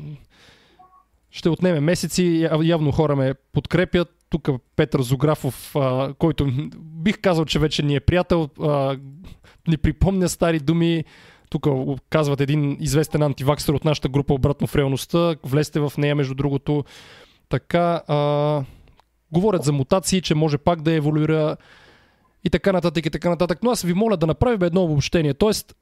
ще 1.35 1.49
отнеме 1.49 1.81
месеци. 1.81 2.49
Явно 2.63 2.93
хора 2.93 3.17
ме 3.17 3.35
подкрепят. 3.53 4.09
Тук 4.31 4.49
Петър 4.77 5.03
Зографов, 5.03 5.77
а, 5.77 6.15
който 6.19 6.47
бих 6.77 7.21
казал, 7.21 7.45
че 7.45 7.59
вече 7.59 7.83
ни 7.83 7.95
е 7.95 8.01
приятел, 8.01 8.49
а, 8.63 8.97
ни 9.69 9.77
припомня 9.77 10.29
стари 10.29 10.59
думи. 10.59 11.05
Тук 11.51 11.67
казват 12.11 12.41
един 12.41 12.77
известен 12.81 13.23
антиваксер 13.23 13.73
от 13.73 13.85
нашата 13.85 14.09
група 14.09 14.35
обратно 14.35 14.67
в 14.67 14.77
реалността. 14.77 15.37
Влезте 15.45 15.81
в 15.81 15.93
нея, 15.99 16.15
между 16.15 16.35
другото. 16.35 16.85
Така, 17.49 18.03
а, 18.09 18.63
говорят 19.33 19.65
за 19.65 19.73
мутации, 19.73 20.23
че 20.23 20.35
може 20.35 20.59
пак 20.59 20.83
да 20.83 20.93
еволюира 20.93 21.57
и 22.45 22.51
така 22.51 22.73
нататък 22.73 23.07
и 23.07 23.11
така 23.11 23.31
нататък. 23.31 23.59
Но 23.63 23.71
аз 23.71 23.83
ви 23.83 23.95
моля 23.95 24.17
да 24.17 24.27
направим 24.27 24.63
едно 24.63 24.83
обобщение. 24.83 25.35
Тоест, 25.35 25.77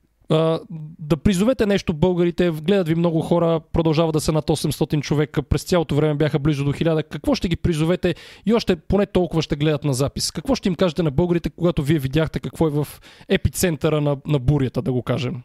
да 0.99 1.17
призовете 1.17 1.67
нещо 1.67 1.95
българите, 1.95 2.51
гледат 2.51 2.89
ви 2.89 2.95
много 2.95 3.21
хора, 3.21 3.61
продължава 3.73 4.13
да 4.13 4.21
са 4.21 4.33
над 4.33 4.51
800 4.51 5.01
човека, 5.01 5.43
през 5.43 5.65
цялото 5.65 5.95
време 5.95 6.15
бяха 6.15 6.39
близо 6.39 6.65
до 6.65 6.73
1000. 6.73 7.09
Какво 7.09 7.35
ще 7.35 7.49
ги 7.49 7.57
призовете 7.57 8.15
и 8.47 8.55
още 8.55 8.77
поне 8.77 9.07
толкова 9.07 9.43
ще 9.43 9.57
гледат 9.57 9.85
на 9.85 9.95
запис? 9.95 10.33
Какво 10.33 10.55
ще 10.55 10.69
им 10.69 10.75
кажете 10.75 11.03
на 11.03 11.11
българите, 11.11 11.51
когато 11.51 11.83
вие 11.83 11.99
видяхте 11.99 12.41
какво 12.41 12.67
е 12.67 12.71
в 12.71 12.87
епицентъра 13.29 14.01
на, 14.01 14.17
на 14.27 14.39
бурята, 14.39 14.83
да 14.83 14.93
го 14.93 15.03
кажем? 15.03 15.43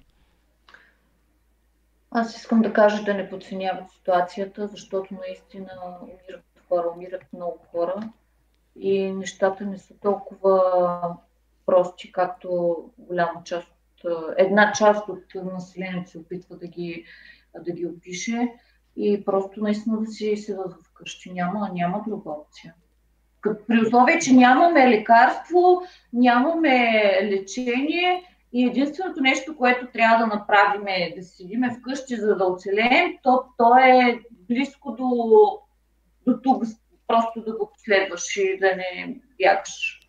Аз 2.11 2.37
искам 2.37 2.61
да 2.61 2.73
кажа 2.73 3.03
да 3.03 3.13
не 3.13 3.29
подценяват 3.29 3.91
ситуацията, 3.91 4.67
защото 4.67 5.15
наистина 5.27 5.69
умират 6.01 6.43
хора, 6.69 6.85
умират 6.95 7.23
много 7.33 7.57
хора 7.71 8.09
и 8.79 9.11
нещата 9.11 9.65
не 9.65 9.77
са 9.77 9.93
толкова 10.01 10.61
прости, 11.65 12.11
както 12.11 12.77
голяма 12.97 13.43
част 13.43 13.76
една 14.37 14.71
част 14.71 15.09
от 15.09 15.23
населението 15.35 16.09
се 16.09 16.17
опитва 16.17 16.57
да 16.57 16.67
ги, 16.67 17.05
да 17.65 17.71
ги 17.71 17.85
опише 17.85 18.53
и 18.95 19.25
просто 19.25 19.61
наистина 19.61 19.99
да 19.99 20.05
си 20.05 20.37
седат 20.37 20.73
вкъщи. 20.83 21.31
Няма, 21.31 21.69
няма 21.73 22.03
друга 22.07 22.31
опция. 22.31 22.73
При 23.67 23.81
условие, 23.81 24.19
че 24.19 24.33
нямаме 24.33 24.89
лекарство, 24.89 25.81
нямаме 26.13 26.89
лечение 27.23 28.23
и 28.53 28.65
единственото 28.65 29.21
нещо, 29.21 29.57
което 29.57 29.87
трябва 29.87 30.17
да 30.17 30.35
направим 30.35 30.87
е 30.87 31.13
да 31.17 31.23
седиме 31.23 31.75
вкъщи, 31.79 32.15
за 32.15 32.35
да 32.35 32.45
оцелеем, 32.45 33.17
то, 33.23 33.43
то 33.57 33.77
е 33.77 34.19
близко 34.31 34.91
до, 34.91 35.07
до 36.27 36.41
тук, 36.43 36.63
просто 37.07 37.41
да 37.41 37.57
го 37.57 37.71
последваш 37.73 38.37
и 38.37 38.57
да 38.59 38.75
не 38.75 39.19
бягаш. 39.41 39.99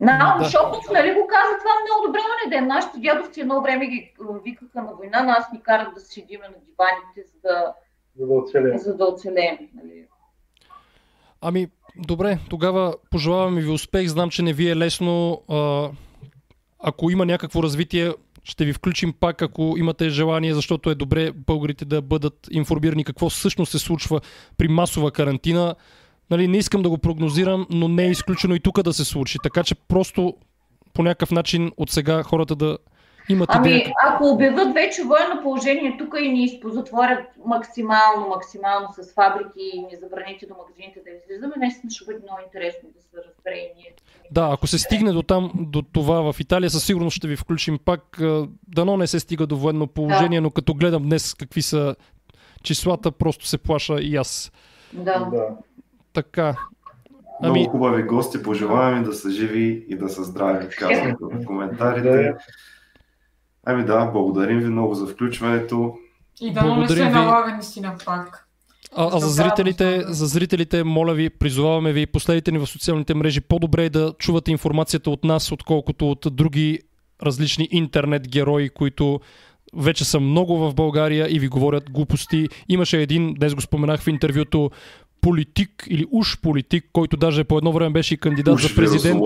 Наум 0.00 0.38
да. 0.38 0.50
Шопов, 0.50 0.90
нали 0.92 1.14
го 1.14 1.26
каза 1.26 1.58
това 1.58 1.72
много 1.84 2.06
добре 2.06 2.20
на 2.44 2.50
ден. 2.50 2.66
Нашите 2.66 2.98
дядовци 2.98 3.40
едно 3.40 3.62
време 3.62 3.86
ги 3.86 4.14
викаха 4.44 4.82
на 4.82 4.94
война, 4.94 5.22
нас 5.22 5.52
ни 5.52 5.62
карат 5.62 5.94
да 5.94 6.00
седиме 6.00 6.44
на 6.48 6.54
диваните, 6.68 7.30
за 7.32 7.40
да, 7.42 7.74
за 8.16 8.26
да 8.26 8.34
оцелеем. 8.34 8.78
За 8.78 8.96
да 8.96 9.04
оцелеем 9.04 9.58
нали. 9.74 10.04
Ами, 11.40 11.68
добре, 11.96 12.38
тогава 12.50 12.94
пожелаваме 13.10 13.60
ви 13.60 13.70
успех. 13.70 14.08
Знам, 14.08 14.30
че 14.30 14.42
не 14.42 14.52
ви 14.52 14.70
е 14.70 14.76
лесно. 14.76 15.42
А, 15.48 15.90
ако 16.78 17.10
има 17.10 17.26
някакво 17.26 17.62
развитие, 17.62 18.12
ще 18.44 18.64
ви 18.64 18.72
включим 18.72 19.12
пак, 19.20 19.42
ако 19.42 19.74
имате 19.78 20.08
желание, 20.08 20.54
защото 20.54 20.90
е 20.90 20.94
добре 20.94 21.32
българите 21.32 21.84
да 21.84 22.02
бъдат 22.02 22.48
информирани 22.50 23.04
какво 23.04 23.28
всъщност 23.28 23.72
се 23.72 23.78
случва 23.78 24.20
при 24.56 24.68
масова 24.68 25.10
карантина. 25.10 25.74
Нали, 26.30 26.48
не 26.48 26.56
искам 26.56 26.82
да 26.82 26.90
го 26.90 26.98
прогнозирам, 26.98 27.66
но 27.70 27.88
не 27.88 28.04
е 28.04 28.10
изключено 28.10 28.54
и 28.54 28.60
тук 28.60 28.82
да 28.82 28.92
се 28.92 29.04
случи. 29.04 29.38
Така 29.42 29.62
че 29.62 29.74
просто 29.74 30.34
по 30.94 31.02
някакъв 31.02 31.30
начин 31.30 31.72
от 31.76 31.90
сега 31.90 32.22
хората 32.22 32.56
да 32.56 32.78
имат 33.28 33.48
ами, 33.52 33.68
идея. 33.68 33.92
ако 34.06 34.28
обявят 34.28 34.74
вече 34.74 35.02
военно 35.02 35.42
положение 35.42 35.96
тук 35.98 36.14
и 36.20 36.28
ни 36.28 36.60
затворят 36.64 37.26
максимално, 37.46 38.28
максимално 38.28 38.88
с 38.92 39.14
фабрики 39.14 39.70
и 39.74 39.78
ни 39.78 39.96
забраните 40.02 40.46
до 40.46 40.54
магазините 40.54 41.00
да 41.04 41.10
излизаме, 41.10 41.54
наистина 41.56 41.90
ще 41.90 42.04
бъде 42.04 42.18
много 42.22 42.38
интересно 42.44 42.88
да 42.96 43.02
се 43.02 43.16
разбере 43.16 43.56
и 43.56 43.70
ние. 43.76 43.94
Да, 44.30 44.50
ако 44.52 44.66
се 44.66 44.78
стигне 44.78 45.12
до 45.12 45.22
там, 45.22 45.52
до 45.54 45.82
това 45.82 46.32
в 46.32 46.40
Италия, 46.40 46.70
със 46.70 46.84
сигурност 46.84 47.16
ще 47.16 47.28
ви 47.28 47.36
включим 47.36 47.78
пак. 47.84 48.20
Дано 48.68 48.96
не 48.96 49.06
се 49.06 49.20
стига 49.20 49.46
до 49.46 49.56
военно 49.56 49.86
положение, 49.86 50.38
да. 50.38 50.42
но 50.42 50.50
като 50.50 50.74
гледам 50.74 51.02
днес 51.02 51.34
какви 51.34 51.62
са 51.62 51.96
числата, 52.62 53.12
просто 53.12 53.46
се 53.46 53.58
плаша 53.58 54.00
и 54.00 54.16
аз. 54.16 54.52
Да. 54.92 55.18
да. 55.32 55.48
Така. 56.12 56.56
Ами... 57.42 57.60
Много 57.60 57.70
хубави 57.70 58.02
гости, 58.02 58.42
пожелаваме 58.42 59.02
да 59.02 59.12
са 59.12 59.30
живи 59.30 59.84
и 59.88 59.96
да 59.96 60.08
са 60.08 60.24
здрави, 60.24 60.68
казвам 60.68 61.16
в 61.20 61.44
коментарите. 61.44 62.34
Ами 63.66 63.84
да, 63.84 64.06
благодарим 64.06 64.58
ви 64.58 64.68
много 64.68 64.94
за 64.94 65.06
включването. 65.06 65.94
И 66.40 66.52
да 66.52 66.76
не 66.76 66.88
се 66.88 67.10
налага 67.10 67.52
наистина 67.52 67.96
пак. 68.06 68.46
А, 68.96 69.10
а 69.12 69.20
за, 69.20 69.28
зрителите, 69.28 70.04
за 70.06 70.26
зрителите, 70.26 70.84
моля 70.84 71.14
ви, 71.14 71.30
призоваваме 71.30 71.92
ви, 71.92 72.06
последите 72.06 72.52
ни 72.52 72.58
в 72.58 72.66
социалните 72.66 73.14
мрежи, 73.14 73.40
по-добре 73.40 73.84
е 73.84 73.90
да 73.90 74.14
чувате 74.18 74.50
информацията 74.50 75.10
от 75.10 75.24
нас, 75.24 75.52
отколкото 75.52 76.10
от 76.10 76.26
други 76.30 76.78
различни 77.22 77.68
интернет 77.70 78.28
герои, 78.28 78.68
които 78.68 79.20
вече 79.74 80.04
са 80.04 80.20
много 80.20 80.58
в 80.58 80.74
България 80.74 81.26
и 81.30 81.38
ви 81.38 81.48
говорят 81.48 81.90
глупости. 81.90 82.48
Имаше 82.68 83.02
един, 83.02 83.34
днес 83.34 83.54
го 83.54 83.60
споменах 83.60 84.00
в 84.00 84.06
интервюто, 84.06 84.70
политик 85.20 85.86
или 85.90 86.06
уж 86.10 86.40
политик, 86.40 86.84
който 86.92 87.16
даже 87.16 87.44
по 87.44 87.58
едно 87.58 87.72
време 87.72 87.90
беше 87.90 88.14
и 88.14 88.16
кандидат 88.16 88.54
уж 88.54 88.68
за 88.68 88.74
президент, 88.74 89.20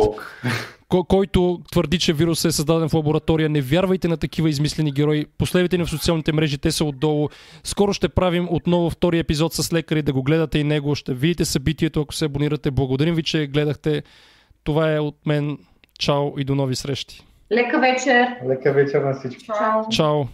ко- 0.88 1.04
който 1.04 1.60
твърди, 1.72 1.98
че 1.98 2.12
вирусът 2.12 2.48
е 2.48 2.52
създаден 2.52 2.88
в 2.88 2.94
лаборатория. 2.94 3.48
Не 3.48 3.60
вярвайте 3.60 4.08
на 4.08 4.16
такива 4.16 4.48
измислени 4.50 4.92
герои. 4.92 5.26
Последвайте 5.38 5.78
ни 5.78 5.84
в 5.84 5.90
социалните 5.90 6.32
мрежи, 6.32 6.58
те 6.58 6.72
са 6.72 6.84
отдолу. 6.84 7.28
Скоро 7.64 7.92
ще 7.92 8.08
правим 8.08 8.46
отново 8.50 8.90
втори 8.90 9.18
епизод 9.18 9.54
с 9.54 9.72
лекари, 9.72 10.02
да 10.02 10.12
го 10.12 10.22
гледате 10.22 10.58
и 10.58 10.64
него. 10.64 10.94
Ще 10.94 11.14
видите 11.14 11.44
събитието, 11.44 12.00
ако 12.00 12.14
се 12.14 12.24
абонирате. 12.24 12.70
Благодарим 12.70 13.14
ви, 13.14 13.22
че 13.22 13.46
гледахте. 13.46 14.02
Това 14.64 14.94
е 14.94 14.98
от 14.98 15.16
мен. 15.26 15.58
Чао 15.98 16.38
и 16.38 16.44
до 16.44 16.54
нови 16.54 16.76
срещи. 16.76 17.24
Лека 17.52 17.80
вечер! 17.80 18.26
Лека 18.48 18.72
вечер 18.72 19.02
на 19.02 19.14
всички! 19.14 19.44
Чао! 19.44 19.88
Чао! 19.90 20.24